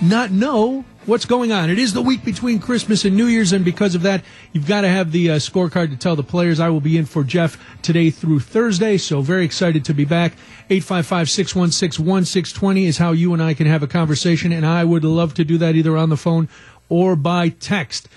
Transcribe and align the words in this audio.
not 0.00 0.30
know 0.30 0.84
what's 1.06 1.24
going 1.24 1.50
on. 1.50 1.68
It 1.68 1.80
is 1.80 1.92
the 1.92 2.00
week 2.00 2.24
between 2.24 2.60
Christmas 2.60 3.04
and 3.04 3.16
New 3.16 3.26
Year's, 3.26 3.52
and 3.52 3.64
because 3.64 3.96
of 3.96 4.02
that, 4.02 4.22
you've 4.52 4.68
got 4.68 4.82
to 4.82 4.88
have 4.88 5.10
the 5.10 5.32
uh, 5.32 5.36
scorecard 5.36 5.90
to 5.90 5.96
tell 5.96 6.14
the 6.14 6.22
players. 6.22 6.60
I 6.60 6.68
will 6.68 6.80
be 6.80 6.96
in 6.96 7.06
for 7.06 7.24
Jeff 7.24 7.58
today 7.82 8.10
through 8.10 8.38
Thursday, 8.38 8.96
so 8.96 9.20
very 9.20 9.44
excited 9.44 9.84
to 9.86 9.94
be 9.94 10.04
back. 10.04 10.34
855 10.70 11.28
616 11.28 12.06
1620 12.06 12.86
is 12.86 12.98
how 12.98 13.10
you 13.10 13.32
and 13.32 13.42
I 13.42 13.54
can 13.54 13.66
have 13.66 13.82
a 13.82 13.88
conversation, 13.88 14.52
and 14.52 14.64
I 14.64 14.84
would 14.84 15.02
love 15.02 15.34
to 15.34 15.44
do 15.44 15.58
that 15.58 15.74
either 15.74 15.96
on 15.96 16.08
the 16.08 16.16
phone 16.16 16.48
or 16.88 17.16
by 17.16 17.48
text. 17.48 18.08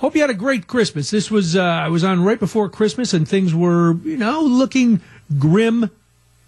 Hope 0.00 0.14
you 0.14 0.22
had 0.22 0.30
a 0.30 0.34
great 0.34 0.66
Christmas. 0.66 1.10
This 1.10 1.30
was 1.30 1.56
uh, 1.56 1.62
I 1.62 1.88
was 1.88 2.04
on 2.04 2.24
right 2.24 2.40
before 2.40 2.70
Christmas, 2.70 3.12
and 3.12 3.28
things 3.28 3.54
were 3.54 3.92
you 3.98 4.16
know 4.16 4.40
looking 4.40 5.02
grim 5.38 5.90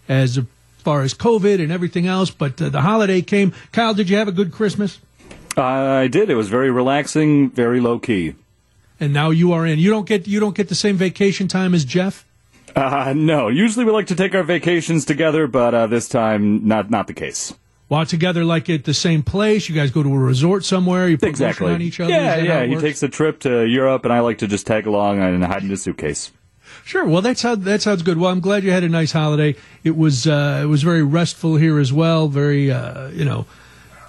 as 0.08 0.40
far 0.78 1.02
as 1.02 1.12
COVID 1.12 1.62
and 1.62 1.70
everything 1.70 2.06
else. 2.06 2.30
But 2.30 2.62
uh, 2.62 2.70
the 2.70 2.80
holiday 2.80 3.20
came. 3.20 3.52
Kyle, 3.70 3.92
did 3.92 4.08
you 4.08 4.16
have 4.16 4.26
a 4.26 4.32
good 4.32 4.52
Christmas? 4.52 5.00
I 5.54 6.08
did. 6.08 6.30
It 6.30 6.34
was 6.34 6.48
very 6.48 6.70
relaxing, 6.70 7.50
very 7.50 7.78
low 7.78 7.98
key. 7.98 8.36
And 8.98 9.12
now 9.12 9.28
you 9.28 9.52
are 9.52 9.66
in. 9.66 9.78
You 9.78 9.90
don't 9.90 10.08
get 10.08 10.26
you 10.26 10.40
don't 10.40 10.56
get 10.56 10.70
the 10.70 10.74
same 10.74 10.96
vacation 10.96 11.46
time 11.46 11.74
as 11.74 11.84
Jeff. 11.84 12.24
Uh, 12.74 13.12
no. 13.14 13.48
Usually 13.48 13.84
we 13.84 13.92
like 13.92 14.06
to 14.06 14.14
take 14.14 14.34
our 14.34 14.44
vacations 14.44 15.04
together, 15.04 15.46
but 15.46 15.74
uh, 15.74 15.86
this 15.88 16.08
time 16.08 16.66
not 16.66 16.88
not 16.88 17.06
the 17.06 17.12
case. 17.12 17.52
While 17.88 18.06
together, 18.06 18.44
like 18.44 18.70
at 18.70 18.84
the 18.84 18.94
same 18.94 19.22
place, 19.22 19.68
you 19.68 19.74
guys 19.74 19.90
go 19.90 20.02
to 20.02 20.08
a 20.08 20.18
resort 20.18 20.64
somewhere. 20.64 21.08
You 21.08 21.18
put 21.18 21.28
exactly 21.28 21.70
on 21.70 21.82
each 21.82 22.00
other. 22.00 22.10
Yeah, 22.10 22.36
yeah. 22.36 22.64
He 22.64 22.76
takes 22.76 23.02
a 23.02 23.08
trip 23.08 23.40
to 23.40 23.66
Europe, 23.66 24.04
and 24.04 24.12
I 24.12 24.20
like 24.20 24.38
to 24.38 24.48
just 24.48 24.66
tag 24.66 24.86
along 24.86 25.20
and 25.20 25.44
hide 25.44 25.62
in 25.62 25.70
a 25.70 25.76
suitcase. 25.76 26.32
Sure. 26.84 27.04
Well, 27.04 27.22
that's 27.22 27.42
how 27.42 27.54
that 27.54 27.82
sounds 27.82 28.02
good. 28.02 28.18
Well, 28.18 28.30
I'm 28.30 28.40
glad 28.40 28.64
you 28.64 28.72
had 28.72 28.82
a 28.82 28.88
nice 28.88 29.12
holiday. 29.12 29.56
It 29.84 29.96
was 29.96 30.26
uh, 30.26 30.60
it 30.62 30.66
was 30.66 30.82
very 30.82 31.02
restful 31.02 31.56
here 31.56 31.78
as 31.78 31.92
well. 31.92 32.28
Very 32.28 32.70
uh, 32.70 33.08
you 33.08 33.24
know 33.24 33.46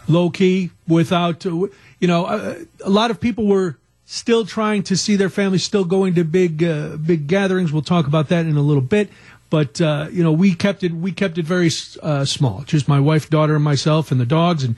low 0.08 0.30
key 0.30 0.71
without 0.87 1.45
uh, 1.45 1.67
you 1.99 2.08
know 2.08 2.25
uh, 2.25 2.55
a 2.83 2.89
lot 2.89 3.11
of 3.11 3.19
people 3.19 3.45
were 3.47 3.77
still 4.05 4.45
trying 4.45 4.83
to 4.83 4.97
see 4.97 5.15
their 5.15 5.30
families, 5.30 5.63
still 5.63 5.85
going 5.85 6.15
to 6.15 6.23
big 6.23 6.63
uh, 6.63 6.97
big 6.97 7.27
gatherings. 7.27 7.71
We'll 7.71 7.83
talk 7.83 8.08
about 8.08 8.30
that 8.30 8.45
in 8.45 8.58
a 8.58 8.61
little 8.61 8.81
bit. 8.81 9.09
But 9.53 9.79
uh, 9.79 10.07
you 10.11 10.23
know, 10.23 10.31
we 10.31 10.55
kept 10.55 10.81
it 10.81 10.91
we 10.93 11.11
kept 11.11 11.37
it 11.37 11.45
very 11.45 11.69
uh, 12.01 12.25
small. 12.25 12.63
Just 12.63 12.87
my 12.87 12.99
wife, 12.99 13.29
daughter, 13.29 13.53
and 13.53 13.63
myself, 13.63 14.11
and 14.11 14.19
the 14.19 14.25
dogs. 14.25 14.63
And 14.63 14.75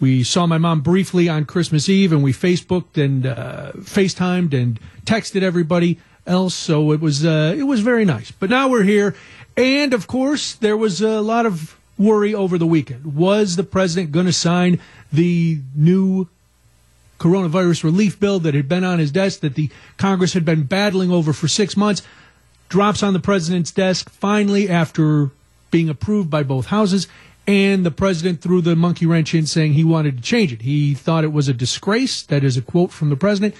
we 0.00 0.22
saw 0.22 0.46
my 0.46 0.58
mom 0.58 0.82
briefly 0.82 1.30
on 1.30 1.46
Christmas 1.46 1.88
Eve, 1.88 2.12
and 2.12 2.22
we 2.22 2.34
Facebooked 2.34 3.02
and 3.02 3.24
uh, 3.24 3.72
FaceTimed 3.76 4.52
and 4.52 4.78
texted 5.06 5.40
everybody 5.40 5.98
else. 6.26 6.54
So 6.54 6.92
it 6.92 7.00
was 7.00 7.24
uh, 7.24 7.54
it 7.56 7.62
was 7.62 7.80
very 7.80 8.04
nice. 8.04 8.30
But 8.30 8.50
now 8.50 8.68
we're 8.68 8.82
here, 8.82 9.16
and 9.56 9.94
of 9.94 10.06
course, 10.06 10.52
there 10.52 10.76
was 10.76 11.00
a 11.00 11.22
lot 11.22 11.46
of 11.46 11.78
worry 11.96 12.34
over 12.34 12.58
the 12.58 12.66
weekend. 12.66 13.16
Was 13.16 13.56
the 13.56 13.64
president 13.64 14.12
going 14.12 14.26
to 14.26 14.32
sign 14.34 14.78
the 15.10 15.58
new 15.74 16.28
coronavirus 17.18 17.82
relief 17.82 18.20
bill 18.20 18.40
that 18.40 18.52
had 18.52 18.68
been 18.68 18.84
on 18.84 18.98
his 18.98 19.10
desk 19.10 19.40
that 19.40 19.54
the 19.54 19.70
Congress 19.96 20.34
had 20.34 20.44
been 20.44 20.64
battling 20.64 21.10
over 21.10 21.32
for 21.32 21.48
six 21.48 21.78
months? 21.78 22.02
Drops 22.68 23.02
on 23.02 23.12
the 23.12 23.20
president's 23.20 23.70
desk 23.70 24.10
finally 24.10 24.68
after 24.68 25.30
being 25.70 25.88
approved 25.88 26.30
by 26.30 26.42
both 26.42 26.66
houses. 26.66 27.08
And 27.46 27.84
the 27.84 27.90
president 27.90 28.42
threw 28.42 28.60
the 28.60 28.76
monkey 28.76 29.06
wrench 29.06 29.34
in 29.34 29.46
saying 29.46 29.72
he 29.72 29.84
wanted 29.84 30.18
to 30.18 30.22
change 30.22 30.52
it. 30.52 30.62
He 30.62 30.92
thought 30.94 31.24
it 31.24 31.32
was 31.32 31.48
a 31.48 31.54
disgrace. 31.54 32.22
That 32.22 32.44
is 32.44 32.58
a 32.58 32.62
quote 32.62 32.90
from 32.90 33.08
the 33.08 33.16
president. 33.16 33.54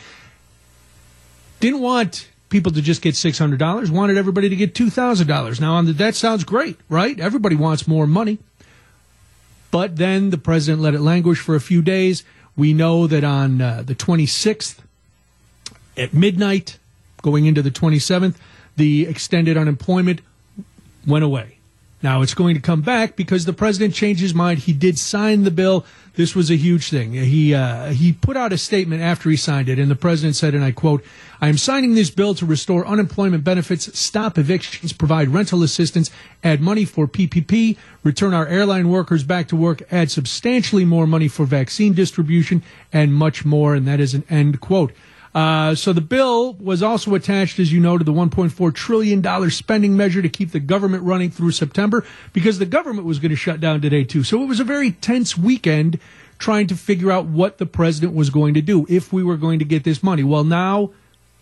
Didn't 1.61 1.81
want 1.81 2.29
people 2.51 2.73
to 2.73 2.83
just 2.83 3.03
get 3.03 3.15
$600, 3.15 3.91
wanted 3.91 4.17
everybody 4.17 4.49
to 4.49 4.57
get 4.57 4.75
$2,000. 4.75 5.61
Now, 5.61 5.83
the, 5.83 5.93
that 5.95 6.15
sounds 6.15 6.45
great, 6.45 6.79
right? 6.89 7.19
Everybody 7.19 7.57
wants 7.57 7.87
more 7.87 8.07
money. 8.07 8.39
But 9.71 9.97
then 9.97 10.31
the 10.31 10.39
president 10.39 10.83
let 10.83 10.95
it 10.95 11.01
languish 11.01 11.41
for 11.41 11.55
a 11.55 11.61
few 11.61 11.83
days. 11.83 12.25
We 12.57 12.73
know 12.73 13.07
that 13.07 13.23
on 13.23 13.61
uh, 13.61 13.83
the 13.85 13.95
26th 13.95 14.79
at 15.97 16.15
midnight, 16.15 16.79
going 17.23 17.47
into 17.47 17.61
the 17.61 17.71
27th, 17.71 18.37
the 18.79 19.07
extended 19.07 19.57
unemployment 19.57 20.23
went 21.07 21.25
away. 21.25 21.59
Now 22.01 22.23
it's 22.23 22.35
going 22.35 22.55
to 22.55 22.61
come 22.61 22.81
back 22.81 23.17
because 23.17 23.45
the 23.45 23.53
president 23.53 23.93
changed 23.93 24.21
his 24.21 24.35
mind. 24.35 24.61
He 24.61 24.73
did 24.73 24.99
sign 24.99 25.43
the 25.43 25.51
bill. 25.51 25.85
This 26.15 26.35
was 26.35 26.49
a 26.49 26.57
huge 26.57 26.91
thing. 26.91 27.13
He 27.13 27.55
uh, 27.55 27.91
he 27.91 28.13
put 28.13 28.37
out 28.37 28.53
a 28.53 28.59
statement 28.59 29.03
after 29.03 29.31
he 29.31 29.37
signed 29.37 29.69
it, 29.69 29.81
and 29.81 29.91
the 29.91 29.97
president 29.97 30.37
said, 30.37 30.55
and 30.55 30.65
I 30.65 30.71
quote: 30.71 31.03
"I 31.41 31.49
am 31.49 31.59
signing 31.59 31.95
this 31.95 32.11
bill 32.11 32.35
to 32.37 32.47
restore 32.47 32.87
unemployment 32.87 33.43
benefits, 33.43 33.99
stop 33.99 34.39
evictions, 34.39 34.93
provide 34.93 35.29
rental 35.31 35.65
assistance, 35.65 36.11
add 36.45 36.61
money 36.61 36.85
for 36.85 37.09
PPP, 37.09 37.77
return 38.05 38.33
our 38.33 38.47
airline 38.47 38.91
workers 38.91 39.25
back 39.25 39.49
to 39.49 39.57
work, 39.57 39.83
add 39.93 40.11
substantially 40.11 40.85
more 40.85 41.07
money 41.07 41.27
for 41.27 41.47
vaccine 41.47 41.95
distribution, 41.95 42.63
and 42.93 43.13
much 43.13 43.45
more." 43.45 43.75
And 43.75 43.89
that 43.89 43.99
is 43.99 44.15
an 44.15 44.25
end 44.31 44.61
quote. 44.61 44.93
Uh, 45.35 45.75
so 45.75 45.93
the 45.93 46.01
bill 46.01 46.55
was 46.55 46.83
also 46.83 47.15
attached, 47.15 47.59
as 47.59 47.73
you 47.73 47.81
know, 47.81 47.99
to 47.99 48.05
the 48.05 48.13
1.4 48.13 48.75
trillion 48.75 49.21
dollar 49.21 49.51
spending 49.51 49.97
measure 49.97 50.23
to 50.23 50.29
keep 50.29 50.53
the 50.53 50.61
government 50.61 51.03
running 51.03 51.31
through 51.31 51.53
September 51.53 52.05
because 52.33 52.59
the 52.59 52.67
government 52.67 53.07
was 53.07 53.19
going 53.19 53.31
to 53.31 53.37
shut 53.37 53.61
down 53.61 53.81
today 53.81 54.05
too. 54.05 54.25
So 54.25 54.43
it 54.43 54.47
was 54.47 54.61
a 54.61 54.65
very 54.65 54.93
tense 54.93 55.37
weekend 55.37 55.99
trying 56.39 56.67
to 56.69 56.77
figure 56.77 57.11
out 57.11 57.27
what 57.27 57.59
the 57.59 57.67
president 57.67 58.15
was 58.15 58.31
going 58.31 58.55
to 58.55 58.63
do 58.63 58.87
if 58.89 59.13
we 59.13 59.23
were 59.23 59.37
going 59.37 59.59
to 59.59 59.65
get 59.65 59.85
this 59.85 60.03
money. 60.03 60.23
Well, 60.23 60.45
now 60.45 60.93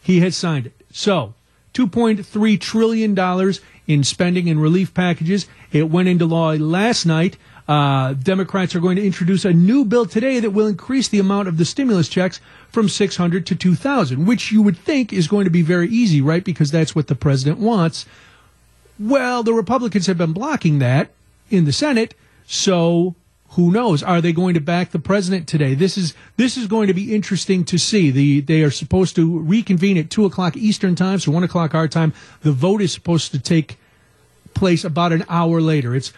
he 0.03 0.21
has 0.21 0.37
signed 0.37 0.67
it. 0.67 0.73
So 0.91 1.35
2.3 1.75 2.61
trillion 2.61 3.15
dollars 3.15 3.61
in 3.87 4.03
spending 4.03 4.49
and 4.49 4.61
relief 4.61 4.95
packages. 4.95 5.47
It 5.73 5.91
went 5.91 6.09
into 6.09 6.27
law 6.27 6.53
last 6.53 7.07
night. 7.07 7.37
Uh, 7.69 8.13
Democrats 8.15 8.75
are 8.75 8.81
going 8.81 8.97
to 8.97 9.05
introduce 9.05 9.45
a 9.45 9.53
new 9.53 9.85
bill 9.85 10.07
today 10.07 10.39
that 10.39 10.51
will 10.51 10.69
increase 10.69 11.09
the 11.09 11.19
amount 11.19 11.49
of 11.49 11.57
the 11.57 11.65
stimulus 11.65 12.09
checks 12.09 12.41
from 12.69 12.89
600 12.89 13.45
to 13.47 13.57
2,000, 13.57 14.25
which 14.25 14.53
you 14.53 14.63
would 14.63 14.79
think 14.79 15.13
is 15.13 15.27
going 15.27 15.45
to 15.45 15.51
be 15.51 15.63
very 15.63 15.89
easy, 15.89 16.21
right? 16.21 16.45
Because 16.45 16.71
that's 16.71 16.95
what 16.95 17.09
the 17.09 17.17
president 17.17 17.59
wants. 17.59 18.07
Well, 18.99 19.43
the 19.43 19.53
Republicans 19.53 20.07
have 20.07 20.17
been 20.17 20.33
blocking 20.33 20.79
that 20.79 21.11
in 21.51 21.65
the 21.65 21.73
Senate, 21.73 22.15
so 22.47 23.17
who 23.51 23.71
knows? 23.71 24.03
Are 24.03 24.21
they 24.21 24.33
going 24.33 24.55
to 24.55 24.61
back 24.61 24.91
the 24.91 24.99
president 24.99 25.49
today? 25.49 25.75
This 25.75 25.97
is 25.97 26.15
this 26.37 26.57
is 26.57 26.67
going 26.67 26.89
to 26.89 26.95
be 26.95 27.15
interesting 27.15 27.65
to 27.65 27.79
see. 27.79 28.11
The 28.11 28.41
they 28.41 28.63
are 28.63 28.71
supposed 28.71 29.17
to 29.17 29.39
reconvene 29.39 29.97
at 29.97 30.11
two 30.11 30.25
o'clock 30.25 30.57
Eastern 30.57 30.95
time, 30.95 31.19
so 31.19 31.33
one 31.33 31.45
o'clock 31.45 31.75
our 31.75 31.89
time. 31.89 32.13
The 32.43 32.53
vote 32.53 32.83
is 32.83 32.93
supposed 32.93 33.33
to 33.33 33.39
take 33.39 33.79
place 34.55 34.85
about 34.85 35.13
an 35.13 35.25
hour 35.29 35.61
later. 35.61 35.95
It's 35.95 36.13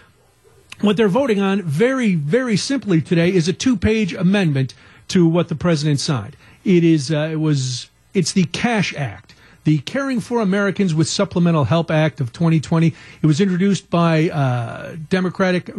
what 0.81 0.97
they're 0.97 1.09
voting 1.09 1.41
on 1.41 1.63
very, 1.63 2.15
very 2.15 2.57
simply 2.57 3.01
today 3.01 3.33
is 3.33 3.49
a 3.49 3.53
two-page 3.53 4.13
amendment 4.15 4.75
to 5.09 5.27
what 5.27 5.49
the 5.49 5.55
president 5.55 6.01
signed. 6.01 6.37
It 6.65 6.85
is, 6.85 7.11
uh, 7.11 7.29
it 7.33 7.37
was, 7.41 7.91
it's 8.15 8.33
the 8.33 8.45
Cash 8.45 8.95
Act, 8.95 9.35
the 9.65 9.79
Caring 9.81 10.21
for 10.21 10.41
Americans 10.41 10.95
with 10.95 11.09
Supplemental 11.09 11.65
Help 11.65 11.91
Act 11.91 12.21
of 12.21 12.33
2020. 12.33 12.95
It 13.23 13.27
was 13.27 13.41
introduced 13.41 13.91
by 13.91 14.29
uh, 14.31 14.97
Democratic 15.09 15.71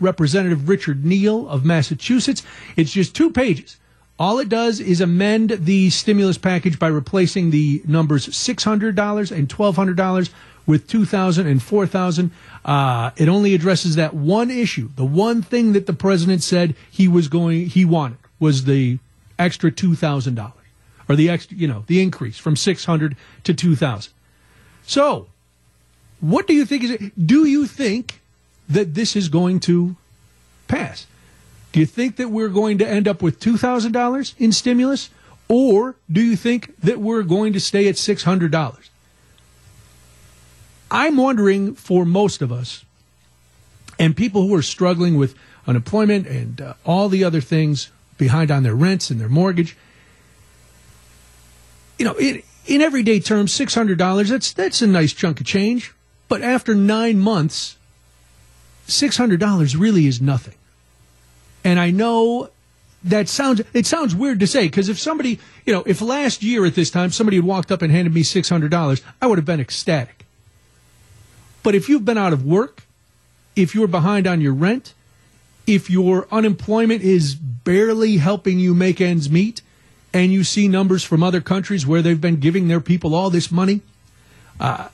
Representative 0.00 0.68
Richard 0.68 1.04
Neal 1.04 1.48
of 1.48 1.64
Massachusetts. 1.64 2.42
It's 2.76 2.92
just 2.92 3.14
two 3.14 3.30
pages. 3.30 3.76
All 4.18 4.38
it 4.38 4.48
does 4.48 4.80
is 4.80 5.02
amend 5.02 5.50
the 5.50 5.90
stimulus 5.90 6.38
package 6.38 6.78
by 6.78 6.88
replacing 6.88 7.50
the 7.50 7.82
numbers 7.86 8.26
$600 8.26 9.30
and 9.30 9.48
$1,200 9.48 10.30
with 10.66 10.88
2000 10.88 11.46
and 11.46 11.62
4000 11.62 12.30
uh, 12.64 13.10
it 13.16 13.28
only 13.28 13.54
addresses 13.54 13.96
that 13.96 14.14
one 14.14 14.50
issue 14.50 14.88
the 14.96 15.04
one 15.04 15.42
thing 15.42 15.72
that 15.72 15.86
the 15.86 15.92
president 15.92 16.42
said 16.42 16.74
he 16.90 17.08
was 17.08 17.28
going 17.28 17.66
he 17.66 17.84
wanted 17.84 18.18
was 18.38 18.64
the 18.64 18.98
extra 19.38 19.70
$2000 19.70 20.52
or 21.08 21.16
the 21.16 21.30
extra 21.30 21.56
you 21.56 21.68
know 21.68 21.84
the 21.86 22.02
increase 22.02 22.38
from 22.38 22.56
600 22.56 23.16
to 23.44 23.54
2000 23.54 24.12
so 24.84 25.26
what 26.20 26.46
do 26.46 26.54
you 26.54 26.64
think 26.64 26.84
is 26.84 26.90
it 26.90 27.26
do 27.26 27.46
you 27.46 27.66
think 27.66 28.20
that 28.68 28.94
this 28.94 29.16
is 29.16 29.28
going 29.28 29.60
to 29.60 29.96
pass? 30.68 31.06
Do 31.72 31.80
you 31.80 31.86
think 31.86 32.16
that 32.16 32.28
we're 32.28 32.48
going 32.48 32.78
to 32.78 32.88
end 32.88 33.06
up 33.06 33.22
with 33.22 33.38
$2000 33.40 34.34
in 34.38 34.52
stimulus 34.52 35.10
or 35.48 35.96
do 36.10 36.20
you 36.20 36.36
think 36.36 36.76
that 36.80 36.98
we're 36.98 37.22
going 37.22 37.52
to 37.52 37.60
stay 37.60 37.88
at 37.88 37.96
$600 37.96 38.88
I'm 40.90 41.16
wondering 41.16 41.74
for 41.74 42.04
most 42.04 42.42
of 42.42 42.52
us 42.52 42.84
and 43.98 44.16
people 44.16 44.46
who 44.46 44.54
are 44.54 44.62
struggling 44.62 45.16
with 45.16 45.34
unemployment 45.66 46.26
and 46.26 46.60
uh, 46.60 46.74
all 46.84 47.08
the 47.08 47.24
other 47.24 47.40
things 47.40 47.90
behind 48.18 48.50
on 48.50 48.62
their 48.62 48.74
rents 48.74 49.10
and 49.10 49.20
their 49.20 49.28
mortgage. 49.28 49.76
You 51.98 52.04
know, 52.04 52.14
in, 52.14 52.42
in 52.66 52.82
everyday 52.82 53.20
terms, 53.20 53.52
six 53.52 53.74
hundred 53.74 53.98
dollars 53.98 54.28
that's 54.28 54.52
that's 54.52 54.82
a 54.82 54.86
nice 54.86 55.12
chunk 55.12 55.40
of 55.40 55.46
change. 55.46 55.92
But 56.28 56.42
after 56.42 56.74
nine 56.74 57.18
months, 57.18 57.76
six 58.86 59.16
hundred 59.16 59.40
dollars 59.40 59.76
really 59.76 60.06
is 60.06 60.20
nothing. 60.20 60.54
And 61.64 61.80
I 61.80 61.90
know 61.90 62.50
that 63.04 63.28
sounds 63.28 63.62
it 63.72 63.86
sounds 63.86 64.14
weird 64.14 64.40
to 64.40 64.46
say 64.46 64.66
because 64.66 64.88
if 64.88 64.98
somebody 64.98 65.40
you 65.64 65.72
know 65.72 65.82
if 65.86 66.00
last 66.00 66.42
year 66.42 66.64
at 66.66 66.74
this 66.74 66.90
time 66.90 67.10
somebody 67.10 67.38
had 67.38 67.46
walked 67.46 67.72
up 67.72 67.82
and 67.82 67.90
handed 67.90 68.14
me 68.14 68.22
six 68.22 68.48
hundred 68.48 68.70
dollars, 68.70 69.02
I 69.20 69.26
would 69.26 69.38
have 69.38 69.44
been 69.44 69.60
ecstatic. 69.60 70.25
But 71.66 71.74
if 71.74 71.88
you've 71.88 72.04
been 72.04 72.16
out 72.16 72.32
of 72.32 72.46
work, 72.46 72.84
if 73.56 73.74
you're 73.74 73.88
behind 73.88 74.28
on 74.28 74.40
your 74.40 74.52
rent, 74.52 74.94
if 75.66 75.90
your 75.90 76.28
unemployment 76.30 77.02
is 77.02 77.34
barely 77.34 78.18
helping 78.18 78.60
you 78.60 78.72
make 78.72 79.00
ends 79.00 79.28
meet, 79.28 79.62
and 80.14 80.32
you 80.32 80.44
see 80.44 80.68
numbers 80.68 81.02
from 81.02 81.24
other 81.24 81.40
countries 81.40 81.84
where 81.84 82.02
they've 82.02 82.20
been 82.20 82.36
giving 82.36 82.68
their 82.68 82.78
people 82.78 83.16
all 83.16 83.30
this 83.30 83.50
money, 83.50 83.80
uh, 84.60 84.90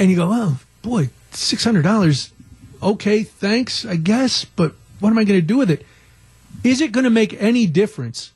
and 0.00 0.10
you 0.10 0.16
go, 0.16 0.28
oh 0.32 0.58
boy, 0.82 1.10
six 1.30 1.62
hundred 1.62 1.82
dollars, 1.82 2.32
okay, 2.82 3.22
thanks, 3.22 3.84
I 3.84 3.94
guess, 3.94 4.44
but 4.44 4.74
what 4.98 5.10
am 5.10 5.18
I 5.18 5.22
going 5.22 5.38
to 5.38 5.46
do 5.46 5.58
with 5.58 5.70
it? 5.70 5.86
Is 6.64 6.80
it 6.80 6.90
going 6.90 7.04
to 7.04 7.10
make 7.10 7.40
any 7.40 7.64
difference 7.64 8.32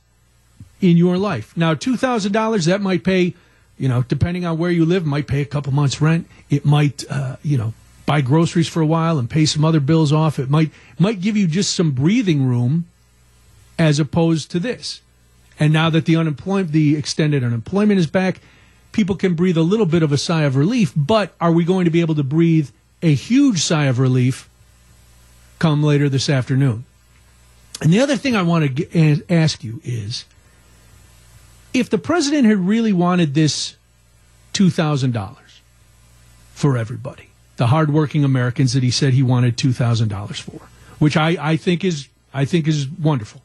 in 0.79 0.95
your 0.95 1.17
life? 1.17 1.51
Now, 1.57 1.73
two 1.73 1.97
thousand 1.97 2.31
dollars 2.31 2.63
that 2.63 2.79
might 2.79 3.03
pay, 3.03 3.33
you 3.83 3.89
know, 3.89 4.01
depending 4.01 4.45
on 4.45 4.57
where 4.57 4.71
you 4.71 4.85
live, 4.85 5.05
might 5.05 5.27
pay 5.27 5.41
a 5.41 5.45
couple 5.45 5.73
months' 5.73 5.99
rent. 5.99 6.25
It 6.49 6.63
might, 6.63 7.03
uh, 7.09 7.35
you 7.43 7.57
know, 7.57 7.73
buy 8.05 8.21
groceries 8.21 8.69
for 8.69 8.79
a 8.79 8.85
while 8.85 9.19
and 9.19 9.29
pay 9.29 9.45
some 9.45 9.65
other 9.65 9.81
bills 9.81 10.13
off. 10.13 10.39
It 10.39 10.49
might 10.49 10.71
might 10.97 11.19
give 11.19 11.35
you 11.35 11.47
just 11.47 11.75
some 11.75 11.91
breathing 11.91 12.45
room, 12.45 12.85
as 13.77 13.99
opposed 13.99 14.49
to 14.51 14.59
this. 14.59 15.01
And 15.59 15.73
now 15.73 15.89
that 15.89 16.05
the 16.05 16.15
unemployment, 16.15 16.71
the 16.71 16.95
extended 16.95 17.43
unemployment 17.43 17.99
is 17.99 18.07
back, 18.07 18.39
people 18.93 19.17
can 19.17 19.33
breathe 19.33 19.57
a 19.57 19.63
little 19.63 19.85
bit 19.85 20.01
of 20.01 20.13
a 20.13 20.17
sigh 20.17 20.43
of 20.43 20.55
relief. 20.55 20.93
But 20.95 21.35
are 21.41 21.51
we 21.51 21.65
going 21.65 21.83
to 21.83 21.91
be 21.91 21.99
able 21.99 22.15
to 22.15 22.23
breathe 22.23 22.69
a 23.01 23.13
huge 23.13 23.59
sigh 23.59 23.87
of 23.87 23.99
relief 23.99 24.49
come 25.59 25.83
later 25.83 26.07
this 26.07 26.29
afternoon? 26.29 26.85
And 27.81 27.91
the 27.91 27.99
other 27.99 28.15
thing 28.15 28.37
I 28.37 28.43
want 28.43 28.77
to 28.77 29.23
ask 29.29 29.61
you 29.61 29.81
is 29.83 30.23
if 31.73 31.89
the 31.89 31.97
president 31.97 32.45
had 32.45 32.57
really 32.57 32.93
wanted 32.93 33.33
this 33.33 33.75
$2,000 34.53 35.37
for 36.53 36.77
everybody, 36.77 37.29
the 37.57 37.67
hardworking 37.67 38.23
Americans 38.23 38.73
that 38.73 38.83
he 38.83 38.91
said 38.91 39.13
he 39.13 39.23
wanted 39.23 39.57
$2,000 39.57 40.41
for, 40.41 40.61
which 40.99 41.17
I, 41.17 41.37
I 41.39 41.57
think 41.57 41.83
is 41.83 42.07
I 42.33 42.45
think 42.45 42.67
is 42.67 42.89
wonderful. 42.89 43.41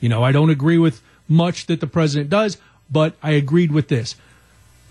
You 0.00 0.08
know, 0.08 0.22
I 0.22 0.32
don't 0.32 0.50
agree 0.50 0.78
with 0.78 1.00
much 1.28 1.66
that 1.66 1.80
the 1.80 1.86
president 1.86 2.28
does, 2.28 2.58
but 2.90 3.14
I 3.22 3.32
agreed 3.32 3.70
with 3.70 3.88
this. 3.88 4.16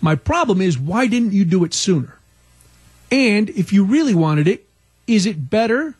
My 0.00 0.14
problem 0.14 0.60
is 0.60 0.78
why 0.78 1.06
didn't 1.06 1.32
you 1.32 1.44
do 1.44 1.64
it 1.64 1.74
sooner? 1.74 2.18
And 3.10 3.50
if 3.50 3.72
you 3.72 3.84
really 3.84 4.14
wanted 4.14 4.48
it, 4.48 4.66
is 5.06 5.26
it 5.26 5.50
better 5.50 5.94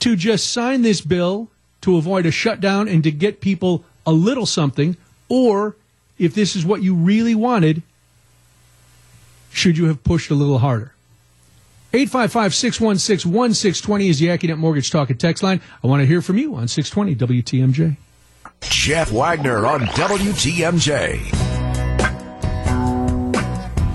to 0.00 0.16
just 0.16 0.50
sign 0.50 0.82
this 0.82 1.00
bill 1.00 1.48
to 1.82 1.96
avoid 1.96 2.26
a 2.26 2.30
shutdown 2.30 2.88
and 2.88 3.04
to 3.04 3.10
get 3.10 3.40
people 3.40 3.84
a 4.06 4.12
little 4.12 4.46
something? 4.46 4.96
Or 5.28 5.76
if 6.18 6.34
this 6.34 6.56
is 6.56 6.64
what 6.64 6.82
you 6.82 6.94
really 6.94 7.34
wanted, 7.34 7.82
should 9.50 9.78
you 9.78 9.86
have 9.86 10.02
pushed 10.04 10.30
a 10.30 10.34
little 10.34 10.58
harder? 10.58 10.92
855 11.92 12.54
616 12.54 13.32
1620 13.32 14.08
is 14.08 14.18
the 14.18 14.26
AccuNet 14.26 14.58
Mortgage 14.58 14.90
Talk 14.90 15.08
and 15.10 15.18
Text 15.18 15.42
line. 15.42 15.60
I 15.82 15.86
want 15.86 16.02
to 16.02 16.06
hear 16.06 16.20
from 16.20 16.36
you 16.36 16.54
on 16.56 16.68
620 16.68 17.42
WTMJ. 17.42 17.96
Jeff 18.62 19.12
Wagner 19.12 19.66
on 19.66 19.80
WTMJ. 19.80 21.46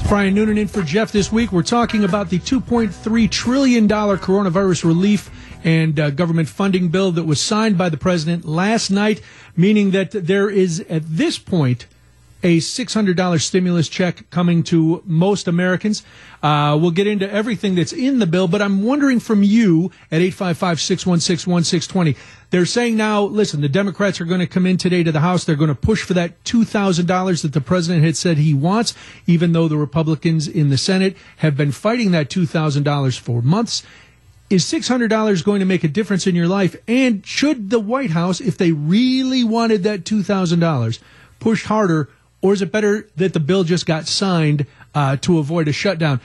Brian 0.08 0.34
Noonan 0.34 0.58
in 0.58 0.68
for 0.68 0.82
Jeff 0.82 1.12
this 1.12 1.32
week. 1.32 1.52
We're 1.54 1.64
talking 1.64 2.04
about 2.04 2.30
the 2.30 2.40
$2.3 2.40 3.32
trillion 3.32 3.88
coronavirus 3.88 4.84
relief 4.84 5.30
and 5.64 6.00
uh, 6.00 6.10
government 6.10 6.50
funding 6.50 6.90
bill 6.90 7.12
that 7.12 7.24
was 7.24 7.42
signed 7.42 7.78
by 7.78 7.90
the 7.90 7.98
president 7.98 8.46
last 8.46 8.90
night, 8.90 9.22
meaning 9.56 9.92
that 9.92 10.12
there 10.12 10.50
is 10.50 10.80
at 10.82 11.04
this 11.06 11.38
point 11.38 11.88
a 12.44 12.58
$600 12.58 13.42
stimulus 13.42 13.88
check 13.88 14.30
coming 14.30 14.64
to 14.64 15.04
most 15.06 15.48
Americans. 15.48 16.04
Uh, 16.42 16.78
we'll 16.80 16.92
get 16.92 17.06
into 17.06 17.32
everything 17.32 17.76
that's 17.76 17.94
in 17.94 18.20
the 18.20 18.26
bill, 18.26 18.48
but 18.48 18.62
I'm 18.62 18.84
wondering 18.84 19.20
from 19.20 19.44
you 19.44 19.92
at 20.12 20.22
855 20.22 20.82
616 20.82 21.52
1620. 21.52 22.16
They're 22.50 22.66
saying 22.66 22.98
now, 22.98 23.22
listen, 23.24 23.62
the 23.62 23.70
Democrats 23.70 24.20
are 24.20 24.26
going 24.26 24.40
to 24.40 24.48
come 24.48 24.66
in 24.66 24.78
today 24.78 25.04
to 25.04 25.12
the 25.12 25.20
House. 25.20 25.46
They're 25.46 25.56
going 25.56 25.70
to 25.70 25.76
push 25.76 26.04
for 26.04 26.14
that 26.16 26.44
$2,000 26.44 27.42
that 27.44 27.54
the 27.54 27.62
president 27.62 28.04
had 28.04 28.18
said 28.18 28.38
he 28.38 28.54
wants, 28.54 28.96
even 29.28 29.54
though 29.54 29.68
the 29.68 29.78
Republicans 29.78 30.48
in 30.48 30.70
the 30.70 30.78
Senate 30.78 31.16
have 31.38 31.56
been 31.56 31.72
fighting 31.72 32.12
that 32.12 32.30
$2,000 32.30 33.20
for 33.20 33.42
months. 33.42 33.84
Is 34.52 34.66
$600 34.66 35.46
going 35.46 35.62
to 35.62 35.66
make 35.66 35.86
a 35.86 35.88
difference 35.88 36.28
in 36.28 36.36
your 36.36 36.48
life? 36.48 36.76
And 36.86 37.26
should 37.26 37.70
the 37.70 37.80
White 37.80 38.10
House, 38.10 38.42
if 38.42 38.58
they 38.58 38.74
really 38.74 39.46
wanted 39.46 39.84
that 39.84 40.04
$2,000, 40.04 41.00
push 41.40 41.64
harder 41.64 42.10
or 42.42 42.52
is 42.52 42.62
it 42.62 42.70
better 42.70 43.08
that 43.16 43.32
the 43.32 43.40
bill 43.40 43.64
just 43.64 43.86
got 43.86 44.08
signed 44.08 44.66
uh, 44.94 45.16
to 45.18 45.38
avoid 45.38 45.70
a 45.70 45.72
shutdown? 45.72 46.20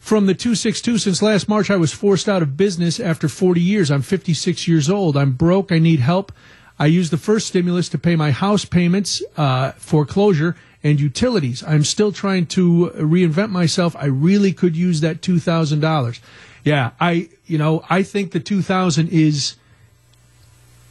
From 0.00 0.26
the 0.26 0.34
262, 0.34 0.98
since 0.98 1.22
last 1.22 1.48
March, 1.48 1.70
I 1.70 1.76
was 1.76 1.92
forced 1.92 2.28
out 2.28 2.42
of 2.42 2.56
business 2.56 2.98
after 2.98 3.28
40 3.28 3.60
years. 3.60 3.92
I'm 3.92 4.02
56 4.02 4.66
years 4.66 4.90
old. 4.90 5.16
I'm 5.16 5.32
broke. 5.32 5.70
I 5.70 5.78
need 5.78 6.00
help. 6.00 6.32
I 6.80 6.86
used 6.86 7.12
the 7.12 7.18
first 7.18 7.46
stimulus 7.46 7.88
to 7.90 7.98
pay 7.98 8.16
my 8.16 8.32
house 8.32 8.64
payments, 8.64 9.22
uh, 9.36 9.72
foreclosure, 9.72 10.56
and 10.82 10.98
utilities. 10.98 11.62
I'm 11.62 11.84
still 11.84 12.10
trying 12.10 12.46
to 12.46 12.90
reinvent 12.96 13.50
myself. 13.50 13.94
I 13.96 14.06
really 14.06 14.52
could 14.52 14.76
use 14.76 15.00
that 15.02 15.20
$2,000. 15.20 16.20
Yeah, 16.64 16.90
I, 17.00 17.28
you 17.46 17.58
know, 17.58 17.84
I 17.88 18.02
think 18.02 18.32
the 18.32 18.40
2000 18.40 19.08
is 19.08 19.56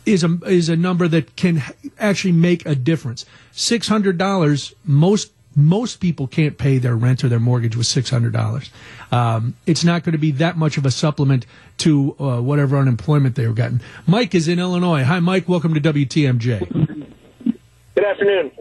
is 0.07 0.23
a 0.23 0.39
is 0.45 0.69
a 0.69 0.75
number 0.75 1.07
that 1.07 1.35
can 1.35 1.61
actually 1.99 2.31
make 2.31 2.65
a 2.65 2.73
difference. 2.75 3.25
Six 3.51 3.87
hundred 3.87 4.17
dollars, 4.17 4.73
most 4.85 5.31
most 5.55 5.99
people 5.99 6.27
can't 6.27 6.57
pay 6.57 6.77
their 6.77 6.95
rent 6.95 7.23
or 7.23 7.29
their 7.29 7.39
mortgage 7.39 7.75
with 7.75 7.87
six 7.87 8.09
hundred 8.09 8.31
dollars. 8.31 8.71
Um, 9.11 9.55
it's 9.65 9.83
not 9.83 10.03
going 10.03 10.13
to 10.13 10.17
be 10.17 10.31
that 10.31 10.57
much 10.57 10.77
of 10.77 10.85
a 10.85 10.91
supplement 10.91 11.45
to 11.79 12.15
uh, 12.19 12.41
whatever 12.41 12.77
unemployment 12.77 13.35
they 13.35 13.47
were 13.47 13.53
getting. 13.53 13.81
Mike 14.05 14.33
is 14.33 14.47
in 14.47 14.59
Illinois. 14.59 15.03
Hi, 15.03 15.19
Mike. 15.19 15.49
Welcome 15.49 15.73
to 15.73 15.81
WTMJ. 15.81 17.57
Good 17.95 18.05
afternoon. 18.05 18.51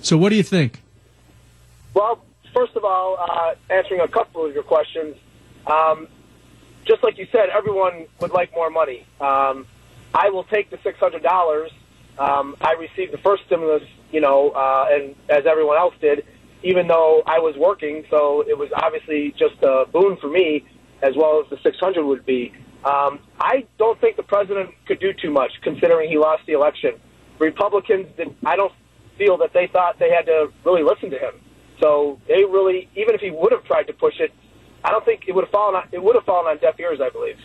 So, 0.00 0.16
what 0.16 0.30
do 0.30 0.36
you 0.36 0.42
think? 0.42 0.80
Well, 1.92 2.24
first 2.54 2.76
of 2.76 2.84
all, 2.84 3.18
uh, 3.18 3.54
answering 3.72 4.00
a 4.00 4.08
couple 4.08 4.46
of 4.46 4.54
your 4.54 4.62
questions. 4.62 5.16
Um, 5.66 6.08
just 6.84 7.02
like 7.02 7.18
you 7.18 7.26
said, 7.30 7.50
everyone 7.50 8.06
would 8.20 8.32
like 8.32 8.52
more 8.54 8.70
money. 8.70 9.06
Um, 9.20 9.66
I 10.14 10.30
will 10.30 10.44
take 10.44 10.70
the 10.70 10.78
six 10.82 10.98
hundred 10.98 11.22
dollars. 11.22 11.70
Um, 12.18 12.56
I 12.60 12.72
received 12.72 13.12
the 13.12 13.18
first 13.18 13.44
stimulus, 13.46 13.82
you 14.10 14.20
know, 14.20 14.50
uh, 14.50 14.88
and 14.90 15.14
as 15.28 15.46
everyone 15.46 15.78
else 15.78 15.94
did, 16.00 16.24
even 16.62 16.86
though 16.88 17.22
I 17.26 17.38
was 17.38 17.56
working, 17.56 18.04
so 18.10 18.42
it 18.46 18.58
was 18.58 18.70
obviously 18.74 19.32
just 19.38 19.54
a 19.62 19.86
boon 19.90 20.16
for 20.16 20.28
me, 20.28 20.64
as 21.02 21.16
well 21.16 21.40
as 21.42 21.48
the 21.50 21.58
six 21.62 21.78
hundred 21.78 22.04
would 22.04 22.26
be. 22.26 22.52
Um, 22.84 23.20
I 23.38 23.66
don't 23.78 24.00
think 24.00 24.16
the 24.16 24.22
president 24.22 24.70
could 24.86 25.00
do 25.00 25.12
too 25.12 25.30
much, 25.30 25.52
considering 25.62 26.08
he 26.08 26.18
lost 26.18 26.44
the 26.46 26.52
election. 26.52 26.94
Republicans, 27.38 28.06
did, 28.16 28.34
I 28.44 28.56
don't 28.56 28.72
feel 29.16 29.36
that 29.38 29.52
they 29.52 29.66
thought 29.66 29.98
they 29.98 30.10
had 30.10 30.26
to 30.26 30.50
really 30.64 30.82
listen 30.82 31.10
to 31.10 31.18
him. 31.18 31.34
So 31.78 32.18
they 32.26 32.44
really, 32.44 32.88
even 32.96 33.14
if 33.14 33.20
he 33.20 33.30
would 33.30 33.52
have 33.52 33.64
tried 33.64 33.84
to 33.84 33.92
push 33.92 34.18
it, 34.20 34.32
I 34.84 34.90
don't 34.90 35.04
think 35.04 35.24
it 35.28 35.34
would 35.34 35.44
have 35.44 35.50
fallen. 35.50 35.74
On, 35.76 35.88
it 35.92 36.02
would 36.02 36.16
have 36.16 36.24
fallen 36.24 36.46
on 36.46 36.58
deaf 36.58 36.78
ears, 36.80 37.00
I 37.00 37.10
believe. 37.10 37.38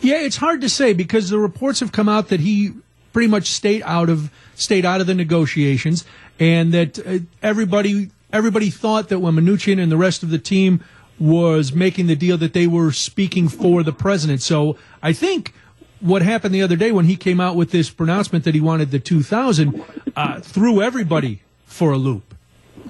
Yeah, 0.00 0.20
it's 0.20 0.36
hard 0.36 0.60
to 0.60 0.68
say 0.68 0.92
because 0.92 1.30
the 1.30 1.38
reports 1.38 1.80
have 1.80 1.92
come 1.92 2.08
out 2.08 2.28
that 2.28 2.40
he 2.40 2.72
pretty 3.12 3.28
much 3.28 3.48
stayed 3.48 3.82
out 3.84 4.08
of 4.08 4.30
stayed 4.54 4.84
out 4.84 5.00
of 5.00 5.06
the 5.06 5.14
negotiations, 5.14 6.04
and 6.38 6.72
that 6.72 6.98
uh, 7.06 7.18
everybody 7.42 8.10
everybody 8.32 8.70
thought 8.70 9.08
that 9.08 9.18
when 9.18 9.34
Mnuchin 9.34 9.80
and 9.80 9.90
the 9.90 9.96
rest 9.96 10.22
of 10.22 10.30
the 10.30 10.38
team 10.38 10.82
was 11.18 11.72
making 11.72 12.06
the 12.06 12.16
deal 12.16 12.38
that 12.38 12.52
they 12.52 12.66
were 12.66 12.90
speaking 12.90 13.48
for 13.48 13.82
the 13.82 13.92
president. 13.92 14.42
So 14.42 14.76
I 15.02 15.12
think 15.12 15.54
what 16.00 16.22
happened 16.22 16.54
the 16.54 16.62
other 16.62 16.76
day 16.76 16.90
when 16.90 17.04
he 17.04 17.16
came 17.16 17.40
out 17.40 17.54
with 17.54 17.70
this 17.70 17.90
pronouncement 17.90 18.44
that 18.44 18.54
he 18.54 18.60
wanted 18.60 18.90
the 18.90 18.98
2000 18.98 19.84
uh, 20.16 20.40
threw 20.40 20.82
everybody 20.82 21.42
for 21.64 21.92
a 21.92 21.96
loop. 21.96 22.34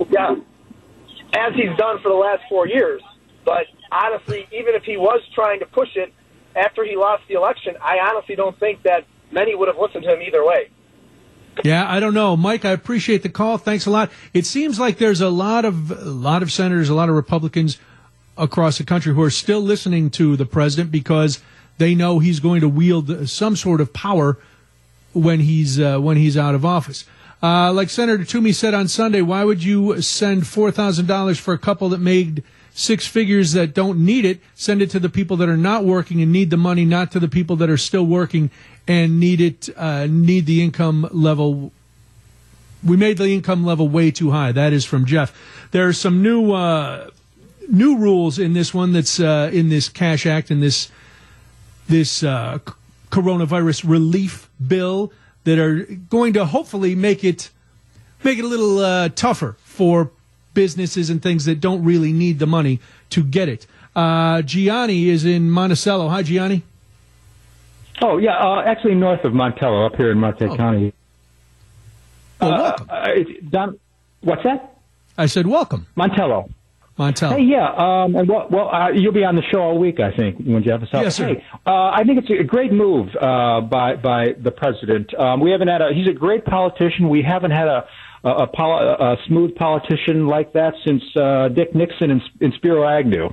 Yeah, 0.09 0.37
as 1.35 1.55
he's 1.55 1.77
done 1.77 2.01
for 2.03 2.09
the 2.09 2.15
last 2.15 2.43
four 2.49 2.67
years. 2.67 3.03
But 3.45 3.67
honestly, 3.91 4.47
even 4.53 4.75
if 4.75 4.85
he 4.85 4.97
was 4.97 5.21
trying 5.35 5.61
to 5.61 5.67
push 5.67 5.97
it, 5.97 6.13
after 6.55 6.85
he 6.85 6.97
lost 6.97 7.23
the 7.29 7.35
election, 7.35 7.77
I 7.83 7.99
honestly 7.99 8.37
don't 8.37 8.59
think 8.59 8.83
that 8.83 9.05
many 9.31 9.55
would 9.55 9.69
have 9.69 9.79
listened 9.79 10.05
to 10.05 10.13
him 10.13 10.23
either 10.23 10.45
way. 10.45 10.71
Yeah, 11.65 11.91
I 11.91 12.01
don't 12.01 12.15
know, 12.15 12.37
Mike. 12.37 12.65
I 12.65 12.71
appreciate 12.71 13.23
the 13.23 13.29
call. 13.29 13.59
Thanks 13.59 13.85
a 13.87 13.91
lot. 13.91 14.11
It 14.33 14.47
seems 14.47 14.79
like 14.81 14.99
there's 14.99 15.21
a 15.21 15.29
lot 15.29 15.65
of 15.65 15.91
a 15.91 16.05
lot 16.05 16.43
of 16.43 16.51
senators, 16.51 16.89
a 16.89 16.95
lot 16.95 17.11
of 17.11 17.15
Republicans 17.15 17.79
across 18.39 18.79
the 18.79 18.85
country 18.85 19.13
who 19.13 19.23
are 19.23 19.31
still 19.31 19.61
listening 19.61 20.09
to 20.11 20.37
the 20.37 20.47
president 20.47 20.91
because 20.91 21.43
they 21.77 21.95
know 21.95 22.19
he's 22.19 22.41
going 22.41 22.63
to 22.63 22.69
wield 22.69 23.29
some 23.29 23.57
sort 23.57 23.81
of 23.81 23.93
power 23.93 24.39
when 25.13 25.41
he's 25.41 25.79
uh, 25.79 25.99
when 25.99 26.17
he's 26.17 26.37
out 26.39 26.55
of 26.55 26.65
office. 26.65 27.05
Uh, 27.43 27.73
like 27.73 27.91
Senator 27.91 28.25
Toomey 28.25 28.53
said 28.53 28.73
on 28.73 28.89
Sunday, 28.89 29.21
why 29.21 29.45
would 29.45 29.63
you 29.63 30.01
send 30.01 30.47
four 30.47 30.71
thousand 30.71 31.07
dollars 31.07 31.39
for 31.39 31.53
a 31.53 31.59
couple 31.59 31.91
that 31.91 31.99
made 31.99 32.43
six 32.75 33.07
figures 33.07 33.53
that 33.53 33.75
don't 33.75 34.05
need 34.05 34.25
it? 34.25 34.41
Send 34.55 34.83
it 34.83 34.91
to 34.91 34.99
the 34.99 35.09
people 35.09 35.37
that 35.39 35.49
are 35.49 35.57
not 35.57 35.85
working 35.85 36.23
and 36.23 36.33
need 36.33 36.51
the 36.51 36.57
money, 36.57 36.85
not 36.85 37.11
to 37.13 37.21
the 37.21 37.29
people 37.29 37.57
that 37.57 37.71
are 37.71 37.77
still 37.77 38.07
working 38.07 38.51
and 38.89 39.21
need 39.21 39.41
it 39.41 39.69
uh, 39.77 40.07
need 40.09 40.47
the 40.47 40.63
income 40.63 41.09
level. 41.13 41.73
We 42.85 42.97
made 42.97 43.19
the 43.19 43.29
income 43.29 43.65
level 43.65 43.89
way 43.89 44.11
too 44.11 44.33
high. 44.33 44.53
That 44.53 44.73
is 44.73 44.85
from 44.85 45.07
Jeff. 45.07 45.33
There 45.71 45.87
are 45.87 45.93
some 45.93 46.23
new 46.23 46.53
uh, 46.53 47.11
new 47.69 47.97
rules 47.97 48.39
in 48.39 48.53
this 48.53 48.75
one. 48.75 48.93
That's 48.93 49.21
uh, 49.21 49.51
in 49.53 49.69
this 49.69 49.89
Cash 49.89 50.27
Act 50.27 50.51
in 50.51 50.61
this 50.61 50.91
this 51.89 52.23
uh, 52.23 52.59
coronavirus 53.11 53.89
relief 53.89 54.49
bill 54.65 55.13
that 55.45 55.59
are 55.59 55.85
going 56.09 56.33
to 56.33 56.47
hopefully 56.47 56.95
make 56.95 57.23
it 57.23 57.51
make 58.25 58.39
it 58.39 58.45
a 58.45 58.49
little 58.49 58.79
uh, 58.79 59.09
tougher 59.11 59.57
for 59.65 60.11
businesses 60.55 61.11
and 61.11 61.23
things 61.23 61.45
that 61.45 61.61
don't 61.61 61.85
really 61.85 62.13
need 62.13 62.39
the 62.39 62.47
money 62.47 62.81
to 63.11 63.23
get 63.23 63.49
it. 63.49 63.67
Uh, 63.95 64.43
Gianni 64.43 65.09
is 65.09 65.25
in 65.25 65.51
Monticello. 65.51 66.09
Hi, 66.09 66.23
Gianni. 66.23 66.63
Oh 68.01 68.17
yeah, 68.19 68.37
uh, 68.39 68.63
actually 68.63 68.95
north 68.95 69.25
of 69.25 69.33
Montello, 69.33 69.87
up 69.87 69.97
here 69.97 70.11
in 70.11 70.19
Monte 70.19 70.45
Oh. 70.47 70.57
County. 70.57 70.93
Well, 72.41 72.53
Uh, 72.55 72.59
welcome. 72.63 72.87
uh, 72.91 73.09
Don, 73.51 73.79
what's 74.23 74.43
that? 74.45 74.77
I 75.19 75.27
said 75.27 75.47
welcome, 75.47 75.87
Montello. 75.97 76.49
Montello. 76.99 77.37
Hey, 77.37 77.45
yeah, 77.45 77.69
um, 77.73 78.17
and 78.17 78.29
well, 78.29 78.47
well 78.51 78.69
uh, 78.75 78.89
you'll 78.91 79.13
be 79.13 79.25
on 79.25 79.37
the 79.37 79.43
show 79.51 79.61
all 79.61 79.79
week, 79.79 80.01
I 80.01 80.11
think, 80.11 80.37
when 80.45 80.63
Jeff 80.63 80.83
is 80.83 80.89
out. 80.93 81.05
Yes, 81.05 81.17
sir. 81.17 81.29
Hey, 81.29 81.45
uh, 81.67 81.91
I 81.95 82.03
think 82.05 82.19
it's 82.19 82.31
a 82.31 82.45
great 82.45 82.73
move 82.73 83.09
uh, 83.21 83.61
by 83.61 83.97
by 83.97 84.33
the 84.39 84.51
president. 84.51 85.15
Um, 85.15 85.41
we 85.41 85.51
haven't 85.53 85.69
had 85.69 85.81
a. 85.83 85.93
He's 85.95 86.09
a 86.09 86.13
great 86.13 86.45
politician. 86.45 87.09
We 87.09 87.23
haven't 87.23 87.53
had 87.53 87.69
a 87.69 87.87
a, 88.25 88.47
poli- 88.47 88.97
a 88.99 89.17
smooth 89.27 89.55
politician 89.57 90.27
like 90.27 90.53
that 90.53 90.75
since 90.87 91.03
uh, 91.17 91.49
Dick 91.49 91.75
Nixon 91.75 92.11
and, 92.11 92.23
and 92.41 92.53
Spiro 92.55 92.87
Agnew. 92.89 93.29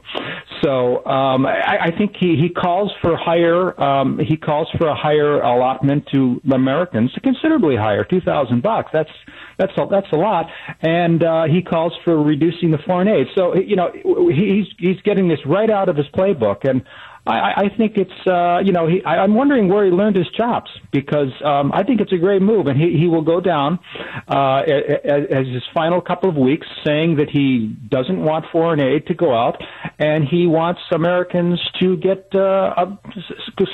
So 0.63 1.05
um, 1.05 1.45
I, 1.45 1.85
I 1.85 1.91
think 1.97 2.15
he, 2.19 2.35
he 2.35 2.49
calls 2.49 2.91
for 3.01 3.15
higher. 3.15 3.79
Um, 3.81 4.19
he 4.19 4.35
calls 4.35 4.67
for 4.77 4.87
a 4.87 4.95
higher 4.95 5.41
allotment 5.41 6.07
to 6.13 6.41
Americans, 6.51 7.11
considerably 7.23 7.75
higher, 7.75 8.03
two 8.03 8.21
thousand 8.21 8.61
bucks. 8.61 8.89
That's 8.91 9.09
that's 9.57 9.71
a, 9.77 9.87
that's 9.89 10.11
a 10.11 10.15
lot, 10.15 10.47
and 10.81 11.23
uh, 11.23 11.43
he 11.45 11.61
calls 11.61 11.93
for 12.03 12.21
reducing 12.21 12.71
the 12.71 12.79
foreign 12.85 13.07
aid. 13.07 13.27
So 13.35 13.55
you 13.55 13.75
know 13.75 13.91
he's 13.93 14.65
he's 14.77 14.99
getting 15.03 15.27
this 15.27 15.39
right 15.45 15.69
out 15.69 15.87
of 15.87 15.95
his 15.95 16.07
playbook, 16.07 16.67
and 16.67 16.83
I, 17.29 17.65
I 17.65 17.69
think 17.77 17.97
it's 17.97 18.27
uh, 18.27 18.59
you 18.63 18.71
know 18.71 18.87
he, 18.87 19.03
I, 19.03 19.17
I'm 19.17 19.35
wondering 19.35 19.69
where 19.69 19.85
he 19.85 19.91
learned 19.91 20.15
his 20.15 20.27
chops 20.29 20.71
because 20.91 21.31
um, 21.45 21.71
I 21.73 21.83
think 21.83 22.01
it's 22.01 22.11
a 22.11 22.17
great 22.17 22.41
move, 22.41 22.67
and 22.67 22.79
he 22.79 22.97
he 22.97 23.07
will 23.07 23.21
go 23.21 23.39
down 23.39 23.79
uh, 24.27 24.61
as, 24.61 25.25
as 25.29 25.47
his 25.47 25.63
final 25.73 26.01
couple 26.01 26.29
of 26.29 26.35
weeks 26.35 26.67
saying 26.85 27.17
that 27.17 27.29
he 27.29 27.75
doesn't 27.89 28.19
want 28.23 28.45
foreign 28.51 28.79
aid 28.79 29.07
to 29.07 29.13
go 29.13 29.35
out, 29.35 29.61
and 29.99 30.27
he 30.27 30.47
wants 30.47 30.81
Americans 30.91 31.59
to 31.79 31.97
get 31.97 32.27
uh, 32.33 32.73
a 32.77 32.99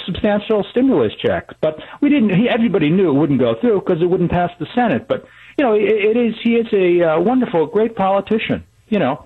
substantial 0.05 0.65
stimulus 0.71 1.13
check. 1.25 1.49
But 1.61 1.79
we 2.01 2.09
didn't. 2.09 2.35
He, 2.35 2.49
everybody 2.49 2.89
knew 2.89 3.09
it 3.09 3.13
wouldn't 3.13 3.39
go 3.39 3.55
through 3.59 3.79
because 3.79 4.01
it 4.01 4.05
wouldn't 4.05 4.31
pass 4.31 4.51
the 4.59 4.67
Senate. 4.75 5.07
But 5.07 5.25
you 5.57 5.63
know, 5.63 5.73
it, 5.73 5.83
it 5.83 6.17
is 6.17 6.35
he 6.43 6.55
is 6.55 6.67
a 6.73 7.03
uh, 7.03 7.19
wonderful, 7.21 7.67
great 7.67 7.95
politician. 7.95 8.65
You 8.89 8.99
know. 8.99 9.25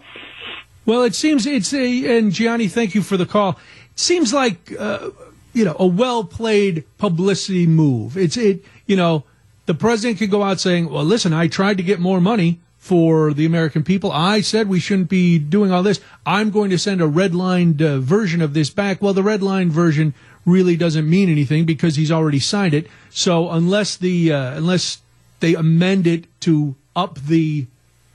Well, 0.86 1.04
it 1.04 1.14
seems 1.14 1.46
it's 1.46 1.74
a 1.74 2.18
and 2.18 2.32
Gianni, 2.32 2.68
thank 2.68 2.96
you 2.96 3.04
for 3.04 3.18
the 3.18 3.26
call. 3.26 3.60
Seems 4.00 4.34
like 4.34 4.74
uh, 4.80 5.10
you 5.52 5.66
know 5.66 5.76
a 5.78 5.86
well 5.86 6.24
played 6.24 6.86
publicity 6.98 7.68
move. 7.68 8.16
It's 8.16 8.38
it 8.38 8.64
you 8.86 8.96
know 8.96 9.26
the 9.66 9.74
president 9.74 10.20
could 10.20 10.32
go 10.32 10.42
out 10.42 10.62
saying, 10.62 10.90
"Well, 10.90 11.04
listen, 11.04 11.34
I 11.34 11.50
tried 11.50 11.76
to 11.78 11.84
get 11.84 12.00
more 12.00 12.22
money 12.22 12.62
for 12.78 13.34
the 13.34 13.46
American 13.46 13.84
people. 13.84 14.10
I 14.10 14.40
said 14.40 14.70
we 14.70 14.80
shouldn't 14.80 15.10
be 15.10 15.38
doing 15.38 15.74
all 15.74 15.84
this. 15.84 16.00
I'm 16.26 16.50
going 16.50 16.70
to 16.70 16.78
send 16.78 17.02
a 17.02 17.10
redlined 17.10 17.82
uh, 17.82 18.00
version 18.00 18.42
of 18.42 18.54
this 18.54 18.70
back." 18.70 19.02
Well, 19.02 19.14
the 19.14 19.22
redlined 19.22 19.72
version 19.72 20.14
really 20.46 20.78
doesn't 20.78 21.10
mean 21.10 21.28
anything 21.28 21.66
because 21.66 21.98
he's 21.98 22.10
already 22.10 22.40
signed 22.40 22.74
it. 22.74 22.88
So 23.10 23.50
unless 23.50 23.98
the 23.98 24.32
uh, 24.32 24.56
unless 24.56 25.02
they 25.42 25.56
amend 25.56 26.08
it 26.08 26.24
to 26.44 26.76
up 26.96 27.20
the 27.20 27.68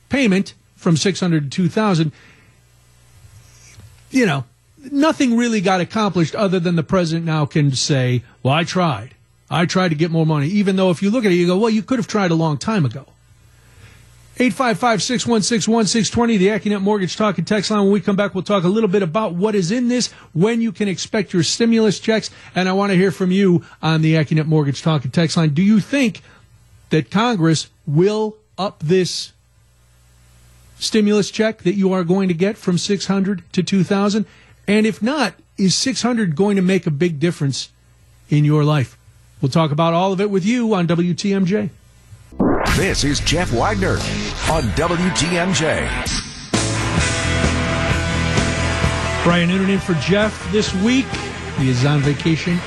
payment 0.08 0.54
from 0.76 0.96
600 0.96 1.42
to 1.42 1.50
2000 1.50 2.10
you 4.10 4.24
know, 4.24 4.44
nothing 4.92 5.36
really 5.36 5.60
got 5.60 5.80
accomplished 5.80 6.34
other 6.34 6.60
than 6.60 6.76
the 6.76 6.82
president 6.82 7.26
now 7.26 7.46
can 7.46 7.72
say, 7.72 8.22
well, 8.42 8.54
I 8.54 8.64
tried. 8.64 9.14
I 9.50 9.66
tried 9.66 9.90
to 9.90 9.94
get 9.94 10.10
more 10.10 10.26
money. 10.26 10.48
Even 10.48 10.76
though 10.76 10.90
if 10.90 11.02
you 11.02 11.10
look 11.10 11.24
at 11.24 11.32
it, 11.32 11.36
you 11.36 11.46
go, 11.46 11.56
well, 11.56 11.70
you 11.70 11.82
could 11.82 11.98
have 11.98 12.08
tried 12.08 12.30
a 12.30 12.34
long 12.34 12.58
time 12.58 12.84
ago. 12.84 13.06
855-616-1620, 14.36 16.38
the 16.38 16.48
Accunet 16.48 16.80
Mortgage 16.80 17.16
Talk 17.16 17.38
and 17.38 17.46
Text 17.46 17.70
line. 17.70 17.84
When 17.84 17.92
we 17.92 18.00
come 18.00 18.16
back, 18.16 18.34
we'll 18.34 18.42
talk 18.42 18.64
a 18.64 18.68
little 18.68 18.88
bit 18.88 19.02
about 19.02 19.34
what 19.34 19.54
is 19.54 19.70
in 19.70 19.86
this, 19.86 20.10
when 20.32 20.60
you 20.60 20.72
can 20.72 20.88
expect 20.88 21.32
your 21.32 21.44
stimulus 21.44 22.00
checks, 22.00 22.30
and 22.54 22.68
I 22.68 22.72
want 22.72 22.90
to 22.90 22.96
hear 22.96 23.12
from 23.12 23.30
you 23.30 23.64
on 23.80 24.02
the 24.02 24.14
Accunet 24.14 24.46
Mortgage 24.46 24.82
Talk 24.82 25.04
and 25.04 25.14
Text 25.14 25.36
line. 25.36 25.54
Do 25.54 25.62
you 25.62 25.78
think 25.78 26.22
that 26.90 27.12
Congress 27.12 27.68
will 27.86 28.36
up 28.58 28.80
this 28.80 29.32
stimulus 30.80 31.30
check 31.30 31.62
that 31.62 31.74
you 31.74 31.92
are 31.92 32.02
going 32.02 32.26
to 32.26 32.34
get 32.34 32.58
from 32.58 32.76
600 32.76 33.44
to 33.52 33.62
2000 33.62 34.26
and 34.66 34.87
if 34.87 35.02
not 35.02 35.35
is 35.56 35.75
600 35.75 36.37
going 36.37 36.56
to 36.56 36.62
make 36.62 36.87
a 36.87 36.90
big 36.90 37.21
difference 37.21 37.71
in 38.28 38.44
your 38.44 38.64
life 38.64 38.97
we'll 39.40 39.50
talk 39.50 39.71
about 39.71 39.92
all 39.92 40.12
of 40.12 40.21
it 40.21 40.30
with 40.30 40.44
you 40.44 40.75
on 40.75 40.87
WTMJ 40.87 41.71
This 42.76 43.04
is 43.04 43.21
Jeff 43.21 43.52
Wagner 43.52 43.94
on 44.50 44.62
WTMJ. 44.75 45.88
Brian 49.25 49.49
Noonan 49.49 49.71
in 49.71 49.78
for 49.78 49.94
Jeff 49.94 50.50
this 50.52 50.75
week 50.83 51.06
he 51.59 51.68
is 51.68 51.85
on 51.85 52.00
vacation 52.00 52.59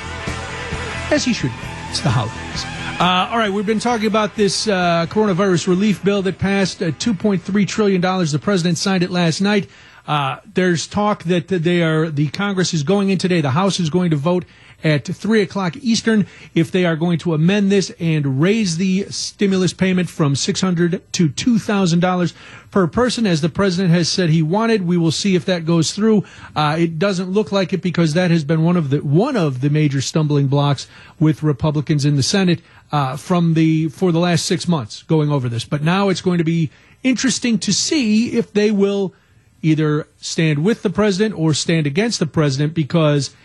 as 1.11 1.23
he 1.23 1.33
should 1.33 1.51
be 1.51 1.57
it's 1.89 2.01
the 2.01 2.09
holidays 2.09 2.77
uh, 2.99 3.29
all 3.31 3.37
right, 3.37 3.53
we've 3.53 3.63
been 3.67 3.77
talking 3.77 4.07
about 4.07 4.33
this 4.33 4.67
uh, 4.67 5.05
coronavirus 5.07 5.67
relief 5.67 6.03
bill 6.03 6.23
that 6.23 6.39
passed 6.39 6.81
uh, 6.81 6.87
$2.3 6.87 7.67
trillion. 7.67 8.01
The 8.01 8.39
president 8.41 8.79
signed 8.79 9.03
it 9.03 9.11
last 9.11 9.39
night. 9.39 9.69
Uh, 10.07 10.39
there's 10.53 10.87
talk 10.87 11.23
that 11.23 11.49
they 11.49 11.83
are 11.83 12.09
the 12.09 12.29
Congress 12.29 12.73
is 12.73 12.83
going 12.83 13.09
in 13.09 13.17
today. 13.17 13.41
The 13.41 13.51
House 13.51 13.79
is 13.79 13.89
going 13.89 14.11
to 14.11 14.15
vote 14.15 14.45
at 14.83 15.05
three 15.05 15.41
o'clock 15.41 15.75
Eastern 15.77 16.27
if 16.53 16.71
they 16.71 16.85
are 16.85 16.95
going 16.95 17.17
to 17.17 17.33
amend 17.33 17.71
this 17.71 17.91
and 17.99 18.39
raise 18.39 18.77
the 18.77 19.05
stimulus 19.09 19.73
payment 19.73 20.07
from 20.07 20.35
six 20.35 20.61
hundred 20.61 21.01
to 21.13 21.29
two 21.29 21.59
thousand 21.59 21.99
dollars 21.99 22.33
per 22.71 22.87
person, 22.87 23.25
as 23.25 23.41
the 23.41 23.49
president 23.49 23.93
has 23.93 24.07
said 24.07 24.29
he 24.29 24.41
wanted. 24.41 24.87
We 24.87 24.97
will 24.97 25.11
see 25.11 25.35
if 25.35 25.45
that 25.45 25.65
goes 25.65 25.91
through. 25.91 26.23
Uh, 26.55 26.77
it 26.79 26.99
doesn't 26.99 27.31
look 27.31 27.51
like 27.51 27.73
it 27.73 27.81
because 27.81 28.13
that 28.13 28.31
has 28.31 28.43
been 28.43 28.63
one 28.63 28.77
of 28.77 28.89
the 28.91 28.99
one 28.99 29.35
of 29.35 29.61
the 29.61 29.69
major 29.69 29.99
stumbling 29.99 30.47
blocks 30.47 30.87
with 31.19 31.43
Republicans 31.43 32.05
in 32.05 32.15
the 32.15 32.23
Senate 32.23 32.61
uh, 32.91 33.17
from 33.17 33.55
the 33.55 33.89
for 33.89 34.11
the 34.11 34.19
last 34.19 34.45
six 34.45 34.67
months 34.67 35.03
going 35.03 35.31
over 35.31 35.49
this. 35.49 35.65
But 35.65 35.81
now 35.83 36.09
it's 36.09 36.21
going 36.21 36.37
to 36.37 36.43
be 36.43 36.69
interesting 37.03 37.57
to 37.59 37.73
see 37.73 38.37
if 38.37 38.53
they 38.53 38.71
will 38.71 39.13
either 39.61 40.07
stand 40.19 40.63
with 40.63 40.83
the 40.83 40.89
president 40.89 41.35
or 41.37 41.53
stand 41.53 41.87
against 41.87 42.19
the 42.19 42.25
president 42.25 42.73
because 42.73 43.35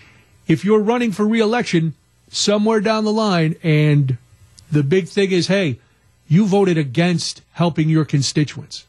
if 0.46 0.64
you're 0.64 0.80
running 0.80 1.12
for 1.12 1.26
reelection 1.26 1.94
somewhere 2.30 2.80
down 2.80 3.04
the 3.04 3.12
line 3.12 3.56
and 3.62 4.16
the 4.70 4.82
big 4.82 5.08
thing 5.08 5.30
is 5.30 5.48
hey 5.48 5.78
you 6.28 6.46
voted 6.46 6.78
against 6.78 7.42
helping 7.52 7.88
your 7.88 8.04
constituents 8.04 8.86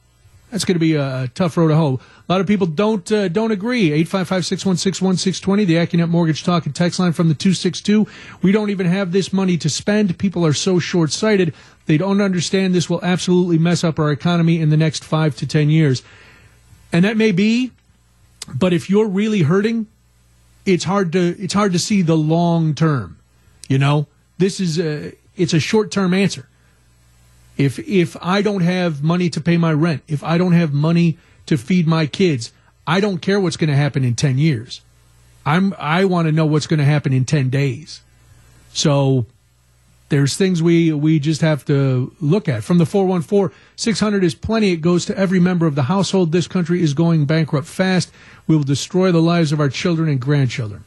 that's 0.54 0.66
going 0.66 0.76
to 0.76 0.80
be 0.80 0.94
a 0.94 1.32
tough 1.34 1.58
road 1.58 1.70
to 1.70 1.76
hoe. 1.76 2.00
A 2.30 2.32
lot 2.32 2.40
of 2.40 2.46
people 2.46 2.68
don't 2.68 3.12
uh, 3.12 3.28
don't 3.28 3.50
agree. 3.50 3.90
855-616-1620, 4.06 5.66
the 5.66 5.74
Accunet 5.74 6.10
Mortgage 6.10 6.44
Talk 6.44 6.68
and 6.68 6.76
Text 6.76 7.00
line 7.00 7.12
from 7.12 7.28
the 7.28 7.34
262. 7.34 8.06
We 8.44 8.52
don't 8.52 8.70
even 8.70 8.86
have 8.86 9.12
this 9.12 9.34
money 9.34 9.58
to 9.58 9.68
spend. 9.68 10.20
People 10.20 10.46
are 10.46 10.54
so 10.54 10.78
short-sighted. 10.78 11.56
They 11.88 11.98
don't 11.98 12.22
understand 12.22 12.76
this 12.76 12.88
will 12.88 13.04
absolutely 13.04 13.58
mess 13.58 13.84
up 13.84 13.98
our 13.98 14.12
economy 14.12 14.62
in 14.62 14.70
the 14.70 14.78
next 14.78 15.04
five 15.04 15.36
to 15.38 15.48
ten 15.48 15.72
years. 15.72 16.04
And 16.94 17.04
that 17.04 17.18
may 17.18 17.32
be, 17.32 17.72
but 18.54 18.72
if 18.72 18.90
you're 18.90 19.08
really 19.08 19.42
hurting, 19.42 19.88
it's 20.66 20.84
hard 20.84 21.12
to 21.14 21.36
it's 21.40 21.54
hard 21.54 21.74
to 21.74 21.80
see 21.80 22.04
the 22.04 22.16
long 22.16 22.76
term. 22.76 23.18
You 23.68 23.80
know, 23.80 24.08
this 24.38 24.60
is 24.60 24.80
a 24.80 25.14
it's 25.36 25.54
a 25.54 25.60
short 25.60 25.92
term 25.92 26.14
answer. 26.14 26.48
If 27.58 27.80
if 27.80 28.16
I 28.22 28.42
don't 28.44 28.62
have 28.62 29.04
money 29.04 29.30
to 29.32 29.42
pay 29.42 29.58
my 29.58 29.74
rent, 29.74 30.04
if 30.08 30.24
I 30.24 30.38
don't 30.38 30.54
have 30.54 30.72
money 30.72 31.18
to 31.48 31.58
feed 31.58 31.88
my 31.88 32.06
kids, 32.06 32.52
I 32.86 33.00
don't 33.00 33.20
care 33.20 33.40
what's 33.40 33.58
going 33.58 33.70
to 33.70 33.76
happen 33.76 34.04
in 34.04 34.16
10 34.16 34.38
years. 34.38 34.82
I'm 35.46 35.74
I 35.80 36.06
want 36.06 36.28
to 36.28 36.32
know 36.32 36.46
what's 36.46 36.68
going 36.68 36.80
to 36.80 36.86
happen 36.86 37.12
in 37.12 37.26
10 37.26 37.50
days. 37.50 38.02
So 38.72 39.26
there's 40.14 40.38
things 40.38 40.62
we 40.62 40.94
we 40.94 41.18
just 41.18 41.42
have 41.42 41.66
to 41.66 42.16
look 42.22 42.48
at. 42.48 42.64
From 42.64 42.78
the 42.78 42.86
414, 42.86 43.58
600 43.76 44.24
is 44.24 44.36
plenty. 44.36 44.72
It 44.72 44.78
goes 44.78 45.06
to 45.06 45.18
every 45.18 45.40
member 45.40 45.66
of 45.66 45.74
the 45.74 45.82
household. 45.82 46.32
This 46.32 46.48
country 46.48 46.84
is 46.84 46.94
going 46.94 47.26
bankrupt 47.26 47.66
fast. 47.66 48.12
We 48.46 48.56
will 48.56 48.64
destroy 48.64 49.12
the 49.12 49.24
lives 49.24 49.52
of 49.52 49.60
our 49.60 49.70
children 49.70 50.08
and 50.10 50.22
grandchildren. 50.22 50.84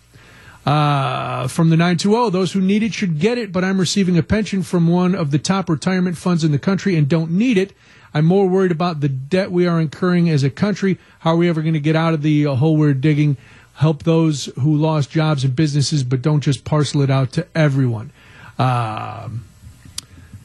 Uh, 0.65 1.49
from 1.49 1.71
the 1.71 1.77
920, 1.77 2.31
those 2.31 2.53
who 2.53 2.61
need 2.61 2.85
it 2.85 2.95
should 2.95 3.19
get 3.19 3.37
it, 3.37 3.51
but 3.51 3.65
I'm 3.65 3.81
receiving 3.81 4.17
a 4.17 4.23
pension 4.23 4.63
from 4.63 4.87
one 4.87 5.17
of 5.17 5.33
the 5.33 5.41
top 5.41 5.69
retirement 5.69 6.17
funds 6.17 6.45
in 6.45 6.53
the 6.53 6.59
country 6.61 6.95
and 6.95 7.09
don't 7.09 7.33
need 7.33 7.59
it. 7.59 7.73
I'm 8.15 8.27
more 8.27 8.47
worried 8.47 8.71
about 8.71 9.01
the 9.01 9.09
debt 9.09 9.51
we 9.51 9.67
are 9.67 9.81
incurring 9.81 10.31
as 10.31 10.45
a 10.45 10.51
country. 10.51 10.99
How 11.19 11.33
are 11.33 11.37
we 11.37 11.49
ever 11.49 11.63
going 11.63 11.75
to 11.75 11.81
get 11.81 11.97
out 11.97 12.15
of 12.15 12.23
the 12.23 12.47
uh, 12.47 12.55
hole 12.55 12.77
we're 12.77 12.95
digging? 12.95 13.39
Help 13.75 14.05
those 14.05 14.47
who 14.61 14.77
lost 14.77 15.11
jobs 15.11 15.43
and 15.43 15.57
businesses, 15.57 16.05
but 16.05 16.23
don't 16.23 16.43
just 16.43 16.65
parcel 16.65 17.03
it 17.03 17.11
out 17.11 17.33
to 17.33 17.47
everyone. 17.57 18.13
Um, 18.59 19.45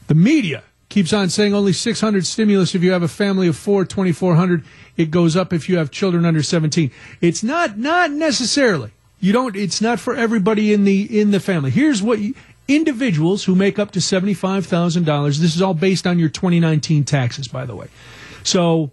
the 0.08 0.16
media 0.16 0.64
keeps 0.90 1.14
on 1.14 1.30
saying 1.30 1.54
only 1.54 1.74
600 1.74 2.26
stimulus 2.26 2.76
if 2.76 2.84
you 2.84 2.92
have 2.92 3.04
a 3.04 3.08
family 3.08 3.48
of 3.48 3.56
four, 3.56 3.86
2,400. 3.86 4.64
It 4.98 5.10
goes 5.10 5.36
up 5.36 5.54
if 5.54 5.70
you 5.70 5.78
have 5.78 5.90
children 5.90 6.26
under 6.26 6.44
17. 6.44 6.92
It's 7.22 7.44
not 7.44 7.78
not 7.78 8.12
necessarily. 8.12 8.92
You 9.22 9.34
don't. 9.34 9.56
It's 9.56 9.82
not 9.82 10.00
for 10.00 10.16
everybody 10.16 10.74
in 10.74 10.84
the 10.84 11.20
in 11.20 11.30
the 11.30 11.40
family. 11.40 11.70
Here's 11.70 12.02
what 12.02 12.20
you, 12.20 12.34
individuals 12.68 13.44
who 13.44 13.56
make 13.56 13.78
up 13.78 13.92
to 13.92 14.02
seventy 14.02 14.34
five 14.34 14.66
thousand 14.66 15.06
dollars. 15.06 15.40
This 15.40 15.56
is 15.56 15.62
all 15.62 15.76
based 15.76 16.08
on 16.08 16.18
your 16.18 16.30
2019 16.30 17.04
taxes, 17.04 17.48
by 17.48 17.66
the 17.66 17.76
way. 17.76 17.88
So, 18.44 18.92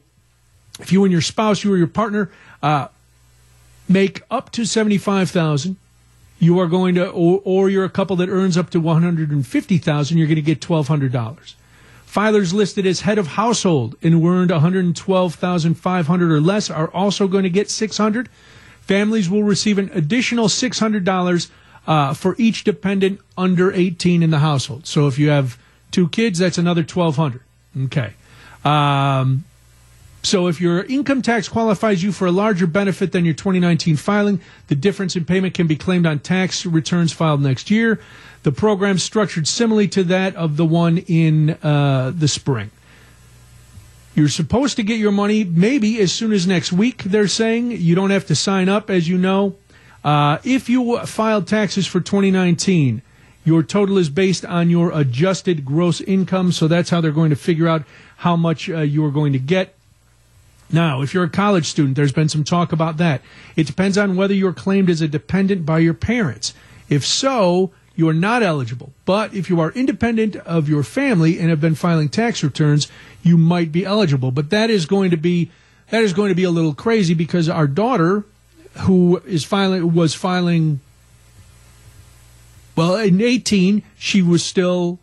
if 0.79 0.93
you 0.93 1.03
and 1.05 1.13
your 1.13 1.23
spouse, 1.23 1.65
you 1.65 1.73
or 1.73 1.79
your 1.79 1.87
partner, 1.87 2.31
uh, 2.63 2.89
make 3.89 4.23
up 4.31 4.53
to 4.53 4.67
seventy 4.67 4.99
five 4.99 5.31
thousand, 5.31 5.77
you 6.39 6.59
are 6.59 6.67
going 6.67 6.95
to, 6.95 7.09
or, 7.09 7.41
or 7.45 7.71
you're 7.71 7.85
a 7.85 7.91
couple 7.91 8.17
that 8.17 8.29
earns 8.29 8.57
up 8.57 8.71
to 8.71 8.81
one 8.81 9.03
hundred 9.03 9.31
and 9.31 9.47
fifty 9.47 9.79
thousand, 9.79 10.19
you're 10.19 10.27
going 10.27 10.37
to 10.37 10.43
get 10.43 10.61
twelve 10.61 10.89
hundred 10.89 11.13
dollars. 11.13 11.57
Filers 12.09 12.55
listed 12.55 12.87
as 12.87 13.03
head 13.03 13.19
of 13.19 13.27
household 13.27 13.95
and 14.03 14.15
who 14.15 14.27
earned 14.27 14.51
112,500 14.51 16.33
or 16.33 16.41
less 16.41 16.71
are 16.71 16.89
also 16.93 17.29
going 17.29 17.43
to 17.43 17.51
get 17.51 17.71
600. 17.71 18.31
Families 18.81 19.29
will 19.29 19.43
receive 19.43 19.77
an 19.77 19.91
additional 19.93 20.47
$600 20.49 21.51
uh, 21.87 22.15
for 22.15 22.35
each 22.39 22.65
dependent 22.65 23.21
under 23.37 23.71
18 23.71 24.23
in 24.23 24.31
the 24.31 24.39
household. 24.39 24.87
So 24.87 25.07
if 25.07 25.19
you 25.19 25.29
have 25.29 25.59
two 25.91 26.09
kids, 26.09 26.39
that's 26.39 26.57
another 26.57 26.81
1200 26.81 27.43
Okay. 27.85 28.15
Um, 28.65 29.45
so 30.23 30.49
if 30.49 30.61
your 30.61 30.83
income 30.85 31.23
tax 31.23 31.49
qualifies 31.49 32.03
you 32.03 32.13
for 32.13 32.27
a 32.27 32.33
larger 32.33 32.67
benefit 32.67 33.13
than 33.13 33.25
your 33.25 33.35
2019 33.35 33.97
filing, 33.97 34.41
the 34.67 34.75
difference 34.75 35.17
in 35.17 35.25
payment 35.25 35.55
can 35.55 35.67
be 35.67 35.77
claimed 35.77 36.07
on 36.07 36.19
tax 36.19 36.67
returns 36.67 37.13
filed 37.13 37.41
next 37.41 37.71
year. 37.71 38.01
The 38.43 38.53
program 38.53 38.99
structured 38.99 39.47
similarly 39.47 39.89
to 39.89 40.05
that 40.05 40.35
of 40.37 40.57
the 40.57 40.65
one 40.65 40.99
in 40.99 41.51
uh, 41.63 42.13
the 42.15 42.29
spring. 42.29 42.71
You're 44.15 44.29
supposed 44.29 44.77
to 44.77 44.83
get 44.83 44.99
your 44.99 45.13
money 45.13 45.45
maybe 45.45 46.01
as 46.01 46.13
soon 46.13 46.33
as 46.33 46.47
next 46.47 46.73
week, 46.73 47.05
they're 47.05 47.29
saying. 47.29 47.71
You 47.71 47.95
don't 47.95 48.11
have 48.11 48.27
to 48.27 48.35
sign 48.35 48.69
up, 48.69 48.91
as 48.91 49.09
you 49.09 49.17
know. 49.17 49.55
Uh, 50.03 50.39
if 50.43 50.69
you 50.69 50.99
filed 51.07 51.47
taxes 51.47 51.87
for 51.87 52.01
2019, 52.01 53.03
your 53.45 53.63
total 53.63 53.97
is 53.97 54.11
based 54.11 54.45
on 54.45 54.71
your 54.71 54.91
adjusted 54.93 55.65
gross 55.65 56.01
income, 56.01 56.51
so 56.51 56.67
that's 56.67 56.91
how 56.91 57.01
they're 57.01 57.13
going 57.13 57.31
to 57.31 57.37
figure 57.37 57.69
out 57.69 57.85
how 58.17 58.35
much 58.35 58.69
uh, 58.69 58.79
you 58.79 59.05
are 59.05 59.11
going 59.11 59.33
to 59.33 59.39
get. 59.39 59.78
Now, 60.71 61.01
if 61.03 61.15
you're 61.15 61.25
a 61.25 61.31
college 61.31 61.67
student, 61.67 61.97
there's 61.97 62.13
been 62.13 62.29
some 62.29 62.45
talk 62.45 62.73
about 62.73 62.99
that. 62.99 63.23
It 63.57 63.67
depends 63.67 63.97
on 63.97 64.17
whether 64.17 64.35
you're 64.35 64.53
claimed 64.53 64.91
as 64.91 65.01
a 65.01 65.09
dependent 65.09 65.65
by 65.65 65.79
your 65.79 65.95
parents. 65.95 66.53
If 66.89 67.07
so, 67.07 67.73
you 67.99 68.09
are 68.09 68.15
not 68.15 68.45
eligible. 68.45 68.93
But 69.05 69.35
if 69.35 69.51
you 69.51 69.61
are 69.61 69.73
independent 69.73 70.37
of 70.37 70.69
your 70.69 70.85
family 70.85 71.41
and 71.41 71.51
have 71.51 71.61
been 71.61 71.75
filing 71.75 72.09
tax 72.09 72.45
returns, 72.45 72.87
you 73.25 73.37
might 73.37 73.73
be 73.73 73.85
eligible. 73.85 74.31
But 74.31 74.51
that 74.51 74.71
is 74.71 74.87
going 74.87 75.11
to 75.11 75.17
be 75.17 75.51
that 75.91 76.05
is 76.05 76.13
going 76.13 76.29
to 76.29 76.35
be 76.35 76.45
a 76.45 76.51
little 76.51 76.75
crazy 76.75 77.15
because 77.15 77.49
our 77.49 77.67
daughter, 77.67 78.25
who 78.81 79.19
is 79.27 79.45
filing 79.45 79.95
was 79.95 80.15
filing 80.15 80.81
well 82.77 82.95
in 82.97 83.21
18 83.21 83.83
she 83.99 84.23
was 84.23 84.45
still 84.45 85.01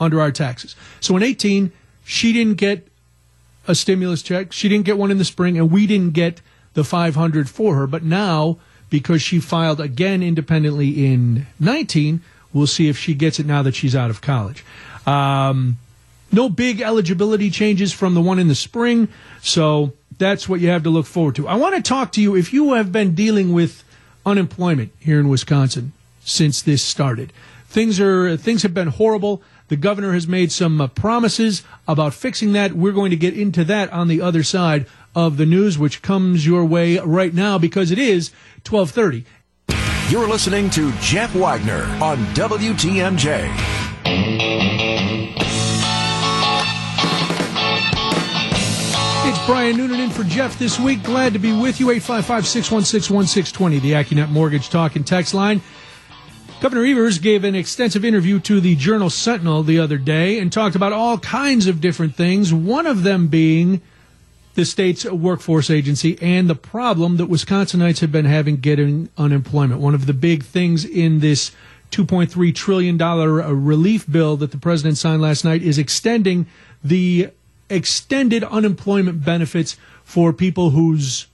under 0.00 0.20
our 0.20 0.32
taxes. 0.32 0.74
So 0.98 1.16
in 1.16 1.22
18 1.22 1.70
she 2.04 2.32
didn't 2.32 2.56
get 2.56 2.87
a 3.68 3.74
stimulus 3.74 4.22
check. 4.22 4.52
She 4.52 4.68
didn't 4.68 4.86
get 4.86 4.98
one 4.98 5.12
in 5.12 5.18
the 5.18 5.24
spring 5.24 5.56
and 5.56 5.70
we 5.70 5.86
didn't 5.86 6.14
get 6.14 6.40
the 6.74 6.82
500 6.82 7.48
for 7.48 7.76
her. 7.76 7.86
But 7.86 8.02
now 8.02 8.58
because 8.90 9.22
she 9.22 9.40
filed 9.40 9.80
again 9.80 10.22
independently 10.22 11.06
in 11.06 11.46
19. 11.60 12.22
We'll 12.52 12.66
see 12.66 12.88
if 12.88 12.98
she 12.98 13.14
gets 13.14 13.38
it 13.38 13.46
now 13.46 13.62
that 13.62 13.74
she's 13.74 13.94
out 13.94 14.10
of 14.10 14.20
college. 14.20 14.64
Um, 15.06 15.78
no 16.32 16.48
big 16.48 16.80
eligibility 16.80 17.50
changes 17.50 17.92
from 17.92 18.14
the 18.14 18.20
one 18.20 18.38
in 18.38 18.48
the 18.48 18.54
spring, 18.54 19.08
so 19.42 19.92
that's 20.18 20.48
what 20.48 20.60
you 20.60 20.68
have 20.68 20.82
to 20.82 20.90
look 20.90 21.06
forward 21.06 21.36
to. 21.36 21.48
I 21.48 21.54
want 21.54 21.76
to 21.76 21.82
talk 21.82 22.12
to 22.12 22.22
you 22.22 22.36
if 22.36 22.52
you 22.52 22.74
have 22.74 22.92
been 22.92 23.14
dealing 23.14 23.52
with 23.52 23.84
unemployment 24.26 24.92
here 24.98 25.20
in 25.20 25.28
Wisconsin 25.28 25.92
since 26.24 26.60
this 26.60 26.82
started. 26.82 27.32
Things 27.68 28.00
are 28.00 28.36
things 28.36 28.62
have 28.62 28.74
been 28.74 28.88
horrible. 28.88 29.42
The 29.68 29.76
governor 29.76 30.12
has 30.14 30.26
made 30.26 30.50
some 30.50 30.80
uh, 30.80 30.86
promises 30.88 31.62
about 31.86 32.14
fixing 32.14 32.52
that. 32.52 32.72
We're 32.72 32.92
going 32.92 33.10
to 33.10 33.16
get 33.16 33.36
into 33.36 33.64
that 33.64 33.92
on 33.92 34.08
the 34.08 34.20
other 34.20 34.42
side 34.42 34.86
of 35.14 35.36
the 35.36 35.46
news, 35.46 35.78
which 35.78 36.00
comes 36.02 36.46
your 36.46 36.64
way 36.64 36.98
right 36.98 37.34
now 37.34 37.58
because 37.58 37.90
it 37.90 37.98
is 37.98 38.30
1230. 38.68 39.24
You're 40.10 40.28
listening 40.28 40.70
to 40.70 40.90
Jeff 41.00 41.34
Wagner 41.34 41.84
on 42.02 42.16
WTMJ. 42.34 43.52
It's 49.28 49.46
Brian 49.46 49.76
Noonan 49.76 50.00
in 50.00 50.08
for 50.08 50.24
Jeff 50.24 50.58
this 50.58 50.80
week. 50.80 51.02
Glad 51.02 51.34
to 51.34 51.38
be 51.38 51.52
with 51.52 51.78
you. 51.78 51.90
855 51.90 52.46
616 52.46 53.14
1620, 53.14 53.78
the 53.80 53.92
AccuNet 53.92 54.30
Mortgage 54.30 54.70
Talk 54.70 54.96
and 54.96 55.06
Text 55.06 55.34
line. 55.34 55.60
Governor 56.60 56.84
Evers 56.84 57.20
gave 57.20 57.44
an 57.44 57.54
extensive 57.54 58.04
interview 58.04 58.40
to 58.40 58.60
the 58.60 58.74
Journal 58.74 59.10
Sentinel 59.10 59.62
the 59.62 59.78
other 59.78 59.96
day 59.96 60.40
and 60.40 60.52
talked 60.52 60.74
about 60.74 60.92
all 60.92 61.16
kinds 61.18 61.68
of 61.68 61.80
different 61.80 62.16
things, 62.16 62.52
one 62.52 62.84
of 62.84 63.04
them 63.04 63.28
being 63.28 63.80
the 64.54 64.64
state's 64.64 65.04
workforce 65.04 65.70
agency 65.70 66.18
and 66.20 66.50
the 66.50 66.56
problem 66.56 67.16
that 67.18 67.28
Wisconsinites 67.30 68.00
have 68.00 68.10
been 68.10 68.24
having 68.24 68.56
getting 68.56 69.08
unemployment. 69.16 69.80
One 69.80 69.94
of 69.94 70.06
the 70.06 70.12
big 70.12 70.42
things 70.42 70.84
in 70.84 71.20
this 71.20 71.52
$2.3 71.92 72.52
trillion 72.56 73.00
uh, 73.00 73.14
relief 73.14 74.10
bill 74.10 74.36
that 74.38 74.50
the 74.50 74.58
president 74.58 74.98
signed 74.98 75.22
last 75.22 75.44
night 75.44 75.62
is 75.62 75.78
extending 75.78 76.46
the 76.82 77.28
extended 77.70 78.42
unemployment 78.42 79.24
benefits 79.24 79.76
for 80.02 80.32
people 80.32 80.70
whose 80.70 81.28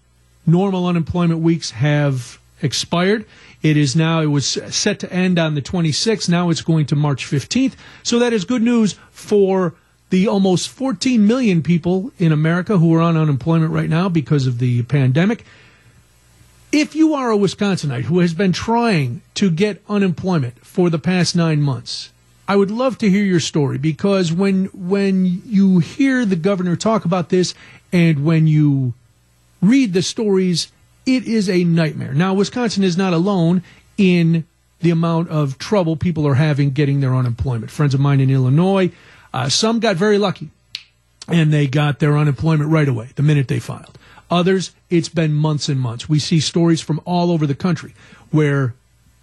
normal 0.47 0.87
unemployment 0.87 1.41
weeks 1.41 1.71
have 1.71 2.39
expired. 2.61 3.25
It 3.65 3.79
is 3.79 3.97
now, 3.97 4.21
it 4.21 4.27
was 4.27 4.47
set 4.47 5.01
to 5.01 5.11
end 5.11 5.39
on 5.39 5.55
the 5.55 5.63
26th. 5.63 6.29
Now 6.29 6.51
it's 6.51 6.61
going 6.61 6.85
to 6.87 6.95
March 6.95 7.25
15th. 7.25 7.73
So 8.03 8.19
that 8.19 8.35
is 8.35 8.45
good 8.45 8.61
news 8.61 8.93
for 9.11 9.75
the 10.11 10.29
almost 10.29 10.69
14 10.69 11.27
million 11.27 11.63
people 11.63 12.13
in 12.19 12.31
America 12.31 12.77
who 12.77 12.95
are 12.95 13.01
on 13.01 13.17
unemployment 13.17 13.73
right 13.73 13.89
now 13.89 14.11
because 14.11 14.47
of 14.47 14.59
the 14.59 14.83
pandemic. 14.83 15.47
If 16.73 16.95
you 16.95 17.15
are 17.15 17.33
a 17.33 17.39
Wisconsinite 17.39 18.03
who 18.03 18.19
has 18.19 18.35
been 18.35 18.53
trying 18.53 19.23
to 19.37 19.51
get 19.51 19.83
unemployment 19.89 20.59
for 20.59 20.91
the 20.91 20.99
past 20.99 21.35
nine 21.35 21.63
months, 21.63 22.13
I 22.47 22.57
would 22.57 22.71
love 22.71 22.99
to 22.99 23.09
hear 23.09 23.25
your 23.25 23.41
story 23.41 23.79
because 23.79 24.31
when 24.31 24.67
when 24.75 25.41
you 25.47 25.79
hear 25.79 26.27
the 26.27 26.37
governor 26.37 26.77
talk 26.77 27.07
about 27.07 27.31
this 27.31 27.55
and 27.95 28.27
when 28.27 28.47
you 28.47 28.93
read 29.63 29.95
the 29.95 30.03
stories, 30.03 30.71
it 31.07 31.27
is 31.27 31.49
a 31.49 31.65
nightmare. 31.65 32.15
Now, 32.15 32.35
Wisconsin 32.35 32.83
is 32.83 32.97
not 32.97 33.13
alone 33.13 33.63
in 33.97 34.45
the 34.81 34.91
amount 34.91 35.31
of 35.31 35.59
trouble 35.59 35.97
people 35.97 36.27
are 36.27 36.35
having 36.35 36.71
getting 36.71 37.01
their 37.01 37.15
unemployment. 37.15 37.71
Friends 37.71 37.95
of 37.95 38.01
mine 38.01 38.21
in 38.21 38.31
Illinois 38.31 38.91
uh, 39.35 39.49
some 39.49 39.81
got 39.81 39.97
very 39.97 40.17
lucky 40.17 40.49
and 41.27 41.53
they 41.53 41.67
got 41.67 41.99
their 41.99 42.17
unemployment 42.17 42.71
right 42.71 42.89
away 42.89 43.11
the 43.17 43.23
minute 43.23 43.49
they 43.49 43.59
filed. 43.59 43.99
Others, 44.31 44.71
it's 44.91 45.09
been 45.09 45.35
months 45.35 45.69
and 45.69 45.79
months. 45.81 46.09
We 46.09 46.21
see 46.21 46.39
stories 46.39 46.81
from 46.81 47.01
all 47.05 47.33
over 47.33 47.45
the 47.47 47.55
country 47.55 47.95
where, 48.31 48.75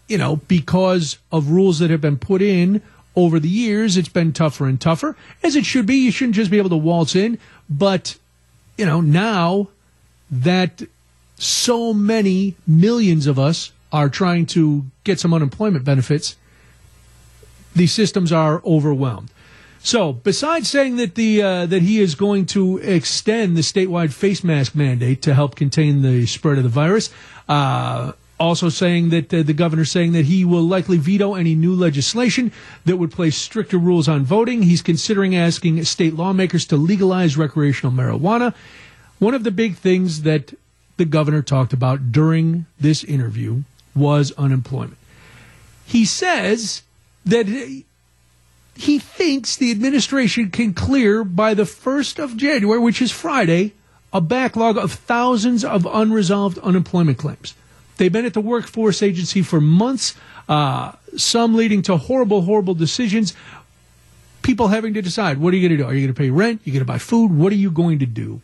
you 0.09 0.17
know, 0.17 0.35
because 0.35 1.17
of 1.31 1.49
rules 1.49 1.79
that 1.79 1.89
have 1.89 2.01
been 2.01 2.17
put 2.17 2.41
in 2.41 2.81
over 3.15 3.39
the 3.39 3.47
years, 3.47 3.95
it's 3.95 4.09
been 4.09 4.33
tougher 4.33 4.67
and 4.67 4.79
tougher, 4.79 5.15
as 5.43 5.55
it 5.55 5.65
should 5.65 5.85
be. 5.85 5.95
You 5.95 6.11
shouldn't 6.11 6.35
just 6.35 6.51
be 6.51 6.57
able 6.57 6.69
to 6.69 6.77
waltz 6.77 7.15
in. 7.15 7.39
But, 7.69 8.17
you 8.77 8.85
know, 8.85 8.99
now 8.99 9.69
that 10.29 10.83
so 11.41 11.91
many 11.91 12.55
millions 12.67 13.25
of 13.25 13.39
us 13.39 13.71
are 13.91 14.09
trying 14.09 14.45
to 14.45 14.85
get 15.03 15.19
some 15.19 15.33
unemployment 15.33 15.83
benefits, 15.83 16.35
these 17.75 17.91
systems 17.91 18.31
are 18.31 18.61
overwhelmed. 18.63 19.31
So, 19.83 20.13
besides 20.13 20.69
saying 20.69 20.97
that 20.97 21.15
the 21.15 21.41
uh, 21.41 21.65
that 21.65 21.81
he 21.81 21.99
is 21.99 22.13
going 22.13 22.45
to 22.47 22.77
extend 22.77 23.57
the 23.57 23.61
statewide 23.61 24.13
face 24.13 24.43
mask 24.43 24.75
mandate 24.75 25.23
to 25.23 25.33
help 25.33 25.55
contain 25.55 26.03
the 26.03 26.27
spread 26.27 26.57
of 26.59 26.63
the 26.63 26.69
virus, 26.69 27.09
uh, 27.49 28.11
also 28.39 28.69
saying 28.69 29.09
that 29.09 29.33
uh, 29.33 29.41
the 29.41 29.53
governor 29.53 29.83
saying 29.83 30.11
that 30.11 30.25
he 30.25 30.45
will 30.45 30.61
likely 30.61 30.99
veto 30.99 31.33
any 31.33 31.55
new 31.55 31.73
legislation 31.73 32.51
that 32.85 32.97
would 32.97 33.11
place 33.11 33.35
stricter 33.35 33.79
rules 33.79 34.07
on 34.07 34.23
voting. 34.23 34.61
He's 34.61 34.83
considering 34.83 35.35
asking 35.35 35.83
state 35.85 36.13
lawmakers 36.13 36.65
to 36.67 36.77
legalize 36.77 37.35
recreational 37.35 37.91
marijuana. 37.91 38.53
One 39.17 39.33
of 39.33 39.43
the 39.43 39.51
big 39.51 39.77
things 39.77 40.21
that 40.21 40.53
the 41.01 41.05
governor 41.05 41.41
talked 41.41 41.73
about 41.73 42.11
during 42.11 42.67
this 42.79 43.03
interview 43.03 43.63
was 43.95 44.31
unemployment. 44.33 44.97
He 45.83 46.05
says 46.05 46.83
that 47.25 47.47
he 47.47 48.99
thinks 48.99 49.55
the 49.55 49.71
administration 49.71 50.51
can 50.51 50.75
clear 50.75 51.23
by 51.23 51.55
the 51.55 51.63
1st 51.63 52.23
of 52.23 52.37
January, 52.37 52.77
which 52.77 53.01
is 53.01 53.11
Friday, 53.11 53.73
a 54.13 54.21
backlog 54.21 54.77
of 54.77 54.93
thousands 54.93 55.65
of 55.65 55.87
unresolved 55.91 56.59
unemployment 56.59 57.17
claims. 57.17 57.55
They've 57.97 58.13
been 58.13 58.25
at 58.25 58.35
the 58.35 58.39
workforce 58.39 59.01
agency 59.01 59.41
for 59.41 59.59
months, 59.59 60.15
uh, 60.47 60.91
some 61.17 61.55
leading 61.55 61.81
to 61.83 61.97
horrible, 61.97 62.43
horrible 62.43 62.75
decisions. 62.75 63.33
People 64.43 64.67
having 64.67 64.93
to 64.93 65.01
decide 65.01 65.39
what 65.39 65.51
are 65.51 65.57
you 65.57 65.67
going 65.67 65.79
to 65.79 65.83
do? 65.83 65.89
Are 65.89 65.95
you 65.95 66.05
going 66.05 66.13
to 66.13 66.21
pay 66.21 66.29
rent? 66.29 66.61
Are 66.61 66.63
you 66.65 66.73
going 66.73 66.85
to 66.85 66.93
buy 66.93 66.99
food? 66.99 67.31
What 67.31 67.51
are 67.51 67.55
you 67.55 67.71
going 67.71 67.97
to 67.99 68.05
do? 68.05 68.41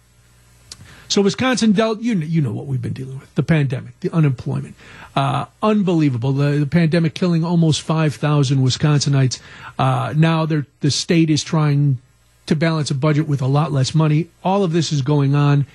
So 1.09 1.21
Wisconsin 1.21 1.71
dealt, 1.71 2.01
you 2.01 2.15
know, 2.15 2.25
you 2.25 2.41
know 2.41 2.51
what 2.51 2.65
we've 2.65 2.81
been 2.81 2.93
dealing 2.93 3.19
with, 3.19 3.33
the 3.35 3.43
pandemic, 3.43 3.99
the 4.01 4.11
unemployment. 4.11 4.75
Uh, 5.15 5.45
unbelievable. 5.63 6.33
The, 6.33 6.57
the, 6.59 6.65
pandemic 6.67 7.13
killing 7.13 7.43
almost 7.43 7.81
5,000 7.81 8.57
Wisconsinites. 8.57 9.39
Uh, 9.79 10.13
now 10.15 10.45
the 10.45 10.65
state 10.91 11.29
is 11.29 11.43
trying 11.43 11.99
to 12.45 12.55
balance 12.55 12.91
a 12.91 12.95
budget 12.95 13.27
with 13.27 13.41
a 13.41 13.47
lot 13.47 13.71
less 13.71 13.95
money. 13.95 14.29
All 14.43 14.63
of 14.63 14.73
this 14.73 14.91
is 14.91 15.01
going 15.01 15.33
on. 15.33 15.65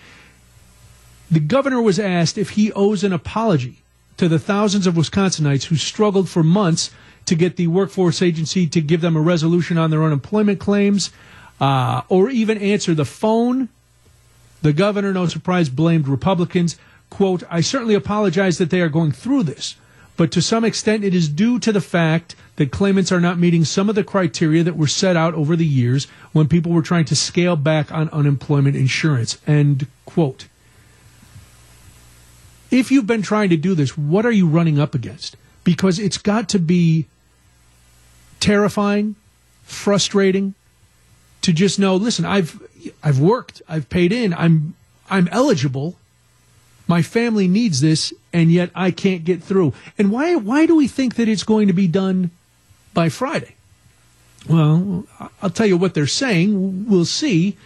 The 1.30 1.40
governor 1.40 1.80
was 1.80 1.98
asked 1.98 2.36
if 2.36 2.50
he 2.50 2.72
owes 2.72 3.04
an 3.04 3.12
apology 3.12 3.78
to 4.18 4.28
the 4.28 4.38
thousands 4.38 4.86
of 4.86 4.94
Wisconsinites 4.94 5.64
who 5.64 5.76
struggled 5.76 6.28
for 6.28 6.42
months 6.42 6.90
to 7.24 7.34
get 7.34 7.56
the 7.56 7.68
workforce 7.68 8.20
agency 8.20 8.66
to 8.66 8.80
give 8.80 9.00
them 9.00 9.16
a 9.16 9.20
resolution 9.20 9.78
on 9.78 9.90
their 9.90 10.02
unemployment 10.02 10.60
claims 10.60 11.10
uh, 11.60 12.02
or 12.08 12.28
even 12.28 12.58
answer 12.58 12.94
the 12.94 13.04
phone 13.04 13.68
the 14.62 14.72
governor, 14.72 15.12
no 15.12 15.26
surprise, 15.26 15.68
blamed 15.68 16.08
Republicans. 16.08 16.78
Quote, 17.10 17.42
I 17.50 17.60
certainly 17.60 17.94
apologize 17.94 18.58
that 18.58 18.70
they 18.70 18.80
are 18.80 18.88
going 18.88 19.12
through 19.12 19.42
this, 19.42 19.76
but 20.16 20.32
to 20.32 20.40
some 20.40 20.64
extent 20.64 21.04
it 21.04 21.14
is 21.14 21.28
due 21.28 21.58
to 21.58 21.72
the 21.72 21.80
fact 21.80 22.34
that 22.56 22.70
claimants 22.70 23.12
are 23.12 23.20
not 23.20 23.38
meeting 23.38 23.64
some 23.64 23.88
of 23.88 23.94
the 23.94 24.04
criteria 24.04 24.62
that 24.62 24.76
were 24.76 24.86
set 24.86 25.16
out 25.16 25.34
over 25.34 25.56
the 25.56 25.66
years 25.66 26.06
when 26.32 26.48
people 26.48 26.72
were 26.72 26.82
trying 26.82 27.04
to 27.06 27.16
scale 27.16 27.56
back 27.56 27.92
on 27.92 28.08
unemployment 28.10 28.76
insurance. 28.76 29.38
End 29.46 29.86
quote. 30.06 30.46
If 32.70 32.90
you've 32.90 33.06
been 33.06 33.22
trying 33.22 33.50
to 33.50 33.56
do 33.56 33.74
this, 33.74 33.98
what 33.98 34.24
are 34.24 34.30
you 34.30 34.46
running 34.46 34.78
up 34.78 34.94
against? 34.94 35.36
Because 35.64 35.98
it's 35.98 36.18
got 36.18 36.48
to 36.50 36.58
be 36.58 37.06
terrifying, 38.40 39.16
frustrating 39.62 40.54
to 41.42 41.52
just 41.52 41.78
know, 41.78 41.96
listen, 41.96 42.24
I've 42.24 42.60
I've 43.02 43.18
worked, 43.18 43.62
I've 43.68 43.88
paid 43.88 44.12
in, 44.12 44.34
I'm 44.34 44.74
I'm 45.10 45.28
eligible. 45.28 45.96
My 46.88 47.02
family 47.02 47.48
needs 47.48 47.80
this, 47.80 48.12
and 48.32 48.50
yet 48.50 48.70
I 48.74 48.90
can't 48.90 49.24
get 49.24 49.42
through. 49.42 49.72
And 49.98 50.10
why 50.10 50.34
why 50.36 50.66
do 50.66 50.76
we 50.76 50.88
think 50.88 51.14
that 51.16 51.28
it's 51.28 51.44
going 51.44 51.68
to 51.68 51.72
be 51.72 51.86
done 51.86 52.30
by 52.94 53.08
Friday? 53.08 53.54
Well, 54.48 55.04
I'll 55.40 55.50
tell 55.50 55.66
you 55.66 55.76
what 55.76 55.94
they're 55.94 56.06
saying. 56.06 56.86
We'll 56.88 57.04
see. 57.04 57.56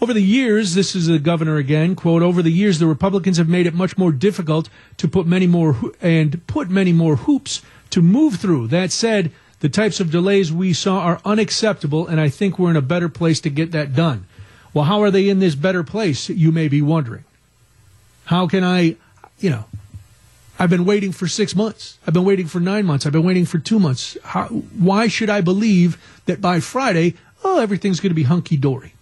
Over 0.00 0.12
the 0.12 0.22
years, 0.22 0.74
this 0.74 0.96
is 0.96 1.06
the 1.06 1.20
governor 1.20 1.58
again, 1.58 1.94
quote, 1.94 2.22
over 2.22 2.42
the 2.42 2.50
years, 2.50 2.80
the 2.80 2.86
Republicans 2.86 3.36
have 3.36 3.48
made 3.48 3.66
it 3.66 3.74
much 3.74 3.96
more 3.96 4.10
difficult 4.10 4.68
to 4.96 5.06
put 5.06 5.26
many 5.26 5.46
more 5.46 5.76
and 6.00 6.44
put 6.48 6.68
many 6.68 6.92
more 6.92 7.14
hoops 7.14 7.62
to 7.90 8.02
move 8.02 8.36
through. 8.36 8.66
That 8.66 8.90
said, 8.90 9.30
the 9.60 9.68
types 9.68 10.00
of 10.00 10.10
delays 10.10 10.52
we 10.52 10.72
saw 10.72 11.02
are 11.02 11.20
unacceptable, 11.24 12.08
and 12.08 12.20
I 12.20 12.28
think 12.30 12.58
we're 12.58 12.70
in 12.70 12.76
a 12.76 12.82
better 12.82 13.08
place 13.08 13.40
to 13.42 13.50
get 13.50 13.70
that 13.72 13.94
done. 13.94 14.26
Well, 14.74 14.84
how 14.84 15.02
are 15.02 15.10
they 15.10 15.28
in 15.28 15.38
this 15.38 15.54
better 15.54 15.82
place? 15.82 16.28
You 16.28 16.52
may 16.52 16.68
be 16.68 16.80
wondering. 16.80 17.24
How 18.26 18.46
can 18.46 18.64
I, 18.64 18.96
you 19.38 19.50
know, 19.50 19.64
I've 20.58 20.70
been 20.70 20.84
waiting 20.84 21.12
for 21.12 21.26
six 21.26 21.56
months. 21.56 21.98
I've 22.06 22.14
been 22.14 22.24
waiting 22.24 22.46
for 22.46 22.60
nine 22.60 22.86
months. 22.86 23.04
I've 23.04 23.12
been 23.12 23.24
waiting 23.24 23.46
for 23.46 23.58
two 23.58 23.78
months. 23.78 24.16
How, 24.22 24.46
why 24.46 25.08
should 25.08 25.28
I 25.28 25.40
believe 25.40 25.98
that 26.26 26.40
by 26.40 26.60
Friday, 26.60 27.14
oh, 27.42 27.60
everything's 27.60 28.00
going 28.00 28.10
to 28.10 28.14
be 28.14 28.22
hunky 28.22 28.56
dory? 28.56 28.94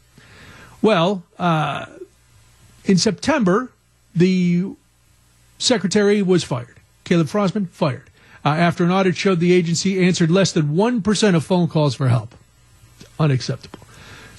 Well, 0.81 1.23
uh, 1.39 1.87
in 2.85 2.97
September, 2.97 3.71
the 4.15 4.73
secretary 5.59 6.23
was 6.23 6.43
fired. 6.43 6.77
Caleb 7.05 7.27
Frostman 7.27 7.69
fired. 7.69 8.09
Uh, 8.45 8.49
after 8.49 8.85
an 8.85 8.91
audit 8.91 9.17
showed 9.17 9.39
the 9.39 9.53
agency 9.53 10.03
answered 10.03 10.31
less 10.31 10.53
than 10.53 10.75
1% 10.75 11.35
of 11.35 11.45
phone 11.45 11.69
calls 11.69 11.95
for 11.95 12.09
help. 12.09 12.35
Unacceptable. 13.19 13.80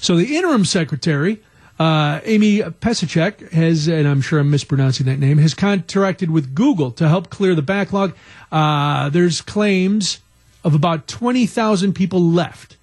So 0.01 0.15
the 0.15 0.35
interim 0.35 0.65
secretary, 0.65 1.43
uh, 1.77 2.21
Amy 2.23 2.57
Pechacek, 2.57 3.51
has, 3.51 3.87
and 3.87 4.07
I'm 4.07 4.19
sure 4.19 4.39
I'm 4.39 4.49
mispronouncing 4.49 5.05
that 5.05 5.19
name, 5.19 5.37
has 5.37 5.53
contracted 5.53 6.31
with 6.31 6.55
Google 6.55 6.89
to 6.93 7.07
help 7.07 7.29
clear 7.29 7.53
the 7.53 7.61
backlog. 7.61 8.15
Uh, 8.51 9.09
there's 9.09 9.41
claims 9.41 10.19
of 10.63 10.73
about 10.73 11.07
20,000 11.07 11.93
people 11.93 12.19
left, 12.19 12.77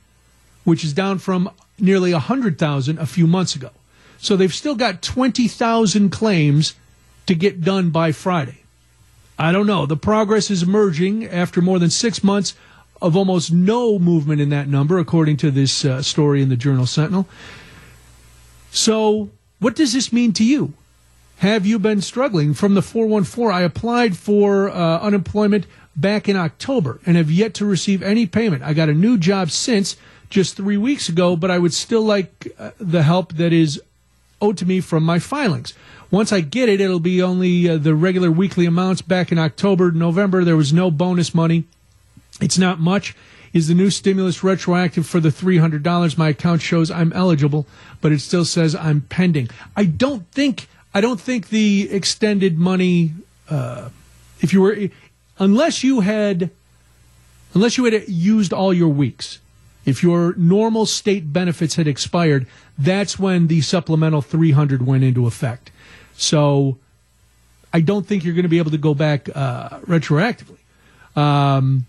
which 0.63 0.85
is 0.85 0.93
down 0.93 1.19
from 1.19 1.51
nearly 1.77 2.13
100,000 2.13 2.99
a 2.99 3.07
few 3.07 3.27
months 3.27 3.57
ago. 3.57 3.71
So 4.19 4.37
they've 4.37 4.55
still 4.55 4.77
got 4.77 5.03
20,000 5.03 6.11
claims 6.11 6.77
to 7.27 7.35
get 7.35 7.63
done 7.63 7.91
by 7.91 8.13
Friday. 8.13 8.63
I 9.37 9.51
don't 9.51 9.67
know. 9.67 9.87
The 9.87 9.97
progress 9.97 10.53
is 10.53 10.63
emerging 10.63 11.27
after 11.27 11.61
more 11.61 11.81
than 11.81 11.91
six 11.91 12.23
months 12.23 12.55
of 13.01 13.17
almost 13.17 13.53
no 13.53 13.99
movement 13.99 14.41
in 14.41 14.51
that 14.51 14.69
number, 14.69 14.99
according 14.99 15.37
to 15.39 15.51
this 15.51 15.85
uh, 15.85 16.03
story 16.03 16.43
in 16.43 16.49
the 16.49 16.57
Journal 16.57 16.87
Sentinel. 16.87 17.27
So, 18.71 19.31
what 19.61 19.77
does 19.77 19.93
this 19.93 20.13
mean 20.13 20.33
to 20.35 20.45
you? 20.45 20.73
Have 21.39 21.65
you 21.65 21.79
been 21.79 22.01
struggling? 22.01 22.53
From 22.53 22.75
the 22.75 22.83
414, 22.83 23.55
I 23.55 23.63
applied 23.63 24.17
for 24.17 24.69
uh, 24.69 24.99
unemployment 24.99 25.67
back 25.95 26.29
in 26.29 26.37
October 26.37 27.01
and 27.07 27.17
have 27.17 27.31
yet 27.31 27.55
to 27.55 27.65
receive 27.65 28.03
any 28.03 28.27
payment. 28.27 28.63
I 28.63 28.75
got 28.75 28.89
a 28.89 28.95
new 28.95 29.17
job 29.17 29.51
since 29.51 29.97
just 30.31 30.57
three 30.57 30.77
weeks 30.77 31.09
ago, 31.09 31.37
but 31.37 31.51
I 31.51 31.59
would 31.59 31.73
still 31.73 32.03
like 32.03 32.49
uh, 32.59 32.73
the 32.79 33.03
help 33.05 33.35
that 33.35 33.53
is 33.53 33.81
owed 34.41 34.59
to 34.59 34.67
me 34.67 34.81
from 34.81 35.05
my 35.05 35.19
filings. 35.19 35.75
Once 36.11 36.33
I 36.33 36.41
get 36.41 36.69
it, 36.69 36.81
it'll 36.81 37.01
be 37.01 37.23
only 37.23 37.69
uh, 37.69 37.77
the 37.77 37.95
regular 37.95 38.31
weekly 38.31 38.67
amounts. 38.67 39.03
Back 39.03 39.31
in 39.31 39.39
October, 39.39 39.91
November, 39.91 40.45
there 40.45 40.57
was 40.57 40.73
no 40.73 40.91
bonus 40.91 41.35
money. 41.35 41.65
It's 42.41 42.59
not 42.59 42.79
much. 42.81 43.15
Is 43.53 43.69
the 43.69 43.75
new 43.75 43.91
stimulus 43.91 44.45
retroactive 44.45 45.07
for 45.07 45.21
the 45.21 45.31
$300? 45.31 46.19
My 46.19 46.29
account 46.29 46.63
shows 46.63 46.91
I'm 46.91 47.13
eligible, 47.13 47.67
but 48.01 48.13
it 48.13 48.21
still 48.21 48.45
says 48.45 48.75
I'm 48.75 49.01
pending. 49.03 49.49
I 49.77 49.85
don't 49.85 50.31
think 50.33 50.69
I 50.95 51.01
don't 51.01 51.21
think 51.21 51.49
the 51.49 51.89
extended 51.91 52.59
money 52.59 53.13
uh, 53.49 53.89
if 54.41 54.53
you 54.53 54.61
were 54.61 54.89
unless 55.39 55.83
you 55.83 56.01
had 56.01 56.51
unless 57.55 57.77
you 57.77 57.85
had 57.85 58.09
used 58.09 58.53
all 58.53 58.75
your 58.75 58.89
weeks, 58.89 59.39
if 59.85 60.03
your 60.03 60.35
normal 60.37 60.87
state 60.87 61.33
benefits 61.33 61.77
had 61.77 61.89
expired, 61.89 62.47
that's 62.77 63.19
when 63.19 63.47
the 63.47 63.61
supplemental 63.63 64.21
300 64.21 64.87
went 64.87 65.03
into 65.03 65.27
effect. 65.27 65.71
So 66.15 66.79
I 67.73 67.81
don't 67.81 68.07
think 68.07 68.25
you're 68.25 68.35
going 68.35 68.45
to 68.45 68.51
be 68.51 68.59
able 68.59 68.71
to 68.73 68.79
go 68.79 68.95
back 68.95 69.29
uh, 69.35 69.81
retroactively. 69.81 70.59
Um, 71.17 71.87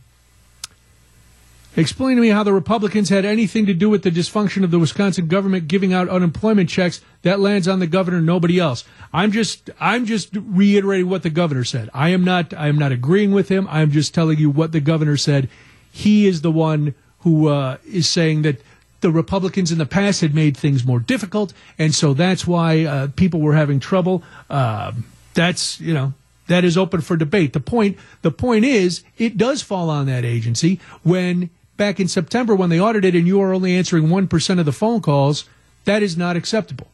Explain 1.79 2.17
to 2.17 2.21
me 2.21 2.27
how 2.27 2.43
the 2.43 2.51
Republicans 2.51 3.07
had 3.07 3.23
anything 3.23 3.65
to 3.65 3.73
do 3.73 3.89
with 3.89 4.03
the 4.03 4.11
dysfunction 4.11 4.65
of 4.65 4.71
the 4.71 4.79
Wisconsin 4.79 5.27
government 5.27 5.69
giving 5.69 5.93
out 5.93 6.09
unemployment 6.09 6.69
checks. 6.69 6.99
That 7.21 7.39
lands 7.39 7.69
on 7.69 7.79
the 7.79 7.87
governor, 7.87 8.19
nobody 8.19 8.59
else. 8.59 8.83
I'm 9.13 9.31
just 9.31 9.69
I'm 9.79 10.05
just 10.05 10.31
reiterating 10.33 11.07
what 11.07 11.23
the 11.23 11.29
governor 11.29 11.63
said. 11.63 11.89
I 11.93 12.09
am 12.09 12.25
not 12.25 12.53
I 12.53 12.67
am 12.67 12.77
not 12.77 12.91
agreeing 12.91 13.31
with 13.31 13.47
him. 13.47 13.65
I 13.69 13.79
am 13.79 13.91
just 13.91 14.13
telling 14.13 14.37
you 14.37 14.49
what 14.49 14.73
the 14.73 14.81
governor 14.81 15.15
said. 15.15 15.47
He 15.89 16.27
is 16.27 16.41
the 16.41 16.51
one 16.51 16.95
who 17.19 17.47
uh, 17.47 17.77
is 17.87 18.09
saying 18.09 18.41
that 18.41 18.61
the 18.99 19.09
Republicans 19.09 19.71
in 19.71 19.77
the 19.77 19.85
past 19.85 20.19
had 20.19 20.35
made 20.35 20.57
things 20.57 20.85
more 20.85 20.99
difficult, 20.99 21.53
and 21.77 21.95
so 21.95 22.13
that's 22.13 22.45
why 22.45 22.83
uh, 22.83 23.07
people 23.15 23.39
were 23.39 23.55
having 23.55 23.79
trouble. 23.79 24.21
Uh, 24.49 24.91
that's 25.33 25.79
you 25.79 25.93
know 25.93 26.13
that 26.47 26.65
is 26.65 26.77
open 26.77 26.99
for 26.99 27.15
debate. 27.15 27.53
The 27.53 27.61
point 27.61 27.97
the 28.21 28.31
point 28.31 28.65
is 28.65 29.01
it 29.17 29.37
does 29.37 29.61
fall 29.61 29.89
on 29.89 30.07
that 30.07 30.25
agency 30.25 30.81
when 31.03 31.49
back 31.79 31.99
in 31.99 32.07
September 32.07 32.53
when 32.53 32.69
they 32.69 32.79
audited 32.79 33.15
and 33.15 33.25
you 33.25 33.41
are 33.41 33.53
only 33.53 33.75
answering 33.75 34.07
1% 34.07 34.59
of 34.59 34.65
the 34.65 34.71
phone 34.71 35.01
calls, 35.01 35.45
that 35.85 36.03
is 36.03 36.17
not 36.17 36.35
acceptable. 36.35 36.87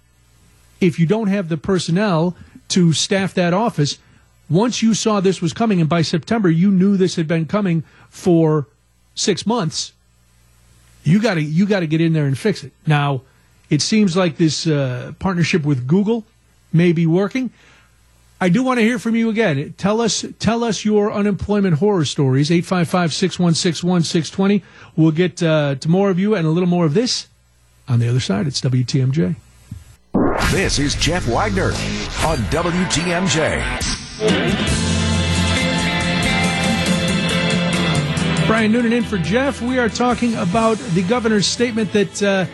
If 0.79 0.99
you 0.99 1.07
don't 1.07 1.27
have 1.27 1.49
the 1.49 1.57
personnel 1.57 2.37
to 2.69 2.93
staff 2.93 3.33
that 3.33 3.53
office, 3.53 3.97
once 4.47 4.83
you 4.83 4.93
saw 4.93 5.19
this 5.19 5.41
was 5.41 5.53
coming 5.53 5.81
and 5.81 5.89
by 5.89 6.03
September 6.03 6.49
you 6.49 6.69
knew 6.69 6.95
this 6.95 7.15
had 7.15 7.27
been 7.27 7.47
coming 7.47 7.83
for 8.09 8.67
6 9.15 9.45
months, 9.47 9.91
you 11.03 11.19
got 11.19 11.33
to 11.33 11.41
you 11.41 11.65
got 11.65 11.81
to 11.81 11.87
get 11.87 11.99
in 11.99 12.13
there 12.13 12.25
and 12.25 12.37
fix 12.37 12.63
it. 12.63 12.71
Now, 12.85 13.21
it 13.69 13.81
seems 13.81 14.15
like 14.15 14.37
this 14.37 14.67
uh, 14.67 15.13
partnership 15.19 15.63
with 15.63 15.87
Google 15.87 16.25
may 16.71 16.91
be 16.91 17.05
working. 17.07 17.49
I 18.39 18.49
do 18.49 18.63
want 18.63 18.79
to 18.79 18.83
hear 18.83 18.99
from 18.99 19.15
you 19.15 19.29
again. 19.29 19.73
Tell 19.77 20.01
us 20.01 20.25
tell 20.39 20.63
us 20.63 20.83
your 20.83 21.11
unemployment 21.11 21.77
horror 21.77 22.05
stories. 22.05 22.49
855-616-1620. 22.49 24.61
We'll 24.95 25.11
get 25.11 25.41
uh, 25.41 25.75
to 25.75 25.89
more 25.89 26.09
of 26.09 26.19
you 26.19 26.35
and 26.35 26.45
a 26.45 26.49
little 26.49 26.67
more 26.67 26.85
of 26.85 26.93
this 26.93 27.29
on 27.87 27.99
the 27.99 28.09
other 28.09 28.19
side. 28.19 28.47
It's 28.47 28.59
WTMJ. 28.61 29.35
This 30.51 30.79
is 30.79 30.95
Jeff 30.95 31.27
Wagner 31.27 31.67
on 32.25 32.37
WTMJ. 32.51 33.61
Brian 38.47 38.71
Noonan 38.71 38.93
in 38.93 39.03
for 39.03 39.17
Jeff. 39.17 39.61
We 39.61 39.79
are 39.79 39.89
talking 39.89 40.35
about 40.35 40.77
the 40.77 41.03
governor's 41.03 41.47
statement 41.47 41.91
that 41.93 42.21
uh, 42.21 42.45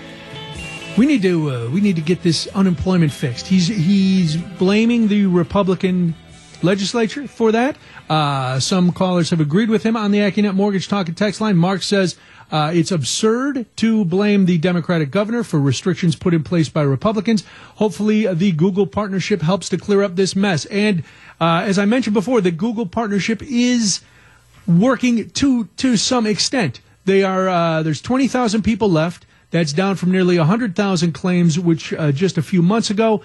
we 0.97 1.05
need 1.05 1.21
to 1.21 1.51
uh, 1.51 1.69
we 1.69 1.81
need 1.81 1.95
to 1.95 2.01
get 2.01 2.21
this 2.21 2.47
unemployment 2.47 3.11
fixed. 3.11 3.47
He's 3.47 3.67
he's 3.67 4.35
blaming 4.35 5.07
the 5.07 5.25
Republican 5.25 6.15
legislature 6.63 7.27
for 7.27 7.51
that. 7.51 7.77
Uh, 8.09 8.59
some 8.59 8.91
callers 8.91 9.29
have 9.29 9.39
agreed 9.39 9.69
with 9.69 9.83
him 9.83 9.95
on 9.95 10.11
the 10.11 10.19
AccuNet 10.19 10.53
Mortgage 10.53 10.87
Talk 10.87 11.07
and 11.07 11.17
Text 11.17 11.41
line. 11.41 11.55
Mark 11.55 11.81
says 11.81 12.17
uh, 12.51 12.71
it's 12.73 12.91
absurd 12.91 13.65
to 13.77 14.05
blame 14.05 14.45
the 14.45 14.57
Democratic 14.57 15.11
governor 15.11 15.43
for 15.43 15.59
restrictions 15.59 16.15
put 16.15 16.33
in 16.33 16.43
place 16.43 16.69
by 16.69 16.81
Republicans. 16.81 17.45
Hopefully, 17.75 18.27
uh, 18.27 18.33
the 18.33 18.51
Google 18.51 18.85
partnership 18.85 19.41
helps 19.41 19.69
to 19.69 19.77
clear 19.77 20.03
up 20.03 20.15
this 20.15 20.35
mess. 20.35 20.65
And 20.65 21.03
uh, 21.39 21.63
as 21.65 21.79
I 21.79 21.85
mentioned 21.85 22.13
before, 22.13 22.41
the 22.41 22.51
Google 22.51 22.85
partnership 22.85 23.41
is 23.41 24.01
working 24.67 25.29
to 25.31 25.65
to 25.77 25.97
some 25.97 26.25
extent. 26.25 26.81
They 27.05 27.23
are 27.23 27.47
uh, 27.47 27.83
there's 27.83 28.01
20,000 28.01 28.61
people 28.61 28.89
left. 28.89 29.25
That's 29.51 29.73
down 29.73 29.97
from 29.97 30.11
nearly 30.11 30.37
100,000 30.37 31.11
claims, 31.11 31.59
which 31.59 31.93
uh, 31.93 32.11
just 32.11 32.37
a 32.37 32.41
few 32.41 32.61
months 32.61 32.89
ago 32.89 33.21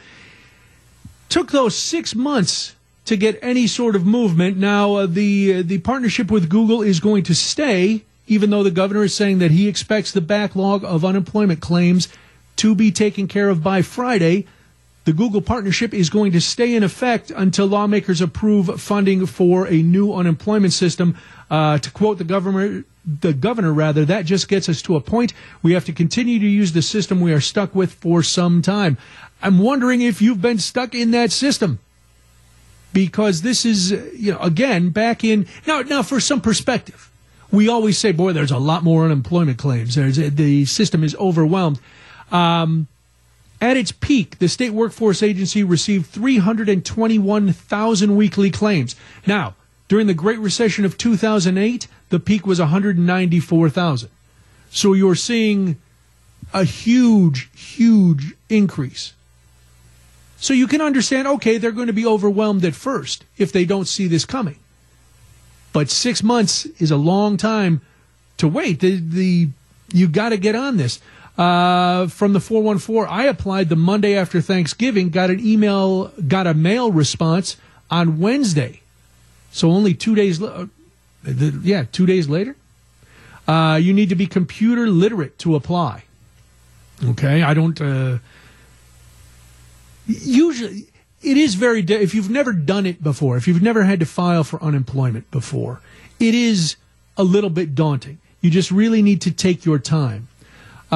took 1.28 1.52
those 1.52 1.76
six 1.76 2.14
months 2.14 2.74
to 3.04 3.16
get 3.16 3.38
any 3.40 3.66
sort 3.66 3.96
of 3.96 4.04
movement. 4.04 4.56
Now 4.56 4.94
uh, 4.94 5.06
the 5.06 5.58
uh, 5.58 5.62
the 5.64 5.78
partnership 5.78 6.30
with 6.30 6.48
Google 6.48 6.82
is 6.82 7.00
going 7.00 7.22
to 7.24 7.34
stay, 7.34 8.02
even 8.26 8.50
though 8.50 8.64
the 8.64 8.70
governor 8.70 9.04
is 9.04 9.14
saying 9.14 9.38
that 9.38 9.52
he 9.52 9.68
expects 9.68 10.12
the 10.12 10.20
backlog 10.20 10.84
of 10.84 11.04
unemployment 11.04 11.60
claims 11.60 12.08
to 12.56 12.74
be 12.74 12.90
taken 12.90 13.28
care 13.28 13.48
of 13.48 13.62
by 13.62 13.82
Friday. 13.82 14.46
The 15.06 15.12
Google 15.12 15.40
partnership 15.40 15.94
is 15.94 16.10
going 16.10 16.32
to 16.32 16.40
stay 16.40 16.74
in 16.74 16.82
effect 16.82 17.30
until 17.30 17.66
lawmakers 17.66 18.20
approve 18.20 18.80
funding 18.80 19.24
for 19.24 19.68
a 19.68 19.80
new 19.80 20.12
unemployment 20.12 20.72
system. 20.72 21.16
Uh, 21.48 21.78
to 21.78 21.92
quote 21.92 22.18
the 22.18 22.24
governor, 22.24 22.82
the 23.20 23.32
governor 23.32 23.72
rather, 23.72 24.04
that 24.04 24.24
just 24.26 24.48
gets 24.48 24.68
us 24.68 24.82
to 24.82 24.96
a 24.96 25.00
point. 25.00 25.32
We 25.62 25.74
have 25.74 25.84
to 25.84 25.92
continue 25.92 26.40
to 26.40 26.46
use 26.46 26.72
the 26.72 26.82
system 26.82 27.20
we 27.20 27.32
are 27.32 27.40
stuck 27.40 27.72
with 27.72 27.92
for 27.94 28.24
some 28.24 28.62
time. 28.62 28.98
I'm 29.40 29.60
wondering 29.60 30.00
if 30.00 30.20
you've 30.20 30.42
been 30.42 30.58
stuck 30.58 30.92
in 30.92 31.12
that 31.12 31.30
system 31.30 31.78
because 32.92 33.42
this 33.42 33.64
is, 33.64 33.92
you 33.92 34.32
know, 34.32 34.40
again, 34.40 34.90
back 34.90 35.22
in 35.22 35.46
now. 35.68 35.82
Now, 35.82 36.02
for 36.02 36.18
some 36.18 36.40
perspective, 36.40 37.12
we 37.52 37.68
always 37.68 37.96
say, 37.96 38.10
"Boy, 38.10 38.32
there's 38.32 38.50
a 38.50 38.58
lot 38.58 38.82
more 38.82 39.04
unemployment 39.04 39.58
claims. 39.58 39.94
There's 39.94 40.16
the 40.16 40.64
system 40.64 41.04
is 41.04 41.14
overwhelmed." 41.14 41.78
Um, 42.32 42.88
at 43.60 43.76
its 43.76 43.92
peak, 43.92 44.38
the 44.38 44.48
state 44.48 44.70
workforce 44.70 45.22
agency 45.22 45.62
received 45.64 46.06
321,000 46.06 48.16
weekly 48.16 48.50
claims. 48.50 48.96
Now, 49.26 49.54
during 49.88 50.06
the 50.06 50.14
Great 50.14 50.38
Recession 50.38 50.84
of 50.84 50.98
2008, 50.98 51.88
the 52.10 52.20
peak 52.20 52.46
was 52.46 52.60
194,000. 52.60 54.10
So 54.70 54.92
you're 54.92 55.14
seeing 55.14 55.76
a 56.52 56.64
huge, 56.64 57.48
huge 57.54 58.34
increase. 58.48 59.12
So 60.38 60.52
you 60.52 60.66
can 60.66 60.82
understand, 60.82 61.26
okay, 61.26 61.56
they're 61.56 61.72
going 61.72 61.86
to 61.86 61.92
be 61.92 62.06
overwhelmed 62.06 62.64
at 62.64 62.74
first 62.74 63.24
if 63.38 63.52
they 63.52 63.64
don't 63.64 63.88
see 63.88 64.06
this 64.06 64.26
coming. 64.26 64.58
But 65.72 65.90
six 65.90 66.22
months 66.22 66.66
is 66.78 66.90
a 66.90 66.96
long 66.96 67.36
time 67.36 67.80
to 68.36 68.48
wait. 68.48 68.80
The, 68.80 68.96
the 68.96 69.48
you 69.92 70.08
got 70.08 70.30
to 70.30 70.36
get 70.36 70.54
on 70.54 70.76
this. 70.76 71.00
Uh, 71.38 72.06
from 72.06 72.32
the 72.32 72.40
414, 72.40 73.12
I 73.12 73.24
applied 73.24 73.68
the 73.68 73.76
Monday 73.76 74.14
after 74.16 74.40
Thanksgiving, 74.40 75.10
got 75.10 75.28
an 75.30 75.40
email, 75.40 76.08
got 76.26 76.46
a 76.46 76.54
mail 76.54 76.90
response 76.90 77.56
on 77.90 78.18
Wednesday. 78.18 78.80
So 79.50 79.70
only 79.70 79.92
two 79.94 80.14
days, 80.14 80.42
uh, 80.42 80.66
yeah, 81.24 81.84
two 81.92 82.06
days 82.06 82.28
later. 82.28 82.56
Uh, 83.46 83.78
you 83.80 83.92
need 83.92 84.08
to 84.08 84.14
be 84.14 84.26
computer 84.26 84.88
literate 84.88 85.38
to 85.40 85.54
apply. 85.54 86.04
Okay, 87.04 87.42
I 87.42 87.54
don't. 87.54 87.80
Uh, 87.80 88.18
usually, 90.06 90.86
it 91.22 91.36
is 91.36 91.54
very. 91.54 91.82
De- 91.82 92.00
if 92.00 92.14
you've 92.14 92.30
never 92.30 92.52
done 92.52 92.86
it 92.86 93.02
before, 93.02 93.36
if 93.36 93.46
you've 93.46 93.62
never 93.62 93.84
had 93.84 94.00
to 94.00 94.06
file 94.06 94.42
for 94.42 94.60
unemployment 94.62 95.30
before, 95.30 95.80
it 96.18 96.34
is 96.34 96.76
a 97.16 97.22
little 97.22 97.50
bit 97.50 97.74
daunting. 97.74 98.18
You 98.40 98.50
just 98.50 98.70
really 98.70 99.02
need 99.02 99.20
to 99.22 99.30
take 99.30 99.64
your 99.64 99.78
time. 99.78 100.28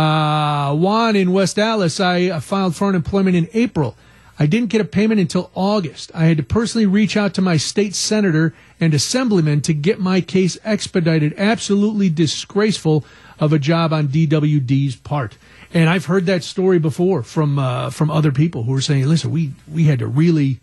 Uh, 0.00 0.74
Juan 0.76 1.14
in 1.14 1.32
West 1.32 1.58
Allis, 1.58 2.00
I 2.00 2.40
filed 2.40 2.74
for 2.74 2.88
unemployment 2.88 3.36
in 3.36 3.48
April. 3.52 3.96
I 4.38 4.46
didn't 4.46 4.70
get 4.70 4.80
a 4.80 4.86
payment 4.86 5.20
until 5.20 5.50
August. 5.54 6.10
I 6.14 6.24
had 6.24 6.38
to 6.38 6.42
personally 6.42 6.86
reach 6.86 7.18
out 7.18 7.34
to 7.34 7.42
my 7.42 7.58
state 7.58 7.94
senator 7.94 8.54
and 8.80 8.94
assemblyman 8.94 9.60
to 9.62 9.74
get 9.74 10.00
my 10.00 10.22
case 10.22 10.56
expedited. 10.64 11.34
Absolutely 11.36 12.08
disgraceful 12.08 13.04
of 13.38 13.52
a 13.52 13.58
job 13.58 13.92
on 13.92 14.08
DWD's 14.08 14.96
part. 14.96 15.36
And 15.74 15.90
I've 15.90 16.06
heard 16.06 16.24
that 16.26 16.44
story 16.44 16.78
before 16.78 17.22
from 17.22 17.58
uh, 17.58 17.90
from 17.90 18.10
other 18.10 18.32
people 18.32 18.62
who 18.62 18.74
are 18.74 18.80
saying, 18.80 19.06
"Listen, 19.06 19.30
we 19.30 19.52
we 19.70 19.84
had 19.84 19.98
to 19.98 20.06
really 20.06 20.60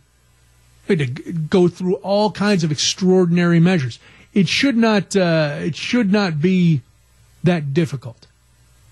had 0.88 0.98
to 0.98 1.06
go 1.06 1.68
through 1.68 1.96
all 1.96 2.32
kinds 2.32 2.64
of 2.64 2.72
extraordinary 2.72 3.60
measures. 3.60 4.00
It 4.34 4.48
should 4.48 4.78
not 4.78 5.16
uh, 5.16 5.58
it 5.60 5.76
should 5.76 6.12
not 6.12 6.42
be 6.42 6.82
that 7.44 7.74
difficult 7.74 8.27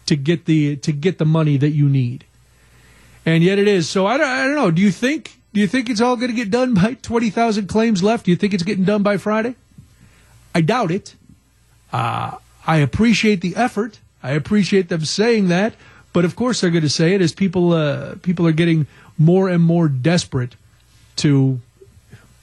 to 0.05 0.15
get 0.15 0.45
the 0.45 0.75
to 0.77 0.91
get 0.91 1.17
the 1.17 1.25
money 1.25 1.57
that 1.57 1.71
you 1.71 1.89
need." 1.89 2.25
and 3.25 3.43
yet 3.43 3.57
it 3.57 3.67
is. 3.67 3.89
So 3.89 4.05
I 4.05 4.17
don't, 4.17 4.27
I 4.27 4.45
don't 4.45 4.55
know. 4.55 4.71
Do 4.71 4.81
you 4.81 4.91
think 4.91 5.39
do 5.53 5.59
you 5.59 5.67
think 5.67 5.89
it's 5.89 6.01
all 6.01 6.15
going 6.15 6.29
to 6.29 6.35
get 6.35 6.51
done 6.51 6.73
by 6.73 6.93
twenty 6.93 7.29
thousand 7.29 7.67
claims 7.67 8.03
left? 8.03 8.25
Do 8.25 8.31
you 8.31 8.37
think 8.37 8.53
it's 8.53 8.63
getting 8.63 8.85
done 8.85 9.03
by 9.03 9.17
Friday? 9.17 9.55
I 10.53 10.61
doubt 10.61 10.91
it. 10.91 11.15
Uh, 11.91 12.37
I 12.65 12.77
appreciate 12.77 13.41
the 13.41 13.55
effort. 13.55 13.99
I 14.23 14.31
appreciate 14.31 14.89
them 14.89 15.05
saying 15.05 15.49
that, 15.49 15.75
but 16.13 16.25
of 16.25 16.35
course 16.35 16.61
they're 16.61 16.71
going 16.71 16.83
to 16.83 16.89
say 16.89 17.13
it 17.13 17.21
as 17.21 17.33
people 17.33 17.73
uh, 17.73 18.15
people 18.21 18.47
are 18.47 18.53
getting 18.53 18.87
more 19.17 19.49
and 19.49 19.63
more 19.63 19.87
desperate 19.87 20.55
to 21.17 21.59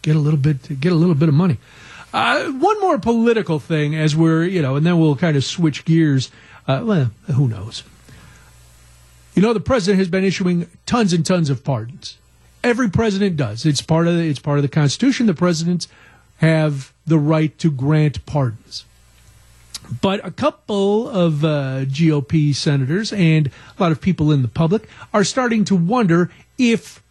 get 0.03 0.17
a 0.17 0.19
little 0.19 0.39
bit 0.39 0.63
to 0.65 0.75
get 0.75 0.93
a 0.93 0.97
little 0.97 1.15
bit 1.15 1.29
of 1.29 1.35
money. 1.35 1.59
Uh, 2.13 2.51
one 2.51 2.79
more 2.81 2.99
political 2.99 3.59
thing 3.59 3.95
as 3.95 4.15
we're 4.15 4.45
you 4.45 4.61
know, 4.61 4.77
and 4.77 4.85
then 4.85 4.99
we'll 4.99 5.17
kind 5.17 5.37
of 5.37 5.45
switch 5.45 5.85
gears. 5.85 6.31
Uh, 6.67 6.83
well, 6.85 7.11
who 7.35 7.49
knows? 7.49 7.83
You 9.35 9.43
know, 9.43 9.53
the 9.53 9.61
president 9.61 9.99
has 9.99 10.09
been 10.09 10.25
issuing 10.25 10.69
tons 10.87 11.13
and 11.13 11.25
tons 11.25 11.51
of 11.51 11.65
pardons. 11.65 12.19
Every 12.63 12.89
president 12.89 13.37
does. 13.37 13.67
It's 13.67 13.83
part 13.83 14.07
of 14.07 14.17
the, 14.17 14.23
it's 14.23 14.39
part 14.39 14.59
of 14.59 14.63
the 14.63 14.69
Constitution. 14.69 15.27
The 15.27 15.35
presidents 15.35 15.89
have 16.39 16.93
the 17.07 17.19
right 17.19 17.57
to 17.59 17.71
grant 17.71 18.25
pardons. 18.27 18.85
But 20.01 20.25
a 20.25 20.31
couple 20.31 21.09
of 21.09 21.45
uh, 21.45 21.85
GOP 21.87 22.55
senators 22.55 23.13
and 23.13 23.49
a 23.49 23.83
lot 23.83 23.93
of 23.93 24.01
people 24.01 24.31
in 24.31 24.43
the 24.43 24.49
public 24.49 24.89
are 25.13 25.25
starting 25.25 25.65
to 25.67 25.77
wonder 25.77 26.31
if 26.57 27.03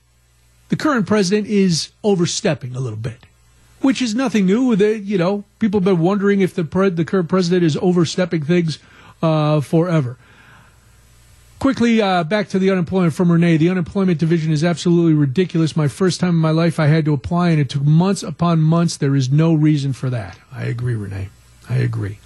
the 0.70 0.76
current 0.76 1.06
president 1.06 1.48
is 1.48 1.92
overstepping 2.04 2.76
a 2.76 2.80
little 2.80 2.98
bit, 2.98 3.26
which 3.82 4.02
is 4.02 4.16
nothing 4.16 4.46
new. 4.46 4.76
The, 4.76 4.98
you 4.98 5.18
know, 5.18 5.44
people 5.60 5.82
have 5.82 5.86
been 5.86 6.00
wondering 6.00 6.40
if 6.40 6.56
the 6.56 6.64
pre- 6.64 6.90
the 6.90 7.04
current 7.04 7.28
president 7.28 7.64
is 7.64 7.78
overstepping 7.82 8.44
things 8.44 8.80
uh, 9.22 9.62
forever. 9.62 10.18
Quickly, 11.60 12.02
uh, 12.02 12.24
back 12.24 12.50
to 12.50 12.60
the 12.60 12.72
unemployment 12.72 13.14
from 13.14 13.32
Renee. 13.32 13.58
The 13.58 13.70
unemployment 13.70 14.18
division 14.18 14.52
is 14.52 14.64
absolutely 14.64 15.14
ridiculous. 15.14 15.76
My 15.76 15.88
first 15.88 16.20
time 16.20 16.30
in 16.30 16.36
my 16.38 16.50
life, 16.50 16.80
I 16.80 16.88
had 16.88 17.06
to 17.06 17.14
apply, 17.14 17.50
and 17.50 17.60
it 17.60 17.70
took 17.70 17.84
months 17.84 18.24
upon 18.24 18.62
months. 18.62 18.98
There 18.98 19.16
is 19.16 19.32
no 19.32 19.54
reason 19.54 19.94
for 19.94 20.10
that. 20.10 20.40
I 20.52 20.64
agree, 20.64 20.96
Renee. 20.96 21.30
I 21.70 21.76
agree. 21.76 22.18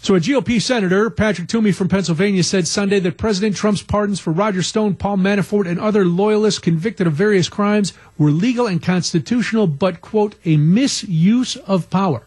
So, 0.00 0.14
a 0.14 0.20
GOP 0.20 0.62
senator, 0.62 1.10
Patrick 1.10 1.48
Toomey 1.48 1.72
from 1.72 1.88
Pennsylvania, 1.88 2.42
said 2.42 2.66
Sunday 2.66 3.00
that 3.00 3.18
President 3.18 3.56
Trump's 3.56 3.82
pardons 3.82 4.18
for 4.20 4.32
Roger 4.32 4.62
Stone, 4.62 4.94
Paul 4.94 5.18
Manafort, 5.18 5.68
and 5.68 5.78
other 5.78 6.06
loyalists 6.06 6.60
convicted 6.60 7.06
of 7.06 7.12
various 7.12 7.50
crimes 7.50 7.92
were 8.16 8.30
legal 8.30 8.66
and 8.66 8.82
constitutional, 8.82 9.66
but, 9.66 10.00
quote, 10.00 10.36
a 10.46 10.56
misuse 10.56 11.56
of 11.56 11.90
power. 11.90 12.22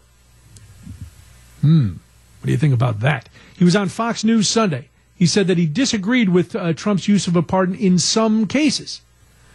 Hmm. 1.62 1.94
What 2.42 2.46
do 2.46 2.52
you 2.52 2.58
think 2.58 2.74
about 2.74 2.98
that? 3.00 3.28
He 3.56 3.62
was 3.62 3.76
on 3.76 3.88
Fox 3.88 4.24
News 4.24 4.48
Sunday. 4.48 4.88
He 5.14 5.26
said 5.26 5.46
that 5.46 5.58
he 5.58 5.66
disagreed 5.66 6.28
with 6.30 6.56
uh, 6.56 6.72
Trump's 6.72 7.06
use 7.06 7.28
of 7.28 7.36
a 7.36 7.42
pardon 7.42 7.76
in 7.76 8.00
some 8.00 8.48
cases. 8.48 9.00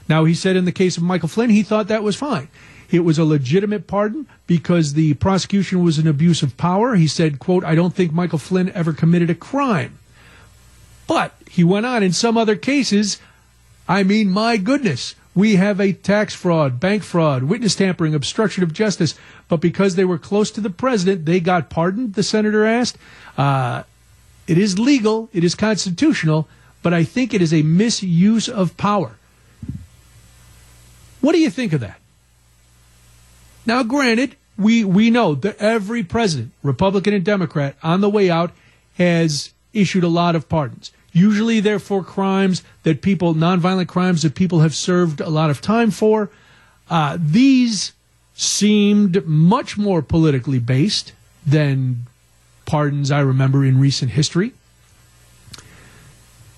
Now, 0.08 0.24
he 0.24 0.34
said 0.34 0.56
in 0.56 0.64
the 0.64 0.72
case 0.72 0.96
of 0.96 1.04
Michael 1.04 1.28
Flynn, 1.28 1.50
he 1.50 1.64
thought 1.64 1.90
that 1.90 2.02
was 2.02 2.16
fine. 2.16 2.48
It 2.90 3.02
was 3.02 3.20
a 3.20 3.26
legitimate 3.26 3.88
pardon 3.88 4.26
because 4.48 4.94
the 4.94 5.16
prosecution 5.16 5.84
was 5.84 5.98
an 5.98 6.08
abuse 6.08 6.42
of 6.42 6.56
power. 6.56 6.96
He 6.96 7.08
said, 7.08 7.40
quote, 7.40 7.66
I 7.66 7.76
don't 7.76 7.94
think 7.94 8.14
Michael 8.14 8.40
Flynn 8.40 8.72
ever 8.74 8.94
committed 8.94 9.30
a 9.30 9.36
crime. 9.36 10.00
But 11.08 11.36
he 11.50 11.66
went 11.66 11.86
on 11.86 12.04
in 12.04 12.14
some 12.14 12.38
other 12.38 12.56
cases. 12.56 13.20
I 13.86 14.04
mean, 14.04 14.30
my 14.30 14.56
goodness, 14.56 15.14
we 15.38 15.58
have 15.58 15.80
a 15.80 15.94
tax 15.94 16.34
fraud, 16.34 16.80
bank 16.80 17.04
fraud, 17.04 17.44
witness 17.44 17.76
tampering, 17.76 18.16
obstruction 18.16 18.64
of 18.64 18.74
justice. 18.74 19.14
But 19.48 19.58
because 19.58 19.94
they 19.94 20.04
were 20.04 20.18
close 20.18 20.50
to 20.50 20.62
the 20.62 20.72
president, 20.72 21.28
they 21.28 21.40
got 21.40 21.70
pardoned, 21.70 22.16
the 22.16 22.24
senator 22.24 22.66
asked. 22.66 22.98
Uh, 23.38 23.84
it 24.48 24.58
is 24.58 24.80
legal, 24.80 25.30
it 25.34 25.44
is 25.44 25.54
constitutional, 25.54 26.48
but 26.82 26.92
I 26.92 27.04
think 27.04 27.36
it 27.36 27.44
is 27.44 27.54
a 27.54 27.62
misuse 27.62 28.50
of 28.50 28.78
power. 28.78 29.18
What 31.22 31.34
do 31.34 31.40
you 31.40 31.52
think 31.52 31.72
of 31.72 31.82
that? 31.82 32.00
Now, 33.64 33.84
granted, 33.84 34.36
we 34.58 34.84
we 34.84 35.12
know 35.12 35.36
that 35.36 35.58
every 35.60 36.02
president, 36.02 36.52
Republican 36.64 37.14
and 37.14 37.24
Democrat, 37.24 37.76
on 37.84 38.02
the 38.02 38.10
way 38.10 38.32
out 38.32 38.54
has 38.96 39.54
issued 39.72 40.04
a 40.04 40.08
lot 40.08 40.36
of 40.36 40.50
pardons. 40.50 40.92
Usually, 41.18 41.60
they're 41.62 41.80
for 41.80 42.04
crimes 42.04 42.64
that 42.84 43.02
people, 43.02 43.34
nonviolent 43.34 43.88
crimes 43.88 44.22
that 44.22 44.36
people 44.36 44.60
have 44.60 44.76
served 44.76 45.20
a 45.20 45.30
lot 45.30 45.50
of 45.50 45.62
time 45.62 45.90
for. 45.90 46.30
Uh, 46.92 47.18
these 47.20 47.94
seemed 48.36 49.26
much 49.26 49.80
more 49.80 50.04
politically 50.04 50.60
based 50.60 51.14
than 51.44 52.06
pardons 52.68 53.10
I 53.10 53.22
remember 53.22 53.66
in 53.66 53.80
recent 53.80 54.12
history. 54.12 54.54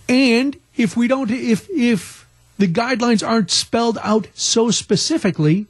And 0.09 0.59
if 0.75 0.97
we 0.97 1.07
don't, 1.07 1.31
if 1.31 1.69
if 1.69 2.27
the 2.57 2.67
guidelines 2.67 3.25
aren't 3.25 3.51
spelled 3.51 3.97
out 4.03 4.27
so 4.33 4.71
specifically, 4.71 5.67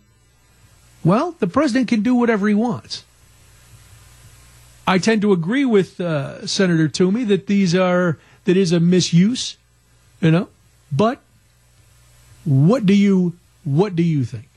well, 1.04 1.36
the 1.39 1.47
president 1.47 1.89
can 1.89 2.02
do 2.02 2.15
whatever 2.15 2.47
he 2.47 2.56
wants. 2.56 3.04
I 4.88 4.97
tend 4.97 5.21
to 5.21 5.32
agree 5.32 5.65
with 5.65 6.02
uh, 6.02 6.47
Senator 6.47 6.88
Toomey 6.88 7.23
that 7.25 7.45
these 7.45 7.75
are 7.75 8.17
that 8.49 8.57
is 8.57 8.71
a 8.71 8.79
misuse, 8.79 9.57
you 10.21 10.31
know. 10.31 10.47
But 10.91 11.21
what 12.45 12.88
do 12.88 12.95
you 12.95 13.38
what 13.63 13.95
do 13.95 14.01
you 14.01 14.25
think? 14.25 14.49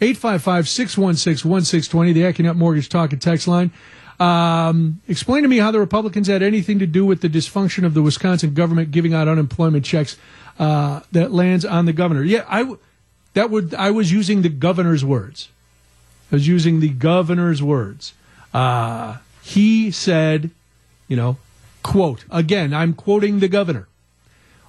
855-616-1620, 0.00 2.14
the 2.14 2.22
Accunet 2.22 2.56
Mortgage 2.56 2.88
Talk 2.88 3.12
and 3.12 3.20
Text 3.20 3.46
line. 3.46 3.72
Um, 4.18 5.02
explain 5.06 5.42
to 5.42 5.48
me 5.48 5.58
how 5.58 5.70
the 5.70 5.78
Republicans 5.78 6.28
had 6.28 6.42
anything 6.42 6.78
to 6.78 6.86
do 6.86 7.04
with 7.04 7.20
the 7.20 7.28
dysfunction 7.28 7.84
of 7.84 7.92
the 7.92 8.00
Wisconsin 8.00 8.54
government 8.54 8.90
giving 8.90 9.12
out 9.12 9.28
unemployment 9.28 9.84
checks 9.84 10.16
uh, 10.58 11.00
that 11.12 11.30
lands 11.30 11.66
on 11.66 11.84
the 11.84 11.92
governor. 11.92 12.22
Yeah, 12.22 12.46
I 12.48 12.74
that 13.34 13.50
would 13.50 13.74
I 13.74 13.90
was 13.90 14.10
using 14.10 14.40
the 14.40 14.48
governor's 14.48 15.04
words. 15.04 15.50
I 16.32 16.36
was 16.36 16.48
using 16.48 16.80
the 16.80 16.88
governor's 16.88 17.62
words. 17.62 18.14
Uh, 18.54 19.18
he 19.42 19.90
said, 19.90 20.48
you 21.06 21.16
know, 21.16 21.36
quote 21.86 22.24
again. 22.30 22.74
I'm 22.74 22.94
quoting 22.94 23.38
the 23.38 23.46
governor. 23.46 23.86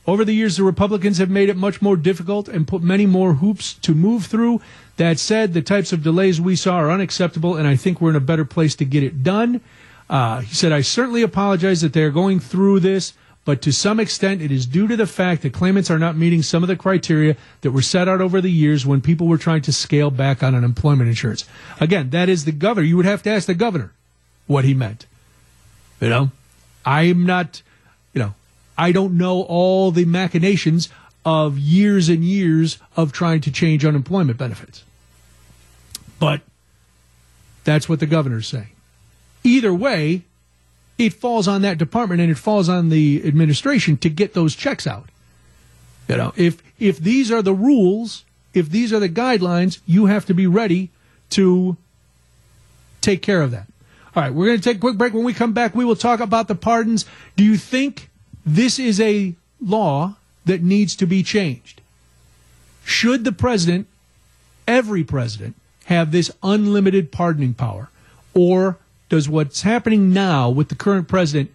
Over 0.06 0.24
the 0.24 0.34
years, 0.34 0.56
the 0.56 0.64
Republicans 0.64 1.18
have 1.18 1.32
made 1.32 1.50
it 1.50 1.58
much 1.58 1.82
more 1.82 1.98
difficult 1.98 2.48
and 2.48 2.68
put 2.68 2.84
many 2.84 3.08
more 3.08 3.34
hoops 3.34 3.74
to 3.74 3.96
move 3.96 4.28
through. 4.28 4.62
That 4.98 5.18
said, 5.18 5.54
the 5.54 5.64
types 5.64 5.92
of 5.92 6.04
delays 6.04 6.40
we 6.40 6.56
saw 6.56 6.76
are 6.76 6.92
unacceptable, 6.92 7.56
and 7.56 7.68
I 7.68 7.76
think 7.76 8.00
we're 8.00 8.12
in 8.12 8.16
a 8.16 8.22
better 8.22 8.46
place 8.46 8.76
to 8.76 8.86
get 8.86 9.02
it 9.02 9.24
done. 9.24 9.62
Uh, 10.10 10.42
he 10.42 10.54
said, 10.54 10.72
I 10.72 10.82
certainly 10.82 11.24
apologize 11.24 11.82
that 11.82 11.92
they're 11.92 12.12
going 12.12 12.40
through 12.40 12.82
this, 12.82 13.14
but 13.46 13.64
to 13.64 13.74
some 13.74 14.00
extent, 14.00 14.42
it 14.42 14.52
is 14.52 14.68
due 14.68 14.88
to 14.88 14.96
the 14.96 15.08
fact 15.08 15.42
that 15.42 15.54
claimants 15.54 15.90
are 15.90 16.00
not 16.00 16.16
meeting 16.16 16.44
some 16.44 16.64
of 16.64 16.68
the 16.68 16.76
criteria 16.76 17.36
that 17.62 17.72
were 17.72 17.82
set 17.82 18.08
out 18.08 18.22
over 18.22 18.42
the 18.42 18.52
years 18.52 18.86
when 18.86 19.02
people 19.02 19.28
were 19.28 19.38
trying 19.40 19.64
to 19.64 19.74
scale 19.74 20.12
back 20.12 20.44
on 20.44 20.54
unemployment 20.54 21.10
insurance. 21.10 21.46
Again, 21.82 22.12
that 22.12 22.30
is 22.30 22.46
the 22.46 22.52
governor. 22.52 22.86
You 22.86 22.96
would 22.96 23.06
have 23.06 23.24
to 23.24 23.32
ask 23.32 23.48
the 23.48 23.56
governor 23.56 23.92
what 24.46 24.66
he 24.66 24.74
meant. 24.74 25.08
You 26.00 26.10
know, 26.10 26.32
I'm 26.88 27.26
not, 27.26 27.62
you 28.14 28.22
know, 28.22 28.34
I 28.78 28.94
don't 28.94 29.18
know 29.18 29.42
all 29.42 29.92
the 29.92 30.06
machinations 30.06 30.88
of 31.26 31.58
years 31.58 32.08
and 32.08 32.24
years 32.24 32.78
of 32.96 33.12
trying 33.12 33.42
to 33.42 33.52
change 33.52 33.84
unemployment 33.84 34.38
benefits. 34.38 34.86
But 36.18 36.42
that's 37.66 37.90
what 37.90 38.00
the 38.00 38.06
governor's 38.06 38.48
saying. 38.48 38.70
Either 39.44 39.74
way, 39.74 40.22
it 40.98 41.12
falls 41.12 41.46
on 41.46 41.62
that 41.64 41.78
department 41.78 42.22
and 42.22 42.32
it 42.32 42.38
falls 42.38 42.70
on 42.70 42.88
the 42.88 43.22
administration 43.26 43.98
to 43.98 44.10
get 44.10 44.34
those 44.34 44.56
checks 44.56 44.88
out. 44.88 45.10
You 46.08 46.16
know, 46.16 46.34
if 46.38 46.64
if 46.80 47.00
these 47.00 47.34
are 47.34 47.42
the 47.42 47.54
rules, 47.54 48.24
if 48.54 48.70
these 48.70 48.94
are 48.94 49.00
the 49.02 49.10
guidelines, 49.10 49.80
you 49.86 50.06
have 50.06 50.26
to 50.28 50.34
be 50.34 50.48
ready 50.48 50.90
to 51.32 51.76
take 53.02 53.22
care 53.22 53.42
of 53.42 53.52
that. 53.52 53.68
All 54.18 54.24
right, 54.24 54.34
we're 54.34 54.48
going 54.48 54.58
to 54.58 54.64
take 54.64 54.78
a 54.78 54.80
quick 54.80 54.98
break. 54.98 55.14
When 55.14 55.24
we 55.24 55.32
come 55.32 55.54
back, 55.54 55.76
we 55.76 55.86
will 55.86 55.96
talk 55.96 56.20
about 56.20 56.48
the 56.48 56.56
pardons. 56.56 57.06
Do 57.36 57.44
you 57.44 57.56
think 57.56 58.10
this 58.44 58.80
is 58.80 59.00
a 59.00 59.36
law 59.62 60.16
that 60.44 60.64
needs 60.64 60.96
to 60.96 61.06
be 61.06 61.22
changed? 61.22 61.82
Should 62.84 63.26
the 63.26 63.32
president, 63.32 63.86
every 64.68 65.04
president, 65.04 65.56
have 65.86 66.12
this 66.12 66.32
unlimited 66.42 67.12
pardoning 67.12 67.54
power? 67.54 67.92
Or 68.34 68.80
does 69.08 69.30
what's 69.30 69.62
happening 69.62 70.12
now 70.14 70.50
with 70.50 70.70
the 70.70 70.76
current 70.76 71.08
president 71.08 71.52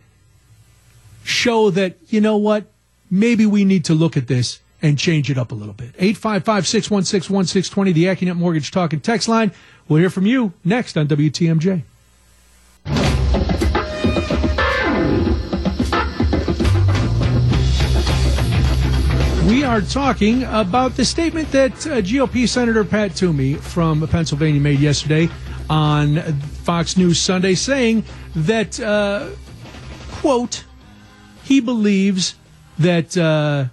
show 1.24 1.68
that, 1.70 1.96
you 2.10 2.20
know 2.20 2.36
what, 2.36 2.66
maybe 3.10 3.44
we 3.44 3.64
need 3.64 3.84
to 3.86 3.94
look 3.94 4.16
at 4.16 4.28
this 4.28 4.60
and 4.80 4.96
change 4.96 5.32
it 5.32 5.36
up 5.36 5.50
a 5.50 5.56
little 5.56 5.74
bit? 5.74 5.96
855 5.98 6.68
616 6.68 7.34
1620, 7.34 7.90
the 7.90 8.04
Accunet 8.04 8.36
Mortgage 8.36 8.70
Talk 8.70 8.92
and 8.92 9.02
Text 9.02 9.26
line. 9.26 9.50
We'll 9.88 9.98
hear 9.98 10.10
from 10.10 10.26
you 10.26 10.52
next 10.64 10.96
on 10.96 11.08
WTMJ. 11.08 11.82
Are 19.72 19.80
talking 19.80 20.44
about 20.44 20.96
the 20.96 21.04
statement 21.06 21.50
that 21.52 21.72
uh, 21.86 22.02
GOP 22.02 22.46
Senator 22.46 22.84
Pat 22.84 23.16
Toomey 23.16 23.54
from 23.54 24.06
Pennsylvania 24.06 24.60
made 24.60 24.80
yesterday 24.80 25.30
on 25.70 26.20
Fox 26.64 26.98
News 26.98 27.18
Sunday, 27.18 27.54
saying 27.54 28.04
that, 28.36 28.78
uh, 28.78 29.30
quote, 30.10 30.66
he 31.44 31.60
believes 31.60 32.34
that 32.80 33.16
uh, 33.16 33.64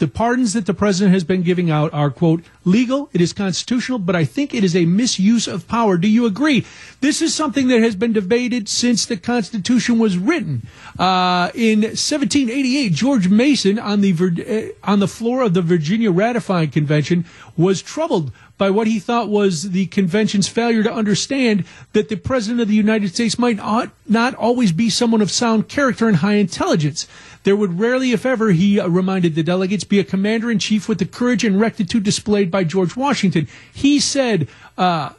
the 0.00 0.08
pardons 0.08 0.54
that 0.54 0.64
the 0.64 0.74
president 0.74 1.12
has 1.12 1.24
been 1.24 1.42
giving 1.42 1.70
out 1.70 1.92
are, 1.92 2.10
quote, 2.10 2.42
legal, 2.64 3.10
it 3.12 3.20
is 3.20 3.34
constitutional, 3.34 3.98
but 3.98 4.16
I 4.16 4.24
think 4.24 4.54
it 4.54 4.64
is 4.64 4.74
a 4.74 4.86
misuse 4.86 5.46
of 5.46 5.68
power. 5.68 5.98
Do 5.98 6.08
you 6.08 6.24
agree? 6.24 6.64
This 7.02 7.20
is 7.20 7.34
something 7.34 7.68
that 7.68 7.82
has 7.82 7.96
been 7.96 8.14
debated 8.14 8.66
since 8.66 9.04
the 9.04 9.18
Constitution 9.18 9.98
was 9.98 10.16
written. 10.16 10.66
Uh, 10.98 11.50
in 11.54 11.82
1788, 11.82 12.92
George 12.92 13.28
Mason, 13.28 13.78
on 13.78 14.00
the, 14.00 14.74
uh, 14.82 14.90
on 14.90 15.00
the 15.00 15.08
floor 15.08 15.42
of 15.42 15.52
the 15.52 15.62
Virginia 15.62 16.10
Ratifying 16.10 16.70
Convention, 16.70 17.26
was 17.56 17.82
troubled 17.82 18.32
by 18.60 18.68
what 18.68 18.86
he 18.86 18.98
thought 18.98 19.30
was 19.30 19.70
the 19.70 19.86
convention's 19.86 20.46
failure 20.46 20.82
to 20.82 20.92
understand 20.92 21.64
that 21.94 22.10
the 22.10 22.16
president 22.16 22.60
of 22.60 22.68
the 22.68 22.74
United 22.74 23.08
States 23.08 23.38
might 23.38 23.56
not, 23.56 24.34
always 24.34 24.70
be 24.70 24.90
someone 24.90 25.22
of 25.22 25.30
sound 25.30 25.66
character 25.66 26.06
and 26.06 26.18
high 26.18 26.34
intelligence. 26.34 27.08
There 27.44 27.56
would 27.56 27.80
rarely, 27.80 28.12
if 28.12 28.26
ever, 28.26 28.50
he 28.50 28.78
uh, 28.78 28.86
reminded 28.86 29.34
the 29.34 29.42
delegates, 29.42 29.84
be 29.84 29.98
a 29.98 30.04
commander 30.04 30.50
in 30.50 30.58
chief 30.58 30.90
with 30.90 30.98
the 30.98 31.06
courage 31.06 31.42
and 31.42 31.58
rectitude 31.58 32.02
displayed 32.02 32.50
by 32.50 32.64
George 32.64 32.96
Washington. 32.96 33.48
He 33.72 33.98
said, 33.98 34.46
uh, 34.76 35.14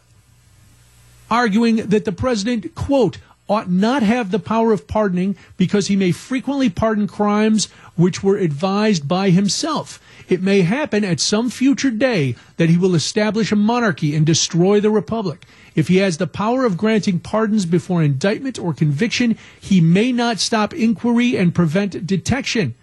arguing 1.31 1.77
that 1.77 2.05
the 2.05 2.11
president, 2.11 2.75
quote, 2.75 3.17
ought 3.51 3.69
not 3.69 4.01
have 4.01 4.31
the 4.31 4.39
power 4.39 4.71
of 4.71 4.87
pardoning 4.87 5.35
because 5.57 5.87
he 5.87 5.95
may 5.97 6.13
frequently 6.13 6.69
pardon 6.69 7.05
crimes 7.05 7.65
which 7.97 8.23
were 8.23 8.37
advised 8.37 9.09
by 9.09 9.29
himself. 9.29 10.01
It 10.29 10.41
may 10.41 10.61
happen 10.61 11.03
at 11.03 11.19
some 11.19 11.49
future 11.49 11.91
day 11.91 12.37
that 12.55 12.69
he 12.69 12.77
will 12.77 12.95
establish 12.95 13.51
a 13.51 13.57
monarchy 13.57 14.15
and 14.15 14.25
destroy 14.25 14.79
the 14.79 14.89
republic. 14.89 15.45
If 15.75 15.89
he 15.89 15.97
has 15.97 16.17
the 16.17 16.27
power 16.27 16.63
of 16.63 16.77
granting 16.77 17.19
pardons 17.19 17.65
before 17.65 18.01
indictment 18.01 18.57
or 18.57 18.73
conviction, 18.73 19.37
he 19.59 19.81
may 19.81 20.13
not 20.13 20.39
stop 20.39 20.73
inquiry 20.73 21.35
and 21.35 21.53
prevent 21.53 22.07
detection. 22.07 22.75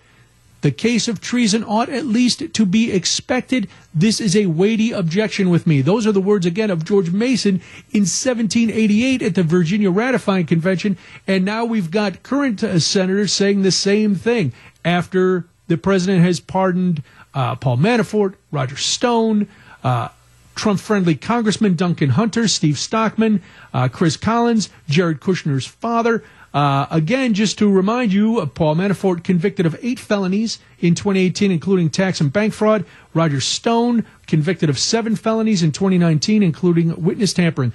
The 0.60 0.70
case 0.72 1.06
of 1.06 1.20
treason 1.20 1.62
ought 1.62 1.88
at 1.88 2.06
least 2.06 2.52
to 2.52 2.66
be 2.66 2.92
expected. 2.92 3.68
This 3.94 4.20
is 4.20 4.34
a 4.34 4.46
weighty 4.46 4.90
objection 4.90 5.50
with 5.50 5.66
me. 5.66 5.82
Those 5.82 6.06
are 6.06 6.12
the 6.12 6.20
words 6.20 6.46
again 6.46 6.70
of 6.70 6.84
George 6.84 7.12
Mason 7.12 7.60
in 7.90 8.02
1788 8.02 9.22
at 9.22 9.34
the 9.36 9.44
Virginia 9.44 9.90
Ratifying 9.90 10.46
Convention. 10.46 10.96
And 11.26 11.44
now 11.44 11.64
we've 11.64 11.90
got 11.90 12.24
current 12.24 12.64
uh, 12.64 12.80
senators 12.80 13.32
saying 13.32 13.62
the 13.62 13.70
same 13.70 14.16
thing 14.16 14.52
after 14.84 15.46
the 15.68 15.78
president 15.78 16.24
has 16.24 16.40
pardoned 16.40 17.02
uh, 17.34 17.54
Paul 17.54 17.76
Manafort, 17.76 18.34
Roger 18.50 18.76
Stone, 18.76 19.46
uh, 19.84 20.08
Trump 20.56 20.80
friendly 20.80 21.14
Congressman 21.14 21.76
Duncan 21.76 22.10
Hunter, 22.10 22.48
Steve 22.48 22.78
Stockman, 22.78 23.40
uh, 23.72 23.86
Chris 23.86 24.16
Collins, 24.16 24.70
Jared 24.88 25.20
Kushner's 25.20 25.66
father. 25.66 26.24
Uh, 26.58 26.88
again, 26.90 27.34
just 27.34 27.56
to 27.56 27.70
remind 27.70 28.12
you, 28.12 28.44
Paul 28.46 28.74
Manafort 28.74 29.22
convicted 29.22 29.64
of 29.64 29.78
eight 29.80 30.00
felonies 30.00 30.58
in 30.80 30.96
2018, 30.96 31.52
including 31.52 31.88
tax 31.88 32.20
and 32.20 32.32
bank 32.32 32.52
fraud. 32.52 32.84
Roger 33.14 33.40
Stone 33.40 34.04
convicted 34.26 34.68
of 34.68 34.76
seven 34.76 35.14
felonies 35.14 35.62
in 35.62 35.70
2019, 35.70 36.42
including 36.42 37.00
witness 37.00 37.32
tampering. 37.32 37.72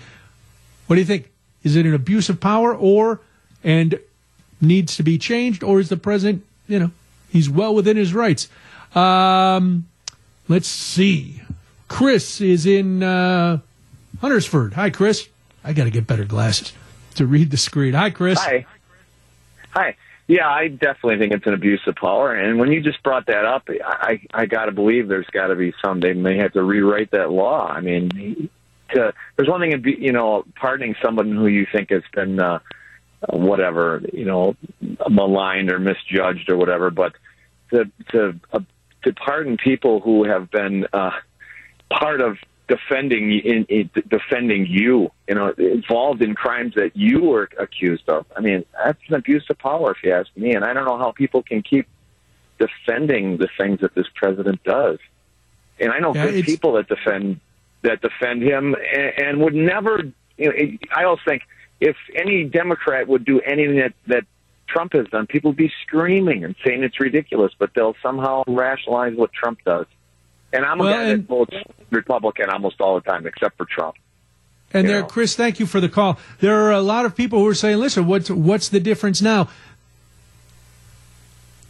What 0.88 0.98
do 0.98 1.00
you 1.00 1.06
think? 1.06 1.32
Is 1.64 1.78
it 1.78 1.86
an 1.86 1.94
abuse 1.94 2.28
of 2.28 2.42
power 2.42 2.76
or 2.76 3.22
and 3.64 3.98
needs 4.60 4.98
to 4.98 5.04
be 5.04 5.18
changed, 5.18 5.64
or 5.64 5.80
is 5.80 5.88
the 5.88 5.96
president, 5.96 6.44
you 6.68 6.78
know, 6.78 6.92
he's 7.30 7.50
well 7.50 7.74
within 7.74 7.96
his 7.96 8.14
rights? 8.14 8.50
Um, 8.94 9.88
let's 10.50 10.68
see. 10.68 11.42
Chris 11.88 12.42
is 12.42 12.66
in 12.66 13.02
uh, 13.02 13.60
Hustisford. 14.18 14.74
Hi, 14.74 14.90
Chris. 14.90 15.30
I 15.64 15.72
got 15.72 15.86
to 15.86 15.90
get 15.90 16.06
better 16.06 16.26
glasses 16.26 16.74
to 17.16 17.26
read 17.26 17.50
the 17.50 17.58
screen. 17.58 17.94
Hi, 17.94 18.10
Chris. 18.10 18.40
Hi. 18.40 18.66
Hi. 19.74 19.96
Yeah, 20.28 20.48
I 20.48 20.68
definitely 20.68 21.18
think 21.18 21.34
it's 21.34 21.48
an 21.48 21.54
abuse 21.54 21.82
of 21.88 21.96
power. 21.96 22.34
And 22.34 22.60
when 22.60 22.72
you 22.72 22.82
just 22.82 23.04
brought 23.04 23.26
that 23.26 23.44
up, 23.44 23.68
I 23.84 24.22
I 24.34 24.46
got 24.46 24.66
to 24.66 24.72
believe 24.72 25.08
there's 25.08 25.28
got 25.28 25.48
to 25.48 25.56
be 25.56 25.74
some. 25.84 26.00
They 26.00 26.14
may 26.14 26.38
have 26.38 26.54
to 26.54 26.64
rewrite 26.64 27.12
that 27.12 27.30
law. 27.30 27.68
I 27.68 27.82
mean, 27.82 28.50
to 28.94 29.14
there's 29.36 29.50
one 29.50 29.60
thing 29.60 29.74
in 29.74 29.84
you 29.84 30.12
know 30.14 30.46
pardoning 30.56 30.96
someone 31.04 31.36
who 31.36 31.48
you 31.48 31.68
think 31.70 31.90
has 31.90 32.04
been 32.14 32.40
uh, 32.40 32.60
whatever 33.30 34.02
you 34.14 34.26
know 34.26 34.56
maligned 35.10 35.72
or 35.72 35.80
misjudged 35.80 36.50
or 36.50 36.56
whatever, 36.56 36.90
but 36.90 37.14
to 37.72 37.92
to 38.12 38.40
uh, 38.54 38.60
to 39.04 39.14
pardon 39.14 39.58
people 39.58 40.00
who 40.00 40.24
have 40.24 40.50
been 40.52 40.88
uh, 40.94 41.12
part 41.90 42.22
of 42.22 42.38
defending 42.68 43.40
in, 43.40 43.66
in 43.66 43.90
defending 44.08 44.66
you, 44.66 45.12
you 45.28 45.36
know, 45.36 45.54
involved 45.58 46.22
in 46.22 46.34
crimes 46.34 46.74
that 46.76 46.96
you 46.96 47.22
were 47.22 47.50
accused 47.60 48.08
of. 48.08 48.26
I 48.36 48.42
mean, 48.42 48.66
that's 48.84 49.00
an 49.10 49.16
abuse 49.16 49.46
of 49.50 49.58
power, 49.58 49.92
if 49.92 49.98
you 50.04 50.12
ask 50.14 50.30
me. 50.36 50.54
And 50.54 50.64
I 50.64 50.74
don't 50.74 50.86
know 50.86 50.98
how 50.98 51.12
people 51.12 51.44
can 51.44 51.62
keep 51.62 51.88
defending 52.60 53.38
the 53.38 53.50
things 53.58 53.82
that 53.82 53.94
this 53.96 54.08
president 54.16 54.64
does. 54.64 55.00
And 55.80 55.92
I 55.92 56.00
know 56.00 56.14
Yeah, 56.16 56.32
good 56.32 56.46
people 56.46 56.74
that 56.74 56.88
defend 56.88 57.40
that 57.82 58.02
defend 58.02 58.44
him 58.44 58.76
and, 58.76 59.12
and 59.18 59.42
would 59.42 59.56
never. 59.56 60.04
You 60.38 60.46
know, 60.46 60.54
it, 60.56 60.80
I 60.96 61.04
always 61.04 61.22
think 61.28 61.44
if 61.82 61.98
any 62.16 62.46
Democrat 62.46 63.08
would 63.08 63.26
do 63.26 63.42
anything 63.42 63.78
that 63.78 63.94
that 64.08 64.24
Trump 64.68 64.94
has 64.94 65.08
done, 65.08 65.28
people 65.28 65.52
would 65.52 65.58
be 65.58 65.72
screaming 65.86 66.44
and 66.44 66.56
saying 66.66 66.84
it's 66.84 67.00
ridiculous, 67.00 67.52
but 67.58 67.72
they'll 67.76 67.96
somehow 68.02 68.44
rationalize 68.48 69.16
what 69.16 69.34
Trump 69.34 69.60
does. 69.66 69.86
And 70.54 70.64
I'm 70.64 70.80
a 70.80 70.84
Well, 70.84 70.94
guy 70.94 71.04
and- 71.10 71.24
that 71.24 71.28
votes 71.28 71.56
Republican 71.90 72.50
almost 72.50 72.80
all 72.80 72.96
the 72.96 73.02
time, 73.02 73.26
except 73.28 73.58
for 73.58 73.66
Trump. 73.66 73.96
And 74.76 74.88
there, 74.88 75.02
know. 75.02 75.08
Chris, 75.08 75.36
thank 75.36 75.60
you 75.60 75.66
for 75.66 75.80
the 75.82 75.90
call. 75.90 76.18
There 76.40 76.66
are 76.66 76.72
a 76.72 76.82
lot 76.82 77.06
of 77.06 77.16
people 77.16 77.40
who 77.40 77.48
are 77.48 77.54
saying, 77.54 77.78
"Listen, 77.80 78.08
what's 78.08 78.30
what's 78.30 78.70
the 78.70 78.80
difference 78.80 79.22
now?" 79.22 79.50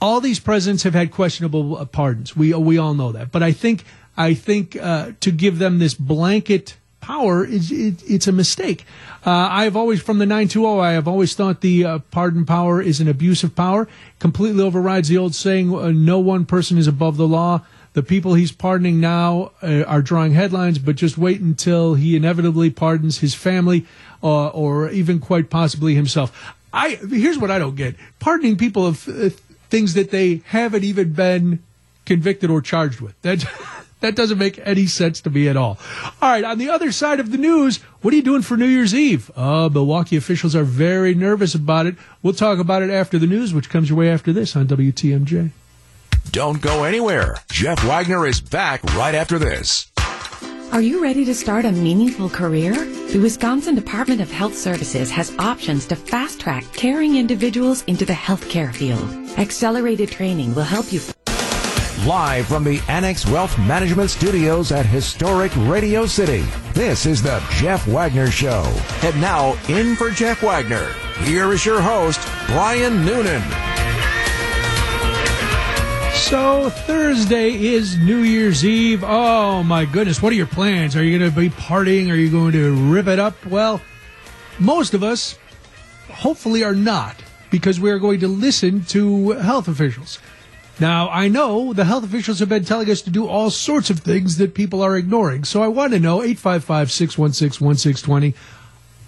All 0.01 0.19
these 0.19 0.39
presidents 0.39 0.83
have 0.83 0.93
had 0.93 1.11
questionable 1.11 1.77
uh, 1.77 1.85
pardons. 1.85 2.35
We 2.35 2.53
we 2.53 2.77
all 2.77 2.93
know 2.93 3.11
that, 3.13 3.31
but 3.31 3.41
I 3.43 3.51
think 3.51 3.83
I 4.17 4.33
think 4.33 4.75
uh, 4.75 5.11
to 5.21 5.31
give 5.31 5.59
them 5.59 5.79
this 5.79 5.93
blanket 5.93 6.75
power 7.01 7.45
is 7.45 7.71
it, 7.71 8.01
it's 8.07 8.27
a 8.27 8.31
mistake. 8.31 8.85
Uh, 9.25 9.31
I've 9.31 9.75
always 9.75 10.01
from 10.01 10.19
the 10.19 10.25
nine 10.25 10.47
two 10.47 10.61
zero. 10.61 10.79
I 10.79 10.91
have 10.93 11.07
always 11.07 11.35
thought 11.35 11.59
the 11.61 11.85
uh, 11.85 11.99
pardon 12.11 12.45
power 12.45 12.81
is 12.81 12.99
an 13.01 13.07
abuse 13.09 13.43
of 13.43 13.53
power. 13.55 13.87
Completely 14.19 14.63
overrides 14.63 15.09
the 15.09 15.17
old 15.17 15.35
saying, 15.35 15.73
uh, 15.73 15.91
"No 15.91 16.19
one 16.19 16.45
person 16.45 16.77
is 16.77 16.87
above 16.87 17.17
the 17.17 17.27
law." 17.27 17.61
The 17.93 18.03
people 18.03 18.33
he's 18.33 18.51
pardoning 18.51 18.99
now 18.99 19.51
uh, 19.61 19.83
are 19.83 20.01
drawing 20.01 20.33
headlines, 20.33 20.79
but 20.79 20.95
just 20.95 21.17
wait 21.17 21.41
until 21.41 21.93
he 21.93 22.15
inevitably 22.15 22.71
pardons 22.71 23.19
his 23.19 23.35
family 23.35 23.85
uh, 24.23 24.47
or 24.47 24.89
even 24.89 25.19
quite 25.19 25.49
possibly 25.49 25.93
himself. 25.93 26.55
I 26.73 26.95
here's 26.95 27.37
what 27.37 27.51
I 27.51 27.59
don't 27.59 27.75
get: 27.75 27.95
pardoning 28.19 28.57
people 28.57 28.87
of 28.87 29.07
uh, 29.07 29.29
things 29.69 29.93
that 29.93 30.09
they 30.09 30.41
haven't 30.45 30.83
even 30.83 31.13
been 31.13 31.61
convicted 32.05 32.49
or 32.49 32.61
charged 32.61 32.99
with. 32.99 33.19
That 33.21 33.45
that 33.99 34.15
doesn't 34.15 34.39
make 34.39 34.59
any 34.63 34.87
sense 34.87 35.21
to 35.21 35.29
me 35.29 35.47
at 35.47 35.55
all. 35.55 35.77
All 36.21 36.31
right, 36.31 36.43
on 36.43 36.57
the 36.57 36.69
other 36.69 36.91
side 36.91 37.19
of 37.19 37.31
the 37.31 37.37
news, 37.37 37.77
what 38.01 38.13
are 38.13 38.17
you 38.17 38.23
doing 38.23 38.41
for 38.41 38.57
New 38.57 38.65
Year's 38.65 38.95
Eve? 38.95 39.31
Uh, 39.35 39.69
Milwaukee 39.71 40.17
officials 40.17 40.55
are 40.55 40.63
very 40.63 41.13
nervous 41.13 41.53
about 41.53 41.85
it. 41.85 41.95
We'll 42.21 42.33
talk 42.33 42.57
about 42.57 42.81
it 42.81 42.89
after 42.89 43.19
the 43.19 43.27
news, 43.27 43.53
which 43.53 43.69
comes 43.69 43.89
your 43.89 43.99
way 43.99 44.09
after 44.09 44.33
this 44.33 44.55
on 44.55 44.67
WTMJ. 44.67 45.51
Don't 46.31 46.61
go 46.61 46.83
anywhere. 46.83 47.37
Jeff 47.51 47.83
Wagner 47.83 48.25
is 48.25 48.41
back 48.41 48.83
right 48.95 49.15
after 49.15 49.37
this. 49.37 49.91
Are 50.71 50.81
you 50.81 51.03
ready 51.03 51.23
to 51.25 51.35
start 51.35 51.65
a 51.65 51.71
meaningful 51.71 52.29
career? 52.29 52.73
The 52.73 53.19
Wisconsin 53.19 53.75
Department 53.75 54.21
of 54.21 54.31
Health 54.31 54.57
Services 54.57 55.11
has 55.11 55.35
options 55.37 55.85
to 55.87 55.95
fast 55.95 56.39
track 56.39 56.63
caring 56.73 57.15
individuals 57.15 57.83
into 57.83 58.05
the 58.05 58.13
healthcare 58.13 58.73
field. 58.73 59.07
Accelerated 59.37 60.09
training 60.09 60.55
will 60.55 60.63
help 60.63 60.91
you. 60.91 61.01
Live 62.07 62.47
from 62.47 62.63
the 62.63 62.81
Annex 62.89 63.25
Wealth 63.27 63.57
Management 63.59 64.09
Studios 64.09 64.71
at 64.71 64.85
historic 64.85 65.51
Radio 65.57 66.07
City, 66.07 66.43
this 66.73 67.05
is 67.05 67.21
the 67.21 67.41
Jeff 67.51 67.87
Wagner 67.87 68.31
Show. 68.31 68.63
And 69.03 69.21
now, 69.21 69.55
in 69.69 69.95
for 69.95 70.09
Jeff 70.09 70.41
Wagner, 70.41 70.91
here 71.19 71.53
is 71.53 71.65
your 71.65 71.81
host, 71.81 72.19
Brian 72.47 73.05
Noonan. 73.05 73.43
So 76.23 76.69
Thursday 76.69 77.51
is 77.51 77.97
New 77.97 78.19
Year's 78.19 78.65
Eve. 78.65 79.03
Oh 79.05 79.61
my 79.61 79.83
goodness, 79.83 80.21
what 80.21 80.31
are 80.31 80.35
your 80.35 80.47
plans? 80.47 80.95
Are 80.95 81.03
you 81.03 81.19
going 81.19 81.29
to 81.29 81.37
be 81.37 81.49
partying? 81.49 82.09
Are 82.09 82.15
you 82.15 82.31
going 82.31 82.53
to 82.53 82.73
rip 82.91 83.07
it 83.07 83.19
up? 83.19 83.45
Well, 83.45 83.81
most 84.57 84.93
of 84.93 85.03
us 85.03 85.37
hopefully 86.09 86.63
are 86.63 86.73
not 86.73 87.21
because 87.51 87.79
we 87.79 87.91
are 87.91 87.99
going 87.99 88.21
to 88.21 88.27
listen 88.29 88.85
to 88.85 89.31
health 89.31 89.67
officials. 89.67 90.17
Now, 90.79 91.09
I 91.09 91.27
know 91.27 91.73
the 91.73 91.85
health 91.85 92.05
officials 92.05 92.39
have 92.39 92.49
been 92.49 92.65
telling 92.65 92.89
us 92.89 93.01
to 93.03 93.11
do 93.11 93.27
all 93.27 93.51
sorts 93.51 93.89
of 93.89 93.99
things 93.99 94.37
that 94.37 94.55
people 94.55 94.81
are 94.81 94.95
ignoring. 94.95 95.43
So 95.43 95.61
I 95.61 95.67
want 95.67 95.91
to 95.91 95.99
know 95.99 96.23
855 96.23 96.89
616 96.89 97.63
1620. 97.63 98.33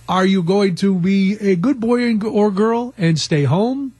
Are 0.07 0.25
you 0.25 0.43
going 0.43 0.75
to 0.75 0.93
be 0.93 1.37
a 1.39 1.55
good 1.55 1.79
boy 1.79 2.17
or 2.19 2.51
girl 2.51 2.93
and 2.97 3.17
stay 3.17 3.45
home? 3.45 3.93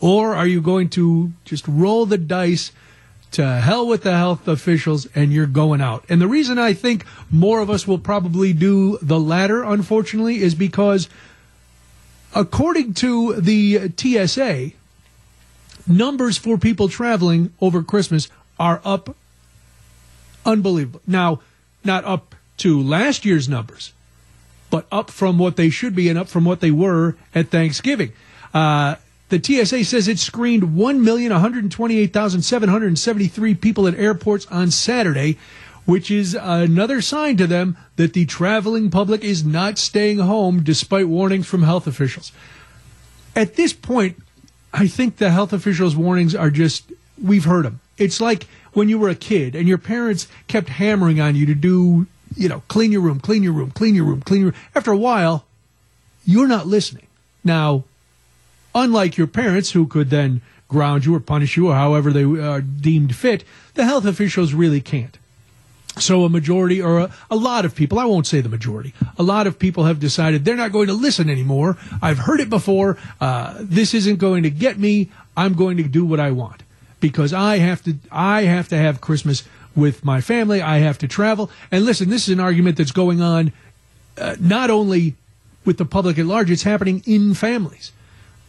Or 0.00 0.34
are 0.34 0.46
you 0.46 0.60
going 0.60 0.88
to 0.90 1.32
just 1.44 1.66
roll 1.66 2.06
the 2.06 2.18
dice 2.18 2.72
to 3.32 3.44
hell 3.44 3.86
with 3.86 4.02
the 4.02 4.16
health 4.16 4.46
officials 4.46 5.06
and 5.14 5.32
you're 5.32 5.46
going 5.46 5.80
out? 5.80 6.04
And 6.08 6.20
the 6.20 6.28
reason 6.28 6.58
I 6.58 6.74
think 6.74 7.04
more 7.30 7.60
of 7.60 7.70
us 7.70 7.86
will 7.86 7.98
probably 7.98 8.52
do 8.52 8.98
the 9.00 9.18
latter, 9.18 9.62
unfortunately, 9.62 10.42
is 10.42 10.54
because 10.54 11.08
according 12.34 12.94
to 12.94 13.40
the 13.40 13.90
TSA, 13.96 14.72
numbers 15.86 16.36
for 16.36 16.58
people 16.58 16.88
traveling 16.88 17.52
over 17.60 17.82
Christmas 17.82 18.28
are 18.58 18.80
up 18.84 19.16
unbelievable. 20.44 21.00
Now, 21.06 21.40
not 21.84 22.04
up 22.04 22.34
to 22.58 22.80
last 22.80 23.24
year's 23.24 23.48
numbers, 23.48 23.92
but 24.70 24.86
up 24.90 25.10
from 25.10 25.38
what 25.38 25.56
they 25.56 25.70
should 25.70 25.94
be 25.94 26.08
and 26.08 26.18
up 26.18 26.28
from 26.28 26.44
what 26.44 26.60
they 26.60 26.70
were 26.70 27.16
at 27.34 27.48
Thanksgiving. 27.48 28.12
Uh, 28.52 28.96
the 29.28 29.42
TSA 29.42 29.84
says 29.84 30.08
it 30.08 30.18
screened 30.18 30.62
1,128,773 30.62 33.60
people 33.60 33.88
at 33.88 33.98
airports 33.98 34.46
on 34.46 34.70
Saturday, 34.70 35.36
which 35.84 36.10
is 36.10 36.34
another 36.34 37.00
sign 37.00 37.36
to 37.36 37.46
them 37.46 37.76
that 37.96 38.12
the 38.12 38.26
traveling 38.26 38.90
public 38.90 39.24
is 39.24 39.44
not 39.44 39.78
staying 39.78 40.18
home 40.18 40.62
despite 40.62 41.08
warnings 41.08 41.46
from 41.46 41.62
health 41.62 41.86
officials. 41.86 42.32
At 43.34 43.56
this 43.56 43.72
point, 43.72 44.22
I 44.72 44.86
think 44.86 45.16
the 45.16 45.30
health 45.30 45.52
officials' 45.52 45.96
warnings 45.96 46.34
are 46.34 46.50
just, 46.50 46.92
we've 47.22 47.44
heard 47.44 47.64
them. 47.64 47.80
It's 47.98 48.20
like 48.20 48.46
when 48.72 48.88
you 48.88 48.98
were 48.98 49.08
a 49.08 49.14
kid 49.14 49.54
and 49.54 49.66
your 49.66 49.78
parents 49.78 50.28
kept 50.48 50.68
hammering 50.68 51.20
on 51.20 51.34
you 51.34 51.46
to 51.46 51.54
do, 51.54 52.06
you 52.36 52.48
know, 52.48 52.62
clean 52.68 52.92
your 52.92 53.00
room, 53.00 53.20
clean 53.20 53.42
your 53.42 53.54
room, 53.54 53.70
clean 53.70 53.94
your 53.94 54.04
room, 54.04 54.20
clean 54.20 54.40
your 54.40 54.50
room. 54.50 54.60
After 54.74 54.92
a 54.92 54.96
while, 54.96 55.46
you're 56.24 56.46
not 56.46 56.66
listening. 56.66 57.06
Now, 57.42 57.84
unlike 58.76 59.16
your 59.16 59.26
parents 59.26 59.72
who 59.72 59.86
could 59.86 60.10
then 60.10 60.42
ground 60.68 61.04
you 61.04 61.14
or 61.14 61.20
punish 61.20 61.56
you 61.56 61.68
or 61.68 61.74
however 61.74 62.12
they 62.12 62.24
are 62.24 62.60
deemed 62.60 63.16
fit, 63.16 63.42
the 63.74 63.84
health 63.84 64.04
officials 64.04 64.52
really 64.52 64.80
can't. 64.80 65.18
So 65.98 66.24
a 66.24 66.28
majority 66.28 66.82
or 66.82 66.98
a, 66.98 67.10
a, 67.30 67.36
lot 67.36 67.64
of 67.64 67.74
people, 67.74 67.98
I 67.98 68.04
won't 68.04 68.26
say 68.26 68.42
the 68.42 68.50
majority, 68.50 68.92
a 69.18 69.22
lot 69.22 69.46
of 69.46 69.58
people 69.58 69.84
have 69.84 69.98
decided 69.98 70.44
they're 70.44 70.54
not 70.54 70.70
going 70.70 70.88
to 70.88 70.92
listen 70.92 71.30
anymore. 71.30 71.78
I've 72.02 72.18
heard 72.18 72.40
it 72.40 72.50
before. 72.50 72.98
Uh, 73.18 73.54
this 73.60 73.94
isn't 73.94 74.16
going 74.16 74.42
to 74.42 74.50
get 74.50 74.78
me. 74.78 75.10
I'm 75.36 75.54
going 75.54 75.78
to 75.78 75.84
do 75.84 76.04
what 76.04 76.20
I 76.20 76.32
want 76.32 76.62
because 77.00 77.32
I 77.32 77.58
have 77.58 77.82
to, 77.84 77.96
I 78.12 78.42
have 78.42 78.68
to 78.68 78.76
have 78.76 79.00
Christmas 79.00 79.44
with 79.74 80.04
my 80.04 80.20
family. 80.20 80.60
I 80.60 80.78
have 80.78 80.98
to 80.98 81.08
travel. 81.08 81.50
And 81.70 81.86
listen, 81.86 82.10
this 82.10 82.28
is 82.28 82.34
an 82.34 82.40
argument 82.40 82.76
that's 82.76 82.92
going 82.92 83.22
on 83.22 83.52
uh, 84.18 84.36
not 84.38 84.68
only 84.68 85.14
with 85.64 85.78
the 85.78 85.84
public 85.86 86.18
at 86.18 86.26
large, 86.26 86.50
it's 86.50 86.62
happening 86.62 87.02
in 87.06 87.32
families. 87.32 87.92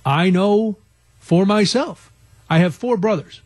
I 0.07 0.29
know 0.29 0.77
for 1.19 1.45
myself, 1.45 2.13
I 2.49 2.59
have 2.59 2.73
four 2.73 2.95
brothers. 2.95 3.41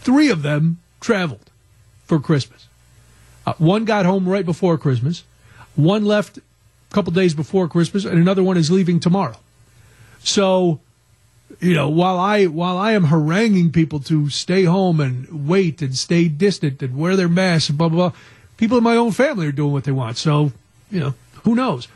Three 0.00 0.30
of 0.30 0.42
them 0.42 0.78
traveled 1.00 1.50
for 2.04 2.20
Christmas. 2.20 2.68
Uh, 3.44 3.54
one 3.58 3.84
got 3.84 4.06
home 4.06 4.28
right 4.28 4.46
before 4.46 4.78
Christmas. 4.78 5.24
One 5.74 6.04
left 6.04 6.38
a 6.38 6.42
couple 6.90 7.12
days 7.12 7.34
before 7.34 7.66
Christmas, 7.66 8.04
and 8.04 8.16
another 8.18 8.44
one 8.44 8.56
is 8.56 8.70
leaving 8.70 9.00
tomorrow. 9.00 9.34
So, 10.22 10.78
you 11.58 11.74
know, 11.74 11.88
while 11.88 12.20
I 12.20 12.46
while 12.46 12.78
I 12.78 12.92
am 12.92 13.06
haranguing 13.06 13.72
people 13.72 13.98
to 14.00 14.30
stay 14.30 14.62
home 14.62 15.00
and 15.00 15.48
wait 15.48 15.82
and 15.82 15.96
stay 15.96 16.28
distant 16.28 16.82
and 16.82 16.96
wear 16.96 17.16
their 17.16 17.28
masks 17.28 17.68
and 17.68 17.76
blah 17.76 17.88
blah 17.88 18.10
blah, 18.10 18.18
people 18.58 18.78
in 18.78 18.84
my 18.84 18.94
own 18.94 19.10
family 19.10 19.48
are 19.48 19.52
doing 19.52 19.72
what 19.72 19.82
they 19.82 19.90
want. 19.90 20.18
So, 20.18 20.52
you 20.88 21.00
know, 21.00 21.14
who 21.42 21.56
knows? 21.56 21.88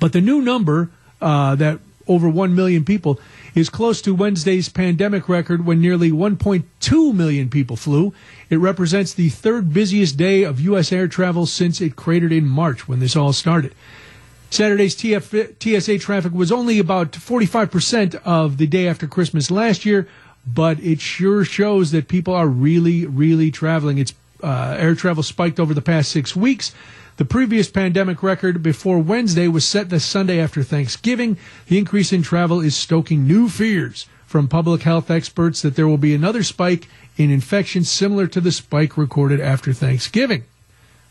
But 0.00 0.12
the 0.12 0.20
new 0.20 0.42
number 0.42 0.90
uh, 1.20 1.54
that 1.54 1.78
over 2.08 2.28
1 2.28 2.54
million 2.54 2.84
people 2.84 3.20
is 3.54 3.68
close 3.68 4.00
to 4.02 4.14
Wednesday's 4.14 4.68
pandemic 4.68 5.28
record 5.28 5.64
when 5.64 5.80
nearly 5.80 6.10
1.2 6.10 7.14
million 7.14 7.48
people 7.48 7.76
flew. 7.76 8.12
It 8.50 8.56
represents 8.56 9.12
the 9.12 9.28
third 9.28 9.72
busiest 9.72 10.16
day 10.16 10.42
of 10.42 10.60
U.S. 10.60 10.92
air 10.92 11.08
travel 11.08 11.46
since 11.46 11.80
it 11.80 11.96
cratered 11.96 12.32
in 12.32 12.46
March 12.46 12.88
when 12.88 13.00
this 13.00 13.16
all 13.16 13.32
started. 13.32 13.74
Saturday's 14.50 14.96
TF- 14.96 15.56
TSA 15.62 15.98
traffic 15.98 16.32
was 16.32 16.50
only 16.50 16.78
about 16.78 17.12
45% 17.12 18.14
of 18.24 18.56
the 18.56 18.66
day 18.66 18.88
after 18.88 19.06
Christmas 19.06 19.50
last 19.50 19.84
year, 19.84 20.08
but 20.46 20.80
it 20.80 21.00
sure 21.00 21.44
shows 21.44 21.90
that 21.90 22.08
people 22.08 22.34
are 22.34 22.48
really, 22.48 23.04
really 23.04 23.50
traveling. 23.50 23.98
It's 23.98 24.14
uh, 24.42 24.76
air 24.78 24.94
travel 24.94 25.22
spiked 25.22 25.60
over 25.60 25.74
the 25.74 25.82
past 25.82 26.10
six 26.10 26.34
weeks. 26.34 26.72
The 27.16 27.24
previous 27.24 27.68
pandemic 27.68 28.22
record 28.22 28.62
before 28.62 29.00
Wednesday 29.00 29.48
was 29.48 29.64
set 29.64 29.90
the 29.90 29.98
Sunday 29.98 30.40
after 30.40 30.62
Thanksgiving. 30.62 31.36
The 31.66 31.78
increase 31.78 32.12
in 32.12 32.22
travel 32.22 32.60
is 32.60 32.76
stoking 32.76 33.26
new 33.26 33.48
fears 33.48 34.06
from 34.24 34.46
public 34.46 34.82
health 34.82 35.10
experts 35.10 35.62
that 35.62 35.74
there 35.74 35.88
will 35.88 35.98
be 35.98 36.14
another 36.14 36.42
spike 36.42 36.86
in 37.16 37.30
infections 37.30 37.90
similar 37.90 38.26
to 38.28 38.40
the 38.40 38.52
spike 38.52 38.96
recorded 38.96 39.40
after 39.40 39.72
Thanksgiving, 39.72 40.44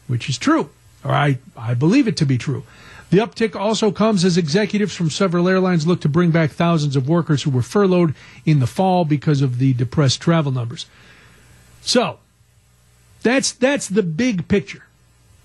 which 0.07 0.29
is 0.29 0.37
true, 0.37 0.69
or 1.03 1.11
I, 1.11 1.39
I 1.57 1.73
believe 1.73 2.07
it 2.07 2.15
to 2.17 2.25
be 2.25 2.37
true. 2.37 2.63
The 3.09 3.17
uptick 3.17 3.55
also 3.55 3.91
comes 3.91 4.23
as 4.23 4.37
executives 4.37 4.95
from 4.95 5.09
several 5.09 5.49
airlines 5.49 5.87
look 5.87 6.01
to 6.01 6.09
bring 6.09 6.31
back 6.31 6.51
thousands 6.51 6.95
of 6.95 7.09
workers 7.09 7.43
who 7.43 7.49
were 7.49 7.61
furloughed 7.61 8.13
in 8.45 8.59
the 8.59 8.67
fall 8.67 9.03
because 9.03 9.41
of 9.41 9.59
the 9.59 9.73
depressed 9.73 10.21
travel 10.21 10.51
numbers. 10.51 10.85
So, 11.81 12.19
that's 13.23 13.51
that's 13.51 13.87
the 13.87 14.03
big 14.03 14.47
picture. 14.47 14.83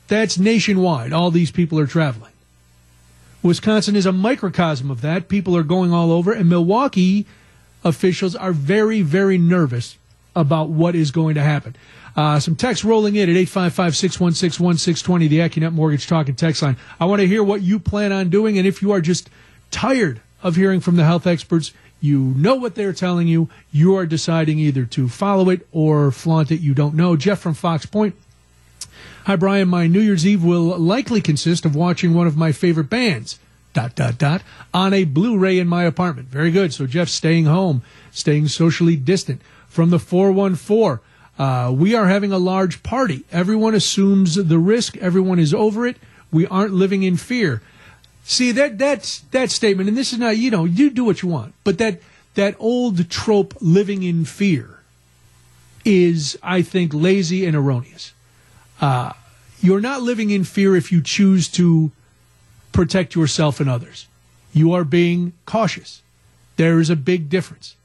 That's 0.09 0.39
nationwide. 0.39 1.13
All 1.13 1.31
these 1.31 1.51
people 1.51 1.79
are 1.79 1.87
traveling. 1.87 2.33
Wisconsin 3.43 3.97
is 3.97 4.07
a 4.07 4.13
microcosm 4.13 4.91
of 4.91 5.01
that. 5.01 5.29
People 5.29 5.57
are 5.57 5.63
going 5.63 5.93
all 5.93 6.13
over, 6.13 6.33
and 6.33 6.49
Milwaukee 6.49 7.27
officials 7.85 8.37
are 8.37 8.53
very, 8.53 9.03
very 9.03 9.37
nervous 9.37 9.97
about 10.37 10.69
what 10.69 10.95
is 10.95 11.11
going 11.11 11.35
to 11.35 11.43
happen. 11.43 11.75
Uh, 12.15 12.39
some 12.39 12.55
text 12.55 12.85
rolling 12.85 13.17
in 13.17 13.29
at 13.29 13.37
855 13.37 13.97
616 13.97 14.65
1620, 14.65 15.29
the 15.29 15.39
Accunet 15.39 15.73
Mortgage 15.73 16.07
Talk 16.07 16.29
and 16.29 16.37
Text 16.37 16.63
line. 16.63 16.77
I 17.01 17.07
want 17.07 17.21
to 17.21 17.27
hear 17.27 17.43
what 17.43 17.63
you 17.63 17.79
plan 17.79 18.13
on 18.13 18.29
doing, 18.29 18.59
and 18.59 18.67
if 18.67 18.83
you 18.83 18.93
are 18.93 19.01
just 19.01 19.31
tired 19.71 20.21
of 20.43 20.57
hearing 20.57 20.81
from 20.81 20.97
the 20.97 21.05
health 21.05 21.27
experts, 21.27 21.73
you 22.03 22.35
know 22.37 22.57
what 22.57 22.75
they're 22.75 22.93
telling 22.93 23.29
you, 23.29 23.49
you 23.71 23.97
are 23.97 24.07
deciding 24.07 24.59
either 24.59 24.85
to 24.87 25.09
follow 25.09 25.49
it 25.51 25.67
or 25.71 26.11
flaunt 26.11 26.51
it. 26.51 26.61
You 26.61 26.75
don't 26.75 26.97
know. 26.97 27.17
Jeff 27.17 27.39
from 27.39 27.55
Fox 27.55 27.87
Point. 27.87 28.17
Hi, 29.27 29.37
Brian. 29.37 29.69
My 29.69 29.87
New 29.87 30.01
Year's 30.01 30.27
Eve 30.27 30.43
will 30.43 30.77
likely 30.79 31.21
consist 31.21 31.65
of 31.65 31.77
watching 31.77 32.13
one 32.13 32.27
of 32.27 32.37
my 32.37 32.51
favorite 32.51 32.91
bands, 32.91 33.39
dot, 33.73 33.95
dot, 33.95 34.19
dot, 34.19 34.43
on 34.75 34.93
a 34.93 35.05
Blu 35.05 35.39
ray 35.39 35.61
in 35.61 35.69
my 35.69 35.85
apartment. 35.85 36.27
Very 36.27 36.51
good. 36.51 36.75
So, 36.75 36.89
Jeff, 36.89 37.09
staying 37.09 37.45
home, 37.45 37.83
staying 38.11 38.49
socially 38.49 38.97
distant. 38.97 39.41
From 39.69 39.91
the 39.91 40.01
414, 40.01 40.99
uh, 41.39 41.73
we 41.73 41.95
are 41.95 42.09
having 42.09 42.33
a 42.33 42.39
large 42.39 42.83
party. 42.83 43.25
Everyone 43.31 43.77
assumes 43.77 44.35
the 44.35 44.59
risk, 44.59 44.97
everyone 44.97 45.39
is 45.39 45.55
over 45.55 45.87
it. 45.87 45.99
We 46.33 46.49
aren't 46.49 46.75
living 46.75 47.05
in 47.05 47.17
fear. 47.17 47.63
See, 48.25 48.53
that, 48.53 48.79
that's, 48.79 49.21
that 49.33 49.51
statement, 49.51 49.89
and 49.89 49.99
this 49.99 50.13
is 50.13 50.19
not, 50.19 50.37
you 50.37 50.51
know, 50.51 50.65
you 50.65 50.91
do 50.91 51.05
what 51.05 51.23
you 51.23 51.29
want, 51.29 51.55
but 51.65 51.79
that, 51.79 52.01
that 52.35 52.55
old 52.59 53.11
trope, 53.11 53.55
living 53.61 54.03
in 54.03 54.25
fear, 54.25 54.79
is, 55.85 56.39
I 56.43 56.63
think, 56.63 56.95
lazy 56.95 57.45
and 57.45 57.57
erroneous. 57.57 58.13
Uh, 58.81 59.13
you're 59.61 59.81
not 59.81 60.03
living 60.03 60.31
in 60.31 60.45
fear 60.45 60.77
if 60.77 60.93
you 60.93 61.03
choose 61.03 61.49
to 61.49 61.91
protect 62.73 63.15
yourself 63.15 63.61
and 63.61 63.69
others. 63.69 64.07
You 64.53 64.73
are 64.73 64.85
being 64.85 65.33
cautious. 65.47 66.03
There 66.57 66.79
is 66.79 66.91
a 66.91 66.97
big 66.97 67.29
difference. 67.29 67.77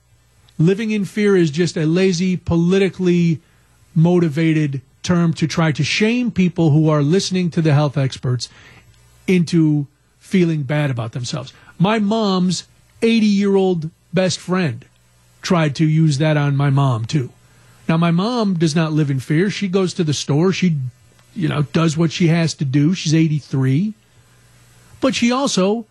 Living 0.59 0.91
in 0.91 1.05
fear 1.05 1.35
is 1.35 1.51
just 1.51 1.77
a 1.77 1.85
lazy, 1.85 2.35
politically 2.35 3.41
motivated 3.95 4.81
term 5.03 5.33
to 5.33 5.47
try 5.47 5.71
to 5.71 5.83
shame 5.83 6.31
people 6.31 6.71
who 6.71 6.89
are 6.89 7.01
listening 7.01 7.49
to 7.51 7.61
the 7.61 7.73
health 7.73 7.97
experts 7.97 8.49
into 9.27 9.87
feeling 10.27 10.63
bad 10.63 10.91
about 10.91 11.13
themselves. 11.13 11.53
My 11.79 11.99
mom's 11.99 12.67
80 13.01 13.25
year 13.25 13.55
old 13.55 13.89
best 14.13 14.39
friend 14.39 14.85
tried 15.41 15.75
to 15.75 15.85
use 15.85 16.17
that 16.17 16.35
on 16.35 16.55
my 16.55 16.69
mom, 16.69 17.05
too. 17.05 17.31
Now, 17.87 17.95
my 17.95 18.11
mom 18.11 18.55
does 18.55 18.75
not 18.75 18.91
live 18.91 19.09
in 19.09 19.21
fear. 19.21 19.49
She 19.49 19.69
goes 19.69 19.93
to 19.93 20.03
the 20.03 20.13
store. 20.13 20.51
She, 20.51 20.77
you 21.33 21.47
know, 21.47 21.61
does 21.61 21.95
what 21.95 22.11
she 22.11 22.27
has 22.27 22.53
to 22.55 22.65
do. 22.65 22.93
She's 22.93 23.15
83. 23.15 23.93
But 24.99 25.15
she 25.15 25.31
also 25.31 25.85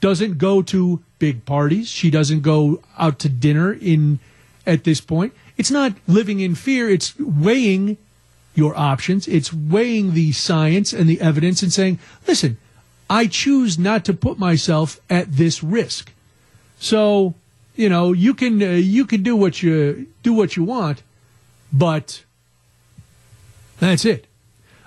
doesn't 0.00 0.38
go 0.38 0.62
to 0.62 1.02
big 1.18 1.44
parties. 1.44 1.88
She 1.88 2.10
doesn't 2.10 2.42
go 2.42 2.80
out 2.96 3.18
to 3.20 3.28
dinner 3.28 3.72
in 3.72 4.20
at 4.64 4.84
this 4.84 5.00
point. 5.00 5.32
It's 5.56 5.70
not 5.70 5.94
living 6.06 6.38
in 6.38 6.54
fear. 6.54 6.88
It's 6.88 7.18
weighing 7.18 7.96
your 8.54 8.76
options. 8.76 9.26
It's 9.26 9.52
weighing 9.52 10.14
the 10.14 10.30
science 10.32 10.92
and 10.92 11.08
the 11.08 11.20
evidence 11.20 11.62
and 11.62 11.72
saying, 11.72 11.98
listen, 12.28 12.58
I 13.08 13.26
choose 13.26 13.78
not 13.78 14.04
to 14.06 14.14
put 14.14 14.38
myself 14.38 15.00
at 15.08 15.32
this 15.32 15.62
risk. 15.62 16.12
So, 16.78 17.34
you 17.74 17.88
know, 17.88 18.12
you 18.12 18.34
can 18.34 18.62
uh, 18.62 18.66
you 18.66 19.06
can 19.06 19.22
do 19.22 19.36
what 19.36 19.62
you 19.62 20.06
do 20.22 20.32
what 20.32 20.56
you 20.56 20.64
want, 20.64 21.02
but 21.72 22.24
that's 23.78 24.04
it. 24.04 24.26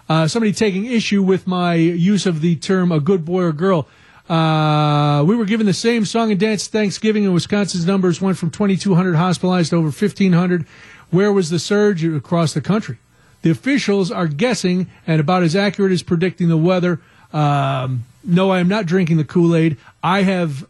Uh, 0.08 0.28
somebody 0.28 0.52
taking 0.52 0.86
issue 0.86 1.22
with 1.22 1.46
my 1.46 1.76
use 1.76 2.26
of 2.26 2.42
the 2.42 2.56
term 2.56 2.92
a 2.92 3.00
good 3.00 3.24
boy 3.26 3.44
or 3.44 3.52
girl. 3.52 3.88
Uh, 4.28 5.24
we 5.24 5.36
were 5.36 5.46
given 5.46 5.66
the 5.66 5.74
same 5.74 6.06
song 6.06 6.32
and 6.32 6.40
dance 6.40 6.68
Thanksgiving, 6.68 7.26
and 7.26 7.34
Wisconsin's 7.34 7.86
numbers 7.86 8.22
went 8.22 8.38
from 8.38 8.52
2,200 8.52 9.16
hospitalized 9.16 9.72
to 9.72 9.78
over 9.78 9.86
1,500. 9.86 10.66
Where 11.10 11.34
was 11.34 11.50
the 11.50 11.58
surge 11.58 12.04
across 12.04 12.54
the 12.54 12.62
country? 12.62 12.98
The 13.42 13.50
officials 13.50 14.12
are 14.12 14.28
guessing 14.28 14.88
and 15.08 15.20
about 15.20 15.44
as 15.44 15.56
accurate 15.56 15.92
as 15.92 16.04
predicting 16.04 16.50
the 16.50 16.58
weather. 16.58 17.02
Um, 17.34 18.06
no, 18.24 18.52
I 18.52 18.60
am 18.60 18.68
not 18.68 18.86
drinking 18.86 19.18
the 19.18 19.24
Kool 19.24 19.56
Aid. 19.56 19.78
I 20.04 20.24
have 20.24 20.68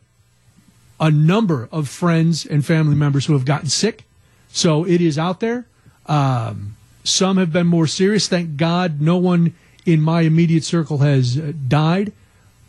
a 1.00 1.10
number 1.10 1.70
of 1.72 1.88
friends 1.88 2.45
and 2.45 2.66
family 2.66 2.95
members 2.95 3.26
who 3.26 3.34
have 3.34 3.45
gotten 3.45 3.70
sick, 3.70 4.04
so 4.52 4.86
it 4.86 5.02
is 5.02 5.18
out 5.18 5.39
there. 5.39 5.66
Um, 6.06 6.76
some 7.04 7.38
have 7.38 7.52
been 7.52 7.68
more 7.68 7.88
serious. 7.88 8.28
Thank 8.28 8.58
God 8.58 9.02
no 9.02 9.18
one 9.18 9.56
in 9.86 10.02
my 10.02 10.22
immediate 10.22 10.64
circle 10.64 11.00
has 11.00 11.38
uh, 11.38 11.54
died, 11.68 12.12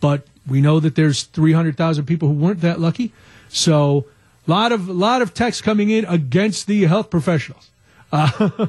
but 0.01 0.27
we 0.47 0.61
know 0.61 0.81
that 0.81 0.95
there's 0.95 1.25
300,000 1.25 2.07
people 2.07 2.29
who 2.29 2.35
weren't 2.35 2.61
that 2.61 2.81
lucky. 2.81 3.13
So 3.49 4.07
a 4.47 4.51
lot 4.51 4.73
of, 4.73 4.89
lot 4.89 5.23
of 5.23 5.35
texts 5.35 5.61
coming 5.61 5.91
in 5.91 6.05
against 6.07 6.67
the 6.67 6.85
health 6.85 7.11
professionals. 7.11 7.71
Uh, 8.13 8.67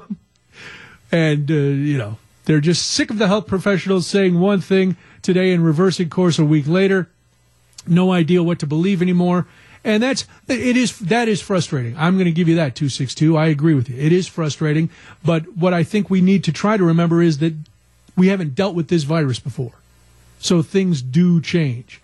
and, 1.11 1.49
uh, 1.49 1.53
you 1.53 1.97
know, 1.97 2.17
they're 2.45 2.59
just 2.59 2.87
sick 2.87 3.09
of 3.09 3.17
the 3.17 3.27
health 3.27 3.47
professionals 3.47 4.07
saying 4.07 4.39
one 4.39 4.61
thing 4.61 4.97
today 5.21 5.53
and 5.53 5.63
reversing 5.63 6.09
course 6.09 6.39
a 6.39 6.45
week 6.45 6.67
later. 6.67 7.09
No 7.87 8.11
idea 8.11 8.43
what 8.43 8.59
to 8.59 8.67
believe 8.67 9.01
anymore. 9.01 9.47
And 9.83 10.03
that's 10.03 10.25
it 10.47 10.77
is 10.77 10.99
that 10.99 11.27
is 11.27 11.41
frustrating. 11.41 11.95
I'm 11.97 12.15
going 12.15 12.25
to 12.25 12.31
give 12.31 12.47
you 12.47 12.55
that 12.55 12.75
262. 12.75 13.35
I 13.35 13.47
agree 13.47 13.73
with 13.73 13.89
you. 13.89 13.97
It 13.97 14.11
is 14.11 14.27
frustrating, 14.27 14.91
but 15.25 15.57
what 15.57 15.73
I 15.73 15.83
think 15.83 16.09
we 16.09 16.21
need 16.21 16.43
to 16.43 16.51
try 16.51 16.77
to 16.77 16.83
remember 16.83 17.21
is 17.21 17.39
that 17.39 17.55
we 18.15 18.27
haven't 18.27 18.53
dealt 18.53 18.75
with 18.75 18.89
this 18.89 19.03
virus 19.03 19.39
before. 19.39 19.73
So 20.39 20.61
things 20.61 21.01
do 21.01 21.41
change. 21.41 21.99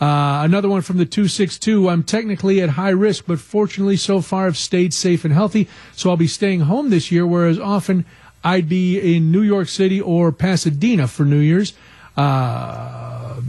Uh, 0.00 0.40
another 0.44 0.68
one 0.68 0.80
from 0.80 0.96
the 0.96 1.04
262. 1.04 1.88
I'm 1.88 2.02
technically 2.02 2.62
at 2.62 2.70
high 2.70 2.90
risk, 2.90 3.24
but 3.26 3.38
fortunately 3.38 3.96
so 3.96 4.20
far 4.20 4.46
I've 4.46 4.56
stayed 4.56 4.94
safe 4.94 5.24
and 5.24 5.34
healthy. 5.34 5.68
So 5.94 6.10
I'll 6.10 6.16
be 6.16 6.26
staying 6.26 6.60
home 6.60 6.90
this 6.90 7.12
year, 7.12 7.26
whereas 7.26 7.58
often 7.60 8.06
I'd 8.42 8.68
be 8.68 9.16
in 9.16 9.30
New 9.30 9.42
York 9.42 9.68
City 9.68 10.00
or 10.00 10.32
Pasadena 10.32 11.06
for 11.06 11.24
New 11.24 11.38
Year's. 11.38 11.74
Uh, 12.16 13.40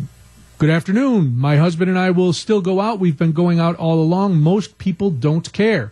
Good 0.57 0.69
afternoon. 0.69 1.37
My 1.39 1.57
husband 1.57 1.89
and 1.89 1.97
I 1.97 2.11
will 2.11 2.33
still 2.33 2.61
go 2.61 2.79
out. 2.79 2.99
We've 2.99 3.17
been 3.17 3.31
going 3.31 3.59
out 3.59 3.75
all 3.77 3.99
along. 3.99 4.35
Most 4.39 4.77
people 4.77 5.09
don't 5.09 5.51
care. 5.53 5.91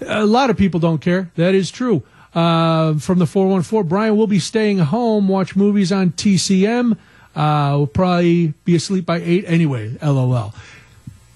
A 0.00 0.26
lot 0.26 0.50
of 0.50 0.56
people 0.56 0.80
don't 0.80 1.00
care. 1.00 1.30
That 1.36 1.54
is 1.54 1.70
true. 1.70 2.02
Uh, 2.34 2.94
from 2.98 3.20
the 3.20 3.26
414, 3.26 3.88
Brian 3.88 4.16
will 4.16 4.26
be 4.26 4.40
staying 4.40 4.78
home, 4.78 5.28
watch 5.28 5.54
movies 5.54 5.92
on 5.92 6.10
TCM. 6.10 6.96
Uh, 7.36 7.74
we'll 7.76 7.86
probably 7.86 8.48
be 8.64 8.74
asleep 8.74 9.06
by 9.06 9.18
8 9.20 9.44
anyway. 9.46 9.96
LOL. 10.02 10.52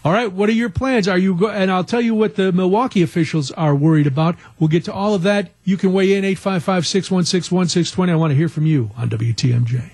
All 0.04 0.12
right, 0.12 0.32
what 0.32 0.48
are 0.48 0.52
your 0.52 0.68
plans? 0.68 1.06
Are 1.06 1.16
you 1.18 1.36
go- 1.36 1.48
and 1.48 1.70
I'll 1.70 1.84
tell 1.84 2.00
you 2.00 2.12
what 2.12 2.34
the 2.34 2.50
Milwaukee 2.50 3.02
officials 3.02 3.52
are 3.52 3.72
worried 3.72 4.08
about. 4.08 4.34
We'll 4.58 4.66
get 4.66 4.84
to 4.86 4.92
all 4.92 5.14
of 5.14 5.22
that. 5.22 5.52
You 5.64 5.76
can 5.76 5.92
weigh 5.92 6.12
in 6.14 6.24
855-616-1620. 6.24 8.10
I 8.10 8.16
want 8.16 8.32
to 8.32 8.36
hear 8.36 8.48
from 8.48 8.66
you 8.66 8.90
on 8.96 9.08
WTMJ. 9.10 9.91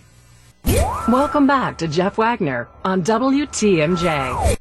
Welcome 0.68 1.46
back 1.46 1.78
to 1.78 1.88
Jeff 1.88 2.18
Wagner 2.18 2.68
on 2.84 3.02
WTMJ. 3.02 4.56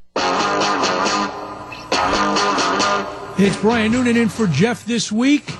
It's 3.37 3.57
Brian 3.57 3.91
Noonan 3.91 4.15
in 4.15 4.29
for 4.29 4.47
Jeff 4.47 4.85
this 4.85 5.11
week. 5.11 5.51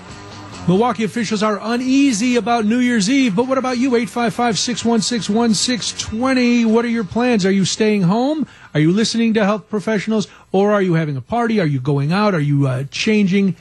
Milwaukee 0.65 1.03
officials 1.03 1.43
are 1.43 1.59
uneasy 1.61 2.37
about 2.37 2.63
New 2.63 2.79
Year's 2.79 3.09
Eve, 3.09 3.35
but 3.35 3.47
what 3.47 3.57
about 3.57 3.77
you? 3.77 3.89
855 3.97 4.57
616 4.57 5.35
1620. 5.35 6.63
What 6.63 6.85
are 6.85 6.89
your 6.89 7.03
plans? 7.03 7.45
Are 7.45 7.51
you 7.51 7.65
staying 7.65 8.03
home? 8.03 8.47
Are 8.73 8.79
you 8.79 8.93
listening 8.93 9.33
to 9.33 9.43
health 9.43 9.69
professionals? 9.69 10.29
Or 10.53 10.71
are 10.71 10.81
you 10.81 10.93
having 10.93 11.17
a 11.17 11.21
party? 11.21 11.59
Are 11.59 11.65
you 11.65 11.81
going 11.81 12.13
out? 12.13 12.33
Are 12.33 12.39
you 12.39 12.67
uh, 12.67 12.85
changing 12.89 13.57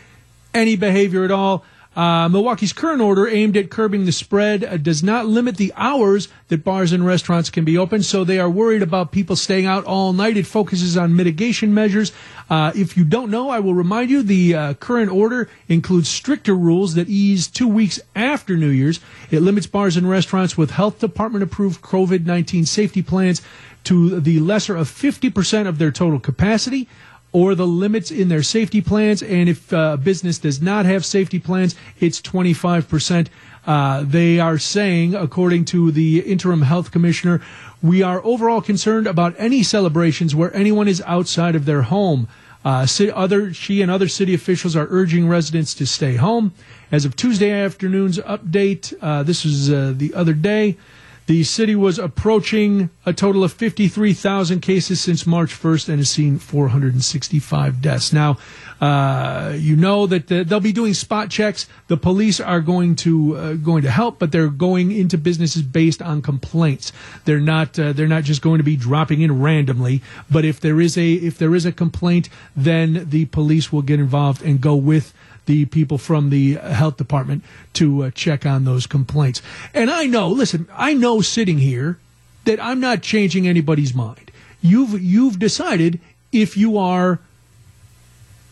any 0.55 0.77
behavior 0.77 1.25
at 1.25 1.33
all? 1.33 1.65
Uh, 1.97 2.29
Milwaukee's 2.29 2.75
current 2.75 3.01
order, 3.01 3.27
aimed 3.27 3.57
at 3.57 3.71
curbing 3.71 4.05
the 4.05 4.13
spread, 4.13 4.63
uh, 4.63 4.77
does 4.77 5.03
not 5.03 5.25
limit 5.25 5.57
the 5.57 5.73
hours 5.77 6.29
that 6.49 6.63
bars 6.63 6.93
and 6.93 7.07
restaurants 7.07 7.49
can 7.49 7.65
be 7.65 7.79
open. 7.79 8.03
So 8.03 8.23
they 8.23 8.39
are 8.39 8.51
worried 8.51 8.83
about 8.83 9.13
people 9.13 9.35
staying 9.35 9.65
out 9.65 9.85
all 9.85 10.13
night. 10.13 10.37
It 10.37 10.47
focuses 10.47 10.99
on 10.99 11.17
mitigation 11.17 11.73
measures. 11.73 12.13
Uh, 12.51 12.73
if 12.75 12.99
you 12.99 13.05
don't 13.05 13.31
know, 13.31 13.49
I 13.49 13.61
will 13.61 13.73
remind 13.73 14.11
you 14.11 14.23
the 14.23 14.55
uh, 14.55 14.75
current 14.75 15.11
order 15.11 15.49
includes 15.69 16.11
stricter 16.11 16.55
rules 16.55 16.95
that 16.95 17.09
ease 17.09 17.49
two 17.49 17.67
weeks 17.67 17.99
after 18.15 18.59
New 18.59 18.69
Year's. 18.69 19.01
It 19.31 19.41
limits 19.41 19.67
bars 19.67 19.97
and 19.97 20.09
restaurants 20.09 20.59
with 20.59 20.73
health 20.73 20.99
department 20.99 21.45
approved 21.45 21.81
COVID 21.81 22.27
19 22.27 22.67
safety 22.67 23.01
plans 23.01 23.41
to 23.85 24.21
the 24.21 24.41
lesser 24.41 24.77
of 24.77 24.89
50% 24.89 25.67
of 25.67 25.79
their 25.79 25.93
total 25.93 26.21
capacity 26.21 26.89
or 27.37 27.55
the 27.55 27.67
limits 27.67 28.11
in 28.11 28.31
their 28.31 28.43
safety 28.43 28.81
plans. 28.81 29.23
And 29.23 29.47
if 29.47 29.71
uh, 29.71 29.91
a 29.93 29.97
business 29.99 30.39
does 30.39 30.63
not 30.63 30.87
have 30.87 31.05
safety 31.05 31.39
plans, 31.39 31.77
it's 32.01 32.19
25%. 32.23 33.29
Uh, 33.67 34.05
they 34.07 34.41
are 34.41 34.57
saying, 34.57 35.15
according 35.15 35.67
to 35.67 35.93
the 35.93 36.21
interim 36.21 36.63
health 36.63 36.91
commissioner, 36.91 37.43
we 37.83 38.03
are 38.03 38.25
overall 38.25 38.63
concerned 38.63 39.07
about 39.07 39.35
any 39.37 39.63
celebrations 39.63 40.35
where 40.35 40.55
anyone 40.57 40.89
is 40.89 41.03
outside 41.05 41.55
of 41.55 41.67
their 41.67 41.83
home. 41.83 42.27
Uh, 42.65 42.87
other, 43.15 43.53
she 43.53 43.83
and 43.83 43.91
other 43.91 44.09
city 44.09 44.33
officials 44.33 44.75
are 44.75 44.87
urging 44.89 45.29
residents 45.29 45.75
to 45.75 45.87
stay 45.87 46.17
home. 46.17 46.55
As 46.91 47.05
of 47.05 47.17
Tuesday 47.17 47.51
afternoon's 47.51 48.17
update, 48.21 48.95
uh, 49.03 49.23
this 49.23 49.45
was 49.45 49.71
uh, 49.71 49.93
the 49.95 50.15
other 50.15 50.33
day, 50.33 50.79
the 51.27 51.43
city 51.43 51.75
was 51.75 51.99
approaching 51.99 52.91
a 53.05 53.13
total 53.13 53.43
of 53.43 53.53
53,000 53.53 54.61
cases 54.61 55.01
since 55.01 55.27
March 55.27 55.51
1st 55.53 55.89
and 55.89 55.99
has 55.99 56.11
seen 56.11 56.39
465 56.39 57.83
deaths. 57.83 58.13
Now, 58.13 58.39
uh, 58.81 59.55
you 59.57 59.75
know 59.75 60.07
that 60.07 60.29
the, 60.29 60.45
they'll 60.45 60.61
be 60.61 60.73
doing 60.73 60.95
spot 60.95 61.31
checks. 61.31 61.67
The 61.89 61.97
police 61.97 62.41
are 62.41 62.61
going 62.61 62.95
to 62.97 63.37
uh, 63.37 63.53
going 63.55 63.83
to 63.83 63.91
help, 63.91 64.19
but 64.19 64.33
they're 64.33 64.49
going 64.49 64.93
into 64.93 65.19
businesses 65.19 65.63
based 65.63 66.01
on 66.01 66.23
complaints. 66.23 66.93
They're 67.25 67.41
not 67.41 67.79
uh, 67.79 67.93
they're 67.93 68.07
not 68.07 68.25
just 68.25 68.43
going 68.43 68.59
to 68.59 68.65
be 68.65 68.77
dropping 68.77 69.23
in 69.23 69.41
randomly. 69.41 70.03
But 70.31 70.45
if 70.45 70.61
there 70.61 70.81
is 70.81 70.97
a 70.99 71.13
if 71.15 71.39
there 71.39 71.55
is 71.55 71.65
a 71.65 71.73
complaint, 71.73 72.29
then 72.55 73.09
the 73.09 73.25
police 73.27 73.73
will 73.73 73.83
get 73.83 73.99
involved 73.99 74.43
and 74.43 74.61
go 74.61 74.77
with 74.77 75.15
the 75.47 75.65
people 75.67 75.99
from 75.99 76.31
the 76.31 76.55
health 76.55 76.97
department 76.97 77.43
to 77.75 78.05
uh, 78.05 78.11
check 78.11 78.45
on 78.45 78.65
those 78.65 78.87
complaints. 78.87 79.43
And 79.73 79.91
I 79.91 80.05
know, 80.07 80.29
listen, 80.29 80.69
I 80.73 80.95
know 80.95 81.21
sitting 81.21 81.59
here 81.59 81.99
that 82.45 82.63
I'm 82.63 82.81
not 82.81 83.03
changing 83.03 83.49
anybody's 83.49 83.95
mind. 83.95 84.31
You've 84.61 85.01
you've 85.01 85.39
decided 85.39 86.01
if 86.33 86.57
you 86.57 86.79
are 86.79 87.21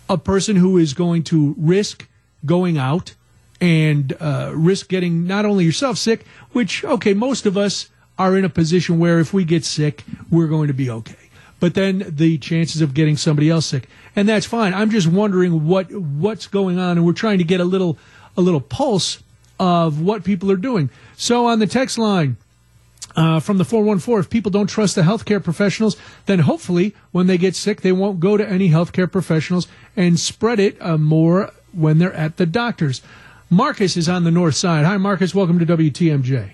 a 0.09 0.19
person 0.19 0.57
who 0.57 0.79
is 0.79 0.95
going 0.95 1.23
to 1.25 1.55
risk 1.59 2.07
going 2.45 2.79
out 2.79 3.15
and 3.61 4.15
uh, 4.21 4.53
risk 4.55 4.89
getting 4.89 5.27
not 5.27 5.45
only 5.45 5.65
yourself 5.65 5.99
sick, 5.99 6.25
which 6.53 6.85
okay, 6.85 7.15
most 7.15 7.47
of 7.47 7.57
us 7.57 7.89
are 8.19 8.37
in 8.37 8.45
a 8.45 8.49
position 8.49 8.99
where 8.99 9.19
if 9.19 9.33
we 9.33 9.45
get 9.45 9.65
sick, 9.65 10.05
we're 10.31 10.47
going 10.47 10.69
to 10.69 10.75
be 10.75 10.91
okay. 10.91 11.24
But 11.65 11.73
then 11.73 12.05
the 12.07 12.37
chances 12.37 12.83
of 12.83 12.93
getting 12.93 13.17
somebody 13.17 13.49
else 13.49 13.65
sick 13.65 13.89
and 14.15 14.29
that's 14.29 14.45
fine. 14.45 14.75
I'm 14.75 14.91
just 14.91 15.07
wondering 15.07 15.67
what 15.67 15.91
what's 15.91 16.47
going 16.47 16.79
on, 16.79 16.99
and 16.99 17.07
we're 17.07 17.15
trying 17.15 17.39
to 17.39 17.45
get 17.45 17.59
a 17.59 17.65
little 17.65 17.97
a 18.37 18.43
little 18.43 18.61
pulse 18.61 19.23
of 19.59 19.99
what 19.99 20.25
people 20.25 20.53
are 20.53 20.59
doing. 20.59 20.91
So 21.17 21.47
on 21.47 21.61
the 21.61 21.67
text 21.67 21.97
line. 21.97 22.37
Uh, 23.17 23.41
from 23.41 23.57
the 23.57 23.65
414, 23.65 24.21
if 24.21 24.29
people 24.29 24.51
don't 24.51 24.67
trust 24.67 24.95
the 24.95 25.01
healthcare 25.01 25.43
professionals, 25.43 25.97
then 26.27 26.41
hopefully 26.41 26.95
when 27.13 27.29
they 27.29 27.39
get 27.39 27.57
sick, 27.57 27.81
they 27.81 27.93
won't 27.93 28.21
go 28.21 28.37
to 28.37 28.47
any 28.47 28.69
healthcare 28.69 29.11
professionals 29.11 29.67
and 29.97 30.21
spread 30.21 30.61
it 30.61 30.77
uh, 30.83 30.99
more 30.99 31.51
when 31.73 31.97
they're 31.97 32.13
at 32.13 32.37
the 32.37 32.45
doctors. 32.45 33.01
Marcus 33.49 33.97
is 33.97 34.07
on 34.07 34.25
the 34.25 34.31
north 34.31 34.57
side. 34.57 34.85
Hi, 34.85 34.99
Marcus. 34.99 35.35
Welcome 35.35 35.59
to 35.61 35.65
WTMJ. 35.65 36.51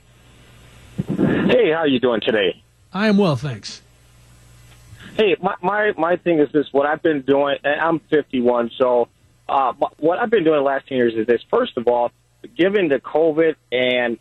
Hey, 1.49 1.71
how 1.73 1.79
are 1.79 1.89
you 1.89 1.99
doing 1.99 2.21
today? 2.21 2.63
I 2.93 3.09
am 3.09 3.17
well, 3.17 3.35
thanks. 3.35 3.83
Hey, 5.21 5.37
my, 5.43 5.55
my, 5.61 5.93
my 5.99 6.16
thing 6.16 6.41
is 6.41 6.51
this. 6.51 6.64
What 6.73 6.87
I've 6.87 7.03
been 7.03 7.21
doing, 7.21 7.57
and 7.62 7.79
I'm 7.79 8.01
51, 8.09 8.71
so 8.79 9.09
uh, 9.47 9.75
what 9.99 10.18
I've 10.18 10.31
been 10.31 10.45
doing 10.45 10.57
the 10.57 10.62
last 10.62 10.89
10 10.89 10.97
years 10.97 11.12
is 11.14 11.27
this. 11.27 11.43
First 11.51 11.77
of 11.77 11.89
all, 11.89 12.11
given 12.57 12.89
the 12.89 13.01
COVID 13.01 13.57
and 13.71 14.18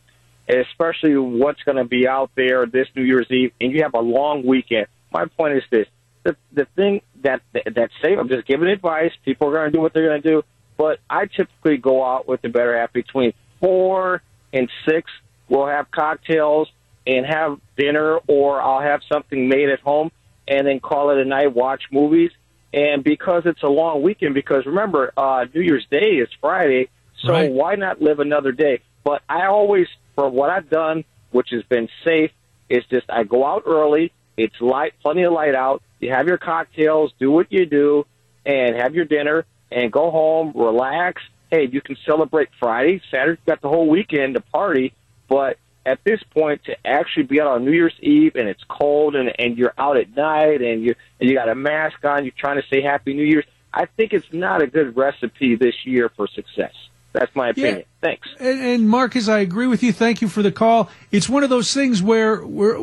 especially 0.50 1.16
what's 1.16 1.64
going 1.64 1.78
to 1.78 1.86
be 1.86 2.06
out 2.06 2.32
there 2.36 2.66
this 2.66 2.88
New 2.98 3.04
Year's 3.04 3.28
Eve, 3.32 3.54
and 3.62 3.72
you 3.72 3.84
have 3.84 3.94
a 3.94 4.02
long 4.02 4.46
weekend, 4.46 4.88
my 5.10 5.24
point 5.38 5.56
is 5.56 5.64
this. 5.72 5.88
The, 6.24 6.36
the 6.52 6.68
thing 6.76 7.00
that, 7.24 7.44
that 7.54 7.74
that's 7.74 7.94
safe, 8.04 8.20
I'm 8.20 8.28
just 8.28 8.46
giving 8.46 8.68
advice. 8.68 9.14
People 9.24 9.48
are 9.48 9.54
going 9.54 9.72
to 9.72 9.78
do 9.78 9.80
what 9.80 9.94
they're 9.94 10.10
going 10.10 10.22
to 10.22 10.30
do. 10.30 10.44
But 10.76 11.00
I 11.10 11.28
typically 11.28 11.78
go 11.78 12.04
out 12.04 12.28
with 12.28 12.42
the 12.42 12.50
better 12.50 12.78
half 12.78 12.92
between 12.92 13.32
4 13.62 14.22
and 14.52 14.70
6. 14.86 15.10
We'll 15.48 15.68
have 15.68 15.90
cocktails 15.92 16.68
and 17.08 17.26
have 17.26 17.58
dinner, 17.78 18.18
or 18.28 18.62
I'll 18.62 18.82
have 18.82 19.00
something 19.10 19.48
made 19.48 19.70
at 19.70 19.80
home 19.80 20.12
and 20.50 20.68
then 20.68 20.80
call 20.80 21.12
it 21.12 21.20
a 21.20 21.26
night, 21.26 21.54
watch 21.54 21.84
movies. 21.92 22.32
And 22.74 23.04
because 23.04 23.44
it's 23.46 23.64
a 23.64 23.68
long 23.68 24.02
weekend, 24.02 24.34
because 24.34 24.66
remember, 24.66 25.14
uh, 25.16 25.46
New 25.54 25.62
Year's 25.62 25.86
Day 25.90 26.18
is 26.18 26.30
Friday, 26.42 26.90
so 27.24 27.34
right. 27.34 27.52
why 27.52 27.76
not 27.76 28.02
live 28.02 28.20
another 28.20 28.52
day? 28.52 28.82
But 29.04 29.22
I 29.30 29.46
always, 29.46 29.88
for 30.16 30.30
what 30.30 30.50
I've 30.50 30.70
done, 30.70 31.06
which 31.32 31.50
has 31.52 31.64
been 31.64 31.88
safe, 32.04 32.32
is 32.68 32.84
just 32.92 33.10
I 33.10 33.24
go 33.24 33.46
out 33.46 33.64
early. 33.66 34.12
It's 34.38 34.60
light, 34.60 34.94
plenty 35.02 35.24
of 35.24 35.34
light 35.34 35.56
out. 35.56 35.82
You 36.00 36.12
have 36.12 36.28
your 36.28 36.38
cocktails, 36.38 37.12
do 37.20 37.32
what 37.32 37.52
you 37.52 37.66
do, 37.66 38.06
and 38.46 38.76
have 38.76 38.96
your 38.96 39.06
dinner, 39.06 39.46
and 39.72 39.92
go 39.92 40.12
home, 40.12 40.54
relax. 40.56 41.22
Hey, 41.52 41.68
you 41.72 41.82
can 41.82 41.98
celebrate 42.06 42.50
Friday, 42.60 43.02
Saturday. 43.12 43.42
You 43.46 43.54
got 43.54 43.62
the 43.62 43.70
whole 43.70 43.90
weekend 43.90 44.36
to 44.36 44.42
party, 44.42 44.94
but 45.28 45.58
at 45.86 46.04
this 46.04 46.22
point 46.24 46.64
to 46.66 46.76
actually 46.86 47.24
be 47.24 47.42
out 47.42 47.48
on 47.48 47.66
New 47.66 47.72
Year's 47.72 47.94
Eve 48.02 48.36
and 48.36 48.48
it's 48.48 48.64
cold 48.68 49.16
and 49.16 49.32
and 49.40 49.58
you're 49.58 49.74
out 49.78 49.98
at 49.98 50.16
night 50.16 50.62
and 50.62 50.84
you 50.84 50.96
and 51.20 51.30
you 51.30 51.36
got 51.36 51.50
a 51.50 51.56
mask 51.56 52.04
on, 52.06 52.24
you're 52.26 52.34
trying 52.38 52.62
to 52.62 52.68
say 52.68 52.82
Happy 52.82 53.14
New 53.14 53.24
Year's. 53.24 53.46
I 53.74 53.86
think 53.86 54.14
it's 54.14 54.32
not 54.34 54.62
a 54.62 54.68
good 54.68 54.98
recipe 54.98 55.56
this 55.56 55.86
year 55.86 56.10
for 56.10 56.28
success. 56.28 56.74
That's 57.14 57.34
my 57.36 57.50
opinion. 57.50 57.80
Yeah. 57.80 57.84
Thanks. 58.02 58.28
And, 58.40 58.60
and 58.60 58.90
Marcus, 58.90 59.28
I 59.28 59.40
agree 59.40 59.68
with 59.68 59.82
you. 59.84 59.92
Thank 59.92 60.22
you 60.22 60.28
for 60.28 60.44
the 60.44 60.52
call. 60.52 60.90
It's 61.12 61.28
one 61.28 61.44
of 61.44 61.50
those 61.50 61.74
things 61.74 62.02
where 62.02 62.44
we're 62.46 62.80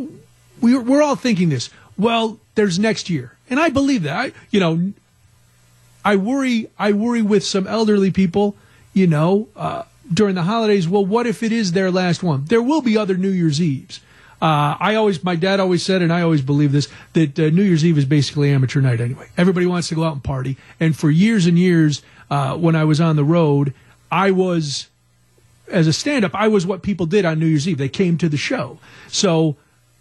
we're, 0.61 0.81
we're 0.81 1.03
all 1.03 1.17
thinking 1.17 1.49
this. 1.49 1.71
Well, 1.97 2.39
there's 2.55 2.79
next 2.79 3.09
year, 3.09 3.37
and 3.49 3.61
I 3.61 3.69
believe 3.69 4.03
that. 4.03 4.17
I 4.17 4.33
you 4.51 4.61
know, 4.61 4.93
I 6.05 6.17
worry. 6.17 6.71
I 6.79 6.93
worry 6.93 7.23
with 7.23 7.45
some 7.45 7.67
elderly 7.67 8.11
people. 8.11 8.57
You 8.93 9.07
know. 9.07 9.49
Uh, 9.55 9.85
during 10.13 10.35
the 10.35 10.43
holidays. 10.43 10.89
Well, 10.89 11.05
what 11.05 11.27
if 11.27 11.43
it 11.43 11.53
is 11.53 11.73
their 11.73 11.91
last 11.91 12.23
one? 12.23 12.45
There 12.47 12.63
will 12.63 12.83
be 12.83 12.97
other 12.97 13.17
New 13.17 13.31
Year's 13.31 13.61
Eves. 13.61 14.01
Uh, 14.41 14.77
I 14.79 14.97
always, 14.97 15.25
my 15.25 15.35
dad 15.35 15.61
always 15.61 15.83
said, 15.83 16.03
and 16.03 16.13
I 16.13 16.21
always 16.21 16.43
believe 16.43 16.71
this, 16.71 16.89
that 17.15 17.39
uh, 17.39 17.49
New 17.51 17.63
Year's 17.63 17.85
Eve 17.85 17.97
is 17.97 18.05
basically 18.05 18.51
amateur 18.51 18.83
night 18.83 19.01
anyway. 19.01 19.29
Everybody 19.37 19.65
wants 19.65 19.89
to 19.89 19.95
go 19.95 20.05
out 20.05 20.13
and 20.13 20.23
party. 20.23 20.59
And 20.79 20.95
for 20.95 21.11
years 21.11 21.47
and 21.47 21.59
years, 21.59 22.03
uh, 22.31 22.57
when 22.57 22.77
I 22.77 22.85
was 22.85 23.01
on 23.01 23.17
the 23.17 23.25
road, 23.25 23.73
I 24.11 24.31
was, 24.33 24.89
as 25.69 25.87
a 25.87 25.93
stand 25.93 26.25
up, 26.25 26.35
I 26.35 26.49
was 26.49 26.67
what 26.67 26.83
people 26.83 27.07
did 27.07 27.25
on 27.25 27.39
New 27.39 27.47
Year's 27.47 27.67
Eve. 27.67 27.79
They 27.79 27.89
came 27.89 28.19
to 28.19 28.29
the 28.29 28.37
show. 28.37 28.79
So 29.09 29.57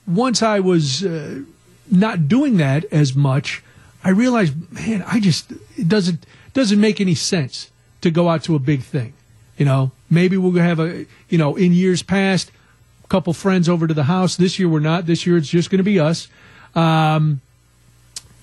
once 0.05 0.43
I 0.43 0.59
was 0.59 1.05
uh, 1.05 1.41
not 1.89 2.27
doing 2.27 2.57
that 2.57 2.83
as 2.91 3.15
much, 3.15 3.63
I 4.03 4.09
realized, 4.09 4.53
man, 4.71 5.01
I 5.07 5.21
just, 5.21 5.51
it 5.77 5.87
doesn't, 5.87 6.25
doesn't 6.53 6.79
make 6.79 6.99
any 6.99 7.15
sense 7.15 7.71
to 8.01 8.11
go 8.11 8.27
out 8.27 8.43
to 8.43 8.55
a 8.55 8.59
big 8.59 8.83
thing. 8.83 9.13
You 9.57 9.65
know, 9.65 9.91
maybe 10.09 10.37
we'll 10.37 10.53
have 10.53 10.79
a, 10.79 11.05
you 11.29 11.37
know, 11.37 11.55
in 11.55 11.73
years 11.73 12.03
past, 12.03 12.51
a 13.03 13.07
couple 13.07 13.33
friends 13.33 13.69
over 13.69 13.87
to 13.87 13.93
the 13.93 14.03
house. 14.03 14.35
This 14.35 14.59
year 14.59 14.67
we're 14.67 14.79
not. 14.79 15.05
This 15.05 15.25
year 15.25 15.37
it's 15.37 15.47
just 15.47 15.69
going 15.69 15.79
to 15.79 15.83
be 15.83 15.99
us. 15.99 16.27
Um, 16.75 17.41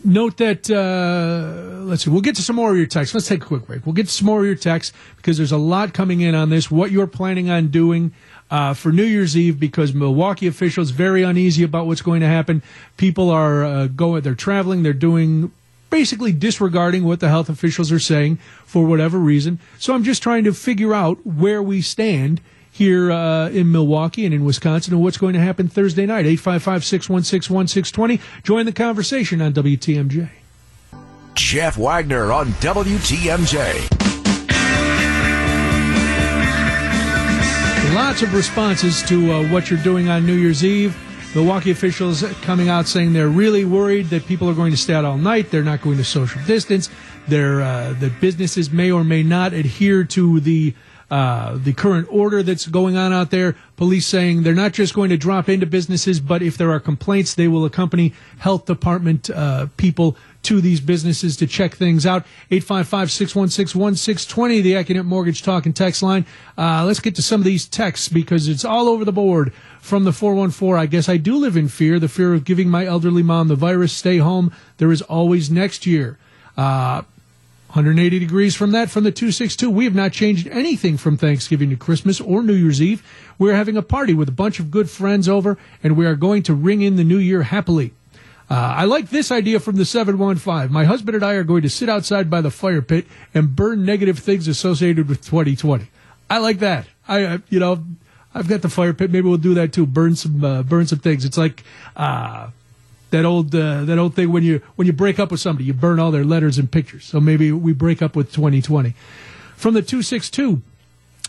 note 0.05 0.39
that, 0.39 0.71
uh, 0.71 1.85
let's 1.85 2.05
see, 2.05 2.11
we'll 2.11 2.23
get 2.23 2.37
to 2.37 2.43
some 2.43 2.57
more 2.57 2.71
of 2.71 2.77
your 2.77 2.87
texts. 2.87 3.15
Let's 3.15 3.29
take 3.29 3.43
a 3.43 3.47
quick 3.47 3.67
break. 3.67 3.85
We'll 3.85 3.95
get 3.95 4.07
to 4.07 4.13
some 4.13 4.27
more 4.27 4.41
of 4.41 4.47
your 4.47 4.55
texts 4.55 4.97
because 5.17 5.37
there's 5.37 5.53
a 5.53 5.59
lot 5.59 5.93
coming 5.93 6.21
in 6.23 6.35
on 6.35 6.49
this, 6.49 6.71
what 6.71 6.91
you're 6.91 7.07
planning 7.07 7.51
on 7.51 7.69
doing. 7.69 8.13
Uh, 8.51 8.75
for 8.75 8.93
New 8.93 9.05
Year's 9.05 9.35
Eve 9.35 9.59
because 9.59 9.95
Milwaukee 9.95 10.47
officials 10.47 10.91
very 10.91 11.23
uneasy 11.23 11.63
about 11.63 11.87
what's 11.87 12.03
going 12.03 12.21
to 12.21 12.27
happen. 12.27 12.63
People 12.99 13.31
are 13.31 13.65
uh, 13.65 13.87
going, 13.87 14.21
they're 14.21 14.35
traveling, 14.35 14.83
they're 14.83 14.93
doing 14.93 15.51
basically 15.93 16.33
disregarding 16.33 17.05
what 17.05 17.21
the 17.21 17.29
health 17.29 17.51
officials 17.51 17.93
are 17.93 17.99
saying 18.01 18.37
for 18.65 18.87
whatever 18.87 19.19
reason. 19.19 19.61
So 19.79 19.95
I'm 19.95 20.03
just 20.03 20.23
trying 20.23 20.43
to 20.45 20.55
figure 20.55 20.95
out 20.95 21.25
where 21.27 21.63
we 21.63 21.83
stand 21.83 22.41
here 22.71 23.13
uh, 23.13 23.51
in 23.51 23.71
Milwaukee 23.71 24.25
and 24.25 24.33
in 24.35 24.43
Wisconsin 24.43 24.95
and 24.95 25.03
what's 25.03 25.19
going 25.19 25.35
to 25.35 25.41
happen 25.41 25.69
Thursday 25.69 26.07
night. 26.07 26.25
855 26.25 26.85
616 26.85 27.55
1620. 27.55 28.21
Join 28.43 28.65
the 28.65 28.73
conversation 28.73 29.43
on 29.43 29.53
WTMJ. 29.53 30.31
Jeff 31.35 31.77
Wagner 31.77 32.33
on 32.33 32.49
WTMJ. 32.53 33.89
Lots 37.95 38.23
of 38.23 38.33
responses 38.33 39.03
to 39.03 39.31
uh, 39.31 39.49
what 39.51 39.71
you're 39.71 39.83
doing 39.83 40.09
on 40.09 40.25
New 40.25 40.37
Year's 40.37 40.65
Eve. 40.65 40.97
Milwaukee 41.35 41.71
officials 41.71 42.23
coming 42.43 42.69
out 42.69 42.87
saying 42.87 43.15
they're 43.15 43.29
really 43.29 43.65
worried 43.65 44.11
that 44.11 44.27
people 44.27 44.51
are 44.51 44.55
going 44.55 44.71
to 44.71 44.77
stay 44.77 44.93
out 44.93 45.07
all 45.07 45.17
night. 45.17 45.51
They're 45.51 45.63
not 45.63 45.81
going 45.81 45.97
to 45.97 46.05
social 46.05 46.43
distance. 46.43 46.91
They're, 47.27 47.63
uh, 47.63 47.95
that 48.01 48.21
businesses 48.21 48.71
may 48.71 48.91
or 48.91 49.03
may 49.03 49.23
not 49.23 49.55
adhere 49.55 50.05
to 50.05 50.41
the 50.41 50.75
uh, 51.11 51.59
the 51.59 51.75
current 51.75 52.09
order 52.11 52.43
that's 52.43 52.67
going 52.67 52.97
on 52.97 53.13
out 53.13 53.31
there. 53.31 53.55
Police 53.77 54.07
saying 54.07 54.45
they're 54.45 54.55
not 54.55 54.73
just 54.73 54.95
going 54.95 55.11
to 55.11 55.19
drop 55.19 55.47
into 55.47 55.67
businesses, 55.67 56.21
but 56.21 56.41
if 56.41 56.57
there 56.57 56.71
are 56.71 56.81
complaints, 56.81 57.35
they 57.35 57.49
will 57.49 57.67
accompany 57.67 58.15
health 58.39 58.65
department 58.65 59.29
uh, 59.29 59.67
people 59.77 60.17
to 60.45 60.61
these 60.61 60.81
businesses 60.81 61.37
to 61.37 61.47
check 61.47 61.75
things 61.75 62.07
out. 62.07 62.25
855-616-1620, 62.51 64.63
the 64.63 64.75
Accunet 64.75 65.05
Mortgage 65.05 65.43
Talk 65.43 65.67
and 65.67 65.75
Text 65.75 66.01
line. 66.03 66.25
Uh, 66.57 66.85
let's 66.85 67.01
get 67.01 67.17
to 67.17 67.23
some 67.23 67.41
of 67.41 67.45
these 67.45 67.67
texts 67.67 68.09
because 68.09 68.49
it's 68.49 68.65
all 68.65 68.89
over 68.89 69.05
the 69.05 69.13
board 69.13 69.53
from 69.81 70.05
the 70.05 70.13
414. 70.13 70.81
I 70.81 70.87
guess 70.87 71.09
I 71.09 71.17
do 71.17 71.35
live 71.37 71.57
in 71.57 71.67
fear, 71.69 71.99
the 71.99 72.09
fear 72.09 72.35
of 72.35 72.45
giving 72.45 72.69
my 72.69 72.87
elderly 72.87 73.23
mom 73.23 73.49
the 73.49 73.57
virus. 73.57 73.93
Stay 73.93 74.19
home. 74.19 74.53
There 74.79 74.93
is 74.93 75.03
always 75.03 75.51
next 75.51 75.87
year. 75.87 76.19
Uh, 76.57 77.03
180 77.73 78.19
degrees 78.19 78.55
from 78.55 78.73
that 78.73 78.91
from 78.91 79.03
the 79.03 79.11
262. 79.11 79.71
We 79.71 79.85
have 79.85 79.95
not 79.95 80.13
changed 80.13 80.47
anything 80.49 80.99
from 80.99 81.17
Thanksgiving 81.17 81.71
to 81.71 81.77
Christmas 81.77 82.21
or 82.21 82.43
New 82.43 82.53
Year's 82.53 82.83
Eve. 82.83 83.03
We're 83.39 83.55
having 83.55 83.79
a 83.79 83.83
party 83.83 84.13
with 84.13 84.29
a 84.29 84.33
bunch 84.33 84.61
of 84.61 84.71
good 84.71 84.91
friends 84.91 85.27
over, 85.27 85.57
and 85.83 85.97
we 85.97 86.05
are 86.05 86.15
going 86.15 86.43
to 86.43 86.55
ring 86.55 86.83
in 86.83 86.97
the 86.97 87.05
new 87.05 87.17
year 87.17 87.45
happily. 87.45 87.95
Uh, 88.53 88.75
I 88.77 88.85
like 88.85 89.09
this 89.09 89.31
idea 89.33 89.61
from 89.61 89.77
the 89.77 89.87
715. 89.87 90.71
My 90.71 90.85
husband 90.85 91.15
and 91.15 91.25
I 91.25 91.33
are 91.35 91.43
going 91.43 91.63
to 91.63 91.71
sit 91.71 91.89
outside 91.89 92.29
by 92.29 92.43
the 92.43 92.51
fire 92.51 92.83
pit 92.83 93.07
and 93.33 93.57
burn 93.57 93.87
negative 93.87 94.19
things 94.19 94.47
associated 94.47 95.09
with 95.09 95.25
2020. 95.25 95.89
I 96.29 96.37
like 96.37 96.59
that. 96.59 96.87
I, 97.09 97.41
you 97.49 97.59
know, 97.59 97.83
I've 98.35 98.49
got 98.49 98.61
the 98.61 98.69
fire 98.69 98.93
pit. 98.93 99.11
Maybe 99.11 99.27
we'll 99.27 99.39
do 99.39 99.55
that 99.55 99.73
too. 99.73 99.87
Burn 99.87 100.17
some, 100.17 100.45
uh, 100.45 100.63
burn 100.65 100.87
some 100.87 100.99
things. 100.99 101.25
It's 101.25 101.39
like, 101.39 101.65
uh, 101.97 102.51
that 103.09 103.25
old 103.25 103.55
uh, 103.55 103.85
that 103.85 103.99
old 103.99 104.17
thing 104.17 104.33
when 104.33 104.43
you 104.43 104.61
when 104.77 104.87
you 104.87 104.93
break 104.93 105.19
up 105.19 105.31
with 105.31 105.41
somebody, 105.41 105.67
you 105.67 105.75
burn 105.75 105.99
all 105.99 106.11
their 106.11 106.25
letters 106.25 106.59
and 106.59 106.71
pictures. 106.71 107.05
So 107.05 107.21
maybe 107.21 107.53
we 107.53 107.73
break 107.73 108.03
up 108.03 108.17
with 108.17 108.33
2020. 108.33 108.95
From 109.57 109.75
the 109.75 109.83
262, 109.83 110.63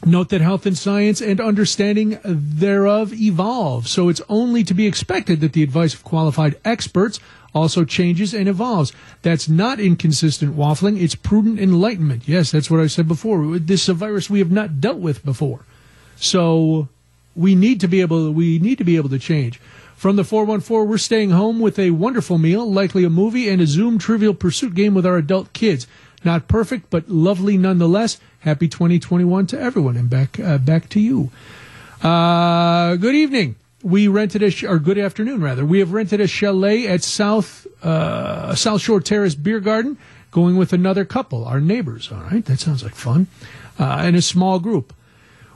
note 0.05 0.29
that 0.29 0.41
health 0.41 0.65
and 0.65 0.77
science 0.77 1.21
and 1.21 1.39
understanding 1.39 2.19
thereof 2.23 3.13
evolve. 3.13 3.87
So 3.87 4.09
it's 4.09 4.21
only 4.29 4.63
to 4.63 4.73
be 4.73 4.87
expected 4.87 5.41
that 5.41 5.53
the 5.53 5.63
advice 5.63 5.93
of 5.93 6.03
qualified 6.03 6.55
experts 6.65 7.19
also 7.53 7.85
changes 7.85 8.33
and 8.33 8.47
evolves. 8.47 8.93
That's 9.21 9.47
not 9.47 9.79
inconsistent 9.79 10.55
waffling. 10.55 10.99
It's 10.99 11.15
prudent 11.15 11.59
enlightenment. 11.59 12.27
Yes, 12.27 12.51
that's 12.51 12.69
what 12.69 12.79
I 12.79 12.87
said 12.87 13.07
before. 13.07 13.59
This 13.59 13.83
is 13.83 13.89
a 13.89 13.93
virus 13.93 14.29
we 14.29 14.39
have 14.39 14.51
not 14.51 14.81
dealt 14.81 14.97
with 14.97 15.23
before. 15.23 15.65
So 16.15 16.89
we 17.35 17.55
need 17.55 17.79
to 17.81 17.87
be 17.87 18.01
able 18.01 18.31
we 18.31 18.59
need 18.59 18.77
to 18.77 18.83
be 18.83 18.95
able 18.95 19.09
to 19.09 19.19
change. 19.19 19.59
From 19.95 20.15
the 20.17 20.25
414, 20.25 20.89
we're 20.89 20.97
staying 20.97 21.29
home 21.29 21.59
with 21.59 21.79
a 21.79 21.91
wonderful 21.91 22.37
meal, 22.37 22.69
likely 22.69 23.05
a 23.05 23.09
movie, 23.09 23.47
and 23.47 23.61
a 23.61 23.67
Zoom 23.67 23.97
Trivial 23.97 24.33
Pursuit 24.33 24.73
game 24.73 24.93
with 24.93 25.05
our 25.05 25.15
adult 25.15 25.53
kids. 25.53 25.87
Not 26.25 26.47
perfect, 26.47 26.89
but 26.89 27.09
lovely 27.09 27.57
nonetheless. 27.57 28.19
Happy 28.43 28.67
2021 28.67 29.47
to 29.47 29.59
everyone, 29.59 29.95
and 29.95 30.09
back 30.09 30.37
uh, 30.37 30.57
back 30.57 30.89
to 30.89 30.99
you. 30.99 31.31
Uh, 32.01 32.97
good 32.97 33.15
evening. 33.15 33.55
We 33.81 34.09
rented 34.09 34.43
a 34.43 34.51
sh- 34.51 34.65
or 34.65 34.79
good 34.79 34.97
afternoon 34.97 35.41
rather. 35.41 35.65
We 35.65 35.79
have 35.79 35.93
rented 35.93 36.19
a 36.19 36.27
chalet 36.27 36.85
at 36.85 37.03
South 37.03 37.65
uh, 37.81 38.53
South 38.53 38.81
Shore 38.81 38.99
Terrace 38.99 39.35
Beer 39.35 39.61
Garden, 39.61 39.97
going 40.31 40.57
with 40.57 40.73
another 40.73 41.05
couple, 41.05 41.45
our 41.45 41.61
neighbors. 41.61 42.11
All 42.11 42.19
right, 42.19 42.43
that 42.43 42.59
sounds 42.59 42.83
like 42.83 42.95
fun, 42.95 43.27
uh, 43.79 44.01
and 44.01 44.17
a 44.17 44.21
small 44.21 44.59
group. 44.59 44.93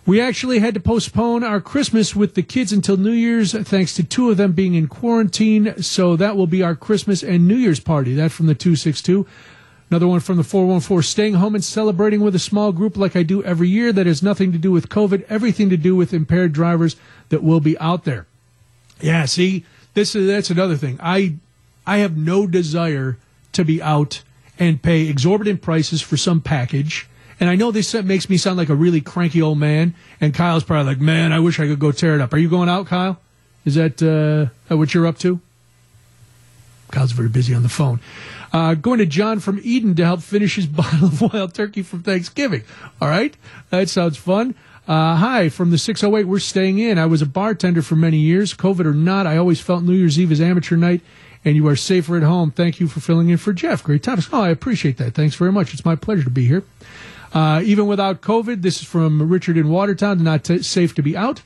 We 0.06 0.22
actually 0.22 0.60
had 0.60 0.74
to 0.76 0.80
postpone 0.80 1.44
our 1.44 1.60
Christmas 1.60 2.16
with 2.16 2.36
the 2.36 2.42
kids 2.42 2.72
until 2.72 2.96
New 2.96 3.12
Year's, 3.12 3.52
thanks 3.52 3.94
to 3.96 4.04
two 4.06 4.32
of 4.32 4.38
them 4.38 4.54
being 4.54 4.76
in 4.76 4.88
quarantine. 4.88 5.84
So 5.84 6.16
that 6.16 6.38
will 6.38 6.48
be 6.48 6.64
our 6.64 6.76
Christmas 6.76 7.22
and 7.22 7.50
New 7.50 7.58
Year's 7.58 7.82
party. 7.82 8.14
That 8.14 8.32
from 8.32 8.46
the 8.46 8.56
262. 8.56 9.28
Another 9.90 10.08
one 10.08 10.20
from 10.20 10.38
the 10.38 10.44
414. 10.44 11.02
Staying 11.02 11.34
home 11.36 11.56
and 11.56 11.64
celebrating 11.64 12.22
with 12.22 12.36
a 12.36 12.40
small 12.40 12.72
group 12.72 12.98
like 12.98 13.16
I 13.16 13.24
do 13.24 13.44
every 13.44 13.70
year. 13.70 13.94
That 13.94 14.06
has 14.06 14.22
nothing 14.22 14.52
to 14.52 14.58
do 14.58 14.72
with 14.72 14.90
COVID, 14.90 15.26
everything 15.30 15.70
to 15.70 15.78
do 15.78 15.96
with 15.96 16.14
impaired 16.14 16.54
drivers 16.54 16.96
that 17.30 17.44
will 17.44 17.60
be 17.60 17.78
out 17.80 18.04
there. 18.04 18.28
Yeah, 19.00 19.26
see, 19.26 19.66
this 19.94 20.16
is 20.16 20.28
that's 20.28 20.50
another 20.50 20.76
thing. 20.76 21.00
I 21.02 21.36
I 21.86 21.98
have 21.98 22.18
no 22.18 22.48
desire 22.48 23.18
to 23.54 23.64
be 23.64 23.82
out 23.82 24.24
and 24.60 24.82
pay 24.82 25.08
exorbitant 25.08 25.62
prices 25.62 26.02
for 26.02 26.18
some 26.18 26.42
package 26.42 27.08
and 27.40 27.50
I 27.50 27.56
know 27.56 27.72
this 27.72 27.94
makes 27.94 28.30
me 28.30 28.38
sound 28.38 28.58
like 28.58 28.70
a 28.70 28.76
really 28.76 29.02
cranky 29.02 29.42
old 29.42 29.60
man. 29.60 29.94
And 30.20 30.34
Kyle's 30.34 30.64
probably 30.64 30.94
like, 30.94 31.02
man, 31.02 31.32
I 31.32 31.40
wish 31.40 31.60
I 31.60 31.68
could 31.68 31.80
go 31.80 31.92
tear 31.92 32.16
it 32.16 32.22
up. 32.22 32.34
Are 32.34 32.38
you 32.38 32.50
going 32.50 32.70
out, 32.70 32.88
Kyle? 32.88 33.20
Is 33.64 33.76
that 33.76 34.02
uh, 34.02 34.76
what 34.76 34.94
you're 34.94 35.06
up 35.06 35.20
to? 35.20 35.40
Kyle's 36.92 37.12
very 37.12 37.30
busy 37.30 37.54
on 37.54 37.64
the 37.64 37.70
phone. 37.70 38.00
Uh, 38.54 38.74
going 38.76 39.00
to 39.00 39.06
John 39.06 39.40
from 39.40 39.60
Eden 39.64 39.96
to 39.96 40.06
help 40.06 40.22
finish 40.22 40.56
his 40.56 40.66
bottle 40.68 41.06
of 41.08 41.22
wild 41.22 41.54
turkey 41.54 41.82
from 41.84 42.04
Thanksgiving. 42.04 42.64
All 43.02 43.10
right. 43.10 43.36
That 43.70 43.90
sounds 43.90 44.18
fun. 44.18 44.56
Uh, 44.88 45.18
hi, 45.18 45.50
from 45.50 45.70
the 45.70 45.78
608, 45.78 46.26
we're 46.26 46.40
staying 46.40 46.80
in. 46.80 46.98
I 46.98 47.08
was 47.08 47.22
a 47.22 47.26
bartender 47.26 47.82
for 47.82 47.98
many 47.98 48.18
years. 48.18 48.54
COVID 48.54 48.86
or 48.86 48.94
not, 48.94 49.28
I 49.28 49.36
always 49.36 49.60
felt 49.60 49.84
New 49.84 49.94
Year's 49.94 50.18
Eve 50.18 50.32
is 50.32 50.40
amateur 50.40 50.78
night, 50.78 51.02
and 51.44 51.58
you 51.58 51.68
are 51.68 51.76
safer 51.76 52.16
at 52.16 52.24
home. 52.24 52.52
Thank 52.52 52.80
you 52.80 52.88
for 52.88 53.02
filling 53.02 53.30
in 53.30 53.36
for 53.36 53.52
Jeff. 53.52 53.84
Great 53.84 54.02
topics. 54.02 54.30
Oh, 54.32 54.42
I 54.42 54.50
appreciate 54.50 54.96
that. 54.98 55.14
Thanks 55.14 55.36
very 55.36 55.52
much. 55.52 55.74
It's 55.74 55.84
my 55.84 55.96
pleasure 55.98 56.24
to 56.24 56.30
be 56.30 56.48
here. 56.48 56.64
Uh, 57.34 57.62
even 57.66 57.86
without 57.88 58.22
COVID, 58.22 58.62
this 58.62 58.78
is 58.82 58.88
from 58.88 59.28
Richard 59.28 59.58
in 59.58 59.68
Watertown. 59.68 60.24
Not 60.24 60.46
t- 60.46 60.62
safe 60.64 60.96
to 60.96 61.02
be 61.02 61.18
out. 61.18 61.42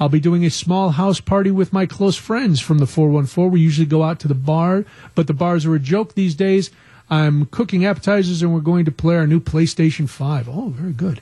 I'll 0.00 0.08
be 0.08 0.20
doing 0.20 0.44
a 0.44 0.50
small 0.50 0.90
house 0.90 1.20
party 1.20 1.50
with 1.50 1.72
my 1.72 1.86
close 1.86 2.16
friends 2.16 2.60
from 2.60 2.78
the 2.78 2.86
414. 2.86 3.50
We 3.50 3.60
usually 3.60 3.86
go 3.86 4.02
out 4.02 4.18
to 4.20 4.28
the 4.28 4.34
bar, 4.34 4.84
but 5.14 5.26
the 5.26 5.34
bars 5.34 5.64
are 5.66 5.74
a 5.74 5.78
joke 5.78 6.14
these 6.14 6.34
days. 6.34 6.70
I'm 7.08 7.46
cooking 7.46 7.84
appetizers 7.86 8.42
and 8.42 8.52
we're 8.52 8.60
going 8.60 8.86
to 8.86 8.90
play 8.90 9.16
our 9.16 9.26
new 9.26 9.40
PlayStation 9.40 10.08
5. 10.08 10.48
Oh, 10.48 10.68
very 10.70 10.92
good. 10.92 11.20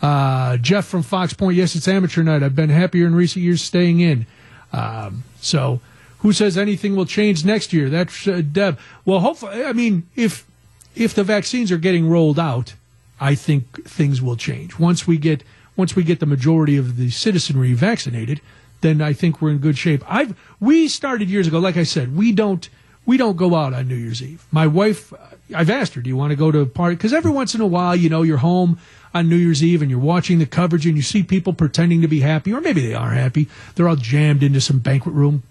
Uh, 0.00 0.56
Jeff 0.58 0.86
from 0.86 1.02
Fox 1.02 1.34
Point. 1.34 1.56
Yes, 1.56 1.74
it's 1.74 1.88
amateur 1.88 2.22
night. 2.22 2.42
I've 2.42 2.56
been 2.56 2.70
happier 2.70 3.06
in 3.06 3.14
recent 3.14 3.44
years 3.44 3.62
staying 3.62 4.00
in. 4.00 4.26
Um, 4.72 5.24
so 5.40 5.80
who 6.18 6.32
says 6.32 6.56
anything 6.56 6.96
will 6.96 7.06
change 7.06 7.44
next 7.44 7.72
year? 7.72 7.90
That's 7.90 8.26
uh, 8.26 8.42
Deb. 8.50 8.78
Well, 9.04 9.20
hopefully, 9.20 9.64
I 9.64 9.72
mean, 9.72 10.08
if, 10.16 10.46
if 10.94 11.14
the 11.14 11.24
vaccines 11.24 11.70
are 11.70 11.78
getting 11.78 12.08
rolled 12.08 12.38
out, 12.38 12.74
I 13.20 13.34
think 13.34 13.86
things 13.88 14.20
will 14.20 14.36
change 14.36 14.78
once 14.78 15.06
we 15.06 15.18
get 15.18 15.42
once 15.76 15.96
we 15.96 16.02
get 16.02 16.20
the 16.20 16.26
majority 16.26 16.76
of 16.76 16.96
the 16.96 17.10
citizenry 17.10 17.72
vaccinated. 17.72 18.40
Then 18.80 19.00
I 19.00 19.12
think 19.12 19.40
we're 19.40 19.50
in 19.50 19.58
good 19.58 19.78
shape. 19.78 20.04
I've 20.06 20.38
we 20.60 20.88
started 20.88 21.30
years 21.30 21.46
ago. 21.46 21.58
Like 21.58 21.76
I 21.76 21.84
said, 21.84 22.16
we 22.16 22.32
don't 22.32 22.68
we 23.06 23.16
don't 23.16 23.36
go 23.36 23.54
out 23.54 23.74
on 23.74 23.88
New 23.88 23.96
Year's 23.96 24.22
Eve. 24.22 24.44
My 24.50 24.66
wife, 24.66 25.12
I've 25.54 25.70
asked 25.70 25.94
her, 25.94 26.00
do 26.00 26.08
you 26.08 26.16
want 26.16 26.30
to 26.30 26.36
go 26.36 26.50
to 26.50 26.60
a 26.60 26.66
party? 26.66 26.96
Because 26.96 27.12
every 27.12 27.30
once 27.30 27.54
in 27.54 27.60
a 27.60 27.66
while, 27.66 27.94
you 27.94 28.08
know, 28.08 28.22
you're 28.22 28.38
home 28.38 28.78
on 29.12 29.28
New 29.28 29.36
Year's 29.36 29.62
Eve 29.62 29.82
and 29.82 29.90
you're 29.90 30.00
watching 30.00 30.38
the 30.38 30.46
coverage 30.46 30.86
and 30.86 30.96
you 30.96 31.02
see 31.02 31.22
people 31.22 31.52
pretending 31.52 32.00
to 32.00 32.08
be 32.08 32.20
happy, 32.20 32.52
or 32.52 32.60
maybe 32.62 32.86
they 32.86 32.94
are 32.94 33.10
happy. 33.10 33.48
They're 33.74 33.88
all 33.88 33.96
jammed 33.96 34.42
into 34.42 34.60
some 34.60 34.78
banquet 34.78 35.14
room. 35.14 35.42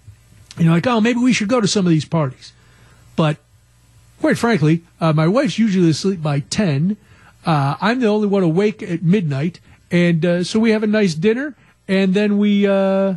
And 0.55 0.65
you're 0.65 0.73
like, 0.73 0.87
oh, 0.87 0.99
maybe 0.99 1.19
we 1.19 1.33
should 1.33 1.47
go 1.47 1.61
to 1.61 1.67
some 1.67 1.85
of 1.85 1.91
these 1.91 2.05
parties. 2.05 2.53
But 3.15 3.37
quite 4.19 4.37
frankly, 4.37 4.81
uh, 4.99 5.13
my 5.13 5.27
wife's 5.27 5.59
usually 5.59 5.91
asleep 5.91 6.23
by 6.23 6.39
10 6.39 6.97
uh, 7.45 7.75
I'm 7.81 7.99
the 7.99 8.07
only 8.07 8.27
one 8.27 8.43
awake 8.43 8.81
at 8.81 9.03
midnight, 9.03 9.59
and 9.93 10.25
uh, 10.25 10.43
so 10.43 10.59
we 10.59 10.71
have 10.71 10.81
a 10.81 10.87
nice 10.87 11.13
dinner, 11.13 11.55
and 11.87 12.15
then 12.15 12.39
we 12.39 12.65
uh, 12.65 13.15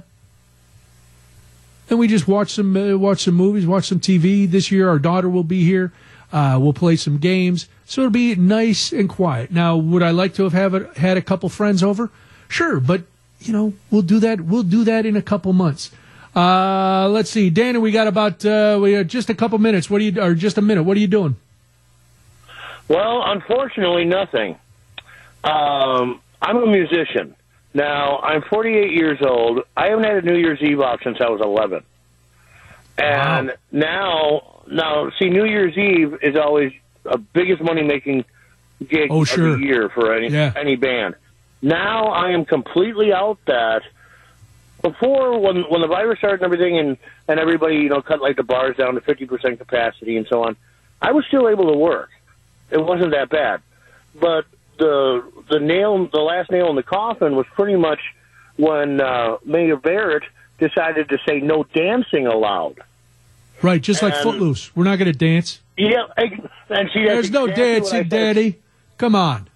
then 1.89 1.99
we 1.99 2.07
just 2.07 2.29
watch 2.29 2.53
some 2.53 2.77
uh, 2.77 2.97
watch 2.99 3.23
some 3.23 3.35
movies, 3.35 3.67
watch 3.67 3.87
some 3.87 3.99
TV. 3.99 4.49
This 4.49 4.71
year, 4.71 4.89
our 4.89 4.99
daughter 4.99 5.29
will 5.29 5.43
be 5.43 5.65
here. 5.65 5.91
Uh, 6.31 6.59
we'll 6.61 6.75
play 6.75 6.97
some 6.97 7.17
games, 7.17 7.67
so 7.87 8.03
it'll 8.03 8.11
be 8.11 8.35
nice 8.35 8.93
and 8.93 9.09
quiet. 9.09 9.51
Now, 9.51 9.77
would 9.77 10.03
I 10.03 10.11
like 10.11 10.35
to 10.35 10.43
have, 10.43 10.53
have 10.53 10.75
a, 10.75 11.01
had 11.01 11.17
a 11.17 11.23
couple 11.23 11.49
friends 11.49 11.83
over? 11.83 12.11
Sure, 12.47 12.79
but 12.79 13.05
you 13.41 13.55
know, 13.55 13.73
we'll 13.91 14.03
do 14.03 14.19
that. 14.21 14.43
We'll 14.43 14.63
do 14.63 14.85
that 14.85 15.07
in 15.07 15.17
a 15.17 15.23
couple 15.23 15.55
months. 15.55 15.91
Uh, 16.35 17.09
let's 17.09 17.31
see, 17.31 17.49
Dana. 17.49 17.81
We 17.81 17.91
got 17.91 18.07
about 18.07 18.45
we 18.83 18.93
have 18.93 19.07
just 19.07 19.31
a 19.31 19.35
couple 19.35 19.57
minutes. 19.57 19.89
What 19.89 20.03
are 20.03 20.05
you, 20.05 20.21
or 20.21 20.35
just 20.35 20.59
a 20.59 20.63
minute? 20.63 20.83
What 20.83 20.99
are 20.99 21.01
you 21.01 21.07
doing? 21.07 21.37
Well, 22.87 23.23
unfortunately, 23.25 24.05
nothing. 24.05 24.59
Um, 25.43 26.21
I'm 26.47 26.59
a 26.59 26.67
musician. 26.67 27.35
Now, 27.75 28.19
I'm 28.19 28.43
48 28.43 28.93
years 28.93 29.19
old. 29.21 29.65
I 29.77 29.89
haven't 29.89 30.05
had 30.05 30.17
a 30.19 30.23
New 30.23 30.39
Year's 30.39 30.63
Eve 30.63 30.81
off 30.81 31.01
since 31.03 31.19
I 31.21 31.29
was 31.29 31.41
11. 31.41 31.83
And 32.99 33.49
wow. 33.49 33.55
now, 33.73 34.63
now, 34.69 35.11
see, 35.19 35.29
New 35.29 35.45
Year's 35.45 35.77
Eve 35.77 36.19
is 36.23 36.37
always 36.37 36.73
a 37.05 37.19
biggest 37.19 37.63
money 37.63 37.83
making 37.83 38.25
gig 38.89 39.09
oh, 39.11 39.25
sure. 39.25 39.49
of 39.49 39.61
the 39.61 39.67
year 39.67 39.89
for 39.89 40.15
any 40.15 40.29
yeah. 40.29 40.53
any 40.57 40.77
band. 40.77 41.15
Now 41.63 42.09
I 42.09 42.31
am 42.31 42.45
completely 42.45 43.13
out 43.13 43.39
that. 43.47 43.83
Before, 44.83 45.41
when 45.41 45.63
when 45.63 45.81
the 45.81 45.87
virus 45.89 46.19
started 46.19 46.43
and 46.43 46.53
everything, 46.53 46.79
and 46.79 46.97
and 47.27 47.41
everybody 47.41 47.77
you 47.77 47.89
know 47.89 48.03
cut 48.03 48.21
like 48.21 48.37
the 48.37 48.43
bars 48.43 48.77
down 48.77 48.95
to 48.95 49.01
fifty 49.01 49.27
percent 49.27 49.59
capacity 49.59 50.17
and 50.17 50.27
so 50.29 50.45
on, 50.45 50.57
I 51.01 51.13
was 51.13 51.25
still 51.27 51.49
able 51.49 51.73
to 51.73 51.77
work. 51.77 52.11
It 52.71 52.79
wasn't 52.79 53.13
that 53.13 53.31
bad, 53.31 53.63
but 54.15 54.45
the 54.79 55.31
the 55.51 55.61
nail, 55.61 56.09
the 56.13 56.21
last 56.21 56.51
nail 56.51 56.69
in 56.71 56.77
the 56.77 56.83
coffin 56.83 57.37
was 57.37 57.47
pretty 57.55 57.77
much 57.77 58.01
when 58.57 59.01
uh, 59.01 59.37
Mayor 59.45 59.77
Barrett 59.77 60.25
decided 60.59 61.09
to 61.11 61.19
say 61.27 61.41
no 61.41 61.65
dancing 61.65 62.27
allowed. 62.27 62.81
Right, 63.63 63.81
just 63.81 64.03
like 64.03 64.15
Footloose. 64.17 64.75
We're 64.77 64.85
not 64.85 64.99
going 64.99 65.11
to 65.11 65.19
dance. 65.19 65.61
Yeah, 65.77 66.07
and 66.69 66.91
see, 66.93 67.05
there's 67.05 67.31
no 67.31 67.47
dancing, 67.47 68.09
Daddy. 68.09 68.59
Come 68.99 69.15
on. 69.15 69.49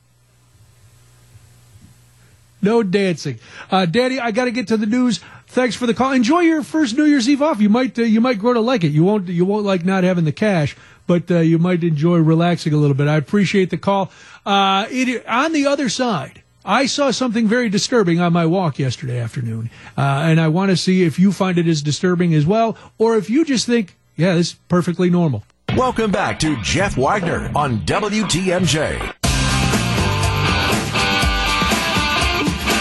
No 2.62 2.82
dancing. 2.82 3.38
Uh, 3.70 3.86
Daddy, 3.86 4.20
I 4.20 4.32
got 4.32 4.44
to 4.44 4.50
get 4.50 4.68
to 4.68 4.76
the 4.76 4.86
news. 4.86 5.20
Thanks 5.46 5.74
for 5.74 5.86
the 5.86 5.94
call. 5.94 6.12
Enjoy 6.12 6.40
your 6.40 6.62
first 6.62 6.96
New 6.96 7.04
Year's 7.04 7.28
Eve 7.28 7.42
off. 7.42 7.60
You 7.60 7.68
might 7.68 7.98
uh, 7.98 8.02
you 8.02 8.20
might 8.20 8.38
grow 8.38 8.52
to 8.52 8.60
like 8.60 8.84
it. 8.84 8.88
You 8.88 9.02
won't 9.02 9.28
you 9.28 9.44
won't 9.44 9.64
like 9.64 9.84
not 9.84 10.04
having 10.04 10.24
the 10.24 10.32
cash, 10.32 10.76
but 11.10 11.28
uh, 11.28 11.40
you 11.40 11.58
might 11.58 11.82
enjoy 11.82 12.18
relaxing 12.18 12.72
a 12.72 12.76
little 12.76 12.94
bit. 12.94 13.08
I 13.08 13.16
appreciate 13.16 13.70
the 13.70 13.76
call. 13.76 14.12
Uh, 14.46 14.86
it, 14.90 15.26
on 15.26 15.52
the 15.52 15.66
other 15.66 15.88
side, 15.88 16.44
I 16.64 16.86
saw 16.86 17.10
something 17.10 17.48
very 17.48 17.68
disturbing 17.68 18.20
on 18.20 18.32
my 18.32 18.46
walk 18.46 18.78
yesterday 18.78 19.18
afternoon, 19.18 19.70
uh, 19.98 20.02
and 20.02 20.40
I 20.40 20.46
want 20.46 20.70
to 20.70 20.76
see 20.76 21.02
if 21.02 21.18
you 21.18 21.32
find 21.32 21.58
it 21.58 21.66
as 21.66 21.82
disturbing 21.82 22.32
as 22.32 22.46
well, 22.46 22.78
or 22.96 23.16
if 23.16 23.28
you 23.28 23.44
just 23.44 23.66
think, 23.66 23.96
yeah, 24.14 24.36
this 24.36 24.52
is 24.52 24.58
perfectly 24.68 25.10
normal. 25.10 25.42
Welcome 25.76 26.12
back 26.12 26.38
to 26.40 26.54
Jeff 26.62 26.96
Wagner 26.96 27.50
on 27.56 27.80
WTMJ. 27.80 29.16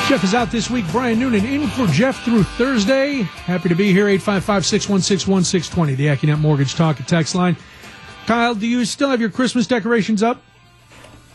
Jeff 0.07 0.23
is 0.23 0.36
out 0.36 0.51
this 0.51 0.69
week. 0.69 0.86
Brian 0.91 1.19
Noonan 1.19 1.45
in 1.45 1.67
for 1.67 1.88
Jeff 1.88 2.23
through 2.23 2.43
Thursday. 2.43 3.21
Happy 3.21 3.69
to 3.69 3.75
be 3.75 3.91
here. 3.91 4.07
855 4.07 4.65
616 4.67 5.32
1620, 5.32 5.95
the 5.95 6.07
Accunet 6.07 6.39
Mortgage 6.39 6.75
Talk 6.75 6.99
and 6.99 7.07
Text 7.07 7.34
line. 7.34 7.57
Kyle, 8.30 8.53
do 8.53 8.67
you 8.67 8.86
still 8.86 9.09
have 9.09 9.19
your 9.19 9.32
Christmas 9.32 9.65
decorations 9.65 10.21
up? 10.21 10.39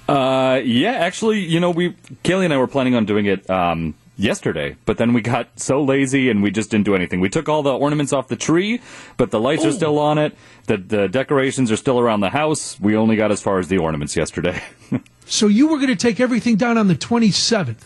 Uh, 0.09 0.61
yeah, 0.62 0.92
actually, 0.92 1.40
you 1.40 1.59
know, 1.59 1.72
we 1.72 1.90
Kaylee 2.22 2.45
and 2.45 2.55
I 2.55 2.57
were 2.57 2.68
planning 2.68 2.95
on 2.95 3.05
doing 3.05 3.26
it 3.26 3.51
um, 3.51 3.97
yesterday, 4.16 4.76
but 4.84 4.97
then 4.97 5.12
we 5.12 5.20
got 5.20 5.59
so 5.59 5.82
lazy 5.82 6.30
and 6.30 6.40
we 6.40 6.53
just 6.53 6.70
didn't 6.70 6.84
do 6.84 6.95
anything. 6.95 7.18
We 7.18 7.28
took 7.28 7.49
all 7.49 7.64
the 7.64 7.76
ornaments 7.76 8.12
off 8.12 8.28
the 8.28 8.36
tree, 8.36 8.80
but 9.16 9.32
the 9.32 9.40
lights 9.40 9.64
Oh. 9.64 9.70
are 9.70 9.72
still 9.72 9.99
on 9.99 10.18
it. 10.18 10.36
The 10.68 10.76
the 10.76 11.09
decorations 11.09 11.72
are 11.72 11.76
still 11.76 11.99
around 11.99 12.20
the 12.20 12.30
house. 12.30 12.78
We 12.78 12.97
only 12.97 13.16
got 13.16 13.32
as 13.32 13.42
far 13.42 13.59
as 13.59 13.66
the 13.66 13.78
ornaments 13.78 14.16
yesterday. 14.16 14.62
So 15.26 15.47
you 15.47 15.68
were 15.68 15.78
going 15.78 15.88
to 15.88 15.97
take 15.97 16.20
everything 16.20 16.57
down 16.57 16.76
on 16.76 16.86
the 16.86 16.95
27th. 16.95 17.78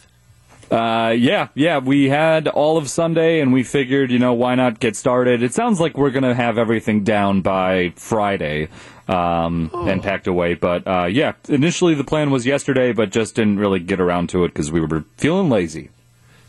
Uh, 0.72 1.14
yeah, 1.16 1.48
yeah, 1.54 1.78
we 1.78 2.08
had 2.08 2.46
all 2.48 2.76
of 2.76 2.90
Sunday 2.90 3.40
and 3.40 3.52
we 3.52 3.62
figured, 3.62 4.10
you 4.10 4.18
know, 4.18 4.34
why 4.34 4.54
not 4.56 4.80
get 4.80 4.96
started? 4.96 5.42
It 5.42 5.54
sounds 5.54 5.80
like 5.80 5.96
we're 5.96 6.10
gonna 6.10 6.34
have 6.34 6.58
everything 6.58 7.04
down 7.04 7.40
by 7.40 7.94
Friday, 7.96 8.68
um, 9.08 9.70
and 9.74 10.02
packed 10.02 10.26
away. 10.26 10.54
But, 10.54 10.86
uh, 10.86 11.06
yeah, 11.06 11.32
initially 11.48 11.94
the 11.94 12.04
plan 12.04 12.30
was 12.30 12.46
yesterday, 12.46 12.92
but 12.92 13.10
just 13.10 13.34
didn't 13.34 13.58
really 13.58 13.80
get 13.80 14.00
around 14.00 14.28
to 14.30 14.44
it 14.44 14.48
because 14.48 14.70
we 14.70 14.80
were 14.80 15.04
feeling 15.16 15.48
lazy. 15.48 15.90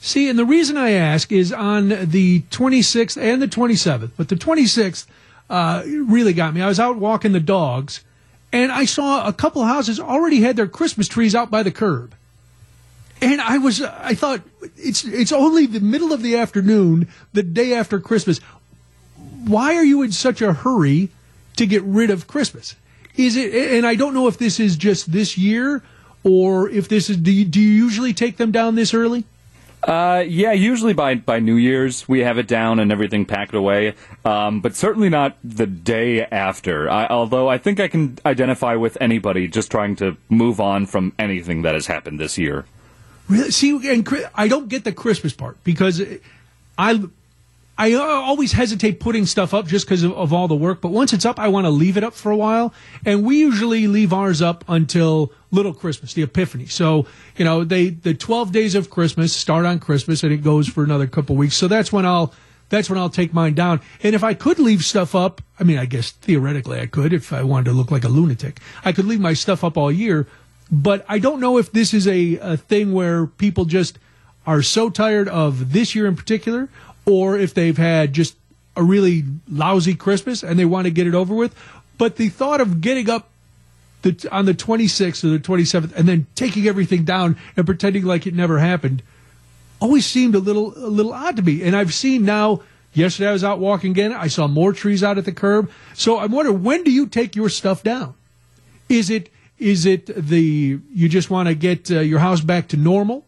See, 0.02 0.30
and 0.30 0.40
the 0.40 0.46
reason 0.46 0.78
I 0.78 0.92
ask 0.92 1.32
is 1.32 1.52
on 1.52 1.90
the 1.90 2.42
26th 2.52 3.22
and 3.22 3.42
the 3.42 3.48
27th, 3.48 4.12
but 4.16 4.30
the 4.30 4.36
26th 4.36 5.06
uh, 5.50 5.84
really 5.86 6.34
got 6.34 6.54
me. 6.54 6.62
I 6.62 6.68
was 6.68 6.80
out 6.80 6.98
walking 6.98 7.34
the 7.34 7.40
dogs, 7.40 8.04
and 8.54 8.72
I 8.72 8.86
saw 8.86 9.28
a 9.28 9.34
couple 9.34 9.64
houses 9.66 10.00
already 10.00 10.42
had 10.42 10.56
their 10.56 10.68
Christmas 10.68 11.08
trees 11.08 11.36
out 11.36 11.52
by 11.52 11.64
the 11.64 11.72
curb. 11.72 12.14
And 13.22 13.42
I 13.42 13.58
was, 13.58 13.82
I 13.82 14.14
thought, 14.14 14.42
it's 14.78 15.04
it's 15.04 15.34
only 15.34 15.66
the 15.66 15.82
middle 15.82 16.14
of 16.14 16.22
the 16.22 16.38
afternoon, 16.38 17.10
the 17.34 17.44
day 17.44 17.74
after 17.74 18.00
Christmas. 18.00 18.40
Why 19.44 19.76
are 19.76 19.84
you 19.84 20.02
in 20.02 20.14
such 20.14 20.42
a 20.42 20.54
hurry 20.54 21.10
to 21.60 21.68
get 21.68 21.84
rid 21.84 22.10
of 22.10 22.28
Christmas? 22.28 22.76
Is 23.16 23.36
it? 23.36 23.54
And 23.54 23.86
I 23.86 23.96
don't 23.96 24.14
know 24.14 24.28
if 24.28 24.38
this 24.38 24.60
is 24.60 24.76
just 24.76 25.12
this 25.12 25.38
year, 25.38 25.84
or 26.24 26.70
if 26.70 26.90
this 26.90 27.10
is. 27.10 27.18
Do 27.18 27.32
you, 27.32 27.46
do 27.46 27.62
you 27.62 27.72
usually 27.72 28.14
take 28.14 28.38
them 28.38 28.52
down 28.52 28.76
this 28.76 28.94
early? 28.94 29.26
Uh, 29.82 30.26
yeah, 30.28 30.52
usually 30.52 30.94
by, 30.94 31.16
by 31.16 31.40
New 31.40 31.56
Year's 31.56 32.08
we 32.08 32.20
have 32.20 32.38
it 32.38 32.48
down 32.48 32.80
and 32.80 32.92
everything 32.92 33.26
packed 33.26 33.54
away, 33.54 33.96
um, 34.26 34.60
but 34.60 34.76
certainly 34.76 35.08
not 35.08 35.38
the 35.42 35.66
day 35.66 36.26
after. 36.26 36.90
I, 36.90 37.08
although 37.08 37.48
I 37.48 37.58
think 37.58 37.80
I 37.80 37.88
can 37.88 38.20
identify 38.26 38.76
with 38.76 38.98
anybody 39.00 39.48
just 39.48 39.72
trying 39.72 39.96
to 39.98 40.18
move 40.28 40.60
on 40.60 40.86
from 40.86 41.14
anything 41.18 41.62
that 41.62 41.76
has 41.76 41.88
happened 41.88 42.20
this 42.20 42.38
year. 42.38 42.66
Really? 43.30 43.52
See, 43.52 43.70
and 43.90 44.06
I 44.36 44.50
don't 44.50 44.68
get 44.68 44.84
the 44.84 44.92
Christmas 44.92 45.32
part 45.32 45.64
because 45.64 46.02
I 46.78 47.02
I 47.80 47.94
always 47.94 48.52
hesitate 48.52 49.00
putting 49.00 49.26
stuff 49.26 49.54
up 49.54 49.66
just 49.66 49.86
because 49.86 50.04
of, 50.04 50.12
of 50.12 50.34
all 50.34 50.50
the 50.50 50.56
work. 50.56 50.82
But 50.82 50.92
once 50.92 51.14
it's 51.14 51.26
up, 51.26 51.40
I 51.40 51.48
want 51.48 51.66
to 51.66 51.70
leave 51.70 51.96
it 51.96 52.04
up 52.04 52.14
for 52.14 52.30
a 52.30 52.36
while, 52.36 52.74
and 53.06 53.24
we 53.24 53.40
usually 53.40 53.88
leave 53.88 54.12
ours 54.12 54.42
up 54.42 54.66
until 54.68 55.32
Little 55.50 55.74
Christmas, 55.74 56.14
the 56.14 56.22
Epiphany. 56.22 56.66
So 56.66 57.08
you 57.38 57.46
know, 57.46 57.64
they 57.64 57.92
the 57.92 58.14
twelve 58.14 58.52
days 58.52 58.76
of 58.76 58.90
Christmas 58.90 59.34
start 59.34 59.66
on 59.66 59.80
Christmas, 59.80 60.24
and 60.24 60.34
it 60.34 60.44
goes 60.44 60.68
for 60.68 60.84
another 60.84 61.08
couple 61.08 61.38
weeks. 61.38 61.56
So 61.56 61.70
that's 61.70 61.90
when 61.90 62.06
I'll 62.06 62.34
that's 62.68 62.90
when 62.90 63.00
I'll 63.00 63.10
take 63.10 63.34
mine 63.34 63.54
down. 63.54 63.80
And 64.04 64.14
if 64.14 64.26
I 64.26 64.34
could 64.34 64.60
leave 64.60 64.84
stuff 64.84 65.16
up, 65.16 65.42
I 65.58 65.64
mean, 65.64 65.78
I 65.78 65.86
guess 65.86 66.12
theoretically 66.12 66.82
I 66.82 66.86
could 66.86 67.14
if 67.14 67.32
I 67.32 67.44
wanted 67.44 67.66
to 67.66 67.72
look 67.72 67.92
like 67.92 68.04
a 68.04 68.10
lunatic. 68.10 68.60
I 68.84 68.92
could 68.92 69.06
leave 69.06 69.22
my 69.22 69.34
stuff 69.34 69.64
up 69.64 69.78
all 69.78 69.92
year, 69.92 70.28
but 70.70 71.06
I 71.08 71.18
don't 71.18 71.40
know 71.40 71.58
if 71.58 71.72
this 71.72 71.94
is 71.94 72.08
a, 72.08 72.38
a 72.40 72.58
thing 72.58 72.92
where 72.92 73.26
people 73.26 73.64
just 73.64 74.00
are 74.46 74.62
so 74.62 74.90
tired 74.90 75.28
of 75.30 75.74
this 75.74 75.96
year 75.96 76.08
in 76.08 76.16
particular, 76.16 76.70
or 77.10 77.38
if 77.38 77.54
they've 77.54 77.78
had 77.78 78.14
just 78.14 78.36
a 78.76 78.84
really 78.84 79.26
lousy 79.50 79.96
Christmas 79.96 80.44
and 80.44 80.58
they 80.58 80.66
want 80.66 80.86
to 80.86 80.92
get 80.92 81.08
it 81.08 81.16
over 81.16 81.34
with. 81.34 81.56
But 81.98 82.16
the 82.16 82.30
thought 82.30 82.62
of 82.62 82.80
getting 82.80 83.10
up 83.10 83.30
the, 84.04 84.28
on 84.32 84.46
the 84.46 84.54
26th 84.54 85.24
or 85.24 85.30
the 85.30 85.40
27th 85.40 85.94
and 85.96 86.08
then 86.08 86.28
taking 86.36 86.68
everything 86.68 87.04
down 87.04 87.38
and 87.58 87.66
pretending 87.66 88.06
like 88.06 88.26
it 88.26 88.34
never 88.34 88.60
happened 88.60 89.04
always 89.82 90.06
seemed 90.06 90.36
a 90.36 90.40
little 90.40 90.74
a 90.78 90.88
little 90.88 91.14
odd 91.14 91.36
to 91.38 91.42
me. 91.42 91.64
And 91.64 91.76
I've 91.76 91.94
seen 91.94 92.24
now. 92.26 92.62
Yesterday 92.92 93.30
I 93.30 93.34
was 93.34 93.44
out 93.44 93.60
walking 93.60 93.92
again. 93.92 94.14
I 94.14 94.28
saw 94.28 94.48
more 94.48 94.74
trees 94.74 95.04
out 95.04 95.20
at 95.20 95.26
the 95.26 95.32
curb. 95.32 95.70
So 95.94 96.20
I'm 96.20 96.32
wondering 96.32 96.64
when 96.64 96.84
do 96.84 96.92
you 96.92 97.06
take 97.06 97.36
your 97.36 97.48
stuff 97.48 97.84
down? 97.84 98.16
Is 98.88 99.10
it 99.12 99.30
is 99.60 99.86
it 99.86 100.08
the 100.08 100.80
you 100.92 101.10
just 101.10 101.30
want 101.30 101.50
to 101.50 101.56
get 101.56 101.92
uh, 101.92 102.00
your 102.00 102.20
house 102.20 102.42
back 102.42 102.70
to 102.70 102.78
normal? 102.78 103.26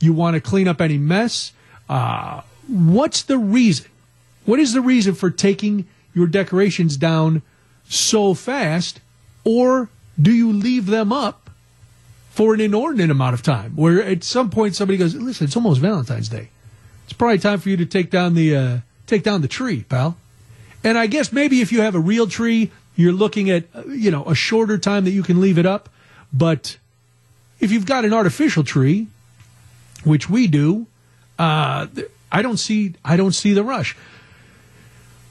You 0.00 0.12
want 0.12 0.34
to 0.34 0.40
clean 0.40 0.66
up 0.66 0.80
any 0.80 0.98
mess? 0.98 1.52
Uh, 1.88 2.40
what's 2.68 3.22
the 3.22 3.38
reason? 3.38 3.86
What 4.44 4.60
is 4.60 4.72
the 4.72 4.80
reason 4.80 5.14
for 5.14 5.30
taking 5.30 5.86
your 6.14 6.26
decorations 6.26 6.96
down 6.96 7.42
so 7.88 8.34
fast, 8.34 9.00
or 9.44 9.88
do 10.20 10.32
you 10.32 10.52
leave 10.52 10.86
them 10.86 11.12
up 11.12 11.50
for 12.30 12.54
an 12.54 12.60
inordinate 12.60 13.10
amount 13.10 13.34
of 13.34 13.42
time? 13.42 13.72
Where 13.76 14.02
at 14.02 14.24
some 14.24 14.50
point 14.50 14.74
somebody 14.74 14.98
goes, 14.98 15.14
"Listen, 15.14 15.46
it's 15.46 15.56
almost 15.56 15.80
Valentine's 15.80 16.28
Day. 16.28 16.48
It's 17.04 17.12
probably 17.12 17.38
time 17.38 17.60
for 17.60 17.68
you 17.68 17.76
to 17.76 17.86
take 17.86 18.10
down 18.10 18.34
the 18.34 18.56
uh, 18.56 18.78
take 19.06 19.22
down 19.22 19.42
the 19.42 19.48
tree, 19.48 19.84
pal." 19.88 20.16
And 20.82 20.98
I 20.98 21.06
guess 21.06 21.32
maybe 21.32 21.60
if 21.60 21.72
you 21.72 21.80
have 21.80 21.94
a 21.94 22.00
real 22.00 22.26
tree, 22.26 22.70
you're 22.96 23.12
looking 23.12 23.50
at 23.50 23.64
uh, 23.74 23.84
you 23.86 24.10
know 24.10 24.24
a 24.24 24.34
shorter 24.34 24.78
time 24.78 25.04
that 25.04 25.12
you 25.12 25.22
can 25.22 25.40
leave 25.40 25.58
it 25.58 25.66
up. 25.66 25.88
But 26.32 26.78
if 27.60 27.70
you've 27.70 27.86
got 27.86 28.04
an 28.04 28.12
artificial 28.12 28.64
tree, 28.64 29.06
which 30.04 30.28
we 30.28 30.46
do, 30.46 30.86
uh, 31.38 31.86
I 32.34 32.42
don't 32.42 32.56
see 32.56 32.94
I 33.04 33.16
don't 33.16 33.32
see 33.32 33.52
the 33.52 33.62
rush. 33.62 33.96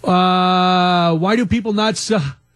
Uh, 0.02 1.16
why 1.18 1.36
do 1.36 1.46
people 1.46 1.74
not 1.74 1.98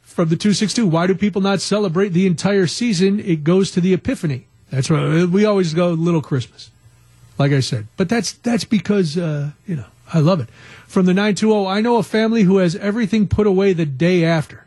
from 0.04 0.30
the 0.30 0.38
two 0.38 0.54
six 0.54 0.74
two? 0.74 0.88
Why 0.88 1.06
do 1.06 1.16
people 1.16 1.42
not 1.42 1.60
celebrate 1.60 2.10
the 2.10 2.26
entire 2.26 2.66
season? 2.66 3.20
It 3.20 3.44
goes 3.44 3.72
to 3.72 3.82
the 3.82 3.94
Epiphany. 3.94 4.48
That's 4.72 4.90
what 4.90 5.30
we 5.30 5.44
always 5.44 5.74
go 5.74 5.90
little 5.90 6.22
Christmas, 6.22 6.72
like 7.38 7.52
I 7.52 7.60
said. 7.60 7.88
But 7.98 8.08
that's 8.08 8.32
that's 8.32 8.64
because 8.64 9.18
uh, 9.18 9.52
you 9.66 9.76
know 9.76 9.86
I 10.14 10.20
love 10.20 10.40
it. 10.40 10.50
From 10.88 11.06
the 11.06 11.14
nine 11.14 11.36
two 11.36 11.50
zero, 11.50 11.66
I 11.66 11.82
know 11.82 11.98
a 11.98 12.04
family 12.04 12.44
who 12.44 12.58
has 12.60 12.78
everything 12.78 13.28
put 13.28 13.48
away 13.48 13.74
the 13.74 13.86
day 13.86 14.24
after. 14.24 14.66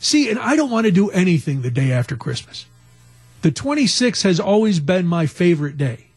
See, 0.00 0.28
and 0.28 0.38
I 0.38 0.54
don't 0.54 0.70
want 0.70 0.84
to 0.84 0.92
do 0.92 1.08
anything 1.10 1.62
the 1.62 1.70
day 1.70 1.92
after 1.92 2.14
Christmas. 2.14 2.66
The 3.40 3.50
26th 3.50 4.22
has 4.24 4.38
always 4.38 4.80
been 4.80 5.06
my 5.06 5.26
favorite 5.26 5.78
day 5.78 6.07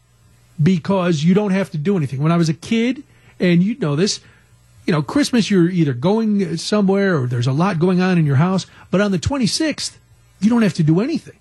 because 0.62 1.24
you 1.24 1.34
don't 1.34 1.50
have 1.50 1.70
to 1.70 1.78
do 1.78 1.96
anything. 1.96 2.22
When 2.22 2.32
I 2.32 2.36
was 2.36 2.48
a 2.48 2.54
kid, 2.54 3.02
and 3.40 3.62
you 3.62 3.76
know 3.78 3.96
this, 3.96 4.20
you 4.86 4.92
know, 4.92 5.02
Christmas, 5.02 5.50
you're 5.50 5.68
either 5.68 5.92
going 5.92 6.56
somewhere 6.56 7.18
or 7.18 7.26
there's 7.26 7.46
a 7.46 7.52
lot 7.52 7.78
going 7.78 8.00
on 8.00 8.18
in 8.18 8.26
your 8.26 8.36
house. 8.36 8.66
But 8.90 9.00
on 9.00 9.12
the 9.12 9.18
26th, 9.18 9.96
you 10.40 10.50
don't 10.50 10.62
have 10.62 10.74
to 10.74 10.82
do 10.82 11.00
anything. 11.00 11.38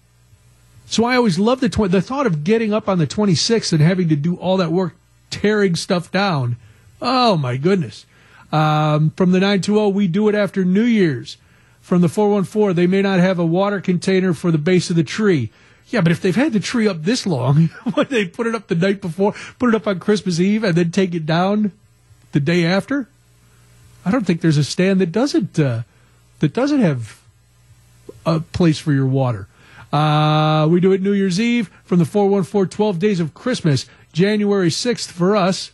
So 0.85 1.05
I 1.05 1.15
always 1.15 1.39
loved 1.39 1.61
the 1.61 1.69
tw- 1.69 1.89
the 1.89 2.01
thought 2.01 2.27
of 2.27 2.43
getting 2.43 2.73
up 2.73 2.89
on 2.89 2.97
the 2.97 3.07
26th 3.07 3.71
and 3.71 3.81
having 3.81 4.09
to 4.09 4.15
do 4.15 4.35
all 4.35 4.57
that 4.57 4.71
work, 4.71 4.95
tearing 5.29 5.75
stuff 5.75 6.11
down. 6.11 6.57
Oh 7.01 7.37
my 7.37 7.57
goodness! 7.57 8.05
Um, 8.51 9.11
from 9.11 9.31
the 9.31 9.39
920, 9.39 9.91
we 9.93 10.07
do 10.07 10.27
it 10.27 10.35
after 10.35 10.65
New 10.65 10.83
Year's. 10.83 11.37
From 11.79 12.01
the 12.01 12.09
414, 12.09 12.75
they 12.75 12.87
may 12.87 13.01
not 13.01 13.19
have 13.19 13.39
a 13.39 13.45
water 13.45 13.81
container 13.81 14.33
for 14.33 14.51
the 14.51 14.57
base 14.57 14.89
of 14.89 14.95
the 14.95 15.03
tree. 15.03 15.49
Yeah, 15.91 16.01
but 16.01 16.11
if 16.11 16.21
they've 16.21 16.35
had 16.35 16.53
the 16.53 16.59
tree 16.59 16.87
up 16.87 17.03
this 17.03 17.27
long, 17.27 17.67
when 17.93 18.07
they 18.09 18.25
put 18.25 18.47
it 18.47 18.55
up 18.55 18.67
the 18.67 18.75
night 18.75 19.01
before, 19.01 19.33
put 19.59 19.69
it 19.69 19.75
up 19.75 19.87
on 19.87 19.99
Christmas 19.99 20.39
Eve, 20.39 20.63
and 20.63 20.75
then 20.75 20.91
take 20.91 21.13
it 21.13 21.25
down 21.25 21.71
the 22.31 22.39
day 22.39 22.65
after, 22.65 23.07
I 24.05 24.11
don't 24.11 24.25
think 24.25 24.41
there's 24.41 24.57
a 24.57 24.63
stand 24.63 25.01
that 25.01 25.11
doesn't 25.11 25.59
uh, 25.59 25.83
that 26.39 26.53
doesn't 26.53 26.79
have 26.79 27.21
a 28.25 28.39
place 28.39 28.79
for 28.79 28.93
your 28.93 29.05
water. 29.05 29.47
Uh, 29.91 30.67
we 30.71 30.79
do 30.79 30.93
it 30.93 31.01
New 31.01 31.11
Year's 31.11 31.39
Eve 31.39 31.69
from 31.83 31.99
the 31.99 32.05
414 32.05 32.69
12 32.69 32.99
days 32.99 33.19
of 33.19 33.33
Christmas, 33.33 33.85
January 34.13 34.69
6th 34.69 35.11
for 35.11 35.35
us. 35.35 35.71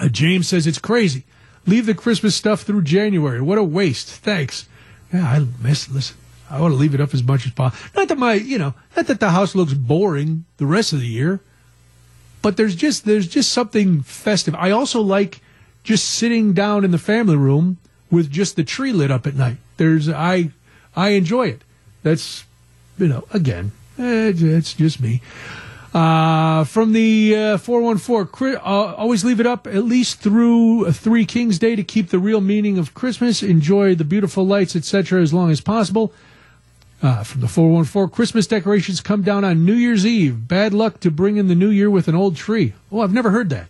Uh, 0.00 0.08
James 0.08 0.48
says 0.48 0.66
it's 0.66 0.78
crazy. 0.78 1.24
Leave 1.66 1.86
the 1.86 1.94
Christmas 1.94 2.34
stuff 2.34 2.62
through 2.62 2.82
January. 2.82 3.40
What 3.40 3.58
a 3.58 3.64
waste. 3.64 4.08
Thanks. 4.08 4.66
Yeah, 5.12 5.24
I 5.24 5.46
miss, 5.62 5.88
listen, 5.90 6.16
I 6.50 6.60
want 6.60 6.72
to 6.72 6.76
leave 6.76 6.94
it 6.94 7.00
up 7.00 7.12
as 7.12 7.22
much 7.22 7.46
as 7.46 7.52
possible. 7.52 7.84
Not 7.94 8.08
that 8.08 8.18
my, 8.18 8.34
you 8.34 8.58
know, 8.58 8.74
not 8.96 9.06
that 9.06 9.20
the 9.20 9.30
house 9.30 9.54
looks 9.54 9.74
boring 9.74 10.44
the 10.58 10.66
rest 10.66 10.92
of 10.92 11.00
the 11.00 11.06
year, 11.06 11.40
but 12.42 12.56
there's 12.56 12.76
just 12.76 13.04
there's 13.04 13.26
just 13.26 13.52
something 13.52 14.02
festive. 14.02 14.54
I 14.54 14.70
also 14.70 15.00
like 15.00 15.40
just 15.82 16.04
sitting 16.04 16.52
down 16.52 16.84
in 16.84 16.90
the 16.90 16.98
family 16.98 17.36
room 17.36 17.78
with 18.10 18.30
just 18.30 18.56
the 18.56 18.64
tree 18.64 18.92
lit 18.92 19.10
up 19.10 19.26
at 19.26 19.34
night. 19.34 19.56
There's 19.76 20.08
I 20.08 20.50
I 20.94 21.10
enjoy 21.10 21.48
it. 21.48 21.62
That's 22.02 22.44
you 22.98 23.08
know 23.08 23.26
again 23.32 23.72
eh, 23.98 24.32
it's 24.34 24.74
just 24.74 25.00
me. 25.00 25.20
Uh, 25.94 26.64
from 26.64 26.92
the 26.92 27.34
uh, 27.34 27.56
414, 27.56 28.56
uh, 28.56 28.60
always 28.60 29.24
leave 29.24 29.40
it 29.40 29.46
up 29.46 29.66
at 29.66 29.84
least 29.84 30.20
through 30.20 30.92
Three 30.92 31.24
Kings 31.24 31.58
Day 31.58 31.74
to 31.74 31.82
keep 31.82 32.10
the 32.10 32.18
real 32.18 32.42
meaning 32.42 32.76
of 32.76 32.92
Christmas. 32.92 33.42
Enjoy 33.42 33.94
the 33.94 34.04
beautiful 34.04 34.46
lights, 34.46 34.76
etc., 34.76 35.22
as 35.22 35.32
long 35.32 35.50
as 35.50 35.62
possible. 35.62 36.12
Uh, 37.02 37.22
from 37.22 37.42
the 37.42 37.48
414, 37.48 38.14
Christmas 38.14 38.46
decorations 38.46 39.00
come 39.00 39.22
down 39.22 39.44
on 39.44 39.66
New 39.66 39.74
Year's 39.74 40.06
Eve. 40.06 40.48
Bad 40.48 40.72
luck 40.72 41.00
to 41.00 41.10
bring 41.10 41.36
in 41.36 41.46
the 41.46 41.54
new 41.54 41.68
year 41.68 41.90
with 41.90 42.08
an 42.08 42.14
old 42.14 42.36
tree. 42.36 42.72
Oh, 42.90 43.00
I've 43.00 43.12
never 43.12 43.30
heard 43.30 43.50
that. 43.50 43.66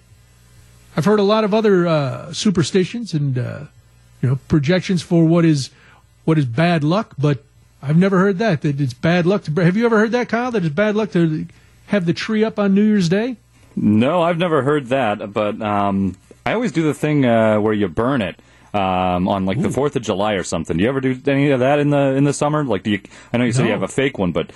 I've 0.96 1.04
heard 1.04 1.18
a 1.18 1.24
lot 1.24 1.44
of 1.44 1.52
other 1.52 1.86
uh, 1.86 2.32
superstitions 2.32 3.12
and 3.12 3.36
uh, 3.36 3.60
you 4.22 4.28
know 4.28 4.38
projections 4.48 5.02
for 5.02 5.24
what 5.24 5.44
is 5.44 5.70
what 6.24 6.38
is 6.38 6.46
bad 6.46 6.82
luck, 6.84 7.14
but 7.18 7.44
I've 7.82 7.98
never 7.98 8.18
heard 8.18 8.38
that 8.38 8.62
that 8.62 8.80
it's 8.80 8.94
bad 8.94 9.26
luck 9.26 9.42
to. 9.44 9.50
Have 9.62 9.76
you 9.76 9.84
ever 9.84 9.98
heard 9.98 10.12
that, 10.12 10.28
Kyle? 10.28 10.50
That 10.50 10.64
it's 10.64 10.74
bad 10.74 10.96
luck 10.96 11.10
to 11.12 11.46
have 11.88 12.06
the 12.06 12.14
tree 12.14 12.44
up 12.44 12.58
on 12.58 12.74
New 12.74 12.82
Year's 12.82 13.08
Day? 13.08 13.36
No, 13.74 14.22
I've 14.22 14.38
never 14.38 14.62
heard 14.62 14.86
that, 14.86 15.32
but 15.32 15.60
um, 15.60 16.16
I 16.46 16.54
always 16.54 16.72
do 16.72 16.82
the 16.82 16.94
thing 16.94 17.26
uh, 17.26 17.60
where 17.60 17.74
you 17.74 17.88
burn 17.88 18.22
it. 18.22 18.40
Um, 18.76 19.28
on 19.28 19.46
like 19.46 19.58
Ooh. 19.58 19.62
the 19.62 19.70
Fourth 19.70 19.96
of 19.96 20.02
July 20.02 20.34
or 20.34 20.42
something. 20.42 20.76
Do 20.76 20.82
you 20.82 20.88
ever 20.88 21.00
do 21.00 21.18
any 21.26 21.50
of 21.50 21.60
that 21.60 21.78
in 21.78 21.90
the 21.90 22.14
in 22.14 22.24
the 22.24 22.32
summer? 22.32 22.62
Like, 22.62 22.82
do 22.82 22.90
you? 22.90 23.00
I 23.32 23.38
know 23.38 23.44
you 23.44 23.52
said 23.52 23.62
no. 23.62 23.66
you 23.68 23.72
have 23.72 23.82
a 23.82 23.88
fake 23.88 24.18
one, 24.18 24.32
but 24.32 24.50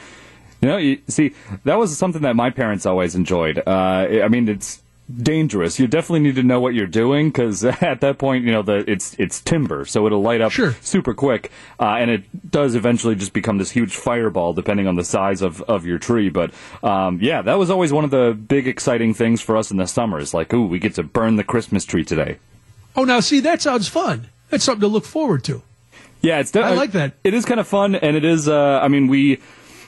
you 0.61 0.69
know, 0.69 0.77
you 0.77 1.01
see, 1.09 1.33
that 1.65 1.79
was 1.79 1.97
something 1.97 2.23
that 2.23 2.37
my 2.37 2.51
parents 2.51 2.85
always 2.85 3.15
enjoyed. 3.15 3.63
Uh, 3.67 4.21
I 4.23 4.29
mean, 4.29 4.49
it's 4.49 4.83
dangerous. 5.11 5.79
You 5.79 5.87
definitely 5.87 6.21
need 6.21 6.37
to 6.37 6.43
know 6.43 6.61
what 6.61 6.75
you're 6.75 6.87
doing 6.87 7.31
because 7.31 7.65
at 7.83 8.01
that 8.01 8.19
point, 8.19 8.45
you 8.45 8.53
know, 8.53 8.63
the 8.63 8.85
it's 8.91 9.15
it's 9.19 9.41
timber, 9.41 9.85
so 9.85 10.07
it'll 10.07 10.23
light 10.23 10.41
up 10.41 10.53
sure. 10.53 10.77
super 10.81 11.15
quick, 11.15 11.51
uh, 11.79 11.97
and 11.99 12.11
it 12.11 12.51
does 12.51 12.75
eventually 12.75 13.15
just 13.15 13.33
become 13.33 13.59
this 13.59 13.71
huge 13.71 13.97
fireball 13.97 14.53
depending 14.53 14.87
on 14.87 14.97
the 14.97 15.05
size 15.05 15.43
of, 15.43 15.63
of 15.63 15.87
your 15.87 15.99
tree. 15.99 16.29
But 16.29 16.53
um, 16.83 17.19
yeah, 17.21 17.43
that 17.43 17.55
was 17.55 17.71
always 17.71 17.93
one 17.93 18.05
of 18.05 18.11
the 18.11 18.33
big 18.35 18.69
exciting 18.69 19.15
things 19.15 19.41
for 19.41 19.57
us 19.57 19.71
in 19.71 19.79
the 19.79 19.87
summer. 19.87 20.19
Is 20.19 20.35
like, 20.35 20.53
ooh, 20.53 20.67
we 20.67 20.79
get 20.79 20.95
to 20.95 21.03
burn 21.03 21.37
the 21.37 21.45
Christmas 21.45 21.85
tree 21.85 22.05
today. 22.05 22.39
Oh, 23.01 23.05
now 23.05 23.21
see, 23.21 23.41
that 23.41 23.63
sounds 23.63 23.89
fun. 23.89 24.29
That's 24.51 24.63
something 24.63 24.83
to 24.83 24.87
look 24.87 25.07
forward 25.07 25.43
to. 25.45 25.63
Yeah, 26.21 26.41
it's. 26.41 26.51
De- 26.51 26.61
I 26.61 26.75
like 26.75 26.93
that. 26.93 27.15
It 27.25 27.33
is 27.33 27.47
kind 27.47 27.59
of 27.59 27.67
fun, 27.67 27.95
and 27.95 28.15
it 28.15 28.27
is. 28.27 28.47
Uh, 28.47 28.79
I 28.83 28.89
mean, 28.89 29.07
we 29.07 29.41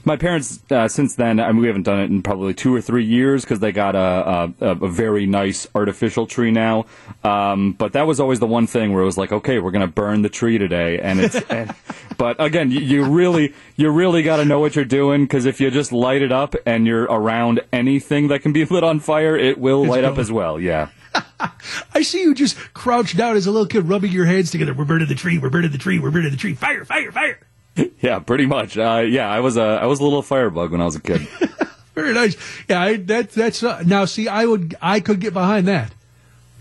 my 0.06 0.16
parents 0.16 0.60
uh, 0.70 0.88
since 0.88 1.14
then 1.16 1.38
I 1.38 1.52
mean 1.52 1.60
we 1.60 1.66
haven't 1.66 1.82
done 1.82 2.00
it 2.00 2.10
in 2.10 2.22
probably 2.22 2.54
two 2.54 2.74
or 2.74 2.80
three 2.80 3.04
years 3.04 3.42
because 3.44 3.60
they 3.60 3.70
got 3.70 3.94
a, 3.94 4.52
a, 4.60 4.70
a, 4.70 4.88
very 4.88 5.26
nice 5.26 5.68
artificial 5.74 6.26
tree 6.26 6.50
now 6.50 6.86
um, 7.22 7.72
but 7.72 7.92
that 7.92 8.06
was 8.06 8.18
always 8.18 8.40
the 8.40 8.46
one 8.46 8.66
thing 8.66 8.92
where 8.92 9.02
it 9.02 9.06
was 9.06 9.16
like 9.16 9.30
okay 9.30 9.60
we're 9.60 9.70
gonna 9.70 9.86
burn 9.86 10.22
the 10.22 10.28
tree 10.28 10.58
today 10.58 10.98
and 10.98 11.20
it's 11.20 11.36
and, 11.50 11.72
but 12.18 12.42
again 12.42 12.72
you, 12.72 12.80
you 12.80 13.04
really 13.04 13.54
you 13.76 13.90
really 13.90 14.24
got 14.24 14.38
to 14.38 14.44
know 14.44 14.58
what 14.58 14.74
you're 14.74 14.84
doing 14.84 15.24
because 15.24 15.46
if 15.46 15.60
you 15.60 15.70
just 15.70 15.92
light 15.92 16.22
it 16.22 16.32
up 16.32 16.56
and 16.66 16.84
you're 16.84 17.04
around 17.04 17.60
anything 17.72 18.26
that 18.26 18.40
can 18.42 18.52
be 18.52 18.64
lit 18.64 18.82
on 18.82 18.98
fire 18.98 19.36
it 19.36 19.58
will 19.58 19.82
it's 19.82 19.90
light 19.90 20.00
going. 20.00 20.12
up 20.14 20.18
as 20.18 20.32
well 20.32 20.58
yeah 20.58 20.88
I 21.94 22.02
see 22.02 22.22
you 22.22 22.34
just 22.34 22.56
crouched 22.74 23.16
down 23.16 23.36
as 23.36 23.46
a 23.46 23.50
little 23.50 23.66
kid, 23.66 23.88
rubbing 23.88 24.12
your 24.12 24.26
hands 24.26 24.50
together. 24.50 24.74
We're 24.74 24.84
burning 24.84 25.08
the 25.08 25.14
tree. 25.14 25.38
We're 25.38 25.50
burning 25.50 25.72
the 25.72 25.78
tree. 25.78 25.98
We're 25.98 26.10
burning 26.10 26.30
the 26.30 26.36
tree. 26.36 26.54
Fire! 26.54 26.84
Fire! 26.84 27.12
Fire! 27.12 27.38
yeah, 28.00 28.18
pretty 28.18 28.46
much. 28.46 28.76
Uh, 28.76 29.04
yeah, 29.06 29.28
I 29.28 29.40
was 29.40 29.56
a 29.56 29.62
I 29.62 29.86
was 29.86 30.00
a 30.00 30.04
little 30.04 30.22
firebug 30.22 30.72
when 30.72 30.80
I 30.80 30.84
was 30.84 30.96
a 30.96 31.00
kid. 31.00 31.20
Very 31.94 32.14
nice. 32.14 32.36
Yeah, 32.68 32.80
I, 32.80 32.96
that 32.96 33.30
that's 33.30 33.62
uh, 33.62 33.82
now. 33.86 34.04
See, 34.06 34.28
I 34.28 34.46
would 34.46 34.74
I 34.80 35.00
could 35.00 35.20
get 35.20 35.32
behind 35.32 35.68
that. 35.68 35.92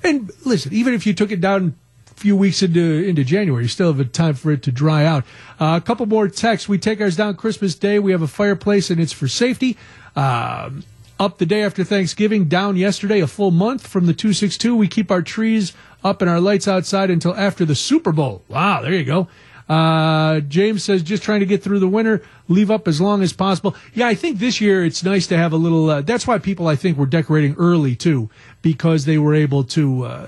And 0.03 0.31
listen, 0.45 0.73
even 0.73 0.93
if 0.93 1.05
you 1.05 1.13
took 1.13 1.31
it 1.31 1.39
down 1.39 1.75
a 2.09 2.13
few 2.15 2.35
weeks 2.35 2.61
into 2.61 2.81
into 2.81 3.23
January, 3.23 3.63
you 3.63 3.69
still 3.69 3.91
have 3.91 3.99
a 3.99 4.05
time 4.05 4.33
for 4.33 4.51
it 4.51 4.63
to 4.63 4.71
dry 4.71 5.05
out. 5.05 5.23
Uh, 5.59 5.79
a 5.81 5.85
couple 5.85 6.05
more 6.05 6.27
texts. 6.27 6.67
We 6.67 6.77
take 6.77 6.99
ours 6.99 7.15
down 7.15 7.35
Christmas 7.35 7.75
Day. 7.75 7.99
We 7.99 8.11
have 8.11 8.21
a 8.21 8.27
fireplace, 8.27 8.89
and 8.89 8.99
it's 8.99 9.13
for 9.13 9.27
safety. 9.27 9.77
Um, 10.15 10.83
up 11.21 11.37
the 11.37 11.45
day 11.45 11.61
after 11.61 11.83
Thanksgiving, 11.83 12.45
down 12.45 12.75
yesterday, 12.75 13.19
a 13.19 13.27
full 13.27 13.51
month 13.51 13.85
from 13.85 14.07
the 14.07 14.13
262. 14.13 14.75
We 14.75 14.87
keep 14.87 15.11
our 15.11 15.21
trees 15.21 15.71
up 16.03 16.19
and 16.19 16.29
our 16.29 16.39
lights 16.39 16.67
outside 16.67 17.11
until 17.11 17.35
after 17.35 17.63
the 17.63 17.75
Super 17.75 18.11
Bowl. 18.11 18.41
Wow, 18.47 18.81
there 18.81 18.93
you 18.93 19.03
go. 19.03 19.27
Uh, 19.69 20.39
James 20.39 20.83
says 20.83 21.03
just 21.03 21.21
trying 21.21 21.41
to 21.41 21.45
get 21.45 21.61
through 21.61 21.77
the 21.77 21.87
winter, 21.87 22.23
leave 22.47 22.71
up 22.71 22.87
as 22.87 22.99
long 22.99 23.21
as 23.21 23.33
possible. 23.33 23.75
Yeah, 23.93 24.07
I 24.07 24.15
think 24.15 24.39
this 24.39 24.59
year 24.59 24.83
it's 24.83 25.03
nice 25.03 25.27
to 25.27 25.37
have 25.37 25.53
a 25.53 25.57
little. 25.57 25.91
Uh, 25.91 26.01
that's 26.01 26.25
why 26.25 26.39
people 26.39 26.67
I 26.67 26.75
think 26.75 26.97
were 26.97 27.05
decorating 27.05 27.55
early 27.59 27.95
too, 27.95 28.31
because 28.63 29.05
they 29.05 29.19
were 29.19 29.35
able 29.35 29.63
to. 29.65 30.03
Uh, 30.03 30.27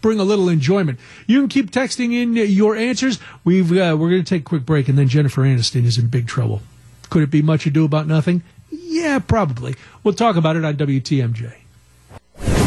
bring 0.00 0.18
a 0.18 0.24
little 0.24 0.48
enjoyment. 0.48 0.98
You 1.28 1.38
can 1.38 1.48
keep 1.48 1.70
texting 1.70 2.12
in 2.12 2.34
your 2.34 2.74
answers. 2.74 3.20
We've 3.44 3.70
uh, 3.70 3.96
we're 3.96 4.10
going 4.10 4.24
to 4.24 4.28
take 4.28 4.42
a 4.42 4.44
quick 4.44 4.66
break, 4.66 4.88
and 4.88 4.98
then 4.98 5.06
Jennifer 5.06 5.42
Aniston 5.42 5.84
is 5.84 5.96
in 5.96 6.08
big 6.08 6.26
trouble. 6.26 6.60
Could 7.08 7.22
it 7.22 7.30
be 7.30 7.40
much 7.40 7.66
ado 7.66 7.84
about 7.84 8.08
nothing? 8.08 8.42
Yeah, 8.72 9.18
probably. 9.18 9.74
We'll 10.02 10.14
talk 10.14 10.36
about 10.36 10.56
it 10.56 10.64
on 10.64 10.76
WTMJ. 10.76 11.52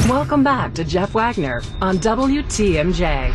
Welcome 0.08 0.44
back 0.44 0.76
to 0.76 0.84
Jeff 0.84 1.16
Wagner 1.16 1.64
on 1.82 1.98
WTMJ. 1.98 3.34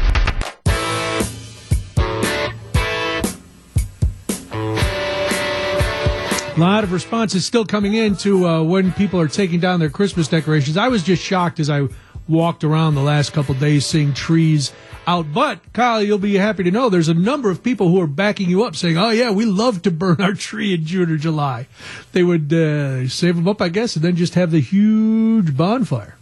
A 6.56 6.60
lot 6.60 6.84
of 6.84 6.92
responses 6.92 7.44
still 7.44 7.64
coming 7.64 7.94
in 7.94 8.14
to 8.16 8.46
uh, 8.46 8.62
when 8.62 8.92
people 8.92 9.18
are 9.18 9.28
taking 9.28 9.58
down 9.60 9.80
their 9.80 9.90
Christmas 9.90 10.28
decorations. 10.28 10.76
I 10.76 10.88
was 10.88 11.02
just 11.02 11.22
shocked 11.22 11.58
as 11.58 11.70
I 11.70 11.88
walked 12.28 12.62
around 12.62 12.94
the 12.94 13.02
last 13.02 13.32
couple 13.32 13.54
days 13.56 13.84
seeing 13.84 14.14
trees 14.14 14.72
out. 15.10 15.32
But 15.32 15.72
Kyle, 15.72 16.02
you'll 16.02 16.18
be 16.18 16.36
happy 16.36 16.62
to 16.62 16.70
know 16.70 16.88
there's 16.88 17.08
a 17.08 17.14
number 17.14 17.50
of 17.50 17.62
people 17.62 17.88
who 17.88 18.00
are 18.00 18.06
backing 18.06 18.48
you 18.48 18.64
up, 18.64 18.76
saying, 18.76 18.96
"Oh 18.96 19.10
yeah, 19.10 19.30
we 19.30 19.44
love 19.44 19.82
to 19.82 19.90
burn 19.90 20.20
our 20.20 20.34
tree 20.34 20.74
in 20.74 20.84
June 20.84 21.10
or 21.10 21.16
July." 21.16 21.66
They 22.12 22.22
would 22.22 22.52
uh, 22.52 23.08
save 23.08 23.36
them 23.36 23.48
up, 23.48 23.60
I 23.60 23.68
guess, 23.68 23.96
and 23.96 24.04
then 24.04 24.16
just 24.16 24.34
have 24.34 24.50
the 24.50 24.60
huge 24.60 25.56
bonfire. 25.56 26.16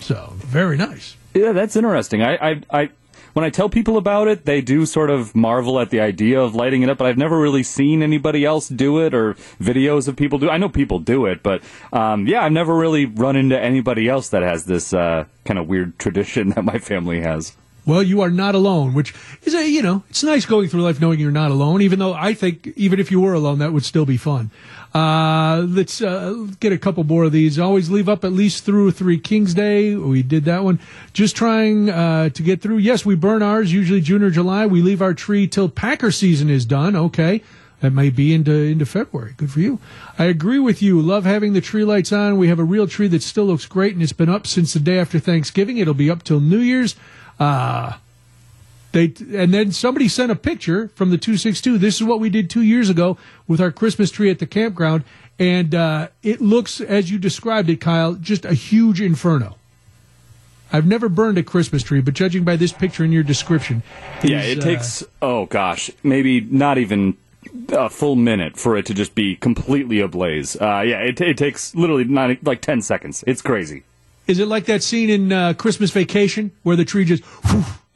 So 0.00 0.32
very 0.36 0.76
nice. 0.76 1.16
Yeah, 1.34 1.52
that's 1.52 1.76
interesting. 1.76 2.22
I, 2.22 2.50
I, 2.50 2.62
I 2.70 2.90
when 3.32 3.44
I 3.44 3.50
tell 3.50 3.68
people 3.68 3.96
about 3.96 4.26
it, 4.26 4.44
they 4.44 4.60
do 4.60 4.86
sort 4.86 5.10
of 5.10 5.36
marvel 5.36 5.78
at 5.78 5.90
the 5.90 6.00
idea 6.00 6.40
of 6.40 6.54
lighting 6.54 6.82
it 6.82 6.90
up, 6.90 6.98
but 6.98 7.06
I've 7.06 7.18
never 7.18 7.38
really 7.38 7.62
seen 7.62 8.02
anybody 8.02 8.44
else 8.44 8.68
do 8.68 9.00
it 9.00 9.14
or 9.14 9.34
videos 9.60 10.08
of 10.08 10.16
people 10.16 10.38
do. 10.38 10.50
I 10.50 10.58
know 10.58 10.68
people 10.68 10.98
do 10.98 11.26
it, 11.26 11.42
but 11.42 11.62
um, 11.92 12.26
yeah, 12.26 12.42
I've 12.42 12.52
never 12.52 12.74
really 12.74 13.06
run 13.06 13.36
into 13.36 13.60
anybody 13.60 14.08
else 14.08 14.30
that 14.30 14.42
has 14.42 14.64
this 14.64 14.92
uh, 14.92 15.26
kind 15.44 15.58
of 15.58 15.68
weird 15.68 15.98
tradition 15.98 16.48
that 16.56 16.64
my 16.64 16.78
family 16.78 17.20
has. 17.20 17.54
Well, 17.90 18.04
you 18.04 18.20
are 18.20 18.30
not 18.30 18.54
alone, 18.54 18.94
which 18.94 19.12
is 19.42 19.52
a, 19.52 19.68
you 19.68 19.82
know, 19.82 20.04
it's 20.08 20.22
nice 20.22 20.46
going 20.46 20.68
through 20.68 20.82
life 20.82 21.00
knowing 21.00 21.18
you're 21.18 21.32
not 21.32 21.50
alone, 21.50 21.82
even 21.82 21.98
though 21.98 22.14
I 22.14 22.34
think 22.34 22.68
even 22.76 23.00
if 23.00 23.10
you 23.10 23.20
were 23.20 23.34
alone, 23.34 23.58
that 23.58 23.72
would 23.72 23.84
still 23.84 24.06
be 24.06 24.16
fun. 24.16 24.52
Uh, 24.94 25.66
let's 25.68 26.00
uh, 26.00 26.46
get 26.60 26.72
a 26.72 26.78
couple 26.78 27.02
more 27.02 27.24
of 27.24 27.32
these. 27.32 27.58
Always 27.58 27.90
leave 27.90 28.08
up 28.08 28.24
at 28.24 28.30
least 28.30 28.64
through 28.64 28.92
Three 28.92 29.18
Kings 29.18 29.54
Day. 29.54 29.96
We 29.96 30.22
did 30.22 30.44
that 30.44 30.62
one. 30.62 30.78
Just 31.14 31.34
trying 31.34 31.90
uh, 31.90 32.28
to 32.28 32.42
get 32.44 32.62
through. 32.62 32.78
Yes, 32.78 33.04
we 33.04 33.16
burn 33.16 33.42
ours 33.42 33.72
usually 33.72 34.00
June 34.00 34.22
or 34.22 34.30
July. 34.30 34.66
We 34.66 34.82
leave 34.82 35.02
our 35.02 35.12
tree 35.12 35.48
till 35.48 35.68
Packer 35.68 36.12
season 36.12 36.48
is 36.48 36.64
done. 36.64 36.94
Okay. 36.94 37.42
That 37.80 37.90
may 37.90 38.10
be 38.10 38.32
into 38.32 38.52
into 38.52 38.86
February. 38.86 39.34
Good 39.36 39.50
for 39.50 39.58
you. 39.58 39.80
I 40.16 40.26
agree 40.26 40.60
with 40.60 40.80
you. 40.80 41.00
Love 41.00 41.24
having 41.24 41.54
the 41.54 41.60
tree 41.60 41.84
lights 41.84 42.12
on. 42.12 42.38
We 42.38 42.46
have 42.46 42.60
a 42.60 42.64
real 42.64 42.86
tree 42.86 43.08
that 43.08 43.22
still 43.22 43.46
looks 43.46 43.66
great, 43.66 43.94
and 43.94 44.02
it's 44.02 44.12
been 44.12 44.28
up 44.28 44.46
since 44.46 44.74
the 44.74 44.80
day 44.80 44.98
after 44.98 45.18
Thanksgiving. 45.18 45.78
It'll 45.78 45.94
be 45.94 46.10
up 46.10 46.22
till 46.22 46.38
New 46.38 46.58
Year's. 46.58 46.94
Uh, 47.40 47.94
they 48.92 49.12
and 49.34 49.54
then 49.54 49.72
somebody 49.72 50.08
sent 50.08 50.30
a 50.30 50.36
picture 50.36 50.88
from 50.94 51.10
the 51.10 51.18
262. 51.18 51.78
This 51.78 51.96
is 51.96 52.02
what 52.02 52.20
we 52.20 52.28
did 52.28 52.50
two 52.50 52.62
years 52.62 52.90
ago 52.90 53.16
with 53.48 53.60
our 53.60 53.70
Christmas 53.70 54.10
tree 54.10 54.30
at 54.30 54.40
the 54.40 54.46
campground, 54.46 55.04
and 55.38 55.74
uh, 55.74 56.08
it 56.22 56.40
looks 56.40 56.80
as 56.80 57.10
you 57.10 57.18
described 57.18 57.68
it, 57.70 57.80
Kyle, 57.80 58.14
just 58.14 58.44
a 58.44 58.52
huge 58.52 59.00
inferno. 59.00 59.56
I've 60.72 60.86
never 60.86 61.08
burned 61.08 61.38
a 61.38 61.42
Christmas 61.42 61.82
tree, 61.82 62.00
but 62.00 62.14
judging 62.14 62.44
by 62.44 62.56
this 62.56 62.72
picture 62.72 63.04
in 63.04 63.10
your 63.10 63.22
description, 63.22 63.82
yeah, 64.22 64.42
it 64.42 64.58
uh, 64.58 64.62
takes 64.62 65.04
oh 65.22 65.46
gosh, 65.46 65.90
maybe 66.02 66.40
not 66.40 66.78
even 66.78 67.16
a 67.70 67.88
full 67.88 68.16
minute 68.16 68.56
for 68.56 68.76
it 68.76 68.86
to 68.86 68.94
just 68.94 69.14
be 69.14 69.36
completely 69.36 70.00
ablaze. 70.00 70.56
Uh, 70.56 70.82
yeah, 70.84 70.98
it, 70.98 71.20
it 71.20 71.38
takes 71.38 71.74
literally 71.74 72.04
nine, 72.04 72.38
like 72.42 72.60
ten 72.60 72.82
seconds. 72.82 73.24
It's 73.26 73.42
crazy. 73.42 73.84
Is 74.26 74.38
it 74.38 74.46
like 74.46 74.66
that 74.66 74.82
scene 74.82 75.10
in 75.10 75.32
uh, 75.32 75.54
Christmas 75.54 75.90
Vacation 75.90 76.52
where 76.62 76.76
the 76.76 76.84
tree 76.84 77.04
just 77.04 77.24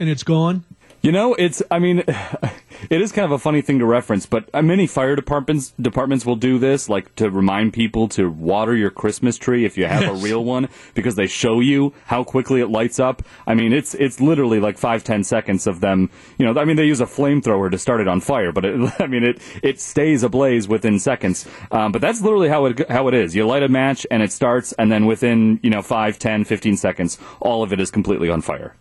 and 0.00 0.08
it's 0.08 0.22
gone? 0.22 0.64
You 1.05 1.12
know, 1.12 1.34
it's. 1.34 1.62
I 1.70 1.80
mean, 1.80 1.98
it 2.88 3.02
is 3.02 3.12
kind 3.12 3.26
of 3.26 3.32
a 3.32 3.38
funny 3.38 3.61
thing 3.61 3.78
to 3.80 3.84
reference, 3.84 4.24
but 4.24 4.48
uh, 4.55 4.62
many 4.62 4.86
fire 4.86 5.14
departments 5.14 5.74
departments 5.78 6.24
will 6.24 6.34
do 6.34 6.59
this, 6.59 6.88
like 6.88 7.14
to 7.16 7.28
remind 7.28 7.74
people 7.74 8.09
to 8.09 8.30
water 8.30 8.74
your 8.74 8.88
Christmas 8.88 9.36
tree 9.36 9.66
if 9.66 9.76
you 9.76 9.84
have 9.84 10.05
a 10.05 10.14
real 10.14 10.42
one, 10.42 10.70
because 10.94 11.14
they 11.14 11.26
show 11.26 11.61
you 11.61 11.92
how 12.07 12.24
quickly 12.24 12.62
it 12.62 12.70
lights 12.70 12.98
up. 12.98 13.22
I 13.46 13.52
mean, 13.52 13.74
it's 13.74 13.92
it's 13.92 14.18
literally 14.18 14.61
like 14.61 14.78
five 14.78 15.05
ten 15.05 15.24
seconds 15.24 15.66
of 15.66 15.80
them. 15.80 16.09
You 16.38 16.46
know, 16.46 16.59
I 16.59 16.64
mean, 16.64 16.76
they 16.76 16.86
use 16.86 17.02
a 17.02 17.07
flamethrower 17.07 17.70
to 17.70 17.76
start 17.76 18.00
it 18.00 18.09
on 18.09 18.20
fire, 18.22 18.50
but 18.50 18.64
it, 18.64 18.90
I 18.98 19.07
mean, 19.07 19.24
it 19.24 19.42
it 19.62 19.80
stays 19.82 20.22
ablaze 20.22 20.68
within 20.68 20.98
seconds. 20.98 21.46
Um, 21.70 21.92
but 21.92 22.00
that's 22.00 22.22
literally 22.22 22.48
how 22.48 22.64
it 22.64 22.88
how 22.88 23.09
it 23.09 23.14
is. 23.14 23.36
You 23.36 23.46
light 23.46 23.62
a 23.62 23.68
match 23.68 24.07
and 24.11 24.22
it 24.22 24.32
starts, 24.32 24.72
and 24.78 24.90
then 24.90 25.05
within 25.05 25.61
you 25.62 25.68
know 25.68 25.82
five, 25.82 26.18
ten, 26.18 26.44
fifteen 26.44 26.78
seconds, 26.78 27.18
all 27.40 27.62
of 27.62 27.74
it 27.74 27.78
is 27.78 27.90
completely 27.90 28.30
on 28.30 28.40
fire. 28.40 28.74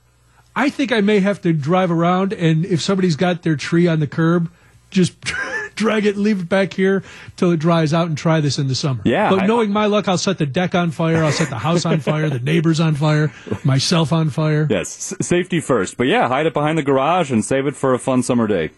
I 0.55 0.69
think 0.69 0.91
I 0.91 1.01
may 1.01 1.19
have 1.19 1.41
to 1.41 1.53
drive 1.53 1.91
around, 1.91 2.33
and 2.33 2.65
if 2.65 2.81
somebody's 2.81 3.15
got 3.15 3.41
their 3.43 3.55
tree 3.55 3.87
on 3.87 3.99
the 3.99 4.07
curb, 4.07 4.51
just 4.91 5.19
drag 5.75 6.05
it, 6.05 6.15
leave 6.15 6.41
it 6.41 6.49
back 6.49 6.73
here 6.73 7.03
till 7.37 7.51
it 7.51 7.57
dries 7.57 7.93
out, 7.93 8.07
and 8.07 8.15
try 8.17 8.39
this 8.39 8.59
in 8.59 8.67
the 8.67 8.75
summer. 8.75 9.01
Yeah, 9.03 9.31
But 9.31 9.39
I- 9.41 9.45
knowing 9.47 9.71
my 9.71 9.87
luck, 9.87 10.07
I'll 10.07 10.17
set 10.19 10.37
the 10.37 10.45
deck 10.45 10.75
on 10.75 10.91
fire, 10.91 11.23
I'll 11.23 11.31
set 11.31 11.49
the 11.49 11.57
house 11.57 11.85
on 11.85 11.99
fire, 12.01 12.29
the 12.29 12.37
neighbors 12.39 12.79
on 12.79 12.93
fire, 12.93 13.33
myself 13.63 14.13
on 14.13 14.29
fire. 14.29 14.67
Yes, 14.69 15.15
safety 15.21 15.59
first. 15.59 15.97
But 15.97 16.05
yeah, 16.07 16.27
hide 16.27 16.45
it 16.45 16.53
behind 16.53 16.77
the 16.77 16.83
garage 16.83 17.31
and 17.31 17.43
save 17.43 17.65
it 17.65 17.75
for 17.75 17.93
a 17.95 17.99
fun 17.99 18.21
summer 18.21 18.45
day. 18.45 18.69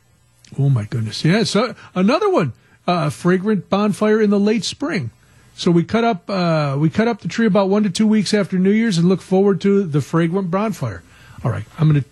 Oh 0.58 0.70
my 0.70 0.86
goodness! 0.86 1.26
Yeah. 1.26 1.44
So 1.44 1.76
another 1.96 2.30
one, 2.30 2.54
uh, 2.88 3.10
fragrant 3.10 3.70
bonfire 3.70 4.22
in 4.22 4.30
the 4.30 4.40
late 4.40 4.64
spring. 4.64 5.10
So 5.58 5.72
we 5.72 5.84
cut 5.84 6.04
up 6.04 6.30
uh, 6.30 6.78
we 6.80 6.90
cut 6.90 7.08
up 7.10 7.20
the 7.22 7.28
tree 7.28 7.48
about 7.48 7.68
one 7.68 7.84
to 7.84 7.90
two 7.90 8.06
weeks 8.08 8.34
after 8.34 8.58
New 8.60 8.72
Year's 8.72 8.98
and 8.98 9.10
look 9.10 9.22
forward 9.22 9.60
to 9.62 9.84
the 9.84 10.02
fragrant 10.02 10.52
bonfire. 10.52 11.02
All 11.46 11.52
right, 11.52 11.64
I'm 11.78 11.88
gonna. 11.88 12.04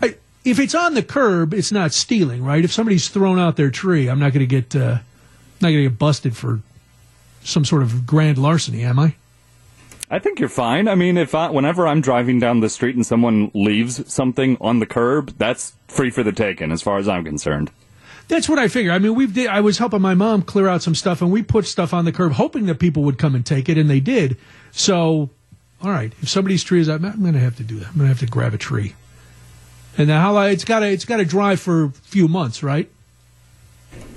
I, 0.00 0.14
if 0.44 0.60
it's 0.60 0.74
on 0.74 0.94
the 0.94 1.02
curb, 1.02 1.52
it's 1.52 1.72
not 1.72 1.92
stealing, 1.92 2.44
right? 2.44 2.64
If 2.64 2.72
somebody's 2.72 3.08
thrown 3.08 3.40
out 3.40 3.56
their 3.56 3.70
tree, 3.70 4.08
I'm 4.08 4.20
not 4.20 4.32
gonna 4.32 4.46
get 4.46 4.76
uh, 4.76 4.98
not 5.60 5.70
gonna 5.70 5.82
get 5.82 5.98
busted 5.98 6.36
for 6.36 6.60
some 7.42 7.64
sort 7.64 7.82
of 7.82 8.06
grand 8.06 8.38
larceny, 8.38 8.84
am 8.84 9.00
I? 9.00 9.16
I 10.08 10.20
think 10.20 10.38
you're 10.38 10.48
fine. 10.48 10.86
I 10.86 10.94
mean, 10.94 11.16
if 11.16 11.34
I, 11.34 11.50
whenever 11.50 11.84
I'm 11.84 12.00
driving 12.00 12.38
down 12.38 12.60
the 12.60 12.68
street 12.68 12.94
and 12.94 13.04
someone 13.04 13.50
leaves 13.54 14.12
something 14.12 14.56
on 14.60 14.78
the 14.78 14.86
curb, 14.86 15.36
that's 15.36 15.74
free 15.88 16.10
for 16.10 16.22
the 16.22 16.30
taking, 16.30 16.70
as 16.70 16.80
far 16.80 16.98
as 16.98 17.08
I'm 17.08 17.24
concerned. 17.24 17.72
That's 18.28 18.48
what 18.48 18.60
I 18.60 18.68
figure. 18.68 18.92
I 18.92 19.00
mean, 19.00 19.16
we've 19.16 19.34
did, 19.34 19.48
I 19.48 19.60
was 19.60 19.78
helping 19.78 20.02
my 20.02 20.14
mom 20.14 20.42
clear 20.42 20.68
out 20.68 20.82
some 20.82 20.94
stuff, 20.94 21.22
and 21.22 21.32
we 21.32 21.42
put 21.42 21.66
stuff 21.66 21.92
on 21.92 22.04
the 22.04 22.12
curb, 22.12 22.32
hoping 22.32 22.66
that 22.66 22.76
people 22.76 23.02
would 23.02 23.18
come 23.18 23.34
and 23.34 23.44
take 23.44 23.68
it, 23.68 23.78
and 23.78 23.90
they 23.90 24.00
did. 24.00 24.36
So, 24.70 25.30
all 25.82 25.90
right, 25.90 26.12
if 26.22 26.28
somebody's 26.28 26.64
tree 26.64 26.80
is 26.80 26.88
out, 26.88 27.04
I'm 27.04 27.20
going 27.20 27.34
to 27.34 27.40
have 27.40 27.56
to 27.56 27.62
do 27.62 27.78
that. 27.80 27.88
I'm 27.88 27.94
going 27.94 28.04
to 28.04 28.08
have 28.08 28.20
to 28.20 28.26
grab 28.26 28.54
a 28.54 28.58
tree. 28.58 28.94
And 29.98 30.10
how? 30.10 30.38
It's 30.40 30.64
got 30.64 30.80
to 30.80 30.88
it's 30.88 31.04
got 31.04 31.18
to 31.18 31.24
dry 31.24 31.56
for 31.56 31.84
a 31.84 31.90
few 31.90 32.28
months, 32.28 32.62
right? 32.62 32.90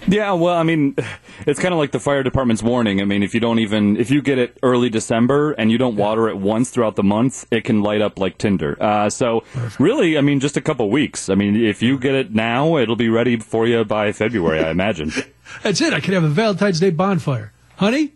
Yeah, 0.07 0.34
well, 0.34 0.55
I 0.55 0.64
mean, 0.64 0.95
it's 1.45 1.60
kind 1.60 1.74
of 1.74 1.78
like 1.78 1.91
the 1.91 1.99
fire 1.99 2.24
department's 2.24 2.64
warning. 2.64 3.01
I 3.01 3.05
mean, 3.05 3.24
if 3.24 3.34
you 3.34 3.39
don't 3.39 3.60
even 3.60 3.97
if 3.97 4.10
you 4.12 4.22
get 4.22 4.38
it 4.38 4.57
early 4.64 4.89
December 4.89 5.51
and 5.53 5.72
you 5.72 5.78
don't 5.78 5.95
water 5.95 6.28
it 6.28 6.38
once 6.38 6.70
throughout 6.70 6.95
the 6.95 7.03
month, 7.03 7.45
it 7.51 7.64
can 7.64 7.82
light 7.82 8.01
up 8.01 8.20
like 8.20 8.38
tinder. 8.38 8.82
Uh, 8.82 9.10
so 9.10 9.43
really, 9.78 10.18
I 10.18 10.22
mean, 10.22 10.39
just 10.39 10.57
a 10.57 10.62
couple 10.62 10.89
weeks. 10.89 11.30
I 11.30 11.36
mean, 11.36 11.55
if 11.55 11.82
you 11.82 11.97
get 11.97 12.16
it 12.16 12.34
now, 12.34 12.78
it'll 12.78 12.95
be 12.95 13.10
ready 13.10 13.38
for 13.38 13.68
you 13.68 13.84
by 13.86 14.12
February, 14.12 14.64
I 14.64 14.72
imagine. 14.72 15.12
That's 15.64 15.82
it. 15.82 15.93
I 15.93 15.99
could 15.99 16.14
have 16.14 16.24
a 16.24 16.30
Valentine's 16.30 16.80
Day 16.80 16.91
bonfire, 16.91 17.53
honey. 17.78 18.14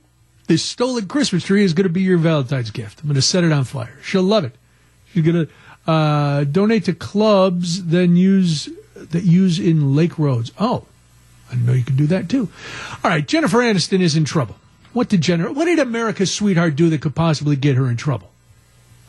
This 0.47 0.63
stolen 0.63 1.07
Christmas 1.07 1.43
tree 1.45 1.63
is 1.63 1.73
going 1.73 1.87
to 1.87 1.93
be 1.93 2.01
your 2.01 2.17
Valentine's 2.17 2.71
gift. 2.71 3.01
I'm 3.01 3.07
going 3.07 3.15
to 3.15 3.21
set 3.21 3.43
it 3.43 3.51
on 3.51 3.63
fire. 3.63 3.97
She'll 4.03 4.23
love 4.23 4.43
it. 4.43 4.55
She's 5.11 5.23
going 5.23 5.47
to 5.47 5.91
uh, 5.91 6.43
donate 6.45 6.85
to 6.85 6.93
clubs, 6.93 7.85
then 7.85 8.15
use 8.15 8.69
that 8.95 9.23
use 9.23 9.59
in 9.59 9.95
lake 9.95 10.17
roads. 10.19 10.51
Oh, 10.59 10.85
I 11.51 11.55
know 11.55 11.73
you 11.73 11.83
can 11.83 11.95
do 11.95 12.07
that 12.07 12.29
too. 12.29 12.49
All 13.03 13.11
right, 13.11 13.25
Jennifer 13.27 13.59
Aniston 13.59 14.01
is 14.01 14.15
in 14.15 14.25
trouble. 14.25 14.55
What 14.93 15.09
did 15.09 15.21
Jennifer? 15.21 15.51
What 15.51 15.65
did 15.65 15.79
America's 15.79 16.33
sweetheart 16.33 16.75
do 16.75 16.89
that 16.89 17.01
could 17.01 17.15
possibly 17.15 17.55
get 17.55 17.75
her 17.75 17.89
in 17.89 17.97
trouble? 17.97 18.31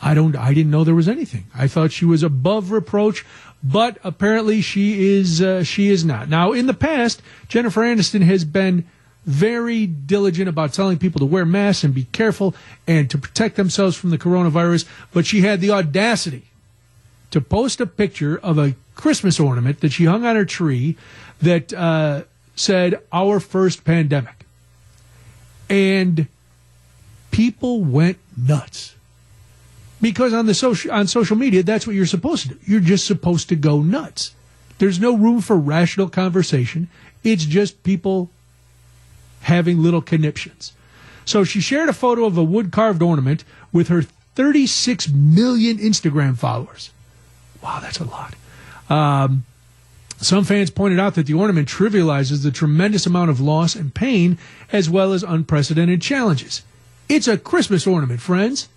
I 0.03 0.14
don't. 0.14 0.37
I 0.37 0.53
didn't 0.53 0.70
know 0.70 0.85
there 0.85 0.95
was 0.95 1.09
anything. 1.09 1.47
I 1.55 1.68
thought 1.68 1.93
she 1.93 2.05
was 2.05 2.22
above 2.22 2.70
reproach, 2.70 3.24
but 3.62 3.99
apparently 4.05 4.61
she 4.61 5.16
is. 5.16 5.41
Uh, 5.41 5.62
she 5.62 5.89
is 5.89 6.05
not. 6.05 6.28
Now, 6.28 6.53
in 6.53 6.66
the 6.66 6.74
past, 6.74 7.22
Jennifer 7.49 7.82
Aniston 7.82 8.22
has 8.22 8.45
been 8.45 8.87
very 9.27 9.87
diligent 9.87 10.49
about 10.49 10.72
telling 10.72 10.99
people 10.99 11.18
to 11.18 11.25
wear 11.25 11.45
masks 11.47 11.85
and 11.85 11.95
be 11.95 12.05
careful 12.05 12.55
and 12.87 13.11
to 13.11 13.18
protect 13.18 13.57
themselves 13.57 13.97
from 13.97 14.11
the 14.11 14.18
coronavirus. 14.18 14.87
But 15.12 15.27
she 15.27 15.41
had 15.41 15.61
the 15.61 15.70
audacity 15.70 16.45
to 17.31 17.41
post 17.41 17.81
a 17.81 17.87
picture 17.87 18.39
of 18.39 18.59
a 18.59 18.75
Christmas 18.95 19.41
ornament 19.41 19.81
that 19.81 19.93
she 19.93 20.05
hung 20.05 20.25
on 20.25 20.37
her 20.37 20.45
tree 20.45 20.97
that 21.41 21.72
uh, 21.72 22.22
said 22.55 23.01
"Our 23.12 23.41
first 23.41 23.85
pandemic," 23.85 24.47
and 25.68 26.29
people 27.31 27.83
went 27.83 28.18
nuts. 28.37 28.95
Because 30.01 30.35
on 30.35 30.47
the 30.47 30.55
social 30.55 30.93
on 30.93 31.07
social 31.07 31.37
media 31.37 31.62
that's 31.62 31.87
what 31.87 31.97
you're 31.97 32.07
supposed 32.07 32.43
to 32.43 32.49
do. 32.51 32.59
You're 32.66 32.81
just 32.81 33.07
supposed 33.07 33.49
to 33.49 33.57
go 33.57 33.81
nuts. 33.81 34.35
There's 34.79 35.01
no 35.01 35.16
room 35.16 35.41
for 35.41 35.57
rational 35.57 36.09
conversation. 36.09 36.89
It's 37.22 37.45
just 37.47 37.83
people 37.85 38.31
having 39.45 39.82
little 39.82 40.03
conniptions. 40.03 40.72
So 41.24 41.45
she 41.45 41.61
shared 41.61 41.88
a 41.88 41.95
photo 41.95 42.24
of 42.24 42.36
a 42.36 42.45
wood 42.45 42.72
carved 42.72 43.03
ornament 43.03 43.45
with 43.72 43.88
her 43.88 44.03
36 44.34 45.09
million 45.11 45.78
instagram 45.78 46.36
followers. 46.36 46.90
Wow 47.62 47.80
that's 47.80 48.01
a 48.01 48.05
lot. 48.05 48.34
Um, 48.90 49.45
some 50.20 50.45
fans 50.45 50.70
pointed 50.70 50.99
out 50.99 51.14
that 51.14 51.26
the 51.26 51.34
ornament 51.34 51.68
trivializes 51.68 52.42
the 52.42 52.51
tremendous 52.51 53.07
amount 53.07 53.30
of 53.30 53.40
loss 53.40 53.74
and 53.74 53.95
pain 53.95 54.38
as 54.72 54.88
well 54.88 55.12
as 55.12 55.22
unprecedented 55.22 56.01
challenges. 56.03 56.62
It's 57.09 57.28
a 57.28 57.38
christmas 57.38 57.86
ornament 57.86 58.20
friends. 58.20 58.68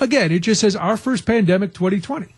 Again, 0.00 0.32
it 0.32 0.40
just 0.40 0.60
says 0.60 0.74
our 0.74 0.96
first 0.96 1.24
pandemic 1.24 1.72
2020. 1.74 2.34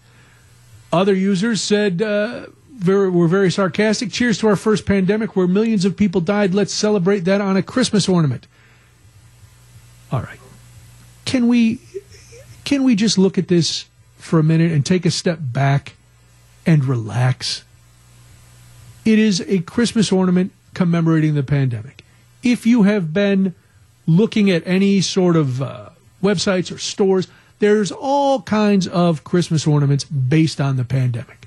Other 0.93 1.15
users 1.15 1.63
said 1.63 2.03
uh, 2.03 2.47
very, 2.77 3.11
were 3.11 3.29
very 3.29 3.51
sarcastic. 3.51 4.11
Cheers 4.11 4.39
to 4.39 4.49
our 4.49 4.57
first 4.57 4.87
pandemic 4.87 5.35
where 5.35 5.47
millions 5.47 5.85
of 5.85 5.97
people 5.97 6.21
died. 6.21 6.55
Let's 6.55 6.73
celebrate 6.73 7.21
that 7.21 7.41
on 7.41 7.57
a 7.57 7.63
Christmas 7.63 8.09
ornament. 8.09 8.47
All 10.13 10.21
right. 10.21 10.39
Can 11.25 11.49
we 11.49 11.81
can 12.65 12.83
we 12.83 12.95
just 12.95 13.17
look 13.17 13.39
at 13.39 13.49
this 13.49 13.87
for 14.17 14.39
a 14.39 14.43
minute 14.43 14.73
and 14.73 14.85
take 14.85 15.07
a 15.07 15.11
step 15.11 15.39
back 15.41 15.95
and 16.65 16.85
relax? 16.85 17.65
It 19.05 19.19
is 19.19 19.41
a 19.41 19.61
Christmas 19.61 20.11
ornament 20.11 20.53
commemorating 20.75 21.35
the 21.35 21.43
pandemic. 21.43 22.05
If 22.43 22.67
you 22.67 22.83
have 22.83 23.13
been 23.13 23.55
looking 24.07 24.51
at 24.51 24.67
any 24.67 25.01
sort 25.01 25.37
of 25.37 25.63
uh, 25.63 25.91
websites 26.23 26.75
or 26.75 26.79
stores, 26.79 27.29
there's 27.59 27.93
all 27.93 28.43
kinds 28.43 28.87
of 28.87 29.25
Christmas 29.25 29.67
ornaments 29.67 30.05
based 30.05 30.61
on 30.61 30.77
the 30.77 30.85
pandemic, 30.85 31.46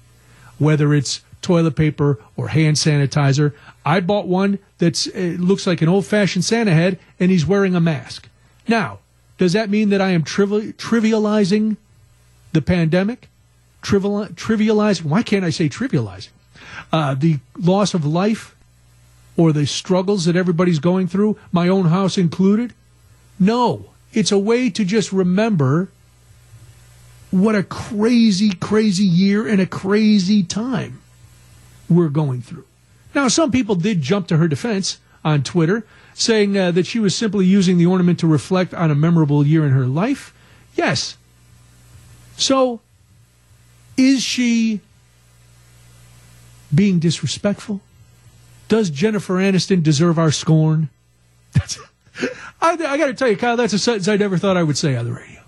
whether 0.59 0.93
it's 0.93 1.21
toilet 1.41 1.75
paper 1.75 2.19
or 2.37 2.49
hand 2.49 2.75
sanitizer. 2.77 3.53
I 3.85 4.01
bought 4.01 4.27
one 4.27 4.59
that 4.77 5.07
looks 5.39 5.65
like 5.65 5.81
an 5.81 5.89
old 5.89 6.05
fashioned 6.05 6.45
Santa 6.45 6.73
head, 6.73 6.99
and 7.19 7.31
he's 7.31 7.45
wearing 7.45 7.75
a 7.75 7.79
mask. 7.79 8.29
Now, 8.67 8.99
does 9.37 9.53
that 9.53 9.69
mean 9.69 9.89
that 9.89 10.01
I 10.01 10.11
am 10.11 10.23
trivial, 10.23 10.61
trivializing 10.73 11.77
the 12.51 12.61
pandemic? 12.61 13.29
Trivial, 13.81 14.25
trivializing? 14.27 15.05
Why 15.05 15.23
can't 15.23 15.45
I 15.45 15.49
say 15.49 15.69
trivializing? 15.69 16.29
Uh, 16.91 17.15
the 17.15 17.39
loss 17.57 17.93
of 17.93 18.05
life 18.05 18.55
or 19.37 19.53
the 19.53 19.65
struggles 19.65 20.25
that 20.25 20.35
everybody's 20.35 20.79
going 20.79 21.07
through, 21.07 21.37
my 21.51 21.69
own 21.69 21.85
house 21.85 22.17
included? 22.17 22.73
No, 23.39 23.91
it's 24.11 24.33
a 24.33 24.37
way 24.37 24.69
to 24.69 24.83
just 24.83 25.13
remember 25.13 25.89
what 27.31 27.55
a 27.55 27.63
crazy, 27.63 28.51
crazy 28.51 29.03
year 29.03 29.47
and 29.47 29.61
a 29.61 29.65
crazy 29.65 30.43
time 30.43 31.01
we're 31.89 32.09
going 32.09 32.41
through. 32.41 32.65
Now, 33.13 33.27
some 33.27 33.51
people 33.51 33.75
did 33.75 34.01
jump 34.01 34.27
to 34.27 34.37
her 34.37 34.47
defense 34.47 34.99
on 35.23 35.43
Twitter, 35.43 35.85
saying 36.13 36.57
uh, 36.57 36.71
that 36.71 36.85
she 36.85 36.99
was 36.99 37.15
simply 37.15 37.45
using 37.45 37.77
the 37.77 37.85
ornament 37.85 38.19
to 38.19 38.27
reflect 38.27 38.73
on 38.73 38.91
a 38.91 38.95
memorable 38.95 39.45
year 39.45 39.65
in 39.65 39.71
her 39.71 39.85
life. 39.85 40.33
Yes. 40.75 41.17
So, 42.37 42.79
is 43.97 44.23
she 44.23 44.81
being 46.73 46.99
disrespectful? 46.99 47.81
Does 48.67 48.89
Jennifer 48.89 49.35
Aniston 49.35 49.81
deserve 49.81 50.19
our 50.19 50.31
scorn? 50.31 50.89
I, 52.61 52.73
I 52.73 52.97
got 52.97 53.07
to 53.07 53.13
tell 53.13 53.27
you, 53.27 53.37
Kyle, 53.37 53.57
that's 53.57 53.73
a 53.73 53.79
sentence 53.79 54.07
I 54.07 54.15
never 54.15 54.37
thought 54.37 54.57
I 54.57 54.63
would 54.63 54.77
say 54.77 54.95
on 54.95 55.05
the 55.05 55.11
radio. 55.11 55.38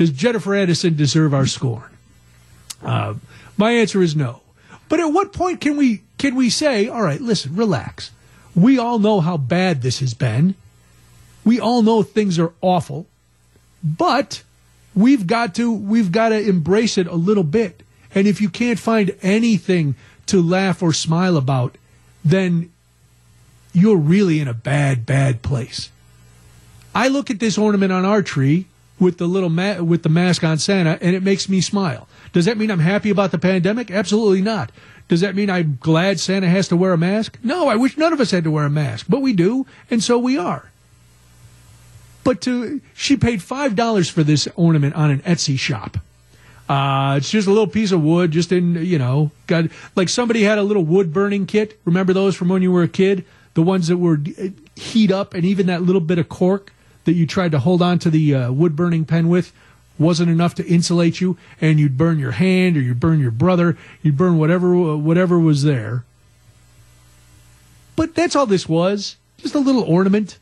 Does 0.00 0.12
Jennifer 0.12 0.52
Aniston 0.52 0.96
deserve 0.96 1.34
our 1.34 1.44
scorn? 1.44 1.90
Uh, 2.82 3.16
my 3.58 3.72
answer 3.72 4.00
is 4.00 4.16
no. 4.16 4.40
But 4.88 4.98
at 4.98 5.12
what 5.12 5.34
point 5.34 5.60
can 5.60 5.76
we 5.76 6.00
can 6.16 6.36
we 6.36 6.48
say, 6.48 6.88
all 6.88 7.02
right, 7.02 7.20
listen, 7.20 7.54
relax. 7.54 8.10
We 8.54 8.78
all 8.78 8.98
know 8.98 9.20
how 9.20 9.36
bad 9.36 9.82
this 9.82 10.00
has 10.00 10.14
been. 10.14 10.54
We 11.44 11.60
all 11.60 11.82
know 11.82 12.02
things 12.02 12.38
are 12.38 12.54
awful, 12.62 13.08
but 13.84 14.42
we've 14.94 15.26
got 15.26 15.54
to 15.56 15.70
we've 15.70 16.10
got 16.10 16.30
to 16.30 16.48
embrace 16.48 16.96
it 16.96 17.06
a 17.06 17.14
little 17.14 17.44
bit. 17.44 17.82
And 18.14 18.26
if 18.26 18.40
you 18.40 18.48
can't 18.48 18.78
find 18.78 19.14
anything 19.20 19.96
to 20.28 20.40
laugh 20.40 20.82
or 20.82 20.94
smile 20.94 21.36
about, 21.36 21.76
then 22.24 22.72
you're 23.74 23.98
really 23.98 24.40
in 24.40 24.48
a 24.48 24.54
bad, 24.54 25.04
bad 25.04 25.42
place. 25.42 25.90
I 26.94 27.08
look 27.08 27.28
at 27.28 27.38
this 27.38 27.58
ornament 27.58 27.92
on 27.92 28.06
our 28.06 28.22
tree 28.22 28.66
with 29.00 29.18
the 29.18 29.26
little 29.26 29.48
ma- 29.48 29.80
with 29.80 30.02
the 30.02 30.08
mask 30.08 30.44
on 30.44 30.58
Santa, 30.58 30.98
and 31.00 31.16
it 31.16 31.22
makes 31.22 31.48
me 31.48 31.60
smile. 31.60 32.06
Does 32.32 32.44
that 32.44 32.56
mean 32.56 32.70
I'm 32.70 32.80
happy 32.80 33.10
about 33.10 33.30
the 33.30 33.38
pandemic? 33.38 33.90
Absolutely 33.90 34.42
not. 34.42 34.70
Does 35.08 35.22
that 35.22 35.34
mean 35.34 35.50
I'm 35.50 35.78
glad 35.80 36.20
Santa 36.20 36.48
has 36.48 36.68
to 36.68 36.76
wear 36.76 36.92
a 36.92 36.98
mask? 36.98 37.38
No, 37.42 37.68
I 37.68 37.74
wish 37.76 37.96
none 37.96 38.12
of 38.12 38.20
us 38.20 38.30
had 38.30 38.44
to 38.44 38.50
wear 38.50 38.64
a 38.64 38.70
mask, 38.70 39.06
but 39.08 39.20
we 39.20 39.32
do, 39.32 39.66
and 39.90 40.04
so 40.04 40.18
we 40.18 40.38
are. 40.38 40.70
But 42.22 42.40
to 42.42 42.80
she 42.94 43.16
paid 43.16 43.42
five 43.42 43.74
dollars 43.74 44.08
for 44.08 44.22
this 44.22 44.46
ornament 44.54 44.94
on 44.94 45.10
an 45.10 45.20
Etsy 45.20 45.58
shop. 45.58 45.96
Uh, 46.68 47.16
it's 47.16 47.30
just 47.30 47.48
a 47.48 47.50
little 47.50 47.66
piece 47.66 47.90
of 47.90 48.00
wood, 48.00 48.30
just 48.30 48.52
in 48.52 48.76
you 48.76 48.98
know, 48.98 49.32
got 49.48 49.64
like 49.96 50.08
somebody 50.08 50.44
had 50.44 50.58
a 50.58 50.62
little 50.62 50.84
wood 50.84 51.12
burning 51.12 51.46
kit. 51.46 51.80
Remember 51.84 52.12
those 52.12 52.36
from 52.36 52.48
when 52.48 52.62
you 52.62 52.70
were 52.70 52.84
a 52.84 52.88
kid? 52.88 53.24
The 53.54 53.62
ones 53.62 53.88
that 53.88 53.96
were 53.96 54.20
uh, 54.40 54.48
heat 54.76 55.10
up, 55.10 55.34
and 55.34 55.44
even 55.44 55.66
that 55.66 55.82
little 55.82 56.00
bit 56.00 56.18
of 56.18 56.28
cork 56.28 56.72
that 57.10 57.16
you 57.16 57.26
tried 57.26 57.50
to 57.50 57.58
hold 57.58 57.82
on 57.82 57.98
to 57.98 58.08
the 58.08 58.32
uh, 58.32 58.52
wood 58.52 58.76
burning 58.76 59.04
pen 59.04 59.28
with 59.28 59.52
wasn't 59.98 60.30
enough 60.30 60.54
to 60.54 60.64
insulate 60.64 61.20
you, 61.20 61.36
and 61.60 61.80
you'd 61.80 61.98
burn 61.98 62.20
your 62.20 62.30
hand 62.30 62.76
or 62.76 62.80
you'd 62.80 63.00
burn 63.00 63.18
your 63.18 63.32
brother, 63.32 63.76
you'd 64.00 64.16
burn 64.16 64.38
whatever 64.38 64.96
whatever 64.96 65.40
was 65.40 65.64
there. 65.64 66.04
But 67.96 68.14
that's 68.14 68.36
all 68.36 68.46
this 68.46 68.68
was, 68.68 69.16
just 69.38 69.56
a 69.56 69.58
little 69.58 69.82
ornament. 69.82 70.38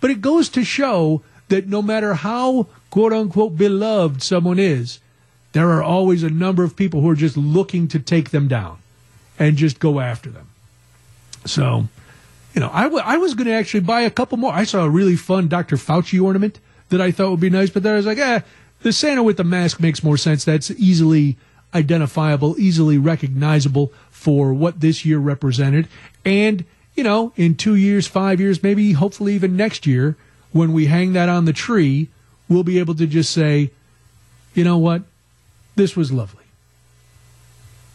But 0.00 0.12
it 0.12 0.20
goes 0.20 0.48
to 0.50 0.62
show 0.62 1.22
that 1.48 1.66
no 1.66 1.82
matter 1.82 2.14
how 2.14 2.68
quote 2.90 3.12
unquote 3.12 3.56
beloved 3.56 4.22
someone 4.22 4.60
is, 4.60 5.00
there 5.50 5.70
are 5.70 5.82
always 5.82 6.22
a 6.22 6.30
number 6.30 6.62
of 6.62 6.76
people 6.76 7.00
who 7.00 7.10
are 7.10 7.16
just 7.16 7.36
looking 7.36 7.88
to 7.88 7.98
take 7.98 8.30
them 8.30 8.46
down 8.46 8.78
and 9.36 9.56
just 9.56 9.80
go 9.80 9.98
after 9.98 10.30
them. 10.30 10.46
So, 11.44 11.88
you 12.54 12.60
know, 12.60 12.70
I, 12.72 12.84
w- 12.84 13.02
I 13.04 13.16
was 13.18 13.34
going 13.34 13.48
to 13.48 13.52
actually 13.52 13.80
buy 13.80 14.02
a 14.02 14.10
couple 14.10 14.38
more. 14.38 14.52
I 14.52 14.64
saw 14.64 14.84
a 14.84 14.90
really 14.90 15.16
fun 15.16 15.48
Dr. 15.48 15.76
Fauci 15.76 16.22
ornament 16.22 16.60
that 16.88 17.00
I 17.00 17.10
thought 17.10 17.30
would 17.30 17.40
be 17.40 17.50
nice, 17.50 17.70
but 17.70 17.82
then 17.82 17.94
I 17.94 17.96
was 17.96 18.06
like, 18.06 18.18
eh, 18.18 18.40
the 18.82 18.92
Santa 18.92 19.22
with 19.22 19.36
the 19.36 19.44
mask 19.44 19.80
makes 19.80 20.04
more 20.04 20.16
sense. 20.16 20.44
That's 20.44 20.70
easily 20.72 21.36
identifiable, 21.74 22.54
easily 22.58 22.96
recognizable 22.96 23.92
for 24.10 24.54
what 24.54 24.80
this 24.80 25.04
year 25.04 25.18
represented. 25.18 25.88
And, 26.24 26.64
you 26.94 27.02
know, 27.02 27.32
in 27.36 27.56
two 27.56 27.74
years, 27.74 28.06
five 28.06 28.40
years, 28.40 28.62
maybe 28.62 28.92
hopefully 28.92 29.34
even 29.34 29.56
next 29.56 29.86
year, 29.86 30.16
when 30.52 30.72
we 30.72 30.86
hang 30.86 31.14
that 31.14 31.28
on 31.28 31.46
the 31.46 31.52
tree, 31.52 32.08
we'll 32.48 32.62
be 32.62 32.78
able 32.78 32.94
to 32.94 33.06
just 33.06 33.32
say, 33.32 33.72
you 34.54 34.62
know 34.62 34.78
what? 34.78 35.02
This 35.74 35.96
was 35.96 36.12
lovely. 36.12 36.44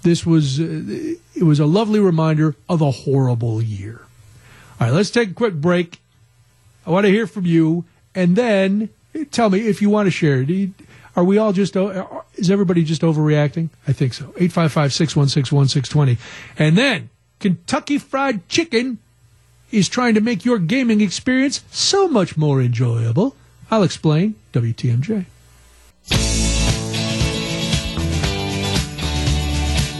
This 0.02 0.26
was, 0.26 0.60
uh, 0.60 1.16
it 1.36 1.44
was 1.44 1.60
a 1.60 1.66
lovely 1.66 2.02
reminder 2.02 2.56
of 2.68 2.82
a 2.82 2.92
horrible 2.92 3.62
year. 3.62 4.02
All 4.80 4.88
right, 4.88 4.94
let's 4.94 5.10
take 5.10 5.32
a 5.32 5.34
quick 5.34 5.56
break. 5.56 6.00
I 6.86 6.92
want 6.92 7.06
to 7.06 7.12
hear 7.12 7.28
from 7.28 7.46
you. 7.46 7.86
And 8.16 8.36
then 8.36 8.90
tell 9.32 9.50
me 9.50 9.68
if 9.68 9.82
you 9.82 9.90
want 9.90 10.08
to 10.08 10.12
share. 10.12 10.42
You, 10.42 10.74
are 11.16 11.24
we 11.24 11.38
all 11.38 11.54
just, 11.54 11.76
is 11.76 12.50
everybody 12.50 12.84
just 12.84 13.02
overreacting? 13.02 13.70
I 13.88 13.94
think 13.94 14.14
so. 14.14 14.26
855 14.38 14.94
616 14.94 15.56
1620. 15.56 16.18
And 16.58 16.78
then 16.78 17.10
Kentucky 17.40 17.98
Fried 17.98 18.48
Chicken 18.48 19.00
is 19.72 19.90
trying 19.90 20.16
to 20.16 20.22
make 20.22 20.46
your 20.46 20.60
gaming 20.60 21.02
experience 21.02 21.64
so 21.72 22.08
much 22.08 22.38
more 22.38 22.62
enjoyable. 22.62 23.36
I'll 23.70 23.84
explain. 23.84 24.36
WTMJ. 24.54 25.26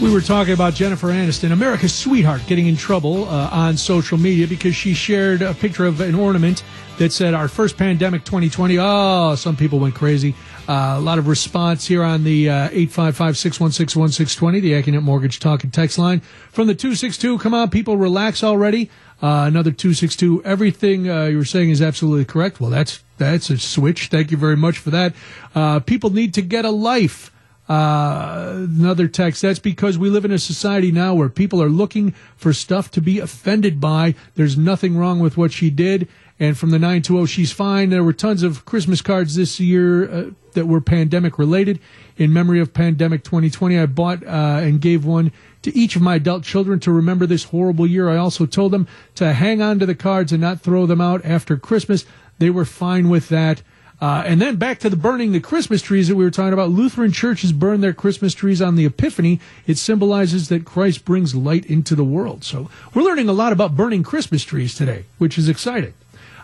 We 0.00 0.10
were 0.10 0.22
talking 0.22 0.54
about 0.54 0.72
Jennifer 0.72 1.08
Aniston, 1.08 1.52
America's 1.52 1.94
sweetheart, 1.94 2.40
getting 2.46 2.66
in 2.66 2.76
trouble 2.76 3.28
uh, 3.28 3.50
on 3.52 3.76
social 3.76 4.16
media 4.16 4.46
because 4.46 4.74
she 4.74 4.94
shared 4.94 5.42
a 5.42 5.52
picture 5.52 5.84
of 5.84 6.00
an 6.00 6.14
ornament 6.14 6.62
that 6.96 7.12
said, 7.12 7.34
Our 7.34 7.48
first 7.48 7.76
pandemic 7.76 8.24
2020. 8.24 8.78
Oh, 8.78 9.34
some 9.34 9.56
people 9.56 9.78
went 9.78 9.94
crazy. 9.94 10.34
Uh, 10.66 10.94
a 10.96 11.00
lot 11.00 11.18
of 11.18 11.28
response 11.28 11.86
here 11.86 12.02
on 12.02 12.24
the 12.24 12.48
855 12.48 13.36
616 13.36 14.00
1620, 14.00 14.60
the 14.60 14.72
Accunet 14.72 15.02
Mortgage 15.02 15.38
Talk 15.38 15.64
and 15.64 15.72
Text 15.72 15.98
line. 15.98 16.20
From 16.50 16.66
the 16.66 16.74
262, 16.74 17.38
come 17.38 17.52
on, 17.52 17.68
people, 17.68 17.98
relax 17.98 18.42
already. 18.42 18.88
Uh, 19.22 19.44
another 19.46 19.70
262. 19.70 20.42
Everything 20.44 21.10
uh, 21.10 21.24
you 21.24 21.36
were 21.36 21.44
saying 21.44 21.68
is 21.68 21.82
absolutely 21.82 22.24
correct. 22.24 22.58
Well, 22.58 22.70
that's 22.70 23.04
that's 23.18 23.50
a 23.50 23.58
switch. 23.58 24.06
Thank 24.06 24.30
you 24.30 24.38
very 24.38 24.56
much 24.56 24.78
for 24.78 24.88
that. 24.90 25.14
Uh, 25.54 25.80
people 25.80 26.08
need 26.08 26.32
to 26.34 26.42
get 26.42 26.64
a 26.64 26.70
life. 26.70 27.30
Uh, 27.70 28.66
another 28.68 29.06
text. 29.06 29.42
That's 29.42 29.60
because 29.60 29.96
we 29.96 30.10
live 30.10 30.24
in 30.24 30.32
a 30.32 30.40
society 30.40 30.90
now 30.90 31.14
where 31.14 31.28
people 31.28 31.62
are 31.62 31.68
looking 31.68 32.10
for 32.36 32.52
stuff 32.52 32.90
to 32.90 33.00
be 33.00 33.20
offended 33.20 33.80
by. 33.80 34.16
There's 34.34 34.58
nothing 34.58 34.96
wrong 34.96 35.20
with 35.20 35.36
what 35.36 35.52
she 35.52 35.70
did. 35.70 36.08
And 36.40 36.58
from 36.58 36.70
the 36.70 36.80
920, 36.80 37.26
she's 37.26 37.52
fine. 37.52 37.90
There 37.90 38.02
were 38.02 38.12
tons 38.12 38.42
of 38.42 38.64
Christmas 38.64 39.00
cards 39.00 39.36
this 39.36 39.60
year 39.60 40.10
uh, 40.10 40.30
that 40.54 40.66
were 40.66 40.80
pandemic 40.80 41.38
related. 41.38 41.78
In 42.16 42.32
memory 42.32 42.58
of 42.58 42.74
pandemic 42.74 43.22
2020, 43.22 43.78
I 43.78 43.86
bought 43.86 44.26
uh, 44.26 44.58
and 44.60 44.80
gave 44.80 45.04
one 45.04 45.30
to 45.62 45.72
each 45.72 45.94
of 45.94 46.02
my 46.02 46.16
adult 46.16 46.42
children 46.42 46.80
to 46.80 46.90
remember 46.90 47.24
this 47.24 47.44
horrible 47.44 47.86
year. 47.86 48.10
I 48.10 48.16
also 48.16 48.46
told 48.46 48.72
them 48.72 48.88
to 49.14 49.32
hang 49.32 49.62
on 49.62 49.78
to 49.78 49.86
the 49.86 49.94
cards 49.94 50.32
and 50.32 50.40
not 50.40 50.60
throw 50.60 50.86
them 50.86 51.00
out 51.00 51.24
after 51.24 51.56
Christmas. 51.56 52.04
They 52.40 52.50
were 52.50 52.64
fine 52.64 53.08
with 53.08 53.28
that. 53.28 53.62
Uh, 54.00 54.22
and 54.24 54.40
then 54.40 54.56
back 54.56 54.78
to 54.78 54.88
the 54.88 54.96
burning 54.96 55.32
the 55.32 55.40
Christmas 55.40 55.82
trees 55.82 56.08
that 56.08 56.16
we 56.16 56.24
were 56.24 56.30
talking 56.30 56.54
about. 56.54 56.70
Lutheran 56.70 57.12
churches 57.12 57.52
burn 57.52 57.82
their 57.82 57.92
Christmas 57.92 58.32
trees 58.32 58.62
on 58.62 58.76
the 58.76 58.86
Epiphany. 58.86 59.40
It 59.66 59.76
symbolizes 59.76 60.48
that 60.48 60.64
Christ 60.64 61.04
brings 61.04 61.34
light 61.34 61.66
into 61.66 61.94
the 61.94 62.04
world. 62.04 62.42
So 62.42 62.70
we're 62.94 63.02
learning 63.02 63.28
a 63.28 63.34
lot 63.34 63.52
about 63.52 63.76
burning 63.76 64.02
Christmas 64.02 64.42
trees 64.42 64.74
today, 64.74 65.04
which 65.18 65.36
is 65.36 65.48
exciting. 65.50 65.92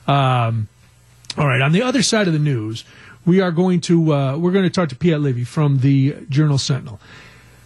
Um, 0.07 0.69
all 1.39 1.47
right, 1.47 1.63
on 1.63 1.73
the 1.73 1.83
other 1.83 2.03
side 2.03 2.27
of 2.27 2.35
the 2.35 2.39
news, 2.39 2.85
we 3.25 3.41
are 3.41 3.51
going 3.51 3.81
to 3.83 4.13
uh, 4.13 4.37
we're 4.37 4.53
going 4.53 4.65
to 4.65 4.71
talk 4.71 4.91
to 4.91 4.97
Piet 4.97 5.21
Levy 5.21 5.45
from 5.45 5.79
the 5.79 6.17
Journal 6.29 6.59
Sentinel. 6.59 7.01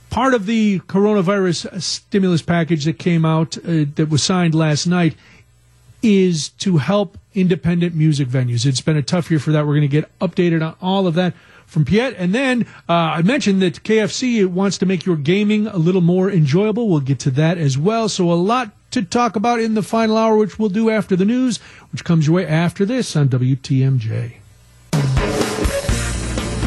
Part 0.09 0.35
of 0.35 0.47
the 0.47 0.81
coronavirus 0.81 1.81
stimulus 1.83 2.43
package 2.43 2.85
that 2.85 2.99
came 2.99 3.25
out 3.25 3.57
uh, 3.59 3.85
that 3.95 4.09
was 4.09 4.23
signed 4.23 4.55
last 4.55 4.87
night 4.87 5.15
is 6.03 6.51
to 6.51 6.79
help 6.79 7.19
independent 7.35 7.95
music 7.95 8.29
venues. 8.29 8.67
It's 8.67 8.81
been 8.81 8.97
a 8.97 9.03
tough 9.03 9.31
year 9.31 9.41
for 9.41 9.53
that. 9.53 9.67
We're 9.67 9.75
going 9.75 9.83
to 9.83 9.89
get 9.89 10.19
updated 10.19 10.67
on 10.67 10.77
all 10.81 11.07
of 11.07 11.15
that 11.15 11.35
from 11.67 11.85
Piet. 11.85 12.15
And 12.19 12.35
then 12.35 12.67
uh, 12.89 12.93
I 12.93 13.23
mentioned 13.23 13.63
that 13.63 13.83
KFC 13.83 14.47
wants 14.47 14.79
to 14.79 14.87
make 14.87 15.07
your 15.07 15.17
gaming 15.17 15.67
a 15.69 15.77
little 15.77 16.01
more 16.01 16.31
enjoyable. 16.31 16.89
We'll 16.89 17.01
get 17.01 17.21
to 17.21 17.31
that 17.33 17.59
as 17.59 17.79
well. 17.79 18.09
So 18.09 18.31
a 18.31 18.35
lot 18.35 18.73
to 18.91 19.03
talk 19.03 19.37
about 19.37 19.61
in 19.61 19.75
the 19.75 19.83
final 19.83 20.17
hour, 20.17 20.37
which 20.37 20.59
we'll 20.59 20.69
do 20.69 20.91
after 20.91 21.15
the 21.15 21.25
news, 21.25 21.59
which 21.93 22.05
comes 22.05 22.27
your 22.27 22.37
way 22.37 22.47
after 22.47 22.85
this 22.85 23.15
on 23.15 23.29
WTMJ. 23.29 24.40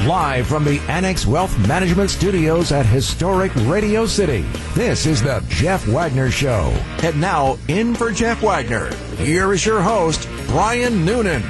Live 0.07 0.47
from 0.47 0.65
the 0.65 0.79
Annex 0.89 1.25
Wealth 1.25 1.57
Management 1.65 2.09
Studios 2.09 2.73
at 2.73 2.85
historic 2.85 3.55
Radio 3.61 4.05
City, 4.05 4.41
this 4.73 5.05
is 5.05 5.23
the 5.23 5.41
Jeff 5.47 5.87
Wagner 5.87 6.29
Show. 6.29 6.75
And 7.01 7.21
now, 7.21 7.57
in 7.69 7.95
for 7.95 8.11
Jeff 8.11 8.43
Wagner, 8.43 8.93
here 9.15 9.53
is 9.53 9.65
your 9.65 9.81
host, 9.81 10.27
Brian 10.47 11.05
Noonan. 11.05 11.41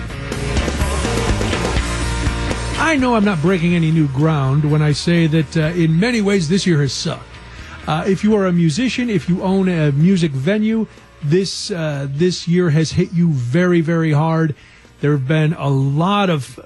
I 2.77 2.95
know 2.99 3.15
I'm 3.15 3.25
not 3.25 3.41
breaking 3.41 3.73
any 3.73 3.89
new 3.89 4.07
ground 4.09 4.71
when 4.71 4.83
I 4.83 4.91
say 4.91 5.25
that 5.25 5.57
uh, 5.57 5.61
in 5.75 5.99
many 5.99 6.21
ways 6.21 6.47
this 6.47 6.67
year 6.67 6.79
has 6.81 6.93
sucked. 6.93 7.25
Uh, 7.87 8.03
if 8.05 8.23
you 8.23 8.35
are 8.35 8.45
a 8.45 8.53
musician, 8.53 9.09
if 9.09 9.27
you 9.27 9.41
own 9.41 9.67
a 9.67 9.91
music 9.93 10.29
venue, 10.31 10.85
this 11.23 11.71
uh, 11.71 12.05
this 12.07 12.47
year 12.47 12.69
has 12.69 12.91
hit 12.91 13.13
you 13.13 13.31
very, 13.31 13.81
very 13.81 14.11
hard. 14.11 14.53
There 15.01 15.13
have 15.13 15.27
been 15.27 15.53
a 15.53 15.69
lot 15.69 16.29
of 16.29 16.59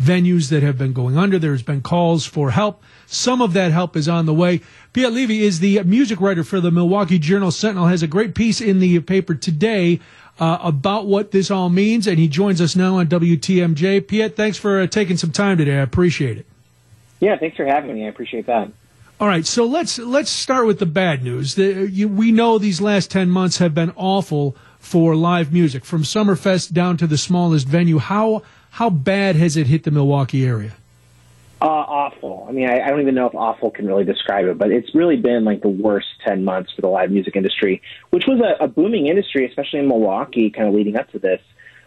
venues 0.00 0.50
that 0.50 0.62
have 0.62 0.78
been 0.78 0.92
going 0.92 1.16
under. 1.16 1.38
There's 1.38 1.62
been 1.62 1.80
calls 1.80 2.26
for 2.26 2.50
help. 2.50 2.82
Some 3.06 3.40
of 3.40 3.52
that 3.54 3.72
help 3.72 3.96
is 3.96 4.08
on 4.08 4.26
the 4.26 4.34
way. 4.34 4.60
Piet 4.92 5.12
Levy 5.12 5.42
is 5.42 5.60
the 5.60 5.82
music 5.84 6.20
writer 6.20 6.44
for 6.44 6.60
the 6.60 6.70
Milwaukee 6.70 7.18
Journal 7.18 7.50
Sentinel. 7.50 7.86
Has 7.86 8.02
a 8.02 8.08
great 8.08 8.34
piece 8.34 8.60
in 8.60 8.78
the 8.78 9.00
paper 9.00 9.34
today 9.34 10.00
uh, 10.38 10.58
about 10.62 11.06
what 11.06 11.30
this 11.30 11.50
all 11.50 11.68
means, 11.68 12.06
and 12.06 12.18
he 12.18 12.28
joins 12.28 12.60
us 12.60 12.76
now 12.76 12.96
on 12.96 13.06
WTMJ. 13.06 14.06
Piet, 14.06 14.36
thanks 14.36 14.58
for 14.58 14.80
uh, 14.80 14.86
taking 14.86 15.16
some 15.16 15.32
time 15.32 15.58
today. 15.58 15.78
I 15.78 15.82
appreciate 15.82 16.38
it. 16.38 16.46
Yeah, 17.20 17.38
thanks 17.38 17.56
for 17.56 17.64
having 17.64 17.94
me. 17.94 18.04
I 18.04 18.08
appreciate 18.08 18.46
that. 18.46 18.70
All 19.18 19.26
right, 19.26 19.46
so 19.46 19.64
let's 19.64 19.98
let's 19.98 20.30
start 20.30 20.66
with 20.66 20.78
the 20.78 20.84
bad 20.84 21.24
news. 21.24 21.54
The, 21.54 21.88
you, 21.90 22.06
we 22.06 22.32
know 22.32 22.58
these 22.58 22.82
last 22.82 23.10
ten 23.10 23.30
months 23.30 23.56
have 23.58 23.74
been 23.74 23.92
awful 23.96 24.54
for 24.78 25.16
live 25.16 25.52
music, 25.54 25.86
from 25.86 26.02
Summerfest 26.02 26.72
down 26.74 26.98
to 26.98 27.06
the 27.06 27.16
smallest 27.16 27.66
venue. 27.66 27.98
How 27.98 28.42
how 28.76 28.90
bad 28.90 29.36
has 29.36 29.56
it 29.56 29.66
hit 29.66 29.84
the 29.84 29.90
Milwaukee 29.90 30.46
area? 30.46 30.72
Uh, 31.62 31.64
awful. 31.64 32.44
I 32.46 32.52
mean, 32.52 32.68
I, 32.68 32.82
I 32.82 32.90
don't 32.90 33.00
even 33.00 33.14
know 33.14 33.26
if 33.26 33.34
awful 33.34 33.70
can 33.70 33.86
really 33.86 34.04
describe 34.04 34.44
it, 34.44 34.58
but 34.58 34.70
it's 34.70 34.94
really 34.94 35.16
been 35.16 35.46
like 35.46 35.62
the 35.62 35.70
worst 35.70 36.08
10 36.26 36.44
months 36.44 36.72
for 36.76 36.82
the 36.82 36.88
live 36.88 37.10
music 37.10 37.36
industry, 37.36 37.80
which 38.10 38.24
was 38.26 38.38
a, 38.38 38.62
a 38.62 38.68
booming 38.68 39.06
industry, 39.06 39.46
especially 39.48 39.78
in 39.78 39.88
Milwaukee, 39.88 40.50
kind 40.50 40.68
of 40.68 40.74
leading 40.74 40.98
up 40.98 41.10
to 41.12 41.18
this. 41.18 41.40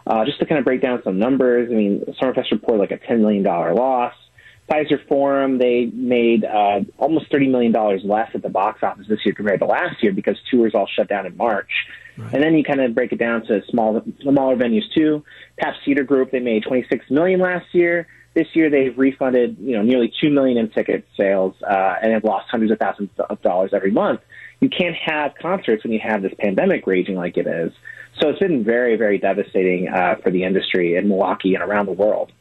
Uh, 0.07 0.25
just 0.25 0.39
to 0.39 0.47
kind 0.47 0.57
of 0.57 0.65
break 0.65 0.81
down 0.81 0.99
some 1.03 1.19
numbers, 1.19 1.69
I 1.71 1.75
mean, 1.75 2.01
Summerfest 2.19 2.49
reported 2.49 2.79
like 2.79 2.91
a 2.91 2.97
$10 2.97 3.19
million 3.19 3.43
loss. 3.43 4.15
Fiserv 4.67 5.07
Forum, 5.07 5.59
they 5.59 5.85
made 5.93 6.43
uh, 6.43 6.79
almost 6.97 7.31
$30 7.31 7.51
million 7.51 7.71
less 8.03 8.31
at 8.33 8.41
the 8.41 8.49
box 8.49 8.81
office 8.81 9.05
this 9.07 9.19
year 9.23 9.35
compared 9.35 9.59
to 9.59 9.67
last 9.67 10.01
year 10.01 10.11
because 10.11 10.37
tours 10.49 10.73
all 10.73 10.87
shut 10.87 11.07
down 11.07 11.27
in 11.27 11.37
March. 11.37 11.69
Right. 12.19 12.33
And 12.33 12.43
then 12.43 12.53
you 12.55 12.63
kind 12.63 12.81
of 12.81 12.93
break 12.93 13.11
it 13.11 13.17
down 13.17 13.45
to 13.47 13.63
small, 13.69 14.01
smaller 14.21 14.55
venues 14.55 14.83
too. 14.93 15.23
Pabst 15.57 15.79
Theater 15.85 16.03
Group, 16.03 16.31
they 16.31 16.39
made 16.39 16.63
26 16.63 17.09
million 17.09 17.39
last 17.39 17.73
year. 17.73 18.07
This 18.33 18.47
year 18.53 18.69
they've 18.69 18.97
refunded, 18.97 19.57
you 19.59 19.75
know, 19.75 19.81
nearly 19.81 20.13
2 20.21 20.29
million 20.29 20.57
in 20.57 20.69
ticket 20.69 21.07
sales, 21.17 21.55
uh, 21.63 21.95
and 22.01 22.13
have 22.13 22.23
lost 22.23 22.47
hundreds 22.49 22.71
of 22.71 22.79
thousands 22.79 23.09
of 23.17 23.41
dollars 23.41 23.71
every 23.73 23.91
month. 23.91 24.21
You 24.59 24.69
can't 24.69 24.95
have 24.95 25.33
concerts 25.41 25.83
when 25.83 25.93
you 25.93 25.99
have 26.03 26.21
this 26.21 26.33
pandemic 26.37 26.85
raging 26.85 27.15
like 27.15 27.37
it 27.37 27.47
is. 27.47 27.71
So 28.19 28.29
it's 28.29 28.39
been 28.39 28.63
very, 28.63 28.97
very 28.97 29.17
devastating 29.17 29.87
uh, 29.87 30.15
for 30.21 30.29
the 30.29 30.43
industry 30.43 30.95
in 30.95 31.07
Milwaukee 31.07 31.55
and 31.55 31.63
around 31.63 31.85
the 31.85 31.93
world. 31.93 32.31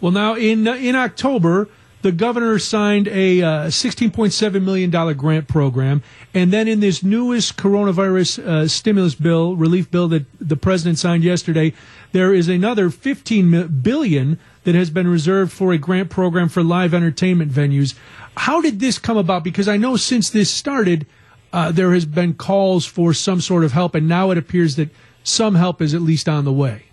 Well, 0.00 0.12
now 0.12 0.34
in 0.34 0.66
uh, 0.66 0.74
in 0.74 0.96
October, 0.96 1.68
the 2.02 2.12
governor 2.12 2.58
signed 2.58 3.08
a 3.08 3.42
uh, 3.42 3.66
$16.7 3.66 4.62
million 4.62 4.90
grant 5.16 5.48
program. 5.48 6.02
And 6.34 6.52
then 6.52 6.68
in 6.68 6.80
this 6.80 7.02
newest 7.02 7.56
coronavirus 7.56 8.44
uh, 8.44 8.68
stimulus 8.68 9.14
bill, 9.14 9.56
relief 9.56 9.90
bill 9.90 10.08
that 10.08 10.26
the 10.40 10.56
president 10.56 10.98
signed 10.98 11.22
yesterday, 11.22 11.72
there 12.10 12.34
is 12.34 12.48
another 12.48 12.90
$15 12.90 13.82
billion 13.82 14.38
that 14.64 14.74
has 14.74 14.90
been 14.90 15.08
reserved 15.08 15.52
for 15.52 15.72
a 15.72 15.78
grant 15.78 16.10
program 16.10 16.48
for 16.48 16.62
live 16.62 16.92
entertainment 16.92 17.50
venues. 17.50 17.94
How 18.36 18.60
did 18.60 18.80
this 18.80 18.98
come 18.98 19.16
about? 19.16 19.44
Because 19.44 19.68
I 19.68 19.76
know 19.76 19.96
since 19.96 20.30
this 20.30 20.50
started, 20.50 21.06
uh, 21.52 21.70
there 21.72 21.92
has 21.92 22.04
been 22.04 22.34
calls 22.34 22.84
for 22.84 23.14
some 23.14 23.40
sort 23.40 23.64
of 23.64 23.72
help, 23.72 23.94
and 23.94 24.08
now 24.08 24.30
it 24.30 24.38
appears 24.38 24.76
that 24.76 24.90
some 25.22 25.54
help 25.54 25.80
is 25.80 25.94
at 25.94 26.02
least 26.02 26.28
on 26.28 26.44
the 26.44 26.52
way. 26.52 26.84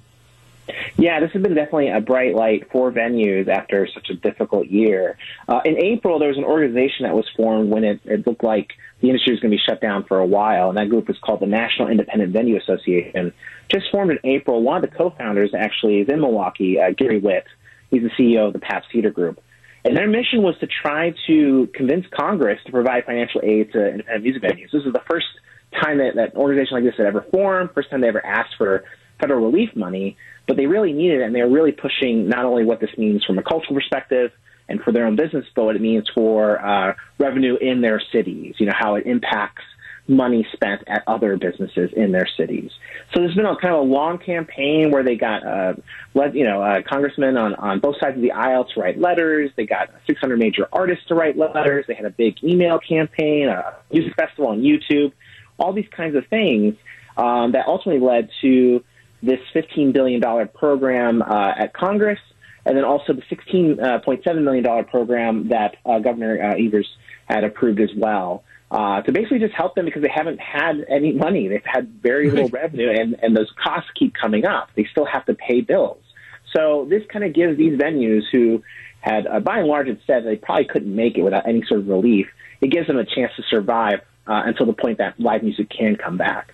Yeah, 0.98 1.20
this 1.20 1.32
has 1.32 1.42
been 1.42 1.56
definitely 1.56 1.90
a 1.90 2.02
bright 2.02 2.36
light 2.36 2.70
for 2.72 2.92
venues 2.92 3.48
after 3.48 3.88
such 3.94 4.10
a 4.10 4.16
difficult 4.16 4.68
year. 4.68 5.18
Uh, 5.48 5.62
in 5.66 5.78
April, 5.78 6.20
there 6.20 6.30
was 6.30 6.38
an 6.38 6.44
organization 6.44 7.04
that 7.04 7.16
was 7.16 7.26
formed 7.36 7.70
when 7.70 7.84
it, 7.84 8.00
it 8.06 8.28
looked 8.28 8.44
like 8.44 8.74
the 9.02 9.08
industry 9.08 9.34
was 9.34 9.40
going 9.40 9.52
to 9.52 9.58
be 9.58 9.64
shut 9.66 9.82
down 9.82 10.04
for 10.06 10.20
a 10.20 10.26
while, 10.26 10.70
and 10.70 10.78
that 10.78 10.90
group 10.90 11.08
was 11.08 11.18
called 11.20 11.40
the 11.40 11.48
National 11.48 11.88
Independent 11.88 12.34
Venue 12.34 12.58
Association. 12.58 13.34
Just 13.70 13.86
formed 13.92 14.12
in 14.12 14.20
April. 14.24 14.62
One 14.62 14.84
of 14.84 14.90
the 14.90 14.96
co-founders 14.96 15.54
actually 15.58 16.00
is 16.00 16.10
in 16.10 16.20
Milwaukee, 16.20 16.80
uh, 16.80 16.92
Gary 16.92 17.20
Witt. 17.20 17.46
He's 17.92 18.04
the 18.04 18.10
CEO 18.10 18.48
of 18.48 18.54
the 18.54 18.60
Pabst 18.60 18.90
Theater 18.92 19.10
Group. 19.10 19.42
And 19.86 19.96
their 19.96 20.08
mission 20.08 20.42
was 20.44 20.58
to 20.60 20.68
try 20.68 21.14
to 21.28 21.70
convince 21.74 22.06
Congress 22.08 22.60
to 22.66 22.72
provide 22.72 23.06
financial 23.06 23.42
aid 23.44 23.72
to 23.72 23.92
independent 23.92 24.24
music 24.24 24.44
venues. 24.44 24.72
This 24.72 24.84
is 24.86 24.94
the 24.94 25.04
first 25.10 25.28
time 25.82 26.00
that, 26.00 26.16
that 26.16 26.34
an 26.34 26.38
organization 26.38 26.76
like 26.76 26.84
this 26.84 26.96
had 26.98 27.06
ever 27.06 27.26
formed, 27.32 27.70
first 27.74 27.90
time 27.90 28.02
they 28.02 28.10
ever 28.10 28.26
asked 28.26 28.56
for 28.58 28.84
federal 29.20 29.46
relief 29.46 29.76
money 29.76 30.18
but 30.50 30.58
they 30.58 30.66
really 30.66 30.92
need 30.94 31.12
it, 31.12 31.22
and 31.22 31.34
they're 31.34 31.48
really 31.48 31.72
pushing 31.72 32.28
not 32.28 32.44
only 32.44 32.66
what 32.66 32.80
this 32.80 32.90
means 32.98 33.24
from 33.24 33.38
a 33.38 33.44
cultural 33.44 33.76
perspective 33.76 34.32
and 34.68 34.82
for 34.82 34.92
their 34.92 35.06
own 35.06 35.16
business, 35.16 35.46
but 35.56 35.64
what 35.64 35.76
it 35.76 35.82
means 35.82 36.10
for 36.14 36.60
uh, 36.60 36.96
revenue 37.20 37.56
in 37.56 37.82
their 37.82 38.02
cities. 38.12 38.56
You 38.58 38.66
know 38.66 38.74
how 38.76 38.96
it 38.96 39.06
impacts 39.06 39.62
money 40.08 40.48
spent 40.52 40.82
at 40.88 41.04
other 41.06 41.38
businesses 41.38 41.92
in 41.96 42.12
their 42.12 42.28
cities. 42.36 42.72
So 43.14 43.20
there's 43.20 43.36
been 43.36 43.46
a 43.46 43.56
kind 43.58 43.76
of 43.76 43.82
a 43.82 43.84
long 43.84 44.18
campaign 44.18 44.90
where 44.90 45.04
they 45.04 45.16
got, 45.16 45.46
uh, 45.46 45.74
you 46.34 46.46
know, 46.46 46.64
uh, 46.64 46.82
congressmen 46.82 47.38
on, 47.38 47.54
on 47.54 47.80
both 47.80 47.98
sides 48.00 48.16
of 48.16 48.24
the 48.24 48.32
aisle 48.32 48.66
to 48.74 48.80
write 48.80 49.00
letters. 49.00 49.52
They 49.56 49.68
got 49.68 49.90
600 50.08 50.40
major 50.40 50.68
artists 50.74 51.06
to 51.10 51.16
write 51.16 51.38
letters. 51.38 51.86
They 51.88 51.94
had 51.94 52.06
a 52.06 52.10
big 52.10 52.44
email 52.44 52.80
campaign, 52.80 53.50
a 53.50 53.76
music 53.92 54.16
festival 54.16 54.48
on 54.48 54.62
YouTube, 54.62 55.12
all 55.60 55.74
these 55.74 55.90
kinds 55.96 56.16
of 56.16 56.26
things 56.26 56.74
um, 57.18 57.52
that 57.52 57.68
ultimately 57.68 58.02
led 58.04 58.30
to 58.42 58.84
this 59.22 59.40
$15 59.54 59.94
billion 59.94 60.22
program 60.50 61.22
uh, 61.22 61.54
at 61.58 61.74
Congress, 61.74 62.20
and 62.66 62.78
then 62.78 62.86
also 62.86 63.14
the 63.14 63.22
$16.7 63.24 64.44
million 64.44 64.86
program 64.86 65.50
that 65.50 65.78
uh, 65.86 66.00
Governor 66.00 66.42
uh, 66.42 66.56
Evers 66.56 66.88
had 67.26 67.44
approved 67.44 67.80
as 67.80 67.90
well. 67.96 68.44
Uh, 68.72 69.02
to 69.02 69.12
basically 69.12 69.40
just 69.40 69.54
help 69.56 69.74
them 69.74 69.86
because 69.86 70.04
they 70.04 70.12
haven't 70.14 70.40
had 70.40 70.86
any 70.88 71.12
money. 71.12 71.48
They've 71.48 71.62
had 71.66 71.90
very 72.04 72.30
little 72.30 72.50
revenue, 72.50 72.92
and, 72.92 73.16
and 73.20 73.36
those 73.36 73.52
costs 73.64 73.90
keep 73.98 74.14
coming 74.14 74.46
up. 74.46 74.70
They 74.76 74.88
still 74.92 75.06
have 75.06 75.26
to 75.26 75.34
pay 75.34 75.62
bills. 75.62 76.04
So 76.56 76.86
this 76.88 77.04
kind 77.12 77.26
of 77.26 77.34
gives 77.34 77.58
these 77.58 77.80
venues 77.80 78.22
who 78.32 78.64
had, 79.02 79.26
uh, 79.26 79.40
by 79.40 79.60
and 79.60 79.68
large, 79.68 79.88
it 79.88 80.00
said 80.06 80.24
they 80.24 80.36
probably 80.36 80.66
couldn't 80.66 80.94
make 80.94 81.18
it 81.18 81.24
without 81.24 81.48
any 81.48 81.64
sort 81.68 81.80
of 81.80 81.88
relief. 81.88 82.28
It 82.62 82.72
gives 82.72 82.86
them 82.88 82.98
a 82.98 83.06
chance 83.06 83.32
to 83.38 83.44
survive 83.50 84.02
uh, 84.28 84.44
until 84.46 84.66
the 84.66 84.74
point 84.74 85.00
that 85.00 85.20
live 85.20 85.42
music 85.42 85.70
can 85.70 85.96
come 85.96 86.18
back. 86.18 86.54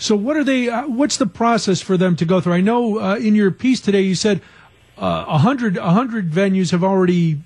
So, 0.00 0.16
what 0.16 0.38
are 0.38 0.44
they? 0.44 0.70
Uh, 0.70 0.88
what's 0.88 1.18
the 1.18 1.26
process 1.26 1.82
for 1.82 1.98
them 1.98 2.16
to 2.16 2.24
go 2.24 2.40
through? 2.40 2.54
I 2.54 2.62
know 2.62 2.98
uh, 2.98 3.16
in 3.16 3.34
your 3.34 3.50
piece 3.50 3.82
today 3.82 4.00
you 4.00 4.14
said 4.14 4.40
uh, 4.96 5.26
a 5.28 5.38
hundred 5.38 5.76
a 5.76 5.90
hundred 5.90 6.30
venues 6.30 6.70
have 6.70 6.82
already 6.82 7.38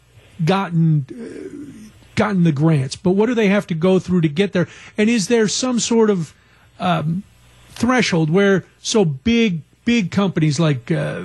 gotten 0.45 1.05
uh, 1.11 1.89
gotten 2.15 2.45
the 2.45 2.53
grants, 2.53 2.95
but 2.95 3.11
what 3.11 3.27
do 3.27 3.35
they 3.35 3.49
have 3.49 3.67
to 3.67 3.75
go 3.75 3.99
through 3.99 4.21
to 4.21 4.29
get 4.29 4.53
there? 4.53 4.69
And 4.97 5.11
is 5.11 5.27
there 5.27 5.49
some 5.49 5.81
sort 5.81 6.11
of 6.11 6.33
um, 6.79 7.25
threshold 7.71 8.31
where 8.31 8.65
so 8.79 9.05
big 9.05 9.63
big 9.85 10.13
companies 10.13 10.61
like 10.61 10.93
uh, 10.93 11.25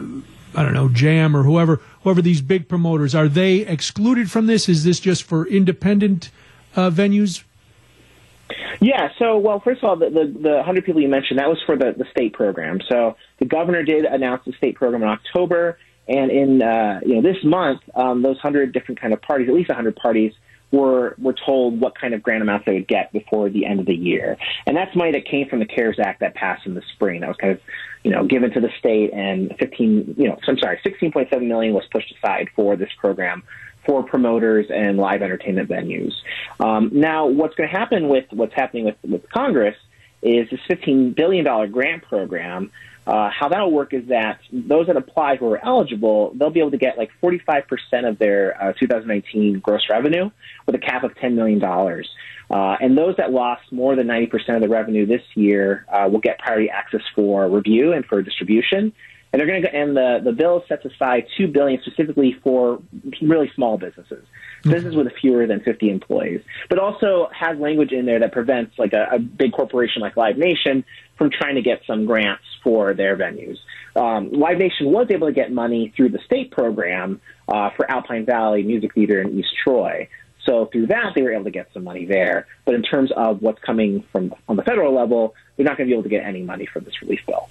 I 0.55 0.63
don't 0.63 0.73
know 0.73 0.89
Jam 0.89 1.37
or 1.37 1.43
whoever 1.43 1.79
whoever 2.01 2.23
these 2.23 2.41
big 2.41 2.67
promoters 2.67 3.13
are 3.13 3.27
they 3.27 3.57
excluded 3.57 4.31
from 4.31 4.47
this? 4.47 4.67
Is 4.67 4.83
this 4.83 4.99
just 4.99 5.21
for 5.21 5.45
independent 5.45 6.31
uh, 6.75 6.89
venues? 6.89 7.43
Yeah. 8.81 9.09
So, 9.19 9.37
well, 9.37 9.59
first 9.59 9.83
of 9.83 9.89
all, 9.89 9.95
the, 9.95 10.09
the, 10.09 10.39
the 10.41 10.55
100 10.55 10.85
people 10.85 11.01
you 11.01 11.07
mentioned, 11.07 11.39
that 11.39 11.49
was 11.49 11.61
for 11.65 11.77
the, 11.77 11.93
the 11.97 12.05
state 12.11 12.33
program. 12.33 12.79
So 12.89 13.15
the 13.39 13.45
governor 13.45 13.83
did 13.83 14.05
announce 14.05 14.45
the 14.45 14.53
state 14.53 14.75
program 14.75 15.03
in 15.03 15.09
October. 15.09 15.77
And 16.07 16.31
in, 16.31 16.61
uh, 16.61 17.01
you 17.05 17.15
know, 17.15 17.21
this 17.21 17.43
month, 17.43 17.81
um, 17.93 18.23
those 18.23 18.37
100 18.37 18.73
different 18.73 18.99
kind 18.99 19.13
of 19.13 19.21
parties, 19.21 19.47
at 19.47 19.53
least 19.53 19.69
100 19.69 19.95
parties, 19.95 20.33
were 20.71 21.15
were 21.17 21.33
told 21.33 21.79
what 21.79 21.99
kind 21.99 22.13
of 22.13 22.21
grant 22.21 22.41
amounts 22.41 22.65
they 22.65 22.73
would 22.73 22.87
get 22.87 23.11
before 23.11 23.49
the 23.49 23.65
end 23.65 23.79
of 23.79 23.85
the 23.85 23.95
year. 23.95 24.37
And 24.67 24.77
that's 24.77 24.95
money 24.95 25.11
that 25.13 25.25
came 25.25 25.47
from 25.49 25.59
the 25.59 25.65
CARES 25.65 25.97
Act 25.99 26.19
that 26.19 26.35
passed 26.35 26.65
in 26.65 26.75
the 26.75 26.83
spring. 26.93 27.21
That 27.21 27.27
was 27.27 27.37
kind 27.37 27.53
of, 27.53 27.59
you 28.03 28.11
know, 28.11 28.25
given 28.25 28.51
to 28.51 28.59
the 28.59 28.69
state 28.77 29.11
and 29.13 29.53
15, 29.59 30.15
you 30.17 30.27
know, 30.27 30.37
I'm 30.47 30.57
sorry, 30.59 30.79
16.7 30.85 31.47
million 31.47 31.73
was 31.73 31.85
pushed 31.91 32.13
aside 32.15 32.49
for 32.55 32.75
this 32.75 32.89
program 32.99 33.43
for 33.89 34.03
promoters 34.03 34.67
and 34.69 34.99
live 34.99 35.23
entertainment 35.23 35.67
venues. 35.67 36.13
Um, 36.59 36.91
now, 36.93 37.25
what's 37.25 37.55
going 37.55 37.67
to 37.67 37.75
happen 37.75 38.07
with 38.07 38.25
what's 38.29 38.53
happening 38.53 38.85
with, 38.85 38.97
with 39.01 39.27
Congress 39.31 39.75
is 40.21 40.47
this 40.51 40.59
$15 40.69 41.15
billion 41.15 41.71
grant 41.71 42.03
program. 42.03 42.71
Uh, 43.07 43.31
how 43.31 43.49
that'll 43.49 43.71
work 43.71 43.95
is 43.95 44.09
that 44.09 44.41
those 44.53 44.85
that 44.85 44.95
apply 44.95 45.37
who 45.37 45.51
are 45.51 45.65
eligible, 45.65 46.31
they'll 46.35 46.51
be 46.51 46.59
able 46.59 46.69
to 46.69 46.77
get 46.77 46.99
like 46.99 47.09
45% 47.19 47.63
of 48.07 48.19
their 48.19 48.61
uh, 48.61 48.73
2019 48.73 49.57
gross 49.57 49.81
revenue 49.89 50.29
with 50.67 50.75
a 50.75 50.79
cap 50.79 51.03
of 51.03 51.15
$10 51.15 51.33
million. 51.33 51.63
Uh, 51.63 52.77
and 52.79 52.95
those 52.95 53.15
that 53.17 53.31
lost 53.31 53.71
more 53.71 53.95
than 53.95 54.05
90% 54.05 54.55
of 54.55 54.61
the 54.61 54.69
revenue 54.69 55.07
this 55.07 55.23
year 55.33 55.87
uh, 55.91 56.07
will 56.07 56.19
get 56.19 56.37
priority 56.37 56.69
access 56.69 57.01
for 57.15 57.49
review 57.49 57.93
and 57.93 58.05
for 58.05 58.21
distribution 58.21 58.93
and 59.31 59.39
they're 59.39 59.47
going 59.47 59.61
to 59.61 59.73
and 59.73 59.95
the 59.95 60.19
the 60.23 60.31
bill 60.31 60.63
sets 60.67 60.85
aside 60.85 61.25
two 61.37 61.47
billion 61.47 61.81
specifically 61.81 62.35
for 62.43 62.81
really 63.21 63.51
small 63.55 63.77
businesses, 63.77 64.23
mm-hmm. 64.23 64.71
businesses 64.71 64.95
with 64.95 65.11
fewer 65.21 65.45
than 65.45 65.59
50 65.61 65.89
employees, 65.89 66.41
but 66.69 66.79
also 66.79 67.29
has 67.37 67.57
language 67.59 67.91
in 67.91 68.05
there 68.05 68.19
that 68.19 68.31
prevents 68.31 68.77
like 68.79 68.93
a, 68.93 69.15
a 69.15 69.19
big 69.19 69.51
corporation 69.51 70.01
like 70.01 70.17
Live 70.17 70.37
Nation 70.37 70.83
from 71.17 71.29
trying 71.29 71.55
to 71.55 71.61
get 71.61 71.81
some 71.85 72.05
grants 72.05 72.43
for 72.63 72.93
their 72.93 73.15
venues. 73.17 73.57
Um, 73.95 74.31
Live 74.31 74.57
Nation 74.57 74.91
was 74.91 75.07
able 75.11 75.27
to 75.27 75.33
get 75.33 75.51
money 75.51 75.93
through 75.95 76.09
the 76.09 76.19
state 76.25 76.51
program 76.51 77.21
uh, 77.47 77.69
for 77.75 77.89
Alpine 77.89 78.25
Valley 78.25 78.63
Music 78.63 78.93
Theater 78.93 79.21
in 79.21 79.37
East 79.37 79.49
Troy. 79.63 80.07
So 80.45 80.67
through 80.71 80.87
that, 80.87 81.11
they 81.15 81.21
were 81.21 81.33
able 81.33 81.43
to 81.43 81.51
get 81.51 81.67
some 81.73 81.83
money 81.83 82.05
there. 82.05 82.47
But 82.65 82.75
in 82.75 82.81
terms 82.81 83.11
of 83.15 83.41
what's 83.41 83.59
coming 83.59 84.03
from 84.11 84.33
on 84.47 84.55
the 84.55 84.63
federal 84.63 84.95
level, 84.95 85.35
they're 85.55 85.65
not 85.65 85.77
going 85.77 85.87
to 85.87 85.91
be 85.91 85.93
able 85.93 86.03
to 86.03 86.09
get 86.09 86.23
any 86.23 86.41
money 86.41 86.65
from 86.65 86.85
this 86.85 87.01
relief 87.01 87.19
bill. 87.27 87.49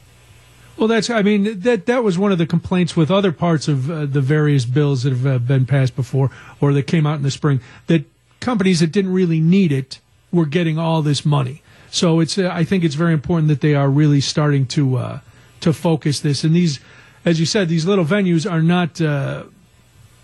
Well, 0.78 0.86
that's, 0.86 1.10
I 1.10 1.22
mean, 1.22 1.60
that, 1.60 1.86
that 1.86 2.05
was 2.05 2.18
one 2.18 2.30
of 2.30 2.38
the 2.38 2.46
complaints 2.46 2.96
with 2.96 3.10
other 3.10 3.32
parts 3.32 3.66
of 3.66 3.90
uh, 3.90 4.06
the 4.06 4.20
various 4.20 4.64
bills 4.64 5.02
that 5.02 5.10
have 5.10 5.26
uh, 5.26 5.38
been 5.38 5.66
passed 5.66 5.96
before 5.96 6.30
or 6.60 6.72
that 6.72 6.84
came 6.84 7.05
out 7.05 7.16
in 7.16 7.22
the 7.22 7.32
spring 7.32 7.60
that 7.88 8.05
companies 8.38 8.78
that 8.78 8.92
didn't 8.92 9.12
really 9.12 9.40
need 9.40 9.72
it 9.72 9.98
were 10.30 10.46
getting 10.46 10.78
all 10.78 11.02
this 11.02 11.26
money. 11.26 11.62
So 11.90 12.20
it's, 12.20 12.38
uh, 12.38 12.48
I 12.52 12.62
think 12.62 12.84
it's 12.84 12.94
very 12.94 13.12
important 13.12 13.48
that 13.48 13.60
they 13.60 13.74
are 13.74 13.90
really 13.90 14.20
starting 14.20 14.66
to, 14.68 14.96
uh, 14.96 15.20
to 15.62 15.72
focus 15.72 16.20
this. 16.20 16.44
And 16.44 16.55
these, 16.55 16.78
as 17.24 17.40
you 17.40 17.46
said, 17.46 17.68
these 17.68 17.84
little 17.84 18.05
venues 18.05 18.48
are 18.50 18.62
not, 18.62 19.00
uh, 19.00 19.44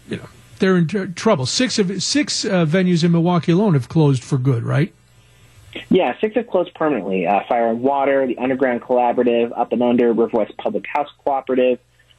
you 0.08 0.18
know, 0.18 0.28
they're 0.60 0.76
in 0.76 0.86
tr- 0.86 1.06
trouble. 1.06 1.46
Six 1.46 1.80
of 1.80 2.00
six 2.00 2.44
uh, 2.44 2.64
venues 2.64 3.02
in 3.02 3.10
Milwaukee 3.10 3.52
alone 3.52 3.74
have 3.74 3.88
closed 3.88 4.22
for 4.22 4.38
good, 4.38 4.62
right? 4.62 4.94
Yeah, 5.90 6.14
six 6.20 6.34
have 6.36 6.46
closed 6.46 6.74
permanently. 6.74 7.26
Uh, 7.26 7.40
Fire 7.48 7.68
and 7.70 7.80
Water, 7.82 8.26
the 8.26 8.38
Underground 8.38 8.82
Collaborative, 8.82 9.56
Up 9.56 9.72
and 9.72 9.82
Under, 9.82 10.12
River 10.12 10.30
West 10.32 10.56
Public 10.58 10.84
House 10.86 11.08
Cooperative, 11.24 11.78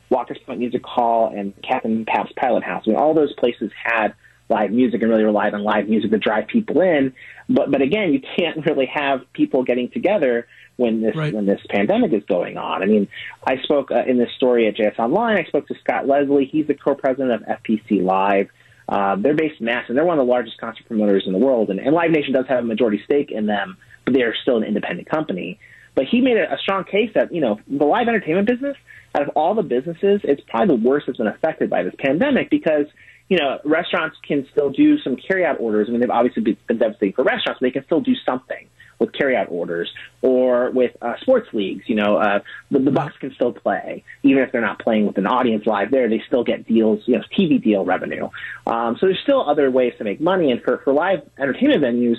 Walker's 0.10 0.38
Point 0.46 0.60
Music 0.60 0.86
Hall, 0.86 1.34
and 1.36 1.54
Captain 1.68 2.06
Pabst 2.06 2.36
Pilot 2.36 2.64
House. 2.64 2.84
I 2.86 2.92
mean, 2.92 3.00
all 3.00 3.14
those 3.14 3.34
places 3.34 3.72
had 3.84 4.14
live 4.50 4.72
music 4.72 5.02
and 5.02 5.10
really 5.10 5.24
relied 5.24 5.54
on 5.54 5.64
live 5.64 5.88
music 5.90 6.12
to 6.12 6.18
drive 6.18 6.48
people 6.48 6.82
in. 6.82 7.14
But 7.50 7.72
but 7.72 7.82
again, 7.82 8.14
you 8.14 8.22
can't 8.38 8.66
really 8.68 8.86
have 8.88 9.22
people 9.34 9.64
getting 9.64 9.90
together 9.90 10.48
when 10.78 11.02
this 11.02 11.16
Right. 11.16 11.34
when 11.34 11.46
this 11.46 11.62
pandemic 11.70 12.14
is 12.14 12.24
going 12.28 12.58
on. 12.58 12.84
I 12.84 12.86
mean, 12.86 13.08
I 13.48 13.58
spoke 13.64 13.92
uh, 13.92 14.04
in 14.06 14.18
this 14.18 14.30
story 14.36 14.68
at 14.68 14.76
JS 14.76 15.00
Online. 15.00 15.38
I 15.38 15.44
spoke 15.46 15.68
to 15.68 15.76
Scott 15.84 16.08
Leslie. 16.08 16.46
He's 16.46 16.68
the 16.68 16.74
co-president 16.74 17.32
of 17.32 17.42
FPC 17.64 18.04
Live. 18.04 18.50
Uh, 18.88 19.16
they're 19.16 19.36
based 19.36 19.60
in 19.60 19.66
Mass, 19.66 19.86
and 19.88 19.98
they're 19.98 20.06
one 20.06 20.20
of 20.20 20.26
the 20.26 20.32
largest 20.32 20.58
concert 20.60 20.86
promoters 20.86 21.24
in 21.26 21.34
the 21.34 21.40
world. 21.40 21.70
And, 21.70 21.80
and 21.80 21.94
Live 21.94 22.12
Nation 22.12 22.34
does 22.34 22.46
have 22.48 22.60
a 22.60 22.68
majority 22.68 23.02
stake 23.04 23.32
in 23.32 23.48
them, 23.48 23.78
but 24.06 24.14
they 24.14 24.22
are 24.22 24.36
still 24.42 24.58
an 24.58 24.64
independent 24.64 25.10
company. 25.10 25.60
But 25.96 26.06
he 26.12 26.22
made 26.22 26.38
a, 26.38 26.54
a 26.54 26.58
strong 26.62 26.84
case 26.84 27.12
that 27.16 27.34
you 27.34 27.42
know 27.42 27.60
the 27.68 27.86
live 27.86 28.08
entertainment 28.08 28.48
business, 28.48 28.78
out 29.16 29.24
of 29.24 29.30
all 29.30 29.56
the 29.56 29.64
businesses, 29.64 30.22
it's 30.24 30.42
probably 30.48 30.78
the 30.78 30.84
worst 30.88 31.08
that's 31.08 31.18
been 31.18 31.28
affected 31.28 31.70
by 31.70 31.84
this 31.84 31.94
pandemic 31.98 32.50
because 32.50 32.86
you 33.30 33.38
know 33.38 33.60
restaurants 33.64 34.18
can 34.28 34.46
still 34.52 34.70
do 34.70 35.00
some 35.00 35.16
carryout 35.16 35.60
orders. 35.60 35.88
I 35.88 35.92
mean, 35.92 36.02
they've 36.02 36.10
obviously 36.10 36.44
been 36.68 36.78
devastating 36.78 37.14
for 37.14 37.24
restaurants, 37.24 37.60
but 37.60 37.68
they 37.68 37.72
can 37.72 37.86
still 37.86 38.02
do 38.02 38.14
something 38.26 38.68
with 39.00 39.12
carryout 39.12 39.52
orders 39.52 39.92
or 40.22 40.72
with 40.72 40.96
uh, 41.02 41.14
sports 41.22 41.50
leagues. 41.54 41.84
You 41.88 41.96
know, 41.96 42.18
uh, 42.18 42.40
the, 42.72 42.80
the 42.80 42.92
Bucks 42.92 43.16
can 43.20 43.34
still 43.34 43.54
play 43.54 44.04
even 44.24 44.44
if 44.44 44.52
they're 44.52 44.62
not 44.62 44.80
playing 44.80 45.08
with 45.08 45.18
an 45.18 45.28
audience 45.28 45.66
live 45.66 45.92
there. 45.92 46.10
They 46.10 46.22
still 46.28 46.44
get 46.44 46.68
deals, 46.68 47.02
you 47.06 47.18
know, 47.18 47.24
TV 47.38 47.62
deal 47.62 47.86
revenue. 47.86 48.30
Um, 48.68 48.98
so 49.00 49.08
there's 49.08 49.20
still 49.24 49.48
other 49.48 49.70
ways 49.70 49.94
to 49.98 50.04
make 50.04 50.22
money, 50.22 50.52
and 50.52 50.62
for 50.62 50.80
for 50.80 50.94
live 50.94 51.22
entertainment 51.38 51.84
venues. 51.84 52.18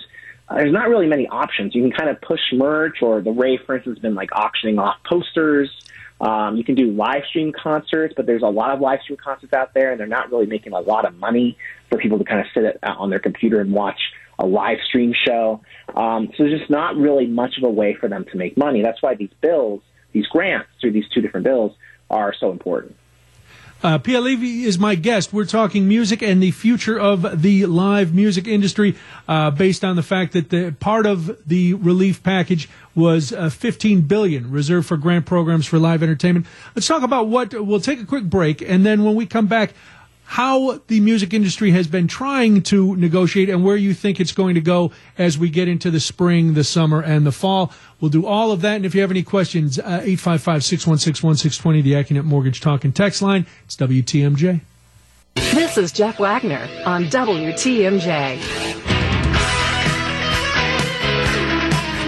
Uh, 0.49 0.59
there's 0.59 0.73
not 0.73 0.89
really 0.89 1.09
many 1.09 1.27
options. 1.27 1.75
You 1.75 1.83
can 1.83 1.91
kind 1.91 2.09
of 2.09 2.21
push 2.21 2.39
merch, 2.53 3.03
or 3.03 3.21
the 3.21 3.33
Rave, 3.33 3.61
for 3.67 3.75
instance, 3.75 3.99
has 3.99 4.03
been 4.03 4.15
like 4.15 4.31
auctioning 4.33 4.79
off 4.79 4.95
posters. 5.05 5.69
Um, 6.21 6.57
you 6.57 6.65
can 6.65 6.77
do 6.77 6.93
live 6.93 7.25
stream 7.29 7.53
concerts, 7.53 8.15
but 8.17 8.27
there's 8.27 8.43
a 8.43 8.49
lot 8.49 8.71
of 8.71 8.81
live 8.81 9.01
stream 9.03 9.19
concerts 9.23 9.53
out 9.53 9.75
there, 9.75 9.91
and 9.91 10.01
they're 10.01 10.07
not 10.07 10.31
really 10.31 10.47
making 10.47 10.73
a 10.73 10.81
lot 10.81 11.05
of 11.05 11.15
money 11.17 11.59
for 11.91 11.99
people 11.99 12.19
to 12.19 12.25
kind 12.25 12.41
of 12.41 12.47
sit 12.55 12.65
at, 12.65 12.79
on 12.85 13.11
their 13.11 13.19
computer 13.19 13.61
and 13.61 13.73
watch 13.73 13.99
a 14.39 14.47
live 14.47 14.79
stream 14.87 15.15
show. 15.27 15.61
Um, 15.95 16.29
so 16.37 16.45
there's 16.45 16.59
just 16.59 16.71
not 16.71 16.97
really 16.97 17.27
much 17.27 17.59
of 17.59 17.65
a 17.65 17.71
way 17.71 17.95
for 17.95 18.09
them 18.09 18.25
to 18.31 18.37
make 18.37 18.57
money. 18.57 18.83
That's 18.83 19.03
why 19.03 19.15
these 19.15 19.31
bills, 19.41 19.83
these 20.13 20.27
grants 20.27 20.69
through 20.81 20.93
these 20.93 21.09
two 21.13 21.21
different 21.21 21.45
bills, 21.45 21.73
are 22.11 22.35
so 22.39 22.51
important. 22.51 22.97
Uh, 23.83 23.99
Piet 23.99 24.23
Levy 24.23 24.65
is 24.65 24.79
my 24.79 24.95
guest. 24.95 25.35
We're 25.35 25.45
talking 25.45 25.87
music 25.87 26.23
and 26.23 26.43
the 26.43 26.51
future 26.51 26.99
of 26.99 27.43
the 27.43 27.67
live 27.67 28.15
music 28.15 28.49
industry, 28.49 28.97
uh, 29.29 29.51
based 29.51 29.85
on 29.85 29.97
the 29.97 30.03
fact 30.03 30.33
that 30.33 30.49
the 30.49 30.75
part 30.81 31.05
of 31.05 31.47
the 31.47 31.75
relief 31.75 32.23
package 32.23 32.71
was 32.95 33.33
uh, 33.35 33.51
15 33.51 34.01
billion 34.03 34.51
reserved 34.51 34.89
for 34.89 34.97
grant 34.97 35.27
programs 35.27 35.67
for 35.67 35.79
live 35.79 36.03
entertainment. 36.03 36.47
Let's 36.75 36.87
talk 36.87 37.03
about 37.03 37.29
what. 37.29 37.53
We'll 37.53 37.81
take 37.81 38.01
a 38.01 38.07
quick 38.07 38.25
break, 38.25 38.63
and 38.63 38.87
then 38.87 39.05
when 39.05 39.15
we 39.15 39.27
come 39.27 39.47
back, 39.47 39.75
how 40.27 40.81
the 40.89 41.01
music 41.01 41.33
industry 41.33 41.71
has 41.71 41.87
been 41.87 42.09
trying 42.09 42.61
to 42.61 42.97
negotiate 42.97 43.49
and 43.49 43.65
where 43.65 43.77
you 43.77 43.95
think 43.95 44.21
it's 44.21 44.33
going 44.33 44.55
to 44.57 44.61
go 44.61 44.91
as 45.17 45.39
we 45.39 45.49
get 45.49 45.69
into 45.69 45.91
the 45.91 46.01
spring, 46.01 46.55
the 46.55 46.65
summer, 46.65 47.01
and 47.01 47.25
the 47.25 47.33
fall. 47.33 47.73
We'll 48.01 48.11
do 48.11 48.27
all 48.27 48.51
of 48.51 48.61
that. 48.63 48.77
And 48.77 48.85
if 48.85 48.95
you 48.95 49.01
have 49.01 49.11
any 49.11 49.23
questions, 49.23 49.79
uh, 49.79 50.03
855 50.03 50.65
616 50.65 51.27
1620, 51.27 51.83
the 51.83 51.93
Accunet 51.93 52.25
Mortgage 52.25 52.61
Talk 52.61 52.85
and 52.85 52.95
Text 52.95 53.23
line. 53.23 53.47
It's 53.65 53.77
WTMJ. 53.77 54.61
This 55.37 55.79
is 55.79 55.93
Jeff 55.93 56.19
Wagner 56.19 56.69
on 56.85 57.05
WTMJ. 57.05 58.43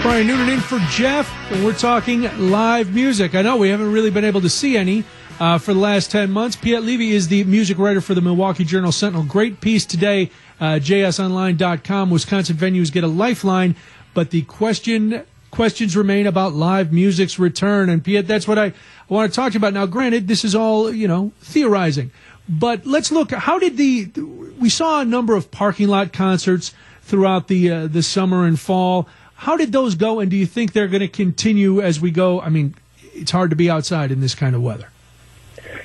Brian 0.03 0.27
Noonan 0.27 0.49
in 0.49 0.61
for 0.61 0.79
Jeff, 0.91 1.31
and 1.53 1.65
we're 1.65 1.75
talking 1.75 2.23
live 2.51 2.95
music. 2.95 3.35
I 3.35 3.43
know 3.43 3.57
we 3.57 3.69
haven't 3.69 3.93
really 3.93 4.11
been 4.11 4.25
able 4.25 4.41
to 4.41 4.49
see 4.49 4.77
any 4.77 5.05
uh, 5.41 5.59
for 5.59 5.73
the 5.73 5.81
last 5.81 6.11
10 6.11 6.31
months. 6.31 6.57
Piet 6.57 6.83
Levy 6.83 7.13
is 7.13 7.29
the 7.29 7.45
music 7.45 7.79
writer 7.79 8.01
for 8.01 8.15
the 8.15 8.21
Milwaukee 8.21 8.65
Journal 8.65 8.93
Sentinel. 8.93 9.25
Great 9.25 9.61
piece 9.61 9.85
today, 9.85 10.31
uh, 10.61 10.75
jsonline.com. 10.81 12.11
Wisconsin 12.11 12.57
venues 12.57 12.93
get 12.93 13.05
a 13.05 13.09
lifeline, 13.09 13.77
but 14.15 14.31
the 14.31 14.43
question 14.43 15.25
questions 15.51 15.97
remain 15.97 16.27
about 16.27 16.53
live 16.53 16.93
music's 16.93 17.39
return. 17.39 17.89
And 17.89 18.05
Piet, 18.05 18.27
that's 18.27 18.47
what 18.47 18.59
I, 18.59 18.73
want 19.09 19.33
to 19.33 19.37
talk 19.37 19.53
to 19.53 19.55
you 19.55 19.59
about. 19.59 19.73
Now, 19.73 19.87
granted, 19.87 20.29
this 20.29 20.45
is 20.45 20.55
all, 20.55 20.93
you 20.93 21.09
know, 21.09 21.33
theorizing, 21.41 22.11
but 22.49 22.85
let's 22.85 23.11
look. 23.11 23.31
How 23.31 23.59
did 23.59 23.77
the, 23.77 24.11
we 24.59 24.69
saw 24.69 25.01
a 25.01 25.05
number 25.05 25.35
of 25.35 25.51
parking 25.51 25.89
lot 25.89 26.13
concerts 26.13 26.75
throughout 27.09 27.49
the, 27.49 27.71
uh, 27.71 27.87
the 27.87 28.03
summer 28.03 28.45
and 28.45 28.61
fall. 28.61 29.09
How 29.35 29.57
did 29.57 29.73
those 29.73 29.95
go, 29.95 30.21
and 30.21 30.31
do 30.31 30.37
you 30.37 30.47
think 30.47 30.73
they're 30.73 30.89
going 30.89 31.01
to 31.01 31.09
continue 31.09 31.81
as 31.81 32.01
we 32.01 32.11
go? 32.11 32.41
I 32.41 32.51
mean, 32.51 32.75
it's 33.15 33.31
hard 33.31 33.51
to 33.51 33.57
be 33.57 33.71
outside 33.71 34.11
in 34.11 34.21
this 34.21 34.35
kind 34.35 34.55
of 34.55 34.63
weather. 34.63 34.89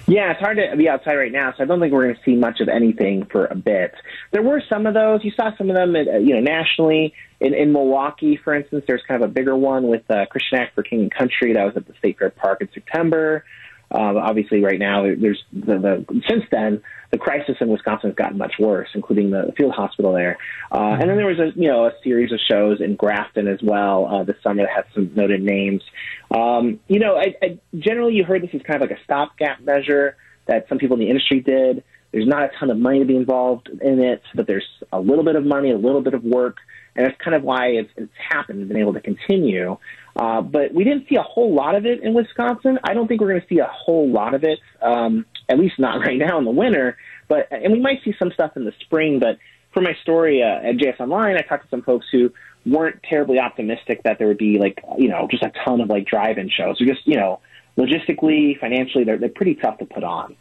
Yeah, 0.05 0.31
it's 0.31 0.41
hard 0.41 0.57
to 0.57 0.75
be 0.75 0.89
outside 0.89 1.15
right 1.15 1.31
now, 1.31 1.53
so 1.55 1.63
I 1.63 1.65
don't 1.65 1.79
think 1.79 1.93
we're 1.93 2.03
going 2.03 2.15
to 2.15 2.21
see 2.25 2.35
much 2.35 2.59
of 2.59 2.67
anything 2.67 3.25
for 3.25 3.45
a 3.45 3.55
bit. 3.55 3.93
There 4.31 4.41
were 4.41 4.61
some 4.67 4.85
of 4.85 4.93
those. 4.93 5.23
You 5.23 5.31
saw 5.31 5.55
some 5.57 5.69
of 5.69 5.75
them, 5.75 5.95
uh, 5.95 6.17
you 6.17 6.35
know, 6.35 6.41
nationally 6.41 7.13
in, 7.39 7.53
in 7.53 7.71
Milwaukee, 7.71 8.37
for 8.43 8.53
instance. 8.53 8.83
There's 8.85 9.01
kind 9.07 9.23
of 9.23 9.29
a 9.29 9.33
bigger 9.33 9.55
one 9.55 9.87
with 9.87 10.03
uh, 10.11 10.25
Christian 10.25 10.59
Act 10.59 10.75
for 10.75 10.83
King 10.83 11.01
and 11.01 11.13
Country 11.13 11.53
that 11.53 11.63
was 11.63 11.77
at 11.77 11.87
the 11.87 11.93
State 11.99 12.19
Fair 12.19 12.31
Park 12.31 12.59
in 12.61 12.69
September. 12.73 13.45
Um, 13.93 14.17
obviously, 14.17 14.63
right 14.63 14.79
now, 14.79 15.03
there's 15.03 15.43
the, 15.53 15.77
the 15.77 16.21
since 16.27 16.43
then 16.51 16.81
the 17.11 17.19
crisis 17.19 17.55
in 17.61 17.67
Wisconsin 17.67 18.09
has 18.09 18.15
gotten 18.15 18.39
much 18.39 18.53
worse, 18.59 18.89
including 18.95 19.29
the 19.29 19.53
field 19.55 19.73
hospital 19.73 20.13
there. 20.13 20.37
Uh, 20.71 20.97
and 20.99 21.07
then 21.07 21.15
there 21.15 21.27
was 21.27 21.39
a 21.39 21.51
you 21.55 21.67
know 21.67 21.85
a 21.85 21.91
series 22.03 22.31
of 22.31 22.39
shows 22.49 22.81
in 22.81 22.95
Grafton 22.95 23.47
as 23.47 23.59
well 23.61 24.07
uh, 24.07 24.23
this 24.23 24.35
summer 24.41 24.63
that 24.63 24.71
had 24.75 24.85
some 24.95 25.11
noted 25.15 25.43
names. 25.43 25.83
Um, 26.31 26.79
you 26.87 26.99
know, 26.99 27.15
I, 27.17 27.35
I, 27.41 27.59
generally 27.77 28.15
you 28.15 28.23
heard 28.23 28.41
this 28.41 28.49
is 28.53 28.61
kind 28.63 28.81
of 28.81 28.89
like 28.89 28.97
a 28.99 29.03
stopgap 29.03 29.61
measure 29.61 30.17
that 30.47 30.67
some 30.67 30.79
people 30.79 30.95
in 30.95 31.01
the 31.01 31.09
industry 31.09 31.39
did. 31.39 31.83
There's 32.11 32.27
not 32.27 32.43
a 32.43 32.49
ton 32.59 32.69
of 32.69 32.77
money 32.77 32.99
to 32.99 33.05
be 33.05 33.15
involved 33.15 33.69
in 33.69 33.99
it, 33.99 34.21
but 34.35 34.45
there's 34.45 34.67
a 34.91 34.99
little 34.99 35.23
bit 35.23 35.35
of 35.35 35.45
money, 35.45 35.71
a 35.71 35.77
little 35.77 36.01
bit 36.01 36.13
of 36.13 36.23
work, 36.23 36.57
and 36.95 37.05
that's 37.05 37.19
kind 37.23 37.35
of 37.35 37.43
why 37.43 37.69
it's, 37.69 37.89
it's 37.97 38.11
happened 38.31 38.59
and 38.59 38.67
been 38.67 38.77
able 38.77 38.93
to 38.93 39.01
continue. 39.01 39.77
Uh, 40.15 40.41
but 40.41 40.73
we 40.73 40.83
didn't 40.83 41.07
see 41.09 41.15
a 41.15 41.23
whole 41.23 41.53
lot 41.53 41.75
of 41.75 41.85
it 41.85 42.01
in 42.03 42.13
Wisconsin. 42.13 42.77
I 42.83 42.93
don't 42.93 43.07
think 43.07 43.19
we're 43.19 43.29
going 43.29 43.41
to 43.41 43.47
see 43.47 43.59
a 43.59 43.69
whole 43.71 44.09
lot 44.09 44.35
of 44.35 44.43
it, 44.43 44.59
um, 44.81 45.25
at 45.49 45.57
least 45.57 45.79
not 45.79 45.99
right 46.05 46.17
now 46.17 46.37
in 46.37 46.45
the 46.45 46.51
winter. 46.51 46.97
But 47.27 47.47
and 47.51 47.73
we 47.73 47.79
might 47.79 48.03
see 48.03 48.13
some 48.19 48.31
stuff 48.31 48.55
in 48.55 48.65
the 48.65 48.73
spring. 48.81 49.19
But 49.19 49.39
for 49.73 49.81
my 49.81 49.95
story 50.03 50.43
uh, 50.43 50.69
at 50.69 50.77
JS 50.77 50.99
Online, 50.99 51.35
I 51.35 51.41
talked 51.41 51.63
to 51.63 51.69
some 51.69 51.81
folks 51.81 52.05
who 52.11 52.31
weren't 52.65 53.01
terribly 53.03 53.39
optimistic 53.39 54.03
that 54.03 54.19
there 54.19 54.27
would 54.27 54.37
be 54.37 54.57
like 54.57 54.79
you 54.97 55.09
know 55.09 55.27
just 55.29 55.43
a 55.43 55.51
ton 55.65 55.81
of 55.81 55.89
like 55.89 56.05
drive-in 56.05 56.49
shows. 56.49 56.79
Or 56.79 56.85
just 56.85 57.07
you 57.07 57.15
know 57.15 57.39
logistically, 57.77 58.59
financially, 58.59 59.03
they're 59.03 59.17
they're 59.17 59.29
pretty 59.29 59.55
tough 59.55 59.79
to 59.79 59.85
put 59.85 60.03
on. 60.03 60.35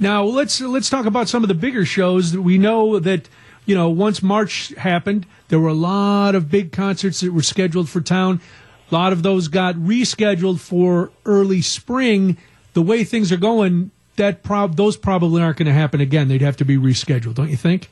Now 0.00 0.24
let's 0.24 0.60
let's 0.60 0.90
talk 0.90 1.06
about 1.06 1.28
some 1.28 1.44
of 1.44 1.48
the 1.48 1.54
bigger 1.54 1.84
shows. 1.84 2.32
That 2.32 2.42
we 2.42 2.58
know 2.58 2.98
that 2.98 3.28
you 3.64 3.76
know 3.76 3.88
once 3.90 4.24
March 4.24 4.74
happened, 4.76 5.24
there 5.48 5.60
were 5.60 5.68
a 5.68 5.74
lot 5.74 6.34
of 6.34 6.50
big 6.50 6.72
concerts 6.72 7.20
that 7.20 7.32
were 7.32 7.42
scheduled 7.42 7.88
for 7.88 8.00
town. 8.00 8.40
A 8.90 8.94
lot 8.94 9.12
of 9.12 9.22
those 9.22 9.48
got 9.48 9.74
rescheduled 9.74 10.60
for 10.60 11.10
early 11.26 11.60
spring. 11.60 12.38
The 12.72 12.82
way 12.82 13.04
things 13.04 13.30
are 13.32 13.36
going, 13.36 13.90
that 14.16 14.42
prob- 14.42 14.76
those 14.76 14.96
probably 14.96 15.42
aren't 15.42 15.58
going 15.58 15.66
to 15.66 15.72
happen 15.72 16.00
again. 16.00 16.28
They'd 16.28 16.42
have 16.42 16.56
to 16.58 16.64
be 16.64 16.76
rescheduled, 16.76 17.34
don't 17.34 17.50
you 17.50 17.56
think? 17.56 17.90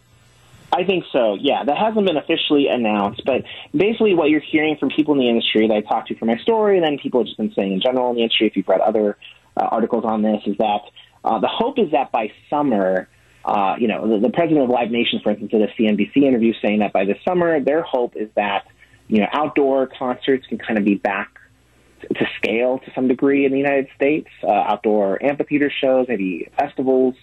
I 0.73 0.85
think 0.85 1.05
so. 1.13 1.37
Yeah, 1.41 1.65
that 1.65 1.77
hasn't 1.77 2.07
been 2.07 2.17
officially 2.17 2.67
announced, 2.69 3.23
but 3.25 3.45
basically, 3.75 4.15
what 4.15 4.31
you're 4.31 4.41
hearing 4.41 4.77
from 4.77 4.91
people 4.91 5.15
in 5.15 5.21
the 5.21 5.29
industry 5.29 5.69
that 5.69 5.75
I 5.75 5.81
talked 5.81 6.09
to 6.09 6.17
for 6.17 6.25
my 6.25 6.37
story, 6.39 6.77
and 6.77 6.85
then 6.85 6.99
people 6.99 7.21
have 7.21 7.27
just 7.27 7.39
been 7.39 7.53
saying 7.55 7.73
in 7.73 7.81
general 7.81 8.11
in 8.11 8.17
the 8.17 8.23
industry, 8.23 8.47
if 8.47 8.57
you've 8.57 8.69
read 8.69 8.81
other 8.81 9.17
uh, 9.57 9.65
articles 9.65 10.05
on 10.05 10.23
this, 10.23 10.43
is 10.45 10.57
that 10.59 10.81
uh, 11.25 11.39
the 11.39 11.49
hope 11.49 11.79
is 11.79 11.93
that 11.93 12.11
by 12.11 12.33
summer, 12.51 13.09
uh, 13.45 13.77
you 13.79 13.87
know, 13.87 14.09
the, 14.09 14.27
the 14.27 14.33
president 14.33 14.65
of 14.65 14.71
Live 14.71 14.91
Nation, 14.91 15.21
for 15.23 15.31
instance, 15.31 15.51
did 15.51 15.63
a 15.63 15.69
CNBC 15.69 16.17
interview 16.17 16.53
saying 16.61 16.81
that 16.81 16.93
by 16.93 17.05
the 17.05 17.15
summer, 17.27 17.61
their 17.61 17.83
hope 17.83 18.17
is 18.17 18.29
that 18.35 18.67
you 19.09 19.21
know 19.21 19.29
outdoor 19.33 19.87
concerts 19.87 20.47
can 20.47 20.59
kind 20.59 20.79
of 20.79 20.85
be 20.85 20.95
back 20.95 21.39
to 22.01 22.27
scale 22.37 22.79
to 22.81 22.93
some 22.95 23.09
degree 23.09 23.47
in 23.47 23.53
the 23.53 23.59
United 23.59 23.89
States, 23.97 24.29
uh, 24.43 24.51
outdoor 24.51 25.23
amphitheater 25.25 25.71
shows, 25.71 26.07
maybe 26.09 26.49
festivals, 26.59 27.15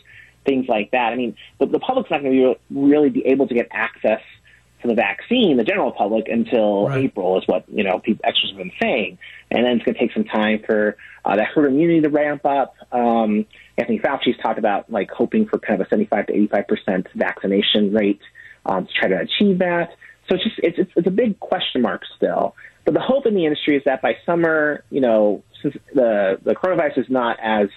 things 0.45 0.67
like 0.67 0.91
that. 0.91 1.13
I 1.13 1.15
mean, 1.15 1.35
the, 1.59 1.67
the 1.67 1.79
public's 1.79 2.09
not 2.09 2.21
going 2.21 2.33
to 2.33 2.55
really 2.71 3.09
be 3.09 3.25
able 3.27 3.47
to 3.47 3.53
get 3.53 3.67
access 3.71 4.21
to 4.81 4.87
the 4.87 4.95
vaccine, 4.95 5.57
the 5.57 5.63
general 5.63 5.91
public, 5.91 6.27
until 6.27 6.87
Right. 6.87 7.05
April, 7.05 7.37
is 7.37 7.43
what 7.47 7.65
you 7.69 7.83
know 7.83 7.99
people, 7.99 8.21
experts 8.25 8.51
have 8.51 8.57
been 8.57 8.71
saying, 8.81 9.17
and 9.49 9.65
then 9.65 9.77
it's 9.77 9.85
going 9.85 9.95
to 9.95 9.99
take 9.99 10.13
some 10.13 10.25
time 10.25 10.61
for 10.65 10.97
uh, 11.23 11.35
that 11.35 11.47
herd 11.47 11.67
immunity 11.67 12.01
to 12.01 12.09
ramp 12.09 12.45
up. 12.45 12.75
Um, 12.91 13.45
Anthony 13.77 13.99
Fauci's 13.99 14.37
talked 14.41 14.59
about 14.59 14.91
like 14.91 15.09
hoping 15.09 15.47
for 15.47 15.57
kind 15.57 15.79
of 15.79 15.87
a 15.87 15.89
75 15.89 16.27
to 16.27 16.33
85 16.33 16.67
percent 16.67 17.07
vaccination 17.15 17.93
rate 17.93 18.21
um, 18.65 18.85
to 18.85 18.93
try 18.93 19.07
to 19.09 19.19
achieve 19.19 19.59
that. 19.59 19.95
So 20.29 20.35
it's 20.35 20.43
just 20.43 20.59
it's, 20.59 20.77
it's 20.79 20.91
it's 20.95 21.07
a 21.07 21.11
big 21.11 21.39
question 21.39 21.81
mark 21.81 22.03
still. 22.15 22.55
But 22.85 22.93
the 22.93 22.99
hope 22.99 23.25
in 23.25 23.33
the 23.33 23.45
industry 23.45 23.77
is 23.77 23.83
that 23.85 24.01
by 24.01 24.17
summer, 24.25 24.83
you 24.89 25.01
know, 25.01 25.43
since 25.61 25.75
the 25.93 26.39
the 26.43 26.55
coronavirus 26.55 26.99
is 26.99 27.09
not 27.09 27.37
as 27.41 27.69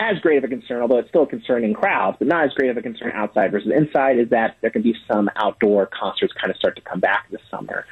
as 0.00 0.18
great 0.20 0.38
of 0.38 0.44
a 0.44 0.48
concern, 0.48 0.80
although 0.80 0.98
it's 0.98 1.08
still 1.08 1.24
a 1.24 1.26
concern 1.26 1.64
in 1.64 1.74
crowds, 1.74 2.16
but 2.18 2.28
not 2.28 2.44
as 2.44 2.52
great 2.54 2.70
of 2.70 2.76
a 2.76 2.82
concern 2.82 3.10
outside 3.14 3.50
versus 3.50 3.72
inside, 3.74 4.18
is 4.18 4.30
that 4.30 4.56
there 4.60 4.70
can 4.70 4.82
be 4.82 4.94
some 5.10 5.28
outdoor 5.36 5.86
concerts 5.86 6.32
kind 6.34 6.50
of 6.50 6.56
start 6.56 6.76
to 6.76 6.82
come 6.82 7.00
back 7.00 7.26
this 7.30 7.40
summer. 7.50 7.84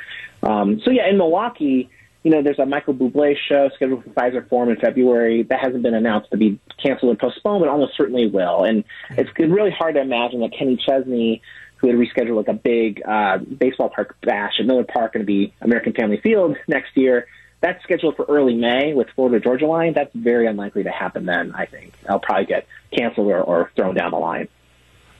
Um, 0.42 0.80
so 0.84 0.90
yeah, 0.92 1.08
in 1.08 1.18
Milwaukee, 1.18 1.90
you 2.22 2.30
know, 2.30 2.42
there's 2.42 2.58
a 2.58 2.66
Michael 2.66 2.94
Bublé 2.94 3.34
show 3.48 3.70
scheduled 3.74 4.04
for 4.04 4.10
Fiserv 4.10 4.48
Forum 4.48 4.70
in 4.70 4.76
February 4.76 5.44
that 5.44 5.60
hasn't 5.60 5.82
been 5.82 5.94
announced 5.94 6.30
to 6.30 6.36
be 6.36 6.58
canceled 6.82 7.10
and 7.10 7.18
postponed, 7.18 7.60
but 7.60 7.68
almost 7.68 7.96
certainly 7.96 8.28
will. 8.28 8.64
And 8.64 8.84
it's 9.10 9.30
really 9.38 9.70
hard 9.70 9.94
to 9.94 10.00
imagine 10.00 10.40
that 10.40 10.52
Kenny 10.56 10.76
Chesney, 10.76 11.42
who 11.76 11.88
had 11.88 11.96
rescheduled 11.96 12.36
like 12.36 12.48
a 12.48 12.54
big 12.54 13.02
uh, 13.06 13.38
baseball 13.38 13.90
park 13.90 14.16
bash 14.22 14.54
at 14.58 14.66
Miller 14.66 14.84
Park, 14.84 15.12
going 15.12 15.22
to 15.22 15.26
be 15.26 15.54
American 15.60 15.92
Family 15.92 16.18
Field 16.18 16.56
next 16.68 16.96
year, 16.96 17.26
that's 17.60 17.82
scheduled 17.82 18.16
for 18.16 18.24
early 18.28 18.54
May 18.54 18.92
with 18.94 19.08
Florida 19.14 19.40
Georgia 19.40 19.66
Line. 19.66 19.94
That's 19.94 20.14
very 20.14 20.46
unlikely 20.46 20.84
to 20.84 20.90
happen 20.90 21.26
then. 21.26 21.52
I 21.54 21.66
think 21.66 21.94
I'll 22.08 22.20
probably 22.20 22.46
get 22.46 22.66
canceled 22.92 23.28
or, 23.28 23.40
or 23.40 23.70
thrown 23.74 23.94
down 23.94 24.10
the 24.10 24.18
line. 24.18 24.48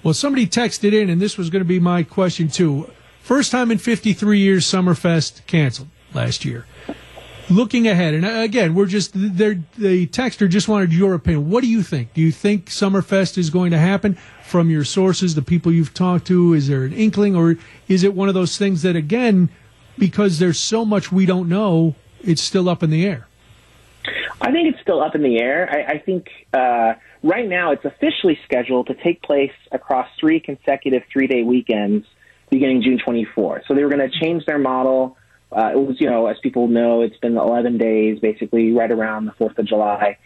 Well, 0.03 0.15
somebody 0.15 0.47
texted 0.47 0.93
in, 0.93 1.11
and 1.11 1.20
this 1.20 1.37
was 1.37 1.51
going 1.51 1.62
to 1.62 1.69
be 1.69 1.81
my 1.81 2.03
question 2.03 2.49
too. 2.49 2.91
First 3.20 3.51
time 3.51 3.70
in 3.70 3.78
53 3.78 4.39
years, 4.39 4.66
Summerfest 4.66 5.47
canceled 5.47 5.89
last 6.15 6.45
year. 6.45 6.66
Looking 7.49 7.89
ahead, 7.89 8.15
and 8.15 8.24
uh, 8.24 8.41
again, 8.41 8.74
we're 8.74 8.87
just 8.87 9.12
the 9.12 10.07
texter 10.09 10.49
just 10.49 10.69
wanted 10.69 10.93
your 10.93 11.15
opinion. 11.15 11.49
What 11.49 11.62
do 11.62 11.69
you 11.69 11.83
think? 11.83 12.12
Do 12.12 12.20
you 12.20 12.33
think 12.33 12.66
Summerfest 12.66 13.39
is 13.39 13.51
going 13.51 13.70
to 13.70 13.78
happen 13.78 14.19
from 14.47 14.70
your 14.70 14.85
sources, 14.85 15.35
the 15.35 15.43
people 15.43 15.73
you've 15.73 15.94
talked 15.94 16.27
to? 16.28 16.55
Is 16.55 16.68
there 16.68 16.85
an 16.85 16.93
inkling, 16.93 17.36
or 17.36 17.56
is 17.89 18.05
it 18.05 18.14
one 18.14 18.28
of 18.28 18.35
those 18.35 18.56
things 18.56 18.82
that 18.82 18.97
again, 18.97 19.48
because 19.98 20.39
there's 20.39 20.59
so 20.59 20.85
much 20.85 21.12
we 21.12 21.27
don't 21.27 21.48
know, 21.48 21.94
it's 22.23 22.43
still 22.43 22.68
up 22.68 22.82
in 22.82 22.90
the 22.90 23.05
air? 23.05 23.27
I 24.40 24.52
think 24.52 24.73
it's 24.73 24.81
still 24.81 25.02
up 25.02 25.14
in 25.14 25.23
the 25.23 25.39
air. 25.39 25.68
I, 25.70 25.94
I 25.94 25.98
think 25.98 26.28
uh, 26.52 26.94
right 27.23 27.48
now 27.48 27.73
it's 27.73 27.85
officially 27.85 28.39
scheduled 28.44 28.86
to 28.89 28.94
take 28.94 29.23
place 29.23 29.52
across 29.73 30.09
three 30.20 30.40
consecutive 30.40 31.02
three-day 31.12 31.43
weekends 31.43 32.06
beginning 32.51 32.82
June 32.82 32.98
24th. 33.05 33.66
So 33.66 33.74
they 33.74 33.82
were 33.82 33.90
going 33.90 34.09
to 34.09 34.20
change 34.20 34.44
their 34.47 34.59
model 34.59 35.16
uh, 35.52 35.70
it 35.73 35.77
was, 35.77 36.01
you 36.01 36.10
know, 36.10 36.27
as 36.27 36.36
people 36.43 36.68
know, 36.68 37.02
it's 37.02 37.16
been 37.18 37.36
11 37.36 37.78
days, 37.78 38.18
basically 38.18 38.73
right 38.73 38.90
around 38.90 39.27
the 39.27 39.32
4th 39.32 39.59
of 39.59 39.66
July. 39.66 40.18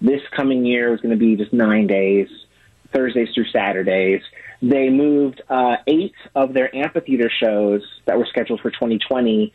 This 0.00 0.20
coming 0.34 0.64
year 0.64 0.94
is 0.94 1.00
going 1.00 1.10
to 1.10 1.18
be 1.18 1.36
just 1.36 1.52
nine 1.52 1.86
days, 1.86 2.28
Thursdays 2.92 3.28
through 3.34 3.46
Saturdays. 3.52 4.22
They 4.60 4.88
moved 4.88 5.42
uh, 5.48 5.76
eight 5.86 6.14
of 6.34 6.52
their 6.52 6.74
amphitheater 6.74 7.30
shows 7.42 7.82
that 8.06 8.18
were 8.18 8.26
scheduled 8.26 8.60
for 8.60 8.70
2020 8.70 9.52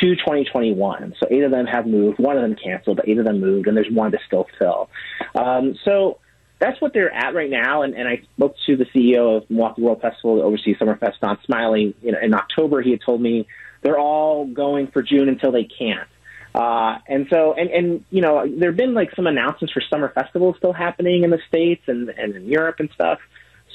to 0.00 0.16
2021. 0.16 1.14
So 1.20 1.26
eight 1.30 1.42
of 1.42 1.50
them 1.50 1.66
have 1.66 1.86
moved. 1.86 2.18
One 2.18 2.36
of 2.36 2.42
them 2.42 2.56
canceled, 2.56 2.96
but 2.96 3.08
eight 3.08 3.18
of 3.18 3.24
them 3.24 3.40
moved, 3.40 3.66
and 3.66 3.76
there's 3.76 3.90
one 3.90 4.12
to 4.12 4.18
still 4.26 4.46
fill. 4.58 4.88
Um, 5.34 5.76
so 5.84 6.18
that's 6.58 6.80
what 6.80 6.92
they're 6.92 7.12
at 7.12 7.34
right 7.34 7.50
now. 7.50 7.82
And, 7.82 7.94
and 7.94 8.08
I 8.08 8.22
spoke 8.36 8.56
to 8.66 8.76
the 8.76 8.86
CEO 8.86 9.38
of 9.38 9.50
Milwaukee 9.50 9.82
World 9.82 10.00
Festival 10.00 10.36
that 10.36 10.42
oversees 10.42 10.76
Summerfest, 10.78 11.20
Don 11.20 11.38
Smiley. 11.44 11.94
You 12.02 12.12
know, 12.12 12.18
in 12.22 12.34
October, 12.34 12.82
he 12.82 12.90
had 12.90 13.00
told 13.04 13.20
me 13.20 13.46
they're 13.82 13.98
all 13.98 14.46
going 14.46 14.88
for 14.88 15.02
June 15.02 15.28
until 15.28 15.52
they 15.52 15.64
can't. 15.64 16.08
Uh, 16.56 16.98
and 17.06 17.26
so, 17.28 17.52
and, 17.52 17.68
and, 17.68 18.04
you 18.10 18.22
know, 18.22 18.46
there 18.48 18.70
have 18.70 18.78
been 18.78 18.94
like 18.94 19.14
some 19.14 19.26
announcements 19.26 19.74
for 19.74 19.82
summer 19.90 20.10
festivals 20.14 20.56
still 20.56 20.72
happening 20.72 21.22
in 21.22 21.28
the 21.28 21.38
States 21.48 21.82
and, 21.86 22.08
and 22.08 22.34
in 22.34 22.46
Europe 22.46 22.76
and 22.78 22.88
stuff. 22.94 23.18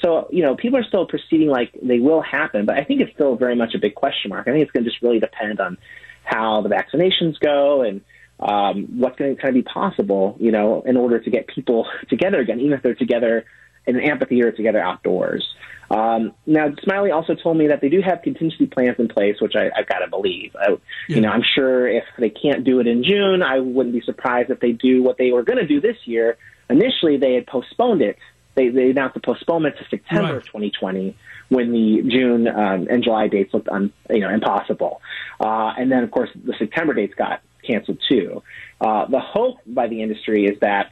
So, 0.04 0.26
you 0.32 0.42
know, 0.42 0.56
people 0.56 0.80
are 0.80 0.84
still 0.84 1.06
proceeding 1.06 1.48
like 1.48 1.70
they 1.80 2.00
will 2.00 2.22
happen, 2.22 2.66
but 2.66 2.76
I 2.76 2.82
think 2.82 3.00
it's 3.00 3.12
still 3.12 3.36
very 3.36 3.54
much 3.54 3.74
a 3.76 3.78
big 3.78 3.94
question 3.94 4.30
mark. 4.30 4.48
I 4.48 4.50
think 4.50 4.64
it's 4.64 4.72
going 4.72 4.82
to 4.82 4.90
just 4.90 5.00
really 5.00 5.20
depend 5.20 5.60
on 5.60 5.78
how 6.24 6.62
the 6.62 6.70
vaccinations 6.70 7.38
go 7.38 7.82
and 7.82 8.00
um, 8.40 8.98
what's 8.98 9.16
going 9.16 9.36
to 9.36 9.40
kind 9.40 9.56
of 9.56 9.64
be 9.64 9.70
possible, 9.70 10.36
you 10.40 10.50
know, 10.50 10.82
in 10.84 10.96
order 10.96 11.20
to 11.20 11.30
get 11.30 11.46
people 11.46 11.86
together 12.08 12.40
again, 12.40 12.58
even 12.58 12.72
if 12.72 12.82
they're 12.82 12.96
together 12.96 13.44
in 13.86 13.96
an 13.96 14.02
amphitheater 14.02 14.52
together 14.52 14.80
outdoors. 14.80 15.46
Um, 15.90 16.32
now, 16.46 16.72
Smiley 16.82 17.10
also 17.10 17.34
told 17.34 17.58
me 17.58 17.66
that 17.68 17.82
they 17.82 17.90
do 17.90 18.00
have 18.00 18.22
contingency 18.22 18.66
plans 18.66 18.96
in 18.98 19.08
place, 19.08 19.36
which 19.40 19.54
I, 19.54 19.70
I've 19.76 19.86
got 19.86 19.98
to 19.98 20.08
believe. 20.08 20.56
I, 20.56 20.70
yeah. 20.70 20.76
You 21.08 21.20
know, 21.20 21.28
I'm 21.28 21.42
sure 21.42 21.86
if 21.86 22.04
they 22.18 22.30
can't 22.30 22.64
do 22.64 22.80
it 22.80 22.86
in 22.86 23.04
June, 23.04 23.42
I 23.42 23.58
wouldn't 23.60 23.94
be 23.94 24.00
surprised 24.00 24.50
if 24.50 24.60
they 24.60 24.72
do 24.72 25.02
what 25.02 25.18
they 25.18 25.32
were 25.32 25.42
going 25.42 25.58
to 25.58 25.66
do 25.66 25.80
this 25.80 25.96
year. 26.06 26.38
Initially, 26.70 27.18
they 27.18 27.34
had 27.34 27.46
postponed 27.46 28.00
it. 28.00 28.16
They, 28.54 28.68
they 28.68 28.90
announced 28.90 29.14
the 29.14 29.20
postponement 29.20 29.76
to 29.78 29.84
September 29.90 30.28
right. 30.28 30.36
of 30.36 30.44
2020 30.44 31.16
when 31.48 31.72
the 31.72 32.02
June 32.10 32.48
um, 32.48 32.86
and 32.88 33.04
July 33.04 33.28
dates 33.28 33.52
looked 33.52 33.68
un, 33.68 33.92
you 34.08 34.20
know 34.20 34.30
impossible. 34.30 35.02
Uh, 35.38 35.72
and 35.76 35.92
then, 35.92 36.02
of 36.02 36.10
course, 36.10 36.30
the 36.34 36.54
September 36.58 36.94
dates 36.94 37.14
got 37.14 37.42
canceled 37.66 37.98
too. 38.08 38.42
Uh, 38.80 39.06
the 39.06 39.20
hope 39.20 39.58
by 39.66 39.86
the 39.86 40.02
industry 40.02 40.46
is 40.46 40.58
that 40.60 40.90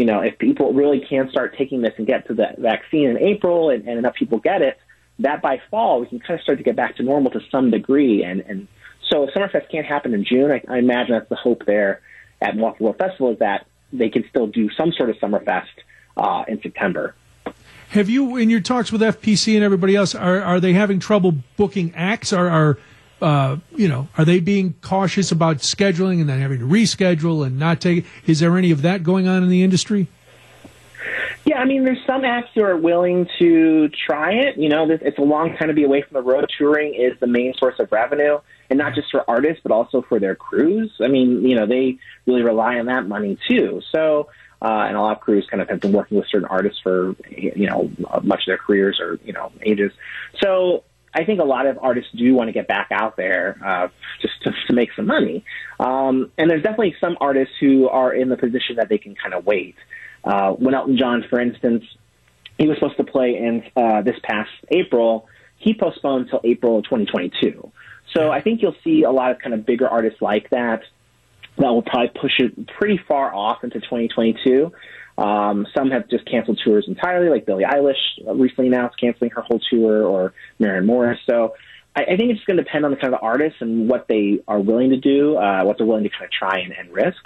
you 0.00 0.06
know, 0.06 0.20
if 0.20 0.38
people 0.38 0.72
really 0.72 1.04
can 1.06 1.28
start 1.28 1.58
taking 1.58 1.82
this 1.82 1.92
and 1.98 2.06
get 2.06 2.26
to 2.28 2.32
the 2.32 2.54
vaccine 2.56 3.10
in 3.10 3.18
April 3.18 3.68
and, 3.68 3.86
and 3.86 3.98
enough 3.98 4.14
people 4.14 4.38
get 4.38 4.62
it, 4.62 4.78
that 5.18 5.42
by 5.42 5.60
fall 5.70 6.00
we 6.00 6.06
can 6.06 6.20
kind 6.20 6.40
of 6.40 6.42
start 6.42 6.56
to 6.56 6.64
get 6.64 6.74
back 6.74 6.96
to 6.96 7.02
normal 7.02 7.30
to 7.32 7.40
some 7.50 7.70
degree. 7.70 8.24
And, 8.24 8.40
and 8.40 8.66
so 9.10 9.24
if 9.24 9.34
Summerfest 9.34 9.70
can't 9.70 9.84
happen 9.84 10.14
in 10.14 10.24
June, 10.24 10.50
I, 10.50 10.62
I 10.72 10.78
imagine 10.78 11.12
that's 11.12 11.28
the 11.28 11.36
hope 11.36 11.66
there 11.66 12.00
at 12.40 12.56
Milwaukee 12.56 12.82
World 12.82 12.96
Festival 12.96 13.32
is 13.32 13.40
that 13.40 13.66
they 13.92 14.08
can 14.08 14.24
still 14.30 14.46
do 14.46 14.70
some 14.70 14.90
sort 14.92 15.10
of 15.10 15.16
Summerfest 15.16 15.66
uh, 16.16 16.44
in 16.48 16.62
September. 16.62 17.14
Have 17.90 18.08
you, 18.08 18.38
in 18.38 18.48
your 18.48 18.60
talks 18.60 18.90
with 18.90 19.02
FPC 19.02 19.54
and 19.54 19.62
everybody 19.62 19.96
else, 19.96 20.14
are, 20.14 20.40
are 20.40 20.60
they 20.60 20.72
having 20.72 20.98
trouble 20.98 21.34
booking 21.58 21.92
acts? 21.94 22.32
Are, 22.32 22.48
are 22.48 22.78
uh, 23.20 23.56
you 23.76 23.88
know, 23.88 24.08
are 24.16 24.24
they 24.24 24.40
being 24.40 24.74
cautious 24.82 25.30
about 25.32 25.58
scheduling 25.58 26.20
and 26.20 26.28
then 26.28 26.40
having 26.40 26.60
to 26.60 26.66
reschedule 26.66 27.46
and 27.46 27.58
not 27.58 27.80
take? 27.80 28.06
Is 28.26 28.40
there 28.40 28.56
any 28.56 28.70
of 28.70 28.82
that 28.82 29.02
going 29.02 29.28
on 29.28 29.42
in 29.42 29.48
the 29.48 29.62
industry? 29.62 30.08
Yeah, 31.44 31.58
I 31.58 31.64
mean, 31.64 31.84
there's 31.84 32.04
some 32.06 32.24
acts 32.24 32.50
who 32.54 32.62
are 32.62 32.76
willing 32.76 33.26
to 33.38 33.88
try 33.88 34.32
it. 34.32 34.58
You 34.58 34.68
know, 34.68 34.90
it's 34.90 35.18
a 35.18 35.22
long 35.22 35.56
time 35.56 35.68
to 35.68 35.74
be 35.74 35.84
away 35.84 36.02
from 36.02 36.14
the 36.14 36.22
road. 36.22 36.50
Touring 36.56 36.94
is 36.94 37.18
the 37.18 37.26
main 37.26 37.54
source 37.54 37.76
of 37.78 37.90
revenue, 37.90 38.38
and 38.68 38.78
not 38.78 38.94
just 38.94 39.10
for 39.10 39.28
artists, 39.28 39.60
but 39.62 39.72
also 39.72 40.02
for 40.02 40.18
their 40.18 40.34
crews. 40.34 40.92
I 41.00 41.08
mean, 41.08 41.42
you 41.42 41.56
know, 41.56 41.66
they 41.66 41.98
really 42.26 42.42
rely 42.42 42.78
on 42.78 42.86
that 42.86 43.08
money 43.08 43.38
too. 43.48 43.80
So, 43.90 44.28
uh, 44.62 44.84
and 44.86 44.96
a 44.96 45.00
lot 45.00 45.16
of 45.16 45.20
crews 45.20 45.46
kind 45.50 45.62
of 45.62 45.70
have 45.70 45.80
been 45.80 45.92
working 45.92 46.18
with 46.18 46.26
certain 46.28 46.48
artists 46.48 46.80
for, 46.82 47.16
you 47.30 47.66
know, 47.66 47.90
much 48.22 48.40
of 48.40 48.46
their 48.46 48.58
careers 48.58 49.00
or, 49.00 49.18
you 49.24 49.32
know, 49.32 49.50
ages. 49.62 49.92
So 50.42 50.84
I 51.12 51.24
think 51.24 51.40
a 51.40 51.44
lot 51.44 51.66
of 51.66 51.78
artists 51.80 52.10
do 52.16 52.34
want 52.34 52.48
to 52.48 52.52
get 52.52 52.68
back 52.68 52.88
out 52.92 53.16
there 53.16 53.58
uh, 53.64 53.88
just 54.22 54.34
to, 54.44 54.52
to 54.68 54.72
make 54.72 54.90
some 54.94 55.06
money. 55.06 55.44
Um, 55.78 56.30
and 56.38 56.48
there's 56.48 56.62
definitely 56.62 56.94
some 57.00 57.16
artists 57.20 57.54
who 57.60 57.88
are 57.88 58.12
in 58.12 58.28
the 58.28 58.36
position 58.36 58.76
that 58.76 58.88
they 58.88 58.98
can 58.98 59.14
kind 59.16 59.34
of 59.34 59.44
wait. 59.44 59.74
Uh, 60.22 60.52
when 60.52 60.74
Elton 60.74 60.96
John, 60.96 61.24
for 61.28 61.40
instance, 61.40 61.84
he 62.58 62.68
was 62.68 62.76
supposed 62.76 62.98
to 62.98 63.04
play 63.04 63.36
in 63.36 63.64
uh, 63.74 64.02
this 64.02 64.16
past 64.22 64.50
April, 64.68 65.26
he 65.56 65.74
postponed 65.74 66.26
until 66.26 66.40
April 66.44 66.78
of 66.78 66.84
2022. 66.84 67.72
So 68.14 68.30
I 68.30 68.40
think 68.40 68.62
you'll 68.62 68.76
see 68.84 69.02
a 69.02 69.10
lot 69.10 69.30
of 69.30 69.38
kind 69.38 69.54
of 69.54 69.64
bigger 69.64 69.88
artists 69.88 70.20
like 70.20 70.50
that 70.50 70.82
that 71.56 71.68
will 71.68 71.82
probably 71.82 72.08
push 72.08 72.38
it 72.38 72.68
pretty 72.78 73.00
far 73.08 73.34
off 73.34 73.64
into 73.64 73.80
2022. 73.80 74.72
Um, 75.20 75.66
some 75.76 75.90
have 75.90 76.08
just 76.08 76.24
canceled 76.24 76.60
tours 76.64 76.86
entirely, 76.88 77.28
like 77.28 77.44
Billie 77.44 77.64
Eilish 77.64 77.94
recently 78.26 78.68
announced 78.68 78.98
canceling 78.98 79.30
her 79.32 79.42
whole 79.42 79.60
tour, 79.70 80.02
or 80.02 80.32
Maren 80.58 80.86
Morris. 80.86 81.18
So 81.28 81.54
I, 81.94 82.02
I 82.02 82.16
think 82.16 82.30
it's 82.30 82.44
going 82.44 82.56
to 82.56 82.62
depend 82.62 82.86
on 82.86 82.90
the 82.90 82.96
kind 82.96 83.12
of 83.12 83.20
artists 83.22 83.58
and 83.60 83.88
what 83.88 84.08
they 84.08 84.40
are 84.48 84.58
willing 84.58 84.90
to 84.90 84.96
do, 84.96 85.36
uh, 85.36 85.62
what 85.64 85.76
they're 85.76 85.86
willing 85.86 86.04
to 86.04 86.10
kind 86.10 86.24
of 86.24 86.30
try 86.30 86.60
and, 86.60 86.72
and 86.72 86.90
risk. 86.90 87.22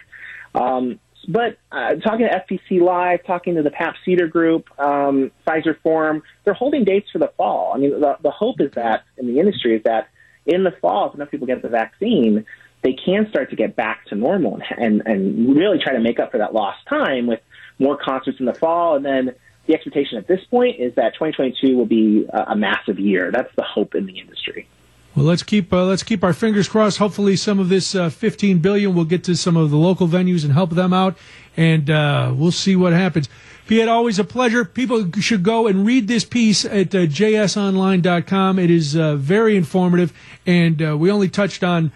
Um, 0.57 0.99
but 1.29 1.59
uh, 1.71 1.95
talking 1.97 2.29
to 2.29 2.45
FPC 2.51 2.81
Live, 2.81 3.25
talking 3.25 3.55
to 3.55 3.63
the 3.63 3.71
Pabst 3.71 4.01
Theater 4.05 4.27
Group, 4.27 4.69
um, 4.79 5.31
Fiserv 5.47 5.81
Forum, 5.83 6.23
they're 6.45 6.53
holding 6.53 6.85
dates 6.85 7.11
for 7.13 7.19
the 7.19 7.33
fall. 7.37 7.73
I 7.75 7.79
mean, 7.79 8.01
the, 8.01 8.17
the 8.23 8.31
hope 8.31 8.61
is 8.61 8.73
that 8.73 9.05
in 9.17 9.27
the 9.27 9.39
industry 9.39 9.77
is 9.77 9.83
that 9.85 10.09
in 10.47 10.65
the 10.65 10.73
fall, 10.83 11.09
if 11.09 11.15
enough 11.15 11.31
people 11.31 11.47
get 11.47 11.63
the 11.63 11.69
vaccine, 11.69 12.45
they 12.83 12.93
can 12.93 13.29
start 13.31 13.51
to 13.51 13.57
get 13.57 13.75
back 13.75 14.05
to 14.07 14.15
normal 14.15 14.61
and, 14.77 14.85
and, 14.85 15.03
and 15.07 15.57
really 15.57 15.79
try 15.79 15.95
to 15.95 16.01
make 16.01 16.21
up 16.21 16.31
for 16.31 16.39
that 16.39 16.53
lost 16.53 16.79
time 16.89 17.27
with 17.27 17.41
more 17.79 17.97
concerts 17.97 18.41
in 18.41 18.47
the 18.47 18.55
fall. 18.55 18.97
And 18.97 19.05
then 19.05 19.35
the 19.67 19.75
expectation 19.75 20.19
at 20.19 20.27
this 20.27 20.45
point 20.45 20.79
is 20.79 20.95
that 20.95 21.15
2022 21.15 21.77
will 21.77 21.87
be 21.87 22.27
a, 22.33 22.55
massive 22.55 22.99
year. 22.99 23.31
That's 23.31 23.55
the 23.57 23.63
hope 23.63 23.95
in 23.95 24.07
the 24.07 24.19
industry. 24.19 24.69
Well, 25.15 25.25
let's 25.25 25.45
keep 25.45 25.73
uh, 25.73 25.85
let's 25.85 26.03
keep 26.03 26.25
our 26.25 26.33
fingers 26.33 26.69
crossed. 26.69 26.99
Hopefully, 26.99 27.37
some 27.37 27.61
of 27.61 27.69
this 27.69 27.95
uh, 27.95 28.11
15 28.11 28.59
billion 28.59 28.95
will 28.95 29.05
get 29.05 29.23
to 29.25 29.37
some 29.37 29.57
of 29.57 29.71
the 29.71 29.77
local 29.77 30.09
venues 30.09 30.43
and 30.43 30.53
help 30.53 30.71
them 30.71 30.93
out, 30.93 31.17
and 31.57 31.89
uh, 31.89 32.33
we'll 32.35 32.51
see 32.51 32.75
what 32.75 32.93
happens. 32.93 33.29
Piet, 33.69 33.89
always 33.89 34.19
a 34.19 34.25
pleasure. 34.25 34.65
People 34.65 35.11
should 35.21 35.43
go 35.43 35.69
and 35.69 35.87
read 35.87 36.09
this 36.09 36.25
piece 36.25 36.65
at 36.65 36.95
uh, 36.95 37.07
jsonline.com. 37.07 38.59
It 38.59 38.71
is 38.71 38.97
uh, 38.97 39.15
very 39.15 39.57
informative, 39.57 40.13
and 40.47 40.83
uh, 40.83 40.99
we 40.99 41.11
only 41.11 41.29
touched 41.29 41.63
on 41.63 41.93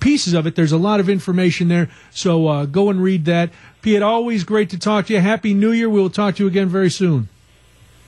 pieces 0.00 0.34
of 0.34 0.46
it. 0.46 0.56
There's 0.56 0.72
a 0.72 0.78
lot 0.78 1.00
of 1.00 1.08
information 1.08 1.68
there, 1.68 1.88
so 2.10 2.48
uh, 2.48 2.66
go 2.66 2.90
and 2.90 3.02
read 3.02 3.24
that. 3.26 3.50
Piet, 3.86 4.02
always 4.02 4.42
great 4.42 4.70
to 4.70 4.78
talk 4.80 5.06
to 5.06 5.12
you. 5.12 5.20
Happy 5.20 5.54
New 5.54 5.70
Year. 5.70 5.88
We'll 5.88 6.10
talk 6.10 6.34
to 6.34 6.42
you 6.42 6.48
again 6.48 6.68
very 6.68 6.90
soon. 6.90 7.28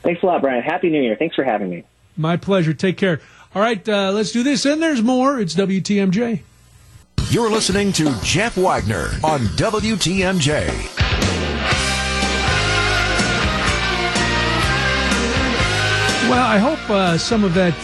Thanks 0.02 0.20
a 0.24 0.26
lot, 0.26 0.40
Brian. 0.40 0.60
Happy 0.60 0.90
New 0.90 1.00
Year. 1.00 1.14
Thanks 1.14 1.36
for 1.36 1.44
having 1.44 1.70
me. 1.70 1.84
My 2.16 2.36
pleasure. 2.36 2.74
Take 2.74 2.96
care. 2.96 3.20
All 3.55 3.62
right, 3.62 3.88
uh, 3.88 4.10
let's 4.10 4.32
do 4.32 4.42
this. 4.42 4.66
And 4.66 4.82
there's 4.82 5.02
more. 5.02 5.38
It's 5.38 5.55
WTMJ. 5.55 6.40
You're 7.30 7.48
listening 7.48 7.92
to 7.92 8.12
Jeff 8.24 8.56
Wagner 8.56 9.10
on 9.22 9.42
WTMJ. 9.55 10.66
Well, 16.28 16.44
I 16.44 16.59
hope 16.59 16.90
uh, 16.90 17.16
some 17.18 17.44
of 17.44 17.55
that 17.55 17.76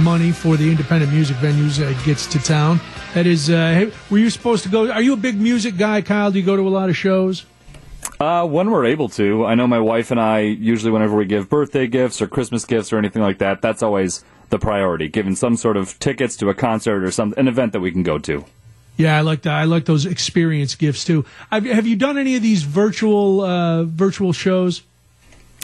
money 0.00 0.32
for 0.32 0.56
the 0.56 0.68
independent 0.68 1.12
music 1.12 1.36
venues 1.36 1.80
uh, 1.80 2.04
gets 2.04 2.26
to 2.26 2.40
town. 2.40 2.80
That 3.14 3.26
is, 3.26 3.48
uh, 3.48 3.92
were 4.10 4.18
you 4.18 4.28
supposed 4.28 4.64
to 4.64 4.68
go? 4.68 4.90
Are 4.90 5.00
you 5.00 5.12
a 5.12 5.16
big 5.16 5.40
music 5.40 5.76
guy, 5.76 6.02
Kyle? 6.02 6.32
Do 6.32 6.38
you 6.40 6.44
go 6.44 6.56
to 6.56 6.66
a 6.66 6.68
lot 6.68 6.88
of 6.88 6.96
shows? 6.96 7.46
Uh, 8.18 8.44
when 8.44 8.72
we're 8.72 8.86
able 8.86 9.08
to. 9.10 9.46
I 9.46 9.54
know 9.54 9.68
my 9.68 9.78
wife 9.78 10.10
and 10.10 10.20
I, 10.20 10.40
usually 10.40 10.90
whenever 10.90 11.16
we 11.16 11.24
give 11.24 11.48
birthday 11.48 11.86
gifts 11.86 12.20
or 12.20 12.26
Christmas 12.26 12.64
gifts 12.64 12.92
or 12.92 12.98
anything 12.98 13.22
like 13.22 13.38
that, 13.38 13.62
that's 13.62 13.84
always 13.84 14.24
the 14.50 14.58
priority, 14.58 15.08
giving 15.08 15.36
some 15.36 15.56
sort 15.56 15.76
of 15.76 15.96
tickets 16.00 16.36
to 16.38 16.48
a 16.48 16.54
concert 16.54 17.04
or 17.04 17.12
some 17.12 17.34
an 17.36 17.46
event 17.46 17.72
that 17.72 17.80
we 17.80 17.92
can 17.92 18.02
go 18.02 18.18
to. 18.18 18.44
Yeah, 18.96 19.16
I 19.16 19.20
like 19.20 19.42
that. 19.42 19.54
I 19.54 19.64
like 19.64 19.84
those 19.84 20.06
experience 20.06 20.74
gifts 20.74 21.04
too. 21.04 21.24
Have, 21.50 21.64
have 21.66 21.86
you 21.86 21.94
done 21.94 22.18
any 22.18 22.34
of 22.34 22.42
these 22.42 22.64
virtual 22.64 23.42
uh, 23.42 23.84
virtual 23.84 24.32
shows? 24.32 24.82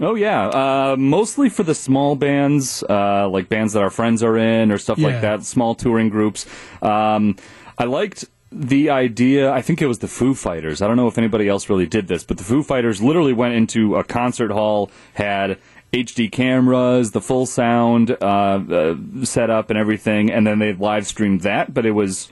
Oh 0.01 0.14
yeah, 0.14 0.48
uh, 0.48 0.97
mostly 0.98 1.48
for 1.51 1.62
the 1.62 1.74
small 1.74 2.16
bands, 2.16 2.82
uh, 2.89 3.28
like 3.28 3.48
bands 3.48 3.74
that 3.74 3.82
our 3.82 3.90
friends 3.90 4.22
are 4.22 4.36
in 4.39 4.72
or 4.72 4.78
stuff 4.78 4.98
Yeah. 4.98 5.09
like 5.09 5.20
that. 5.20 5.44
Small 5.44 5.74
touring 5.74 6.09
groups. 6.09 6.47
Um, 6.81 7.36
I 7.78 7.85
liked 7.85 8.24
the 8.51 8.90
idea. 8.90 9.52
I 9.52 9.60
think 9.62 9.82
it 9.82 9.86
was 9.86 9.98
the 9.98 10.09
Foo 10.09 10.35
Fighters. 10.35 10.81
I 10.82 10.86
don't 10.89 10.97
know 10.97 11.06
if 11.06 11.18
anybody 11.18 11.48
else 11.48 11.68
really 11.68 11.86
did 11.86 12.09
this, 12.09 12.24
but 12.24 12.39
the 12.39 12.44
Foo 12.44 12.62
Fighters 12.62 13.02
literally 13.02 13.32
went 13.35 13.55
into 13.55 13.97
a 13.97 14.02
concert 14.02 14.51
hall, 14.51 14.90
had 15.14 15.59
HD 15.93 16.31
cameras, 16.32 17.10
the 17.10 17.20
full 17.20 17.44
sound 17.47 18.10
uh, 18.22 18.24
uh, 18.24 18.94
setup, 19.24 19.70
and 19.70 19.78
everything, 19.78 20.31
and 20.31 20.47
then 20.47 20.60
they 20.60 20.72
live 20.72 21.06
streamed 21.06 21.43
that. 21.43 21.74
But 21.74 21.85
it 21.86 21.93
was. 21.93 22.31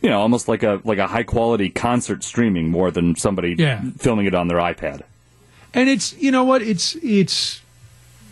You 0.00 0.10
know, 0.10 0.20
almost 0.20 0.46
like 0.46 0.62
a 0.62 0.80
like 0.84 0.98
a 0.98 1.08
high 1.08 1.24
quality 1.24 1.70
concert 1.70 2.22
streaming 2.22 2.70
more 2.70 2.92
than 2.92 3.16
somebody 3.16 3.56
Yeah. 3.58 3.80
filming 3.98 4.26
it 4.26 4.34
on 4.34 4.46
their 4.46 4.58
iPad. 4.58 5.02
And 5.74 5.88
it's 5.88 6.16
you 6.18 6.30
know 6.30 6.44
what 6.44 6.62
it's 6.62 6.96
it's 6.96 7.60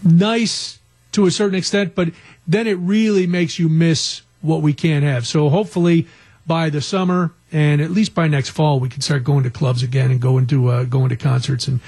nice 0.03 0.79
to 1.13 1.27
a 1.27 1.31
certain 1.31 1.57
extent 1.57 1.95
but 1.95 2.09
then 2.47 2.67
it 2.67 2.75
really 2.75 3.27
makes 3.27 3.59
you 3.59 3.69
miss 3.69 4.23
what 4.43 4.63
we 4.63 4.73
can't 4.73 5.05
have 5.05 5.27
so 5.27 5.49
hopefully 5.49 6.07
by 6.47 6.71
the 6.71 6.81
summer 6.81 7.33
and 7.53 7.81
at 7.81 7.91
least 7.91 8.15
by 8.15 8.29
next 8.29 8.51
fall 8.51 8.79
we 8.79 8.89
can 8.89 9.01
start 9.01 9.25
going 9.25 9.43
to 9.43 9.51
clubs 9.51 9.83
again 9.83 10.11
and 10.11 10.21
going 10.21 10.47
to 10.47 10.69
uh, 10.69 10.85
going 10.85 11.09
to 11.09 11.17
concerts 11.17 11.67
and 11.67 11.81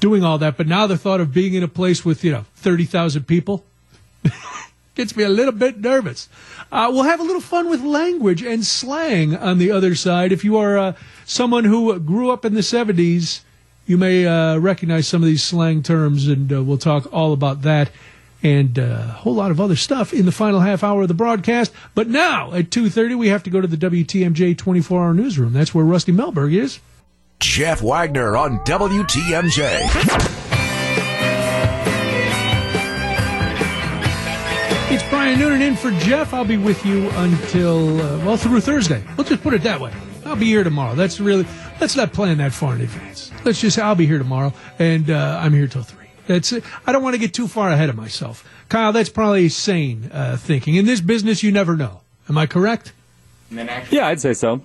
doing 0.00 0.22
all 0.22 0.38
that 0.38 0.56
but 0.56 0.66
now 0.66 0.86
the 0.86 0.98
thought 0.98 1.20
of 1.20 1.32
being 1.32 1.54
in 1.54 1.62
a 1.62 1.68
place 1.68 2.04
with 2.04 2.22
you 2.24 2.30
know 2.30 2.44
30,000 2.56 3.24
people 3.24 3.64
gets 4.94 5.16
me 5.16 5.24
a 5.24 5.28
little 5.28 5.52
bit 5.52 5.78
nervous. 5.78 6.28
Uh, 6.70 6.88
we'll 6.92 7.04
have 7.04 7.20
a 7.20 7.24
little 7.24 7.40
fun 7.40 7.68
with 7.68 7.82
language 7.82 8.42
and 8.42 8.64
slang 8.64 9.36
on 9.36 9.58
the 9.58 9.70
other 9.70 9.94
side. 9.94 10.32
If 10.32 10.44
you 10.44 10.56
are 10.56 10.78
uh, 10.78 10.92
someone 11.24 11.64
who 11.64 11.98
grew 12.00 12.30
up 12.30 12.44
in 12.44 12.54
the 12.54 12.60
70s, 12.60 13.40
you 13.86 13.98
may 13.98 14.26
uh, 14.26 14.58
recognize 14.58 15.06
some 15.06 15.22
of 15.22 15.26
these 15.26 15.42
slang 15.42 15.82
terms, 15.82 16.28
and 16.28 16.52
uh, 16.52 16.62
we'll 16.62 16.78
talk 16.78 17.12
all 17.12 17.32
about 17.32 17.62
that 17.62 17.90
and 18.44 18.78
uh, 18.78 18.82
a 18.82 19.06
whole 19.06 19.34
lot 19.34 19.50
of 19.50 19.58
other 19.58 19.74
stuff 19.74 20.12
in 20.12 20.26
the 20.26 20.32
final 20.32 20.60
half 20.60 20.84
hour 20.84 21.02
of 21.02 21.08
the 21.08 21.14
broadcast. 21.14 21.72
But 21.94 22.08
now 22.08 22.52
at 22.52 22.68
2.30, 22.68 23.16
we 23.18 23.28
have 23.28 23.42
to 23.44 23.50
go 23.50 23.62
to 23.62 23.66
the 23.66 23.78
WTMJ 23.78 24.54
24-hour 24.56 25.14
newsroom. 25.14 25.54
That's 25.54 25.74
where 25.74 25.84
Rusty 25.84 26.12
Melberg 26.12 26.54
is. 26.54 26.78
Jeff 27.40 27.82
Wagner 27.82 28.36
on 28.36 28.58
WTMJ. 28.60 30.33
It's 34.94 35.02
Brian 35.10 35.40
Noonan 35.40 35.60
in 35.60 35.74
for 35.74 35.90
Jeff. 35.90 36.32
I'll 36.32 36.44
be 36.44 36.56
with 36.56 36.86
you 36.86 37.10
until, 37.10 38.00
uh, 38.00 38.24
well, 38.24 38.36
through 38.36 38.60
Thursday. 38.60 39.02
Let's 39.18 39.28
just 39.28 39.42
put 39.42 39.52
it 39.52 39.64
that 39.64 39.80
way. 39.80 39.92
I'll 40.24 40.36
be 40.36 40.46
here 40.46 40.62
tomorrow. 40.62 40.94
That's 40.94 41.18
really, 41.18 41.44
let's 41.80 41.96
not 41.96 42.12
plan 42.12 42.38
that 42.38 42.52
far 42.52 42.76
in 42.76 42.80
advance. 42.80 43.32
Let's 43.44 43.60
just 43.60 43.74
say 43.74 43.82
I'll 43.82 43.96
be 43.96 44.06
here 44.06 44.18
tomorrow, 44.18 44.52
and 44.78 45.10
uh, 45.10 45.40
I'm 45.42 45.52
here 45.52 45.66
till 45.66 45.82
3. 45.82 46.06
That's 46.28 46.52
it. 46.52 46.62
I 46.86 46.92
don't 46.92 47.02
want 47.02 47.14
to 47.14 47.18
get 47.18 47.34
too 47.34 47.48
far 47.48 47.70
ahead 47.70 47.88
of 47.88 47.96
myself. 47.96 48.48
Kyle, 48.68 48.92
that's 48.92 49.08
probably 49.08 49.48
sane 49.48 50.10
uh, 50.12 50.36
thinking. 50.36 50.76
In 50.76 50.86
this 50.86 51.00
business, 51.00 51.42
you 51.42 51.50
never 51.50 51.76
know. 51.76 52.02
Am 52.28 52.38
I 52.38 52.46
correct? 52.46 52.92
Yeah, 53.90 54.06
I'd 54.06 54.20
say 54.20 54.32
so. 54.32 54.62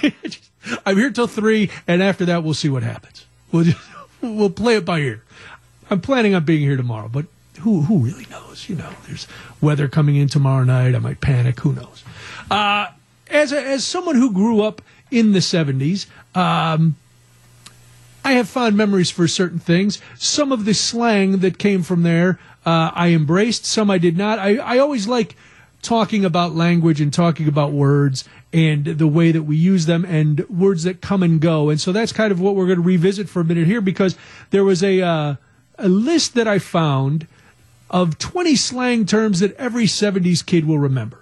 I'm 0.86 0.96
here 0.96 1.10
till 1.10 1.26
3, 1.26 1.68
and 1.88 2.04
after 2.04 2.24
that, 2.26 2.44
we'll 2.44 2.54
see 2.54 2.68
what 2.68 2.84
happens. 2.84 3.26
We'll, 3.50 3.64
just, 3.64 3.80
we'll 4.20 4.48
play 4.48 4.76
it 4.76 4.84
by 4.84 5.00
ear. 5.00 5.24
I'm 5.90 6.00
planning 6.00 6.36
on 6.36 6.44
being 6.44 6.60
here 6.60 6.76
tomorrow, 6.76 7.08
but 7.08 7.26
who 7.60 7.82
who 7.82 7.98
really 7.98 8.26
knows? 8.30 8.68
You 8.68 8.76
know, 8.76 8.90
there's 9.06 9.26
weather 9.60 9.88
coming 9.88 10.16
in 10.16 10.28
tomorrow 10.28 10.64
night. 10.64 10.94
I 10.94 10.98
might 10.98 11.20
panic. 11.20 11.60
Who 11.60 11.72
knows? 11.72 12.02
Uh, 12.50 12.88
as 13.28 13.52
a, 13.52 13.62
as 13.62 13.84
someone 13.84 14.16
who 14.16 14.32
grew 14.32 14.62
up 14.62 14.82
in 15.10 15.32
the 15.32 15.38
70s, 15.38 16.06
um, 16.34 16.96
I 18.24 18.32
have 18.32 18.48
fond 18.48 18.76
memories 18.76 19.10
for 19.10 19.26
certain 19.26 19.58
things. 19.58 20.00
Some 20.18 20.52
of 20.52 20.64
the 20.64 20.74
slang 20.74 21.38
that 21.38 21.58
came 21.58 21.82
from 21.82 22.02
there, 22.02 22.38
uh, 22.64 22.90
I 22.94 23.08
embraced. 23.08 23.64
Some 23.64 23.90
I 23.90 23.98
did 23.98 24.16
not. 24.16 24.38
I, 24.38 24.56
I 24.56 24.78
always 24.78 25.06
like 25.06 25.36
talking 25.82 26.24
about 26.24 26.54
language 26.54 27.00
and 27.00 27.12
talking 27.12 27.48
about 27.48 27.72
words 27.72 28.24
and 28.52 28.84
the 28.84 29.06
way 29.06 29.32
that 29.32 29.42
we 29.42 29.56
use 29.56 29.86
them 29.86 30.04
and 30.04 30.48
words 30.48 30.84
that 30.84 31.00
come 31.00 31.22
and 31.22 31.40
go. 31.40 31.70
And 31.70 31.80
so 31.80 31.90
that's 31.90 32.12
kind 32.12 32.30
of 32.30 32.40
what 32.40 32.54
we're 32.54 32.66
going 32.66 32.78
to 32.78 32.84
revisit 32.84 33.28
for 33.28 33.40
a 33.40 33.44
minute 33.44 33.66
here 33.66 33.80
because 33.80 34.16
there 34.50 34.64
was 34.64 34.82
a 34.82 35.00
uh, 35.00 35.34
a 35.78 35.88
list 35.88 36.34
that 36.34 36.46
I 36.46 36.58
found 36.58 37.26
of 37.92 38.18
20 38.18 38.56
slang 38.56 39.06
terms 39.06 39.40
that 39.40 39.54
every 39.56 39.84
70s 39.84 40.44
kid 40.44 40.66
will 40.66 40.78
remember. 40.78 41.18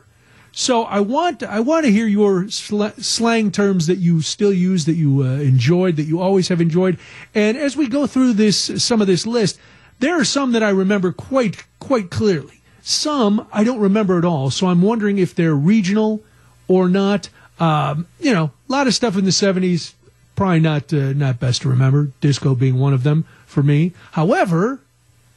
So 0.53 0.85
I 0.85 1.01
want 1.01 1.43
I 1.43 1.61
want 1.61 1.85
to 1.87 1.93
hear 1.93 2.07
your 2.07 2.49
sl- 2.49 2.89
slang 2.99 3.51
terms 3.51 3.87
that 3.87 3.99
you 3.99 4.21
still 4.21 4.53
use, 4.53 4.85
that 4.87 4.95
you 4.95 5.23
uh, 5.23 5.35
enjoyed, 5.35 5.97
that 5.97 6.05
you 6.05 6.21
always 6.21 6.49
have 6.49 6.61
enjoyed. 6.61 6.99
And 7.35 7.57
as 7.57 7.77
we 7.77 7.87
go 7.87 8.07
through 8.07 8.33
this 8.33 8.83
some 8.83 9.01
of 9.01 9.07
this 9.07 9.27
list, 9.27 9.59
there 10.01 10.19
are 10.19 10.25
some 10.25 10.53
that 10.53 10.63
I 10.63 10.71
remember 10.71 11.13
quite 11.13 11.65
quite 11.79 12.11
clearly. 12.11 12.63
Some 12.83 13.47
I 13.53 13.63
don't 13.63 13.79
remember 13.79 14.19
at 14.19 14.25
all. 14.25 14.51
So 14.51 14.67
I'm 14.67 14.83
wondering 14.83 15.19
if 15.19 15.35
they're 15.35 15.55
regional 15.55 16.23
or 16.67 16.89
not. 16.89 17.29
Um, 17.61 18.07
you 18.19 18.33
know, 18.33 18.51
a 18.69 18.73
lot 18.73 18.87
of 18.87 18.95
stuff 18.95 19.17
in 19.17 19.25
the 19.25 19.31
70s 19.31 19.93
probably 20.35 20.61
not 20.61 20.93
uh, 20.93 21.13
not 21.13 21.39
best 21.39 21.63
to 21.63 21.69
remember. 21.69 22.11
Disco 22.21 22.57
being 22.57 22.79
one 22.79 22.93
of 22.93 23.05
them 23.05 23.25
for 23.47 23.63
me. 23.63 23.93
However, 24.13 24.81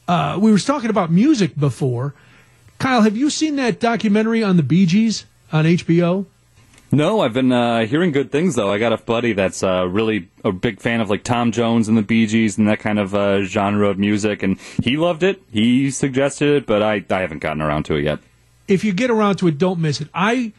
uh, 0.07 0.37
we 0.39 0.51
were 0.51 0.59
talking 0.59 0.89
about 0.89 1.11
music 1.11 1.57
before. 1.57 2.13
Kyle, 2.79 3.01
have 3.01 3.15
you 3.15 3.29
seen 3.29 3.55
that 3.57 3.79
documentary 3.79 4.43
on 4.43 4.57
the 4.57 4.63
Bee 4.63 4.85
Gees 4.85 5.25
on 5.51 5.65
HBO? 5.65 6.25
No, 6.91 7.21
I've 7.21 7.33
been 7.33 7.51
uh, 7.51 7.87
hearing 7.87 8.11
good 8.11 8.31
things 8.31 8.53
though. 8.53 8.71
I 8.71 8.77
got 8.77 8.93
a 8.93 8.97
buddy 8.97 9.33
that's 9.33 9.63
uh, 9.63 9.87
really 9.87 10.29
a 10.43 10.51
big 10.51 10.79
fan 10.79 11.01
of 11.01 11.09
like 11.09 11.23
Tom 11.23 11.51
Jones 11.51 11.87
and 11.87 11.97
the 11.97 12.03
Bee 12.03 12.27
Gees 12.27 12.59
and 12.59 12.67
that 12.67 12.79
kind 12.79 12.99
of 12.99 13.15
uh, 13.15 13.41
genre 13.43 13.89
of 13.89 13.97
music, 13.97 14.43
and 14.43 14.59
he 14.83 14.95
loved 14.95 15.23
it. 15.23 15.41
He 15.51 15.89
suggested 15.89 16.49
it, 16.49 16.65
but 16.67 16.83
I, 16.83 17.03
I 17.09 17.21
haven't 17.21 17.39
gotten 17.39 17.63
around 17.63 17.83
to 17.85 17.95
it 17.95 18.03
yet. 18.03 18.19
If 18.67 18.83
you 18.83 18.93
get 18.93 19.09
around 19.09 19.37
to 19.37 19.47
it, 19.47 19.57
don't 19.57 19.79
miss 19.79 20.01
it. 20.01 20.09
I 20.13 20.53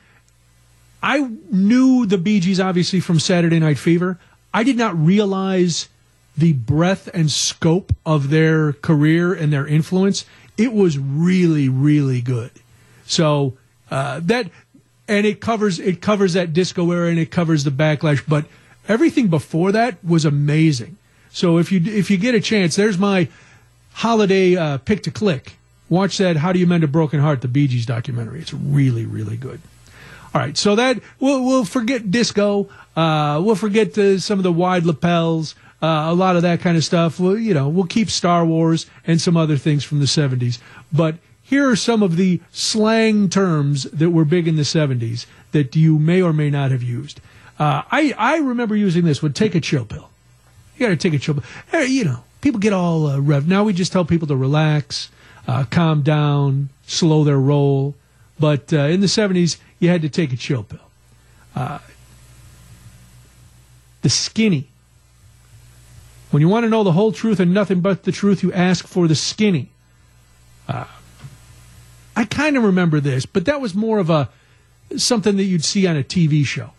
I 1.05 1.31
knew 1.53 2.05
the 2.07 2.19
Bee 2.19 2.41
Gees 2.41 2.59
obviously 2.59 2.99
from 2.99 3.21
Saturday 3.21 3.61
Night 3.61 3.79
Fever. 3.79 4.19
I 4.53 4.65
did 4.65 4.77
not 4.77 4.99
realize 4.99 5.89
the 6.37 6.53
breadth 6.53 7.09
and 7.15 7.31
scope 7.31 7.93
of 8.05 8.31
their 8.31 8.73
career 8.73 9.33
and 9.33 9.53
their 9.53 9.67
influence. 9.67 10.25
It 10.57 10.73
was 10.73 10.99
really, 10.99 11.69
really 11.69 12.21
good. 12.21 12.51
So 13.07 13.55
uh, 13.91 14.21
that 14.25 14.51
and 15.07 15.27
it 15.27 15.41
covers 15.41 15.79
it 15.79 16.01
covers 16.01 16.33
that 16.35 16.53
disco 16.53 16.91
era 16.91 17.09
and 17.09 17.19
it 17.19 17.31
covers 17.31 17.65
the 17.65 17.71
backlash, 17.71 18.23
but 18.27 18.47
everything 18.89 19.29
before 19.29 19.73
that 19.73 20.03
was 20.05 20.25
amazing. 20.25 20.97
So 21.31 21.59
if 21.59 21.73
you 21.73 21.81
if 21.85 22.11
you 22.11 22.17
get 22.17 22.35
a 22.35 22.41
chance, 22.41 22.77
there's 22.77 22.99
my 22.99 23.29
holiday 23.93 24.57
uh, 24.57 24.79
pick 24.79 25.03
to 25.05 25.11
click. 25.11 25.57
Watch 25.89 26.19
that 26.19 26.37
"How 26.37 26.53
Do 26.53 26.59
You 26.59 26.67
Mend 26.67 26.85
a 26.85 26.89
Broken 26.89 27.21
Heart" 27.21 27.43
the 27.43 27.49
Bee 27.49 27.69
Gees 27.69 27.87
documentary. 27.87 28.41
It's 28.41 28.55
really 28.55 29.05
really 29.05 29.37
good. 29.37 29.61
All 30.35 30.41
right, 30.41 30.57
so 30.57 30.75
that 30.77 31.01
we'll 31.21 31.45
we'll 31.45 31.65
forget 31.65 32.11
disco. 32.11 32.69
Uh, 32.97 33.41
we'll 33.45 33.55
forget 33.55 33.97
uh, 33.99 34.19
some 34.19 34.39
of 34.39 34.43
the 34.43 34.53
wide 34.53 34.85
lapels. 34.85 35.55
Uh, 35.83 36.07
a 36.09 36.15
lot 36.15 36.37
of 36.37 36.43
that 36.43 36.61
kind 36.61 36.77
of 36.77 36.85
stuff. 36.85 37.21
We'll, 37.21 37.39
you 37.39 37.53
know, 37.53 37.69
we'll 37.69 37.87
keep 37.87 38.11
Star 38.11 38.45
Wars 38.47 38.87
and 39.07 39.21
some 39.21 39.37
other 39.37 39.57
things 39.57 39.85
from 39.85 40.01
the 40.01 40.07
70s. 40.07 40.59
But 40.93 41.17
here 41.43 41.69
are 41.69 41.77
some 41.77 42.03
of 42.03 42.17
the 42.17 42.41
slang 42.53 43.29
terms 43.29 43.85
that 43.85 44.11
were 44.11 44.25
big 44.25 44.49
in 44.49 44.57
the 44.57 44.63
70s 44.63 45.27
that 45.53 45.77
you 45.77 45.99
may 45.99 46.23
or 46.23 46.33
may 46.33 46.49
not 46.49 46.71
have 46.71 46.83
used. 46.83 47.21
Uh, 47.59 47.83
I, 47.91 48.15
I 48.17 48.39
remember 48.39 48.75
using 48.75 49.05
this 49.05 49.23
one, 49.23 49.33
take 49.33 49.55
a 49.55 49.61
chill 49.61 49.85
pill. 49.85 50.09
You 50.77 50.87
got 50.87 50.91
to 50.91 50.97
take 50.97 51.13
a 51.13 51.19
chill 51.19 51.35
pill. 51.35 51.85
You 51.85 52.05
know, 52.05 52.25
people 52.41 52.61
get 52.61 52.73
all 52.73 53.07
uh, 53.07 53.19
rev. 53.21 53.47
Now 53.47 53.65
we 53.65 53.73
just 53.73 53.93
tell 53.93 54.05
people 54.05 54.27
to 54.29 54.37
relax, 54.37 55.11
uh, 55.47 55.65
calm 55.71 56.03
down, 56.03 56.71
slow 56.87 57.25
their 57.25 57.39
roll. 57.39 57.95
But 58.41 58.73
uh, 58.73 58.79
in 58.79 59.01
the 59.01 59.07
70s, 59.07 59.59
you 59.79 59.91
had 59.91 60.03
to 60.03 60.09
take 60.09 60.33
a 60.33 60.37
chill 60.37 60.65
pill. 60.65 60.81
Uh, 61.55 61.79
the 64.03 64.11
skinny. 64.11 64.69
When 66.35 66.41
you 66.41 66.49
want 66.49 66.65
to 66.65 66.69
know 66.69 66.83
the 66.83 66.91
whole 66.91 67.13
truth 67.13 67.39
and 67.39 67.55
nothing 67.55 67.81
but 67.81 68.03
the 68.03 68.11
truth, 68.11 68.43
you 68.43 68.53
ask 68.53 68.89
for 68.89 69.07
the 69.07 69.15
skinny. 69.15 69.71
Uh, 70.67 70.87
I 72.17 72.25
kind 72.25 72.57
of 72.57 72.65
remember 72.65 72.99
this, 72.99 73.25
but 73.25 73.45
that 73.45 73.61
was 73.61 73.73
more 73.77 74.01
of 74.01 74.11
a 74.11 74.29
something 74.97 75.37
that 75.37 75.45
you'd 75.45 75.65
see 75.65 75.87
on 75.87 75.97
a 75.97 76.03
TV 76.03 76.45
show. 76.45 76.73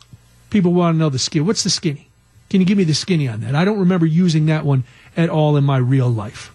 People 0.50 0.74
want 0.74 0.96
to 0.96 1.00
know 1.00 1.08
the 1.08 1.18
skinny. 1.18 1.46
What's 1.46 1.64
the 1.64 1.70
skinny? 1.70 2.10
Can 2.50 2.60
you 2.60 2.68
give 2.68 2.78
me 2.78 2.84
the 2.84 2.94
skinny 2.94 3.30
on 3.30 3.40
that? 3.40 3.56
I 3.56 3.64
don't 3.64 3.80
remember 3.80 4.06
using 4.06 4.48
that 4.48 4.66
one 4.66 4.84
at 5.16 5.30
all 5.30 5.56
in 5.56 5.64
my 5.64 5.78
real 5.78 6.10
life. 6.10 6.54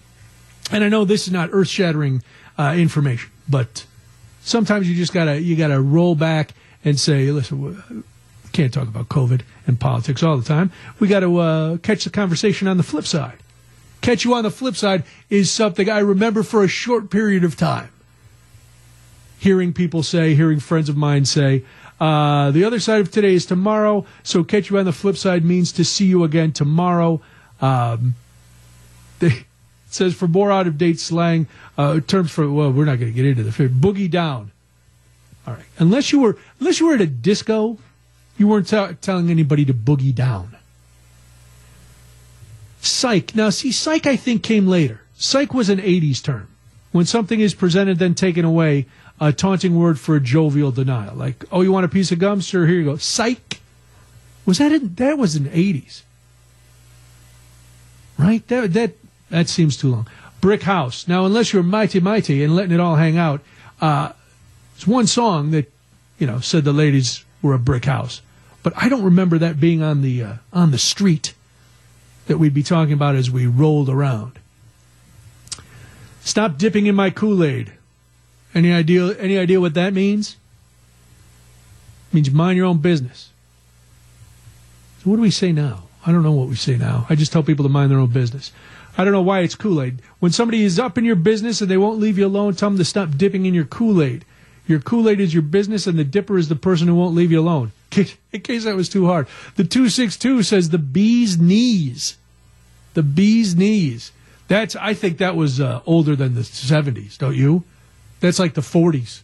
And 0.70 0.84
I 0.84 0.90
know 0.90 1.06
this 1.06 1.26
is 1.26 1.32
not 1.32 1.48
earth-shattering 1.52 2.22
uh, 2.58 2.74
information, 2.76 3.30
but 3.48 3.86
sometimes 4.42 4.90
you 4.90 4.94
just 4.94 5.14
gotta 5.14 5.40
you 5.40 5.56
gotta 5.56 5.80
roll 5.80 6.14
back 6.14 6.52
and 6.84 7.00
say, 7.00 7.30
listen, 7.30 8.04
can't 8.52 8.72
talk 8.72 8.88
about 8.88 9.08
COVID 9.08 9.42
and 9.66 9.78
politics 9.78 10.22
all 10.22 10.36
the 10.36 10.44
time. 10.44 10.72
We 10.98 11.08
got 11.08 11.20
to 11.20 11.38
uh, 11.38 11.76
catch 11.78 12.04
the 12.04 12.10
conversation 12.10 12.68
on 12.68 12.76
the 12.76 12.82
flip 12.82 13.06
side. 13.06 13.38
Catch 14.00 14.24
you 14.24 14.34
on 14.34 14.44
the 14.44 14.50
flip 14.50 14.76
side 14.76 15.04
is 15.28 15.50
something 15.50 15.88
I 15.88 15.98
remember 15.98 16.42
for 16.42 16.64
a 16.64 16.68
short 16.68 17.10
period 17.10 17.44
of 17.44 17.56
time. 17.56 17.90
Hearing 19.38 19.72
people 19.72 20.02
say, 20.02 20.34
hearing 20.34 20.60
friends 20.60 20.88
of 20.88 20.96
mine 20.96 21.24
say, 21.24 21.64
Uh, 22.00 22.50
the 22.50 22.64
other 22.64 22.80
side 22.80 23.00
of 23.02 23.10
today 23.10 23.34
is 23.34 23.44
tomorrow, 23.44 24.06
so 24.22 24.42
catch 24.42 24.70
you 24.70 24.78
on 24.78 24.86
the 24.86 24.92
flip 24.92 25.18
side 25.18 25.44
means 25.44 25.70
to 25.72 25.84
see 25.84 26.06
you 26.06 26.24
again 26.24 26.50
tomorrow. 26.50 27.20
Um, 27.60 28.14
they, 29.18 29.26
it 29.26 29.44
says 29.90 30.14
for 30.14 30.26
more 30.26 30.50
out 30.50 30.66
of 30.66 30.78
date 30.78 30.98
slang, 30.98 31.46
uh, 31.76 32.00
terms 32.00 32.30
for, 32.30 32.50
well, 32.50 32.72
we're 32.72 32.86
not 32.86 32.98
going 32.98 33.12
to 33.12 33.16
get 33.16 33.26
into 33.26 33.42
the 33.42 33.50
boogie 33.68 34.10
down. 34.10 34.50
All 35.46 35.54
right. 35.54 35.64
Unless 35.78 36.12
you 36.12 36.20
were, 36.20 36.38
unless 36.58 36.80
you 36.80 36.86
were 36.86 36.94
at 36.94 37.00
a 37.00 37.06
disco, 37.06 37.78
you 38.40 38.48
weren't 38.48 38.68
t- 38.68 38.94
telling 39.02 39.28
anybody 39.28 39.66
to 39.66 39.74
boogie 39.74 40.14
down. 40.14 40.56
Psych. 42.80 43.36
Now, 43.36 43.50
see, 43.50 43.70
psych 43.70 44.06
I 44.06 44.16
think 44.16 44.42
came 44.42 44.66
later. 44.66 45.02
Psych 45.14 45.52
was 45.52 45.68
an 45.68 45.78
80s 45.78 46.22
term. 46.22 46.48
When 46.90 47.04
something 47.04 47.38
is 47.38 47.52
presented, 47.52 47.98
then 47.98 48.14
taken 48.14 48.46
away, 48.46 48.86
a 49.20 49.30
taunting 49.30 49.78
word 49.78 50.00
for 50.00 50.16
a 50.16 50.20
jovial 50.20 50.72
denial. 50.72 51.14
Like, 51.14 51.44
oh, 51.52 51.60
you 51.60 51.70
want 51.70 51.84
a 51.84 51.90
piece 51.90 52.12
of 52.12 52.18
gum? 52.18 52.40
Sure, 52.40 52.66
here 52.66 52.76
you 52.76 52.86
go. 52.86 52.96
Psych. 52.96 53.60
Was 54.46 54.56
that 54.56 54.72
in, 54.72 54.94
that 54.94 55.18
was 55.18 55.36
in 55.36 55.44
the 55.44 55.50
80s. 55.50 56.00
Right? 58.16 58.48
That, 58.48 58.72
that, 58.72 58.94
that 59.28 59.50
seems 59.50 59.76
too 59.76 59.90
long. 59.90 60.08
Brick 60.40 60.62
House. 60.62 61.06
Now, 61.06 61.26
unless 61.26 61.52
you're 61.52 61.62
mighty 61.62 62.00
mighty 62.00 62.42
and 62.42 62.56
letting 62.56 62.72
it 62.72 62.80
all 62.80 62.96
hang 62.96 63.18
out, 63.18 63.42
uh, 63.82 64.12
it's 64.76 64.86
one 64.86 65.06
song 65.06 65.50
that, 65.50 65.70
you 66.18 66.26
know, 66.26 66.40
said 66.40 66.64
the 66.64 66.72
ladies 66.72 67.22
were 67.42 67.52
a 67.52 67.58
brick 67.58 67.84
house. 67.84 68.22
But 68.62 68.74
I 68.76 68.88
don't 68.88 69.02
remember 69.02 69.38
that 69.38 69.60
being 69.60 69.82
on 69.82 70.02
the, 70.02 70.22
uh, 70.22 70.34
on 70.52 70.70
the 70.70 70.78
street 70.78 71.34
that 72.26 72.38
we'd 72.38 72.54
be 72.54 72.62
talking 72.62 72.92
about 72.92 73.14
as 73.14 73.30
we 73.30 73.46
rolled 73.46 73.88
around. 73.88 74.38
Stop 76.20 76.58
dipping 76.58 76.86
in 76.86 76.94
my 76.94 77.10
Kool-Aid. 77.10 77.72
Any 78.54 78.72
idea 78.72 79.16
any 79.18 79.38
idea 79.38 79.60
what 79.60 79.74
that 79.74 79.92
means? 79.94 80.36
It 82.08 82.14
means 82.14 82.30
mind 82.30 82.56
your 82.56 82.66
own 82.66 82.78
business. 82.78 83.30
So 85.02 85.10
what 85.10 85.16
do 85.16 85.22
we 85.22 85.30
say 85.30 85.52
now? 85.52 85.84
I 86.04 86.12
don't 86.12 86.22
know 86.22 86.32
what 86.32 86.48
we 86.48 86.56
say 86.56 86.76
now. 86.76 87.06
I 87.08 87.14
just 87.14 87.32
tell 87.32 87.42
people 87.42 87.62
to 87.64 87.68
mind 87.68 87.90
their 87.90 87.98
own 87.98 88.10
business. 88.10 88.52
I 88.98 89.04
don't 89.04 89.12
know 89.12 89.22
why 89.22 89.40
it's 89.40 89.54
Kool-Aid. 89.54 90.02
When 90.18 90.32
somebody 90.32 90.64
is 90.64 90.78
up 90.78 90.98
in 90.98 91.04
your 91.04 91.16
business 91.16 91.60
and 91.60 91.70
they 91.70 91.76
won't 91.76 92.00
leave 92.00 92.18
you 92.18 92.26
alone, 92.26 92.54
tell 92.54 92.70
them 92.70 92.78
to 92.78 92.84
stop 92.84 93.16
dipping 93.16 93.46
in 93.46 93.54
your 93.54 93.64
Kool-Aid. 93.64 94.24
Your 94.70 94.78
Kool-Aid 94.78 95.18
is 95.18 95.34
your 95.34 95.42
business 95.42 95.88
and 95.88 95.98
the 95.98 96.04
dipper 96.04 96.38
is 96.38 96.48
the 96.48 96.54
person 96.54 96.86
who 96.86 96.94
won't 96.94 97.16
leave 97.16 97.32
you 97.32 97.40
alone. 97.40 97.72
In 97.96 98.40
case 98.40 98.62
that 98.62 98.76
was 98.76 98.88
too 98.88 99.06
hard. 99.06 99.26
The 99.56 99.64
262 99.64 100.44
says 100.44 100.70
the 100.70 100.78
bee's 100.78 101.40
knees. 101.40 102.16
The 102.94 103.02
bee's 103.02 103.56
knees. 103.56 104.12
That's 104.46 104.76
I 104.76 104.94
think 104.94 105.18
that 105.18 105.34
was 105.34 105.60
uh, 105.60 105.80
older 105.86 106.14
than 106.14 106.36
the 106.36 106.42
70s, 106.42 107.18
don't 107.18 107.34
you? 107.34 107.64
That's 108.20 108.38
like 108.38 108.54
the 108.54 108.60
40s. 108.60 109.22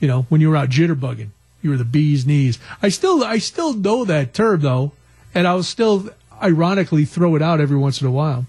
You 0.00 0.08
know, 0.08 0.22
when 0.28 0.40
you 0.40 0.50
were 0.50 0.56
out 0.56 0.70
jitterbugging, 0.70 1.28
you 1.62 1.70
were 1.70 1.76
the 1.76 1.84
bee's 1.84 2.26
knees. 2.26 2.58
I 2.82 2.88
still 2.88 3.22
I 3.22 3.38
still 3.38 3.74
know 3.74 4.04
that 4.04 4.34
term 4.34 4.62
though, 4.62 4.90
and 5.32 5.46
I'll 5.46 5.62
still 5.62 6.10
ironically 6.42 7.04
throw 7.04 7.36
it 7.36 7.42
out 7.42 7.60
every 7.60 7.76
once 7.76 8.00
in 8.00 8.08
a 8.08 8.10
while. 8.10 8.46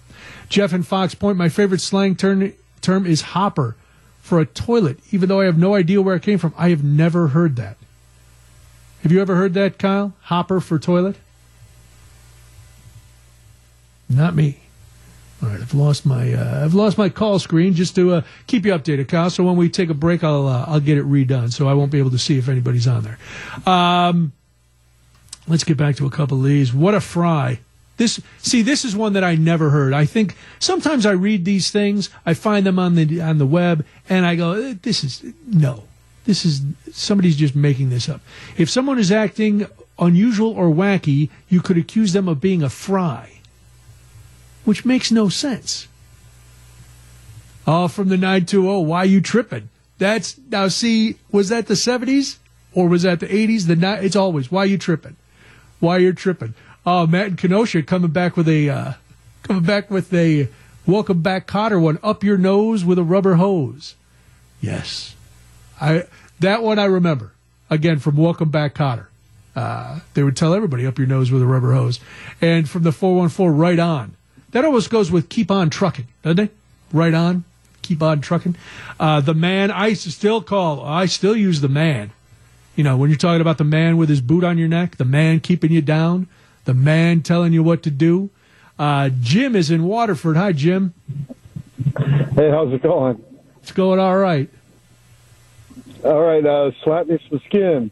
Jeff 0.49 0.73
and 0.73 0.85
Fox 0.85 1.14
Point, 1.14 1.38
my 1.38 1.49
favorite 1.49 1.81
slang 1.81 2.15
term 2.15 2.53
term 2.81 3.05
is 3.05 3.22
hopper 3.22 3.76
for 4.23 4.39
a 4.39 4.45
toilet, 4.45 4.97
even 5.11 5.27
though 5.27 5.41
I 5.41 5.45
have 5.45 5.57
no 5.57 5.75
idea 5.75 6.01
where 6.01 6.15
it 6.15 6.23
came 6.23 6.37
from. 6.37 6.53
I 6.57 6.69
have 6.69 6.81
never 6.81 7.27
heard 7.27 7.57
that. 7.57 7.75
Have 9.01 9.11
you 9.11 9.21
ever 9.21 9.35
heard 9.35 9.53
that, 9.55 9.77
Kyle? 9.77 10.13
Hopper 10.21 10.61
for 10.61 10.79
toilet? 10.79 11.17
Not 14.09 14.33
me. 14.33 14.61
All 15.41 15.49
right, 15.49 15.59
I've 15.59 15.73
lost 15.73 16.05
my 16.05 16.33
uh, 16.33 16.63
I've 16.63 16.73
lost 16.73 16.97
my 16.97 17.09
call 17.09 17.37
screen 17.37 17.73
just 17.73 17.95
to 17.95 18.13
uh, 18.13 18.21
keep 18.47 18.65
you 18.65 18.71
updated, 18.71 19.09
Kyle. 19.09 19.29
So 19.29 19.43
when 19.43 19.57
we 19.57 19.67
take 19.67 19.89
a 19.89 19.93
break, 19.93 20.23
I'll 20.23 20.47
uh, 20.47 20.63
I'll 20.69 20.79
get 20.79 20.97
it 20.97 21.05
redone, 21.05 21.51
so 21.51 21.67
I 21.67 21.73
won't 21.73 21.91
be 21.91 21.99
able 21.99 22.11
to 22.11 22.17
see 22.17 22.37
if 22.37 22.47
anybody's 22.47 22.87
on 22.87 23.03
there. 23.03 23.19
Um, 23.65 24.31
let's 25.49 25.65
get 25.65 25.75
back 25.75 25.97
to 25.97 26.05
a 26.05 26.09
couple 26.09 26.37
of 26.37 26.45
these. 26.45 26.73
What 26.73 26.95
a 26.95 27.01
fry! 27.01 27.59
This 27.98 28.20
see, 28.40 28.61
this 28.61 28.84
is 28.86 28.95
one 28.95 29.14
that 29.14 29.24
I 29.24 29.36
never 29.36 29.70
heard. 29.70 29.94
I 29.94 30.06
think 30.06 30.36
sometimes 30.60 31.06
I 31.06 31.11
read 31.11 31.45
these 31.45 31.70
things, 31.70 32.10
I 32.26 32.34
find 32.34 32.65
them 32.65 32.80
on 32.80 32.95
the 32.95 33.22
on 33.22 33.38
the 33.38 33.45
web, 33.45 33.86
and 34.10 34.26
I 34.26 34.36
go, 34.36 34.53
eh, 34.53 34.74
"This 34.82 35.03
is 35.03 35.24
no, 35.48 35.84
this 36.26 36.44
is 36.44 36.61
somebody's 36.91 37.36
just 37.36 37.56
making 37.56 37.91
this 37.91 38.10
up." 38.10 38.22
If 38.57 38.70
someone 38.70 38.98
is 38.98 39.11
acting 39.11 39.68
unusual 39.99 40.52
or 40.52 40.70
wacky, 40.70 41.30
you 41.49 41.61
could 41.61 41.78
accuse 41.78 42.14
them 42.14 42.28
of 42.28 42.41
being 42.41 42.64
a 42.64 42.70
fry 42.70 43.34
which 44.65 44.86
makes 44.86 45.11
no 45.11 45.30
sense. 45.30 45.88
Oh, 47.65 47.88
from 47.88 48.10
the 48.10 48.18
920, 48.18 48.86
why 48.86 49.03
you 49.03 49.22
tripping? 49.22 49.70
That's 49.98 50.38
now 50.49 50.68
see, 50.68 51.18
was 51.32 51.49
that 51.49 51.68
the 51.68 51.76
70s 51.76 52.38
or 52.74 52.88
was 52.88 53.03
that 53.03 53.20
the 53.20 53.28
80s? 53.28 53.68
The 53.68 54.03
it's 54.03 54.15
always 54.15 54.52
why 54.52 54.65
you 54.65 54.78
tripping? 54.78 55.15
Why 55.80 55.98
you're 55.98 56.14
tripping? 56.14 56.56
Oh, 56.85 57.07
Matt 57.07 57.27
and 57.27 57.38
Kenosha 57.38 57.81
coming 57.81 58.11
back 58.11 58.35
with 58.35 58.49
a 58.49 58.69
uh, 58.69 58.93
coming 59.43 59.64
back 59.64 59.89
with 59.89 60.14
a 60.14 60.49
welcome 60.85 61.22
back 61.22 61.47
Kotter 61.47 61.81
one 61.81 61.97
up 62.03 62.26
your 62.26 62.38
nose 62.38 62.84
with 62.84 62.99
a 62.99 63.03
rubber 63.03 63.35
hose. 63.35 63.95
Yes, 64.60 65.15
I 65.80 66.03
that 66.41 66.61
one 66.61 66.80
I 66.80 66.85
remember 66.85 67.31
again 67.69 67.99
from 67.99 68.18
Welcome 68.18 68.49
Back 68.49 68.76
Kotter. 68.76 69.07
Uh, 69.55 70.01
they 70.14 70.23
would 70.23 70.35
tell 70.35 70.53
everybody 70.53 70.85
up 70.85 70.97
your 70.97 71.07
nose 71.07 71.31
with 71.31 71.41
a 71.41 71.45
rubber 71.45 71.72
hose, 71.72 72.01
and 72.41 72.68
from 72.69 72.84
the 72.84 72.91
414 72.91 73.57
right 73.57 73.80
on. 73.80 74.15
That 74.51 74.65
almost 74.65 74.89
goes 74.89 75.10
with 75.10 75.30
keep 75.30 75.49
on 75.49 75.69
trucking, 75.69 76.07
doesn't 76.22 76.39
it? 76.39 76.53
Right 76.91 77.14
on, 77.14 77.45
keep 77.81 78.03
on 78.03 78.19
trucking. 78.19 78.57
Uh, 78.99 79.22
the 79.22 79.34
man, 79.34 79.72
I 79.72 79.93
still 79.93 80.41
call, 80.41 80.84
I 80.85 81.05
still 81.05 81.35
use 81.35 81.61
the 81.61 81.69
man. 81.69 82.11
You 82.76 82.84
know, 82.84 82.97
when 82.97 83.10
you're 83.10 83.18
talking 83.18 83.41
about 83.41 83.57
the 83.57 83.64
man 83.64 83.95
with 83.95 84.10
his 84.10 84.19
boot 84.19 84.43
on 84.43 84.57
your 84.57 84.68
neck, 84.68 84.97
the 84.97 85.05
man 85.05 85.39
keeping 85.39 85.72
you 85.72 85.81
down, 85.81 86.27
the 86.65 86.73
man 86.73 87.22
telling 87.22 87.53
you 87.53 87.64
what 87.64 87.84
to 87.84 87.91
do. 87.91 88.30
Uh, 88.77 89.10
Jim 89.22 89.56
is 89.56 89.69
in 89.69 89.84
Waterford. 89.84 90.38
Hi, 90.38 90.52
Jim. 90.52 90.94
Hey, 92.35 92.49
how's 92.49 92.73
it 92.73 92.81
going? 92.81 93.23
It's 93.61 93.72
going 93.72 93.99
all 93.99 94.18
right. 94.18 94.49
All 96.03 96.22
right, 96.22 96.45
uh, 96.45 96.72
slap 96.84 97.07
me 97.07 97.18
some 97.30 97.40
skin. 97.45 97.91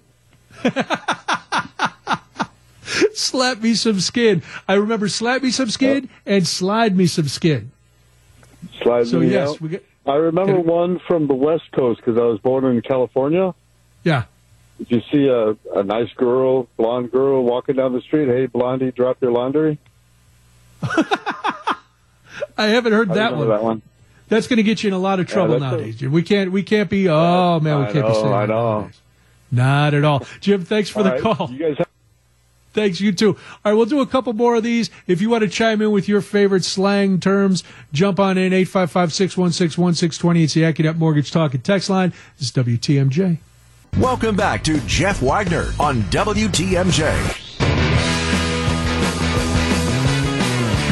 slap 3.13 3.59
me 3.59 3.73
some 3.73 4.01
skin. 4.01 4.43
I 4.67 4.73
remember 4.73 5.07
slap 5.07 5.43
me 5.43 5.51
some 5.51 5.69
skin 5.69 6.09
and 6.25 6.45
slide 6.45 6.97
me 6.97 7.07
some 7.07 7.29
skin. 7.29 7.71
Slide 8.81 9.07
so, 9.07 9.19
me 9.19 9.29
yes, 9.29 9.49
out. 9.49 9.61
We 9.61 9.69
get, 9.69 9.85
I 10.05 10.15
remember 10.15 10.59
one 10.59 10.99
from 11.07 11.27
the 11.27 11.33
West 11.33 11.71
Coast 11.71 12.01
because 12.01 12.17
I 12.17 12.25
was 12.25 12.39
born 12.39 12.65
in 12.65 12.81
California. 12.81 13.53
Yeah. 14.03 14.25
Did 14.87 14.89
you 14.91 15.01
see 15.11 15.27
a, 15.27 15.55
a 15.79 15.83
nice 15.83 16.11
girl, 16.13 16.67
blonde 16.75 17.11
girl, 17.11 17.43
walking 17.43 17.75
down 17.75 17.93
the 17.93 18.01
street? 18.01 18.27
Hey, 18.27 18.47
blondie, 18.47 18.91
drop 18.91 19.21
your 19.21 19.31
laundry. 19.31 19.77
I 20.81 21.75
haven't 22.57 22.93
heard 22.93 23.11
I 23.11 23.15
that 23.15 23.35
one. 23.37 23.49
that 23.49 23.63
one. 23.63 23.81
That's 24.27 24.47
going 24.47 24.57
to 24.57 24.63
get 24.63 24.81
you 24.83 24.87
in 24.87 24.93
a 24.93 24.97
lot 24.99 25.19
of 25.19 25.27
trouble 25.27 25.59
that's 25.59 25.71
nowadays, 25.73 25.97
Jim. 25.97 26.11
We 26.11 26.23
can't. 26.23 26.51
We 26.51 26.63
can't 26.63 26.89
be. 26.89 27.07
Oh 27.09 27.59
man, 27.59 27.79
we 27.79 27.83
I 27.85 27.91
can't 27.91 28.05
be 28.07 28.13
know, 28.13 28.21
saying 28.21 28.33
I 28.33 28.45
know. 28.47 28.79
nowadays. 28.79 29.01
Not 29.51 29.93
at 29.93 30.03
all, 30.03 30.25
Jim. 30.39 30.63
Thanks 30.65 30.89
for 30.89 30.99
All 30.99 31.03
the 31.03 31.11
right, 31.11 31.21
call. 31.21 31.51
You 31.51 31.59
guys 31.59 31.77
have- 31.77 31.87
Thanks, 32.73 33.01
you 33.01 33.11
too. 33.11 33.31
All 33.65 33.71
right, 33.71 33.73
we'll 33.73 33.85
do 33.85 33.99
a 33.99 34.07
couple 34.07 34.31
more 34.31 34.55
of 34.55 34.63
these. 34.63 34.89
If 35.05 35.19
you 35.19 35.29
want 35.29 35.41
to 35.43 35.49
chime 35.49 35.81
in 35.81 35.91
with 35.91 36.07
your 36.07 36.21
favorite 36.21 36.63
slang 36.63 37.19
terms, 37.19 37.65
jump 37.91 38.17
on 38.17 38.37
in 38.37 38.53
855-616-1620. 38.53 40.43
It's 40.43 40.53
the 40.53 40.61
Accunet 40.61 40.95
Mortgage 40.97 41.31
Talk 41.31 41.53
and 41.53 41.61
Text 41.61 41.89
line. 41.89 42.13
This 42.39 42.47
is 42.47 42.51
WTMJ. 42.53 43.39
Welcome 43.99 44.35
back 44.37 44.63
to 44.63 44.79
Jeff 44.87 45.21
Wagner 45.21 45.73
on 45.79 46.01
WTMJ. 46.03 47.37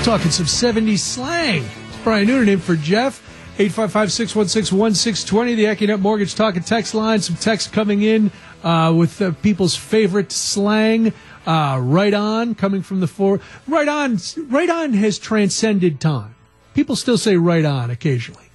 Talking 0.04 0.32
some 0.32 0.46
70s 0.46 1.00
slang. 1.00 1.64
It's 1.64 1.98
Brian 2.04 2.28
Noonan 2.28 2.50
in 2.50 2.60
for 2.60 2.76
Jeff. 2.76 3.26
855-616-1620, 3.58 5.56
the 5.56 5.66
Accunet 5.66 6.00
Mortgage 6.02 6.36
Talk 6.36 6.56
and 6.56 6.66
Text 6.66 6.94
line. 6.94 7.22
Some 7.22 7.38
text 7.38 7.72
coming 7.72 8.02
in 8.04 8.32
uh, 8.64 8.94
with 8.96 9.22
uh, 9.22 9.32
people's 9.42 9.76
favorite 9.76 10.32
slang. 10.32 11.14
Uh, 11.48 11.80
right 11.82 12.14
on, 12.14 12.54
coming 12.54 12.82
from 12.82 13.00
the 13.00 13.08
four. 13.08 13.40
Right 13.68 13.88
on, 13.88 14.18
right 14.50 14.70
on 14.70 14.94
has 14.94 15.18
transcended 15.18 16.00
time. 16.02 16.36
People 16.74 16.96
still 16.96 17.18
say 17.18 17.38
right 17.38 17.66
on 17.66 17.90
occasionally, 17.90 18.50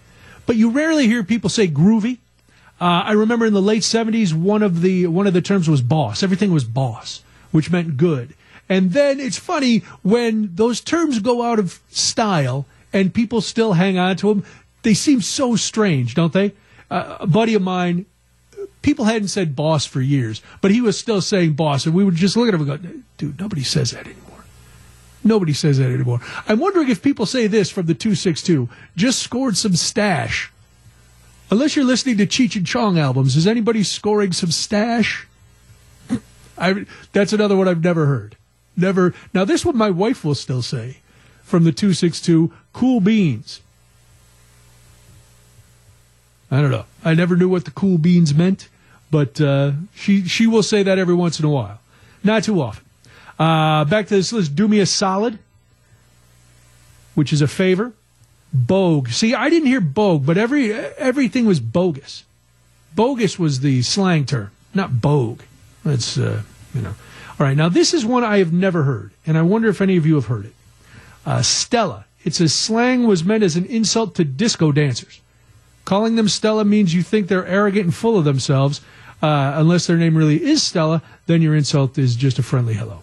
but 0.46 0.56
you 0.56 0.70
rarely 0.70 1.06
hear 1.06 1.24
people 1.24 1.50
say 1.50 1.66
groovy. 1.66 2.18
Uh, 2.80 3.04
I 3.04 3.12
remember 3.12 3.46
in 3.46 3.52
the 3.52 3.62
late 3.62 3.82
'70s, 3.82 4.32
one 4.32 4.62
of 4.62 4.82
the 4.82 5.06
one 5.06 5.26
of 5.26 5.32
the 5.32 5.42
terms 5.42 5.68
was 5.68 5.82
boss. 5.82 6.22
Everything 6.22 6.52
was 6.52 6.64
boss, 6.64 7.22
which 7.50 7.70
meant 7.70 7.96
good. 7.96 8.34
And 8.68 8.92
then 8.92 9.20
it's 9.20 9.38
funny 9.38 9.78
when 10.02 10.50
those 10.54 10.80
terms 10.80 11.18
go 11.18 11.42
out 11.42 11.58
of 11.58 11.80
style 11.90 12.66
and 12.92 13.12
people 13.12 13.40
still 13.40 13.74
hang 13.74 13.98
on 13.98 14.16
to 14.16 14.28
them. 14.28 14.44
They 14.82 14.94
seem 14.94 15.20
so 15.20 15.56
strange, 15.56 16.14
don't 16.14 16.32
they? 16.32 16.52
Uh, 16.90 17.18
a 17.20 17.26
buddy 17.26 17.54
of 17.54 17.62
mine 17.62 18.06
people 18.84 19.06
hadn't 19.06 19.28
said 19.28 19.56
boss 19.56 19.86
for 19.86 20.00
years, 20.00 20.42
but 20.60 20.70
he 20.70 20.80
was 20.80 20.98
still 20.98 21.20
saying 21.20 21.54
boss, 21.54 21.86
and 21.86 21.94
we 21.94 22.04
would 22.04 22.14
just 22.14 22.36
look 22.36 22.48
at 22.48 22.54
him 22.54 22.68
and 22.68 22.82
go, 22.82 23.00
dude, 23.16 23.40
nobody 23.40 23.64
says 23.64 23.90
that 23.90 24.06
anymore. 24.06 24.44
Nobody 25.24 25.54
says 25.54 25.78
that 25.78 25.90
anymore. 25.90 26.20
I'm 26.46 26.60
wondering 26.60 26.90
if 26.90 27.02
people 27.02 27.24
say 27.24 27.46
this 27.46 27.70
from 27.70 27.86
the 27.86 27.94
262, 27.94 28.68
just 28.94 29.22
scored 29.22 29.56
some 29.56 29.74
stash. 29.74 30.52
Unless 31.54 31.76
you're 31.76 31.84
listening 31.84 32.16
to 32.16 32.26
Cheech 32.26 32.56
and 32.56 32.66
Chong 32.66 32.98
albums, 32.98 33.36
is 33.36 33.46
anybody 33.46 33.84
scoring 33.84 34.32
some 34.32 34.50
stash? 34.50 35.24
I 36.58 36.84
that's 37.12 37.32
another 37.32 37.54
one 37.54 37.68
I've 37.68 37.84
never 37.84 38.06
heard. 38.06 38.36
Never. 38.76 39.14
Now 39.32 39.44
this 39.44 39.64
one 39.64 39.76
my 39.76 39.88
wife 39.88 40.24
will 40.24 40.34
still 40.34 40.62
say 40.62 40.96
from 41.44 41.62
the 41.62 41.70
262 41.70 42.52
cool 42.72 42.98
beans. 42.98 43.60
I 46.50 46.60
don't 46.60 46.72
know. 46.72 46.86
I 47.04 47.14
never 47.14 47.36
knew 47.36 47.48
what 47.48 47.66
the 47.66 47.70
cool 47.70 47.98
beans 47.98 48.34
meant, 48.34 48.68
but 49.12 49.40
uh, 49.40 49.74
she 49.94 50.26
she 50.26 50.48
will 50.48 50.64
say 50.64 50.82
that 50.82 50.98
every 50.98 51.14
once 51.14 51.38
in 51.38 51.44
a 51.44 51.50
while. 51.50 51.78
Not 52.24 52.42
too 52.42 52.60
often. 52.60 52.84
Uh, 53.38 53.84
back 53.84 54.08
to 54.08 54.16
this 54.16 54.32
list. 54.32 54.56
Do 54.56 54.66
me 54.66 54.80
a 54.80 54.86
solid, 54.86 55.38
which 57.14 57.32
is 57.32 57.40
a 57.42 57.46
favor. 57.46 57.92
Bogue. 58.54 59.08
See, 59.08 59.34
I 59.34 59.50
didn't 59.50 59.66
hear 59.66 59.80
bogue, 59.80 60.24
but 60.24 60.38
every 60.38 60.72
everything 60.72 61.44
was 61.44 61.58
bogus. 61.58 62.22
Bogus 62.94 63.36
was 63.36 63.60
the 63.60 63.82
slang 63.82 64.24
term, 64.24 64.52
not 64.72 65.00
bogue. 65.00 65.40
That's 65.84 66.16
uh, 66.16 66.42
you 66.72 66.80
know. 66.80 66.94
All 67.38 67.46
right, 67.46 67.56
now 67.56 67.68
this 67.68 67.92
is 67.92 68.06
one 68.06 68.22
I 68.22 68.38
have 68.38 68.52
never 68.52 68.84
heard, 68.84 69.10
and 69.26 69.36
I 69.36 69.42
wonder 69.42 69.68
if 69.68 69.80
any 69.80 69.96
of 69.96 70.06
you 70.06 70.14
have 70.14 70.26
heard 70.26 70.46
it. 70.46 70.54
Uh, 71.26 71.42
Stella. 71.42 72.04
It 72.24 72.34
says 72.34 72.54
slang 72.54 73.06
was 73.06 73.24
meant 73.24 73.42
as 73.42 73.56
an 73.56 73.66
insult 73.66 74.14
to 74.14 74.24
disco 74.24 74.72
dancers. 74.72 75.20
Calling 75.84 76.16
them 76.16 76.28
Stella 76.28 76.64
means 76.64 76.94
you 76.94 77.02
think 77.02 77.28
they're 77.28 77.46
arrogant 77.46 77.84
and 77.84 77.94
full 77.94 78.16
of 78.16 78.24
themselves. 78.24 78.80
Uh, 79.20 79.52
unless 79.56 79.86
their 79.86 79.96
name 79.96 80.16
really 80.16 80.42
is 80.42 80.62
Stella, 80.62 81.02
then 81.26 81.42
your 81.42 81.54
insult 81.54 81.98
is 81.98 82.16
just 82.16 82.38
a 82.38 82.42
friendly 82.42 82.74
hello. 82.74 83.02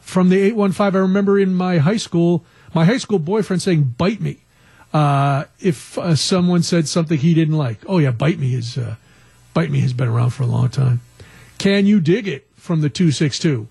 From 0.00 0.30
the 0.30 0.36
815, 0.40 0.96
I 0.96 0.98
remember 0.98 1.38
in 1.38 1.54
my 1.54 1.78
high 1.78 1.98
school, 1.98 2.44
my 2.74 2.84
high 2.84 2.98
school 2.98 3.18
boyfriend 3.18 3.62
saying, 3.62 3.94
bite 3.98 4.20
me. 4.20 4.38
Uh, 4.92 5.44
if 5.60 5.98
uh, 5.98 6.14
someone 6.14 6.62
said 6.62 6.86
something 6.88 7.18
he 7.18 7.34
didn't 7.34 7.56
like. 7.56 7.78
Oh, 7.86 7.98
yeah, 7.98 8.12
bite 8.12 8.38
me 8.38 8.54
is, 8.54 8.78
uh, 8.78 8.96
bite 9.52 9.70
me 9.70 9.80
has 9.80 9.92
been 9.92 10.08
around 10.08 10.30
for 10.30 10.44
a 10.44 10.46
long 10.46 10.68
time. 10.68 11.00
Can 11.58 11.86
you 11.86 12.00
dig 12.00 12.28
it 12.28 12.46
from 12.54 12.80
the 12.80 12.88
262? 12.88 13.66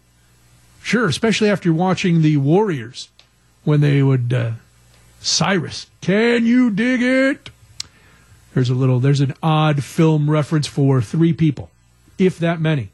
Sure, 0.81 1.07
especially 1.07 1.49
after 1.49 1.73
watching 1.73 2.22
the 2.22 2.38
Warriors 2.38 3.10
when 3.64 3.80
they 3.80 4.03
would, 4.03 4.34
uh, 4.34 4.52
Cyrus, 5.22 5.88
can 6.02 6.45
you 6.45 6.69
dig 6.69 7.02
it? 7.02 7.49
There's 8.53 8.69
a 8.69 8.76
little, 8.76 8.99
there's 8.99 9.22
an 9.22 9.34
odd 9.41 9.84
film 9.84 10.30
reference 10.30 10.68
for 10.68 11.02
three 11.02 11.34
people, 11.34 11.72
if 12.19 12.38
that 12.40 12.60
many. 12.60 12.90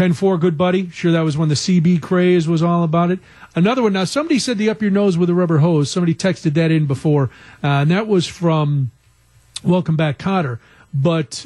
10 0.00 0.14
4, 0.14 0.38
good 0.38 0.56
buddy. 0.56 0.88
Sure, 0.88 1.12
that 1.12 1.20
was 1.20 1.36
when 1.36 1.50
the 1.50 1.54
CB 1.54 2.00
craze 2.00 2.48
was 2.48 2.62
all 2.62 2.84
about 2.84 3.10
it. 3.10 3.18
Another 3.54 3.82
one. 3.82 3.92
Now, 3.92 4.04
somebody 4.04 4.38
said 4.38 4.56
the 4.56 4.70
up 4.70 4.80
your 4.80 4.90
nose 4.90 5.18
with 5.18 5.28
a 5.28 5.34
rubber 5.34 5.58
hose. 5.58 5.90
Somebody 5.90 6.14
texted 6.14 6.54
that 6.54 6.70
in 6.70 6.86
before, 6.86 7.24
uh, 7.62 7.66
and 7.66 7.90
that 7.90 8.06
was 8.06 8.26
from 8.26 8.92
Welcome 9.62 9.96
Back, 9.96 10.16
Kotter. 10.16 10.58
But 10.94 11.44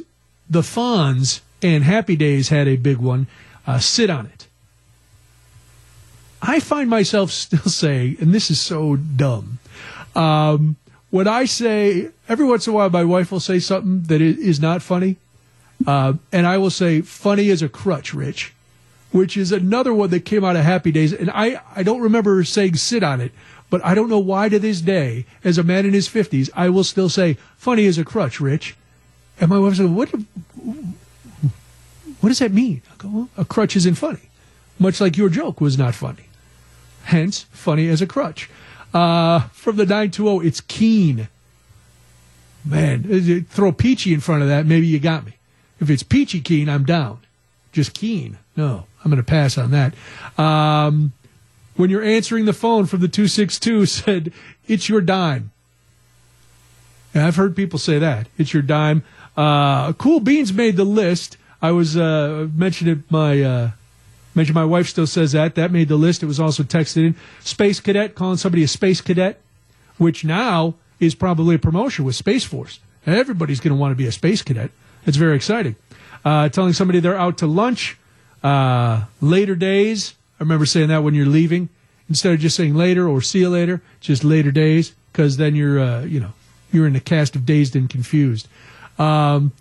the 0.48 0.60
Fonz 0.60 1.40
and 1.62 1.82
Happy 1.82 2.14
Days 2.14 2.50
had 2.50 2.68
a 2.68 2.76
big 2.76 2.98
one. 2.98 3.26
Uh, 3.66 3.80
sit 3.80 4.08
on 4.08 4.26
it. 4.26 4.46
I 6.40 6.60
find 6.60 6.88
myself 6.88 7.30
still 7.32 7.58
saying, 7.58 8.18
and 8.20 8.32
this 8.32 8.52
is 8.52 8.60
so 8.60 8.94
dumb. 8.94 9.58
Um, 10.14 10.76
when 11.10 11.26
I 11.26 11.46
say 11.46 12.10
every 12.28 12.46
once 12.46 12.68
in 12.68 12.72
a 12.72 12.76
while, 12.76 12.88
my 12.88 13.02
wife 13.02 13.32
will 13.32 13.40
say 13.40 13.58
something 13.58 14.02
that 14.02 14.20
is 14.20 14.60
not 14.60 14.80
funny, 14.80 15.16
uh, 15.86 16.14
and 16.32 16.46
I 16.46 16.58
will 16.58 16.70
say 16.70 17.00
"funny 17.00 17.50
as 17.50 17.62
a 17.62 17.68
crutch," 17.68 18.14
Rich, 18.14 18.52
which 19.12 19.36
is 19.36 19.52
another 19.52 19.92
one 19.92 20.10
that 20.10 20.24
came 20.24 20.44
out 20.44 20.56
of 20.56 20.64
Happy 20.64 20.92
Days, 20.92 21.12
and 21.12 21.30
I 21.30 21.60
I 21.74 21.82
don't 21.82 22.00
remember 22.00 22.42
saying 22.44 22.76
"sit 22.76 23.02
on 23.02 23.20
it," 23.20 23.32
but 23.70 23.84
I 23.84 23.94
don't 23.94 24.08
know 24.08 24.18
why 24.18 24.48
to 24.48 24.58
this 24.58 24.80
day, 24.80 25.26
as 25.42 25.58
a 25.58 25.62
man 25.62 25.86
in 25.86 25.92
his 25.92 26.08
fifties, 26.08 26.50
I 26.54 26.68
will 26.68 26.84
still 26.84 27.08
say 27.08 27.36
"funny 27.56 27.86
as 27.86 27.98
a 27.98 28.04
crutch," 28.04 28.40
Rich, 28.40 28.76
and 29.40 29.50
my 29.50 29.58
wife 29.58 29.76
said, 29.76 29.90
"What? 29.90 30.10
What 32.20 32.28
does 32.28 32.38
that 32.38 32.52
mean?" 32.52 32.82
I 32.90 32.96
go, 32.96 33.08
well, 33.08 33.28
"A 33.36 33.44
crutch 33.44 33.76
isn't 33.76 33.96
funny," 33.96 34.30
much 34.78 35.00
like 35.00 35.16
your 35.16 35.28
joke 35.28 35.60
was 35.60 35.76
not 35.76 35.94
funny. 35.94 36.24
Hence, 37.04 37.46
funny 37.52 37.88
as 37.88 38.00
a 38.00 38.06
crutch. 38.06 38.48
Uh, 38.94 39.40
from 39.52 39.76
the 39.76 39.84
920, 39.84 40.46
it's 40.46 40.60
Keen. 40.60 41.28
Man, 42.64 43.44
throw 43.50 43.72
Peachy 43.72 44.14
in 44.14 44.20
front 44.20 44.42
of 44.42 44.48
that, 44.48 44.64
maybe 44.64 44.86
you 44.86 44.98
got 44.98 45.26
me. 45.26 45.34
If 45.80 45.90
it's 45.90 46.02
Peachy 46.02 46.40
Keen, 46.40 46.68
I'm 46.68 46.84
down. 46.84 47.18
Just 47.72 47.94
Keen. 47.94 48.38
No, 48.56 48.86
I'm 49.04 49.10
going 49.10 49.22
to 49.22 49.28
pass 49.28 49.58
on 49.58 49.70
that. 49.72 49.94
Um, 50.38 51.12
when 51.76 51.90
you're 51.90 52.04
answering 52.04 52.44
the 52.44 52.52
phone 52.52 52.86
from 52.86 53.00
the 53.00 53.08
262 53.08 53.86
said, 53.86 54.32
it's 54.66 54.88
your 54.88 55.00
dime. 55.00 55.50
And 57.12 57.22
I've 57.22 57.36
heard 57.36 57.56
people 57.56 57.78
say 57.78 57.98
that. 57.98 58.28
It's 58.38 58.52
your 58.52 58.62
dime. 58.62 59.04
Uh, 59.36 59.92
cool 59.94 60.20
Beans 60.20 60.52
made 60.52 60.76
the 60.76 60.84
list. 60.84 61.36
I 61.60 61.70
was 61.70 61.96
uh, 61.96 62.48
mentioned 62.54 63.04
my 63.08 63.42
uh, 63.42 63.70
Mention 64.34 64.54
my 64.54 64.64
wife 64.64 64.88
still 64.88 65.06
says 65.06 65.32
that. 65.32 65.54
That 65.54 65.70
made 65.70 65.88
the 65.88 65.96
list. 65.96 66.22
It 66.22 66.26
was 66.26 66.40
also 66.40 66.64
texted 66.64 67.06
in. 67.06 67.16
Space 67.40 67.80
cadet, 67.80 68.14
calling 68.14 68.36
somebody 68.36 68.64
a 68.64 68.68
space 68.68 69.00
cadet, 69.00 69.40
which 69.96 70.24
now 70.24 70.74
is 70.98 71.14
probably 71.14 71.54
a 71.54 71.58
promotion 71.58 72.04
with 72.04 72.16
Space 72.16 72.44
Force. 72.44 72.80
Everybody's 73.06 73.60
going 73.60 73.74
to 73.74 73.80
want 73.80 73.92
to 73.92 73.96
be 73.96 74.06
a 74.06 74.12
space 74.12 74.42
cadet. 74.42 74.70
It's 75.06 75.16
very 75.16 75.36
exciting. 75.36 75.76
Uh, 76.24 76.48
telling 76.48 76.72
somebody 76.72 77.00
they're 77.00 77.18
out 77.18 77.38
to 77.38 77.46
lunch. 77.46 77.98
Uh, 78.42 79.04
later 79.20 79.54
days. 79.54 80.14
I 80.38 80.42
remember 80.42 80.66
saying 80.66 80.88
that 80.88 81.02
when 81.02 81.14
you're 81.14 81.26
leaving. 81.26 81.68
Instead 82.08 82.34
of 82.34 82.40
just 82.40 82.56
saying 82.56 82.74
later 82.74 83.08
or 83.08 83.22
see 83.22 83.40
you 83.40 83.48
later, 83.48 83.80
just 84.00 84.24
later 84.24 84.50
days, 84.50 84.94
because 85.10 85.38
then 85.38 85.54
you're, 85.54 85.80
uh, 85.80 86.02
you 86.02 86.20
know, 86.20 86.32
you're 86.70 86.86
in 86.86 86.92
the 86.92 87.00
cast 87.00 87.34
of 87.34 87.46
dazed 87.46 87.74
and 87.74 87.88
confused. 87.88 88.46
Um, 88.98 89.52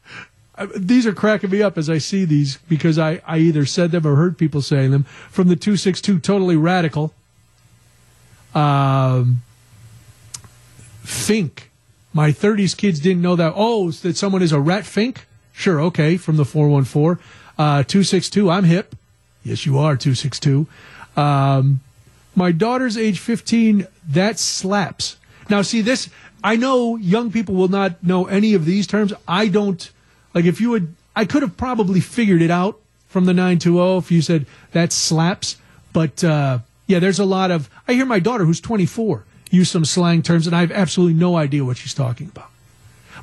these 0.76 1.06
are 1.06 1.12
cracking 1.12 1.50
me 1.50 1.62
up 1.62 1.76
as 1.76 1.90
I 1.90 1.98
see 1.98 2.24
these 2.24 2.58
because 2.68 2.98
I, 2.98 3.20
I 3.26 3.38
either 3.38 3.66
said 3.66 3.90
them 3.90 4.06
or 4.06 4.14
heard 4.14 4.38
people 4.38 4.62
saying 4.62 4.92
them. 4.92 5.02
From 5.02 5.48
the 5.48 5.56
262, 5.56 6.20
totally 6.20 6.56
radical. 6.56 7.12
Um, 8.54 9.42
Fink. 11.02 11.71
My 12.12 12.30
30s 12.30 12.76
kids 12.76 13.00
didn't 13.00 13.22
know 13.22 13.36
that. 13.36 13.54
Oh, 13.56 13.90
that 13.90 14.16
someone 14.16 14.42
is 14.42 14.52
a 14.52 14.60
rat 14.60 14.84
fink? 14.84 15.26
Sure, 15.52 15.80
okay, 15.80 16.16
from 16.16 16.36
the 16.36 16.44
414. 16.44 17.22
Uh, 17.58 17.82
262, 17.82 18.50
I'm 18.50 18.64
hip. 18.64 18.94
Yes, 19.44 19.66
you 19.66 19.78
are, 19.78 19.96
262. 19.96 20.66
Um, 21.16 21.80
my 22.34 22.52
daughter's 22.52 22.96
age 22.96 23.18
15, 23.18 23.86
that 24.10 24.38
slaps. 24.38 25.16
Now, 25.50 25.62
see, 25.62 25.80
this, 25.80 26.08
I 26.42 26.56
know 26.56 26.96
young 26.96 27.30
people 27.30 27.54
will 27.54 27.68
not 27.68 28.02
know 28.02 28.26
any 28.26 28.54
of 28.54 28.64
these 28.64 28.86
terms. 28.86 29.12
I 29.28 29.48
don't 29.48 29.90
like 30.34 30.44
if 30.44 30.60
you 30.60 30.70
would, 30.70 30.94
I 31.14 31.24
could 31.24 31.42
have 31.42 31.56
probably 31.56 32.00
figured 32.00 32.42
it 32.42 32.50
out 32.50 32.78
from 33.08 33.26
the 33.26 33.34
920 33.34 33.98
if 33.98 34.10
you 34.10 34.22
said 34.22 34.46
that 34.72 34.92
slaps. 34.92 35.56
But 35.92 36.24
uh, 36.24 36.60
yeah, 36.86 36.98
there's 36.98 37.18
a 37.18 37.24
lot 37.24 37.50
of. 37.50 37.68
I 37.86 37.92
hear 37.92 38.06
my 38.06 38.18
daughter, 38.18 38.44
who's 38.44 38.60
24, 38.60 39.24
use 39.52 39.70
some 39.70 39.84
slang 39.84 40.22
terms, 40.22 40.46
and 40.46 40.56
I 40.56 40.60
have 40.60 40.72
absolutely 40.72 41.14
no 41.14 41.36
idea 41.36 41.64
what 41.64 41.76
she's 41.76 41.94
talking 41.94 42.28
about. 42.28 42.50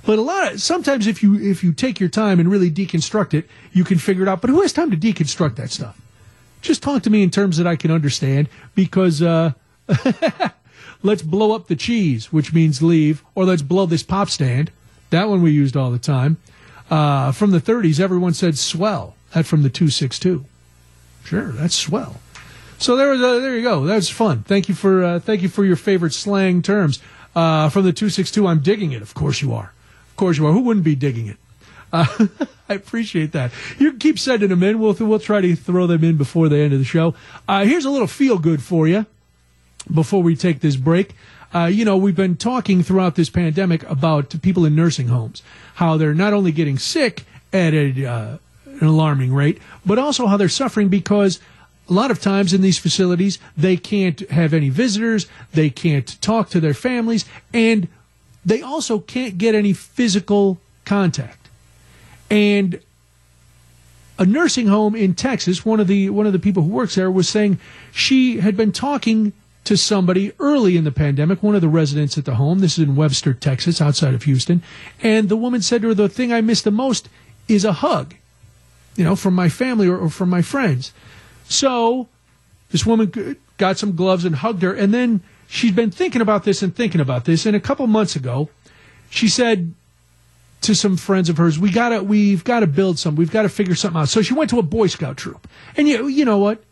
But 0.05 0.19
a 0.19 0.21
lot 0.21 0.53
of 0.53 0.61
sometimes 0.61 1.07
if 1.07 1.21
you 1.21 1.35
if 1.35 1.63
you 1.63 1.73
take 1.73 1.99
your 1.99 2.09
time 2.09 2.39
and 2.39 2.49
really 2.49 2.71
deconstruct 2.71 3.33
it, 3.33 3.49
you 3.73 3.83
can 3.83 3.97
figure 3.97 4.23
it 4.23 4.29
out. 4.29 4.39
But 4.39 4.49
who 4.49 4.61
has 4.61 4.71
time 4.71 4.91
to 4.91 4.97
deconstruct 4.97 5.55
that 5.57 5.71
stuff? 5.71 5.99
Just 6.61 6.83
talk 6.83 7.03
to 7.03 7.09
me 7.09 7.23
in 7.23 7.29
terms 7.29 7.57
that 7.57 7.67
I 7.67 7.75
can 7.75 7.91
understand 7.91 8.47
because 8.75 9.21
uh, 9.21 9.53
let's 11.03 11.21
blow 11.21 11.53
up 11.53 11.67
the 11.67 11.75
cheese, 11.75 12.31
which 12.31 12.53
means 12.53 12.81
leave, 12.81 13.23
or 13.35 13.45
let's 13.45 13.61
blow 13.61 13.85
this 13.85 14.03
pop 14.03 14.29
stand. 14.29 14.71
That 15.09 15.27
one 15.27 15.41
we 15.41 15.51
used 15.51 15.75
all 15.75 15.91
the 15.91 15.99
time. 15.99 16.37
Uh, 16.89 17.31
from 17.31 17.51
the 17.51 17.61
30s, 17.61 17.99
everyone 17.99 18.33
said 18.33 18.57
swell. 18.57 19.15
That 19.33 19.45
from 19.45 19.63
the 19.63 19.69
262. 19.69 20.45
Sure, 21.23 21.51
that's 21.51 21.75
swell. 21.75 22.19
So 22.79 22.95
there, 22.95 23.11
uh, 23.11 23.17
there 23.17 23.57
you 23.57 23.61
go. 23.61 23.85
That's 23.85 24.07
fun. 24.07 24.43
Thank 24.43 24.69
you 24.69 24.75
for 24.75 25.03
uh, 25.03 25.19
thank 25.19 25.41
you 25.41 25.49
for 25.49 25.65
your 25.65 25.75
favorite 25.75 26.13
slang 26.13 26.61
terms. 26.61 26.99
Uh, 27.35 27.69
from 27.69 27.83
the 27.83 27.91
262, 27.91 28.47
I'm 28.47 28.59
digging 28.59 28.93
it. 28.93 29.01
Of 29.01 29.13
course 29.13 29.41
you 29.41 29.53
are. 29.53 29.73
Of 30.09 30.15
course 30.15 30.37
you 30.37 30.47
are. 30.47 30.53
Who 30.53 30.61
wouldn't 30.61 30.85
be 30.85 30.95
digging 30.95 31.27
it? 31.27 31.37
Uh, 31.91 32.05
I 32.69 32.73
appreciate 32.73 33.33
that. 33.33 33.51
You 33.77 33.93
keep 33.93 34.17
sending 34.17 34.49
them 34.49 34.63
in. 34.63 34.79
We'll, 34.79 34.93
we'll 34.93 35.19
try 35.19 35.41
to 35.41 35.55
throw 35.55 35.87
them 35.87 36.03
in 36.03 36.17
before 36.17 36.47
the 36.47 36.57
end 36.57 36.71
of 36.73 36.79
the 36.79 36.85
show. 36.85 37.15
Uh, 37.47 37.65
here's 37.65 37.85
a 37.85 37.89
little 37.89 38.07
feel 38.07 38.37
good 38.37 38.63
for 38.63 38.87
you 38.87 39.05
before 39.93 40.23
we 40.23 40.35
take 40.35 40.61
this 40.61 40.75
break. 40.75 41.15
Uh, 41.53 41.65
you 41.65 41.83
know, 41.83 41.97
we've 41.97 42.15
been 42.15 42.37
talking 42.37 42.81
throughout 42.81 43.15
this 43.15 43.29
pandemic 43.29 43.83
about 43.89 44.41
people 44.41 44.65
in 44.65 44.75
nursing 44.75 45.07
homes, 45.07 45.41
how 45.75 45.97
they're 45.97 46.13
not 46.13 46.31
only 46.31 46.51
getting 46.51 46.77
sick 46.77 47.25
at 47.51 47.73
a, 47.73 48.39
an 48.65 48.87
alarming 48.87 49.33
rate, 49.33 49.59
but 49.85 49.97
also 49.97 50.27
how 50.27 50.37
they're 50.37 50.47
suffering 50.47 50.89
because 50.89 51.39
a 51.89 51.93
lot 51.93 52.11
of 52.11 52.21
times 52.21 52.53
in 52.53 52.61
these 52.61 52.77
facilities, 52.77 53.39
they 53.57 53.75
can't 53.75 54.19
have 54.29 54.53
any 54.53 54.69
visitors, 54.69 55.27
they 55.53 55.69
can't 55.69 56.21
talk 56.21 56.49
to 56.49 56.59
their 56.59 56.73
families, 56.73 57.25
and 57.53 57.87
they 58.45 58.61
also 58.61 58.99
can't 58.99 59.37
get 59.37 59.55
any 59.55 59.73
physical 59.73 60.59
contact. 60.85 61.49
And 62.29 62.79
a 64.19 64.25
nursing 64.25 64.67
home 64.67 64.95
in 64.95 65.15
Texas, 65.15 65.65
one 65.65 65.79
of 65.79 65.87
the 65.87 66.09
one 66.09 66.27
of 66.27 66.33
the 66.33 66.39
people 66.39 66.63
who 66.63 66.69
works 66.69 66.95
there 66.95 67.09
was 67.09 67.27
saying 67.27 67.57
she 67.91 68.39
had 68.39 68.55
been 68.55 68.71
talking 68.71 69.33
to 69.63 69.77
somebody 69.77 70.31
early 70.39 70.77
in 70.77 70.83
the 70.83 70.91
pandemic, 70.91 71.41
one 71.41 71.55
of 71.55 71.61
the 71.61 71.69
residents 71.69 72.17
at 72.17 72.25
the 72.25 72.35
home. 72.35 72.59
This 72.59 72.77
is 72.77 72.85
in 72.85 72.95
Webster, 72.95 73.33
Texas, 73.33 73.81
outside 73.81 74.13
of 74.13 74.23
Houston. 74.23 74.61
And 75.01 75.29
the 75.29 75.37
woman 75.37 75.61
said 75.61 75.81
to 75.81 75.89
her, 75.89 75.93
The 75.93 76.09
thing 76.09 76.33
I 76.33 76.41
miss 76.41 76.61
the 76.61 76.71
most 76.71 77.07
is 77.47 77.65
a 77.65 77.73
hug. 77.73 78.15
you 78.95 79.03
know, 79.03 79.15
from 79.15 79.33
my 79.33 79.47
family 79.47 79.87
or, 79.87 79.97
or 79.97 80.09
from 80.09 80.29
my 80.29 80.41
friends. 80.41 80.91
So 81.49 82.07
this 82.71 82.85
woman 82.85 83.35
got 83.57 83.77
some 83.77 83.95
gloves 83.95 84.23
and 84.23 84.35
hugged 84.35 84.61
her, 84.61 84.73
and 84.73 84.93
then 84.93 85.21
she'd 85.47 85.75
been 85.75 85.91
thinking 85.91 86.21
about 86.21 86.45
this 86.45 86.61
and 86.61 86.73
thinking 86.73 87.01
about 87.01 87.25
this. 87.25 87.45
And 87.45 87.55
a 87.55 87.59
couple 87.59 87.85
months 87.87 88.15
ago, 88.15 88.49
she 89.09 89.27
said 89.27 89.73
to 90.61 90.75
some 90.75 90.95
friends 90.95 91.27
of 91.27 91.37
hers, 91.37 91.57
"We 91.59 91.71
gotta, 91.71 92.03
we've 92.03 92.43
got 92.43 92.61
to 92.61 92.67
build 92.67 92.99
some. 92.99 93.15
We've 93.15 93.31
got 93.31 93.41
to 93.41 93.49
figure 93.49 93.75
something 93.75 93.99
out." 93.99 94.09
So 94.09 94.21
she 94.21 94.33
went 94.33 94.51
to 94.51 94.59
a 94.59 94.63
Boy 94.63 94.87
Scout 94.87 95.17
troop, 95.17 95.47
and 95.75 95.87
you, 95.87 96.07
you 96.07 96.23
know 96.23 96.37
what? 96.37 96.63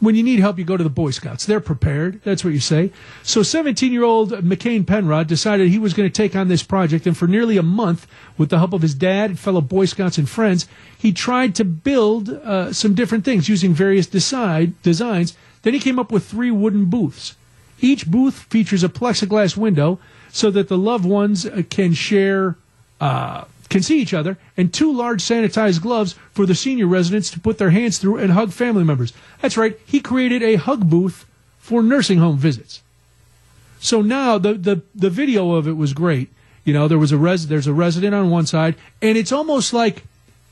When 0.00 0.14
you 0.14 0.22
need 0.22 0.40
help, 0.40 0.58
you 0.58 0.64
go 0.64 0.78
to 0.78 0.84
the 0.84 0.88
Boy 0.88 1.10
Scouts. 1.10 1.44
They're 1.44 1.60
prepared. 1.60 2.22
That's 2.24 2.42
what 2.42 2.54
you 2.54 2.60
say. 2.60 2.90
So 3.22 3.42
17 3.42 3.92
year 3.92 4.02
old 4.02 4.30
McCain 4.32 4.86
Penrod 4.86 5.26
decided 5.26 5.68
he 5.68 5.78
was 5.78 5.92
going 5.92 6.08
to 6.08 6.12
take 6.12 6.34
on 6.34 6.48
this 6.48 6.62
project. 6.62 7.06
And 7.06 7.14
for 7.14 7.26
nearly 7.26 7.58
a 7.58 7.62
month, 7.62 8.06
with 8.38 8.48
the 8.48 8.58
help 8.58 8.72
of 8.72 8.80
his 8.80 8.94
dad, 8.94 9.38
fellow 9.38 9.60
Boy 9.60 9.84
Scouts, 9.84 10.16
and 10.16 10.28
friends, 10.28 10.66
he 10.96 11.12
tried 11.12 11.54
to 11.56 11.64
build 11.66 12.30
uh, 12.30 12.72
some 12.72 12.94
different 12.94 13.26
things 13.26 13.50
using 13.50 13.74
various 13.74 14.06
decide, 14.06 14.80
designs. 14.82 15.36
Then 15.62 15.74
he 15.74 15.80
came 15.80 15.98
up 15.98 16.10
with 16.10 16.24
three 16.24 16.50
wooden 16.50 16.86
booths. 16.86 17.36
Each 17.82 18.10
booth 18.10 18.38
features 18.44 18.82
a 18.82 18.88
plexiglass 18.88 19.54
window 19.54 19.98
so 20.32 20.50
that 20.50 20.68
the 20.68 20.78
loved 20.78 21.04
ones 21.04 21.44
uh, 21.44 21.62
can 21.68 21.92
share 21.92 22.56
uh, 23.02 23.44
can 23.70 23.82
see 23.82 24.00
each 24.00 24.12
other, 24.12 24.36
and 24.56 24.74
two 24.74 24.92
large 24.92 25.22
sanitized 25.22 25.80
gloves 25.80 26.16
for 26.32 26.44
the 26.44 26.54
senior 26.54 26.86
residents 26.86 27.30
to 27.30 27.40
put 27.40 27.56
their 27.56 27.70
hands 27.70 27.98
through 27.98 28.18
and 28.18 28.32
hug 28.32 28.52
family 28.52 28.84
members. 28.84 29.12
That's 29.40 29.56
right, 29.56 29.78
he 29.86 30.00
created 30.00 30.42
a 30.42 30.56
hug 30.56 30.90
booth 30.90 31.24
for 31.58 31.82
nursing 31.82 32.18
home 32.18 32.36
visits. 32.36 32.82
So 33.78 34.02
now 34.02 34.36
the, 34.36 34.54
the, 34.54 34.82
the 34.94 35.08
video 35.08 35.52
of 35.52 35.66
it 35.66 35.76
was 35.76 35.94
great. 35.94 36.28
You 36.64 36.74
know, 36.74 36.88
there 36.88 36.98
was 36.98 37.12
a 37.12 37.16
res, 37.16 37.46
there's 37.46 37.66
a 37.66 37.72
resident 37.72 38.14
on 38.14 38.28
one 38.28 38.44
side, 38.44 38.74
and 39.00 39.16
it's 39.16 39.32
almost 39.32 39.72
like 39.72 40.02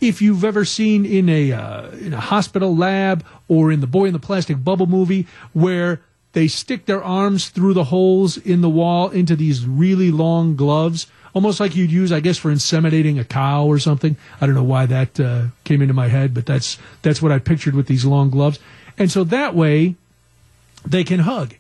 if 0.01 0.23
you've 0.23 0.45
ever 0.45 0.65
seen 0.65 1.05
in 1.05 1.29
a 1.29 1.53
uh, 1.53 1.91
in 1.91 2.15
a 2.15 2.21
hospital 2.21 2.75
lab 2.75 3.25
or 3.49 3.71
in 3.73 3.81
the 3.81 3.87
Boy 3.87 4.07
in 4.07 4.13
the 4.13 4.19
Plastic 4.19 4.63
Bubble 4.63 4.87
movie 4.87 5.27
where 5.53 6.01
they 6.33 6.47
stick 6.47 6.87
their 6.87 7.03
arms 7.03 7.49
through 7.49 7.75
the 7.75 7.85
holes 7.85 8.37
in 8.37 8.61
the 8.61 8.71
wall 8.71 9.11
into 9.11 9.35
these 9.35 9.67
really 9.67 10.11
long 10.11 10.57
gloves 10.57 11.07
almost 11.35 11.61
like 11.61 11.77
you'd 11.77 11.91
use, 11.91 12.13
I 12.13 12.21
guess, 12.21 12.39
for 12.39 12.51
inseminating 12.51 13.21
a 13.21 13.25
cow 13.25 13.67
or 13.67 13.79
something. 13.79 14.17
I 14.41 14.47
don't 14.47 14.55
know 14.55 14.63
why 14.63 14.87
that 14.87 15.21
uh, 15.21 15.47
came 15.65 15.83
into 15.83 15.95
my 15.95 16.09
head, 16.09 16.35
but 16.35 16.47
that's 16.47 16.79
that's 17.03 17.23
what 17.23 17.33
I 17.33 17.39
pictured 17.39 17.75
with 17.75 17.87
these 17.87 18.05
long 18.05 18.31
gloves. 18.31 18.59
And 18.97 19.11
so 19.11 19.25
that 19.25 19.55
way, 19.55 19.95
they 20.85 21.05
can 21.05 21.21
hug, 21.21 21.55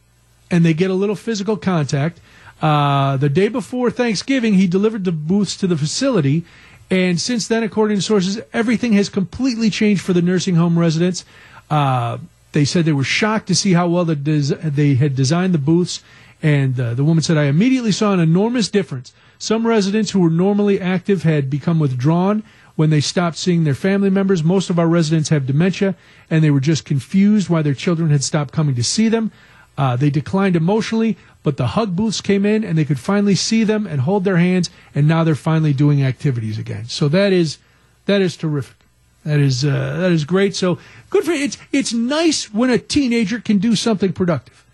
and 0.51 0.65
they 0.65 0.74
get 0.74 0.90
a 0.90 0.95
little 0.95 1.16
physical 1.16 1.57
contact. 1.57 2.20
Uh, 2.61 3.16
the 3.16 3.28
day 3.28 3.49
before 3.49 3.90
Thanksgiving, 3.90 4.55
he 4.55 4.66
delivered 4.66 5.05
the 5.05 5.12
booths 5.12 5.57
to 5.59 5.66
the 5.66 5.77
facility, 5.77 6.45
and 6.90 7.20
since 7.20 7.47
then, 7.47 7.62
according 7.62 7.99
to 7.99 8.03
sources, 8.03 8.40
everything 8.53 8.95
has 8.95 9.09
completely 9.09 9.70
changed 9.70 10.03
for 10.03 10.12
the 10.12 10.23
nursing 10.23 10.57
home 10.57 10.78
residents. 10.78 11.24
Uh, 11.70 12.19
they 12.53 12.65
said 12.65 12.85
they 12.85 12.93
were 12.93 13.05
shocked 13.05 13.47
to 13.49 13.55
see 13.55 13.74
how 13.74 13.86
well 13.89 14.05
the 14.05 14.16
des- 14.16 14.55
they 14.55 14.95
had 14.95 15.15
designed 15.15 15.55
the 15.55 15.59
booths, 15.59 16.03
and 16.43 16.78
uh, 16.81 16.95
the 16.95 17.05
woman 17.05 17.23
said, 17.23 17.36
"I 17.36 17.45
immediately 17.45 17.93
saw 17.93 18.12
an 18.12 18.20
enormous 18.20 18.69
difference." 18.69 19.12
Some 19.39 19.66
residents 19.66 20.10
who 20.10 20.20
were 20.20 20.31
normally 20.31 20.81
active 20.81 21.23
had 21.23 21.48
become 21.48 21.78
withdrawn 21.78 22.43
when 22.74 22.90
they 22.90 23.01
stopped 23.01 23.36
seeing 23.36 23.65
their 23.65 23.74
family 23.74 24.10
members. 24.10 24.43
Most 24.43 24.70
of 24.70 24.78
our 24.78 24.89
residents 24.89 25.28
have 25.31 25.47
dementia, 25.47 25.94
and 26.31 26.43
they 26.43 26.51
were 26.51 26.60
just 26.60 26.85
confused 26.85 27.48
why 27.48 27.62
their 27.62 27.74
children 27.74 28.10
had 28.10 28.24
stopped 28.24 28.52
coming 28.52 28.74
to 28.74 28.85
see 28.85 29.09
them. 29.09 29.31
Uh, 29.77 29.94
they 29.94 30.10
declined 30.10 30.56
emotionally, 30.56 31.16
but 31.44 31.56
the 31.56 31.69
hug 31.69 31.94
booths 31.94 32.20
came 32.20 32.44
in, 32.44 32.65
and 32.65 32.77
they 32.77 32.85
could 32.85 32.98
finally 32.98 33.36
see 33.36 33.62
them 33.62 33.86
and 33.86 34.01
hold 34.01 34.24
their 34.24 34.39
hands, 34.39 34.70
and 34.94 35.06
now 35.06 35.23
they're 35.23 35.36
finally 35.36 35.73
doing 35.73 36.02
activities 36.02 36.59
again. 36.59 36.86
So 36.86 37.09
that 37.09 37.32
is 37.32 37.59
that 38.06 38.20
is 38.20 38.36
terrific. 38.36 38.77
That 39.24 39.39
is 39.39 39.65
uh, 39.65 39.98
that 40.01 40.10
is 40.10 40.24
great. 40.24 40.56
So 40.56 40.78
good 41.10 41.24
for 41.24 41.31
it's 41.31 41.56
it's 41.70 41.93
nice 41.93 42.52
when 42.52 42.70
a 42.70 42.78
teenager 42.78 43.39
can 43.39 43.59
do 43.59 43.77
something 43.77 44.12
productive, 44.12 44.65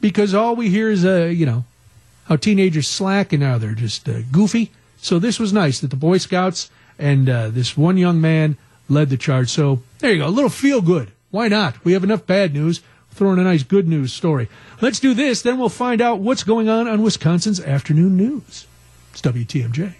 because 0.00 0.32
all 0.32 0.56
we 0.56 0.70
hear 0.70 0.90
is 0.90 1.04
uh, 1.04 1.24
you 1.24 1.44
know 1.44 1.64
how 2.24 2.36
teenagers 2.36 2.88
slack 2.88 3.32
and 3.32 3.42
now 3.42 3.58
they're 3.58 3.74
just 3.74 4.08
uh, 4.08 4.22
goofy. 4.32 4.72
So 4.98 5.18
this 5.18 5.38
was 5.38 5.52
nice 5.52 5.80
that 5.80 5.90
the 5.90 5.96
Boy 5.96 6.18
Scouts 6.18 6.70
and 6.98 7.28
uh, 7.28 7.48
this 7.48 7.76
one 7.76 7.96
young 7.96 8.20
man 8.20 8.56
led 8.88 9.10
the 9.10 9.16
charge. 9.16 9.50
So 9.50 9.82
there 9.98 10.12
you 10.12 10.18
go, 10.18 10.26
a 10.26 10.28
little 10.28 10.50
feel 10.50 10.80
good. 10.80 11.12
Why 11.30 11.48
not? 11.48 11.84
We 11.84 11.92
have 11.92 12.04
enough 12.04 12.26
bad 12.26 12.54
news. 12.54 12.80
Throw 13.10 13.32
in 13.32 13.38
a 13.38 13.44
nice 13.44 13.62
good 13.62 13.86
news 13.86 14.12
story. 14.12 14.48
Let's 14.80 14.98
do 14.98 15.14
this, 15.14 15.42
then 15.42 15.58
we'll 15.58 15.68
find 15.68 16.00
out 16.00 16.18
what's 16.18 16.42
going 16.42 16.68
on 16.68 16.88
on 16.88 17.02
Wisconsin's 17.02 17.60
afternoon 17.60 18.16
news. 18.16 18.66
It's 19.12 19.22
WTMJ. 19.22 19.94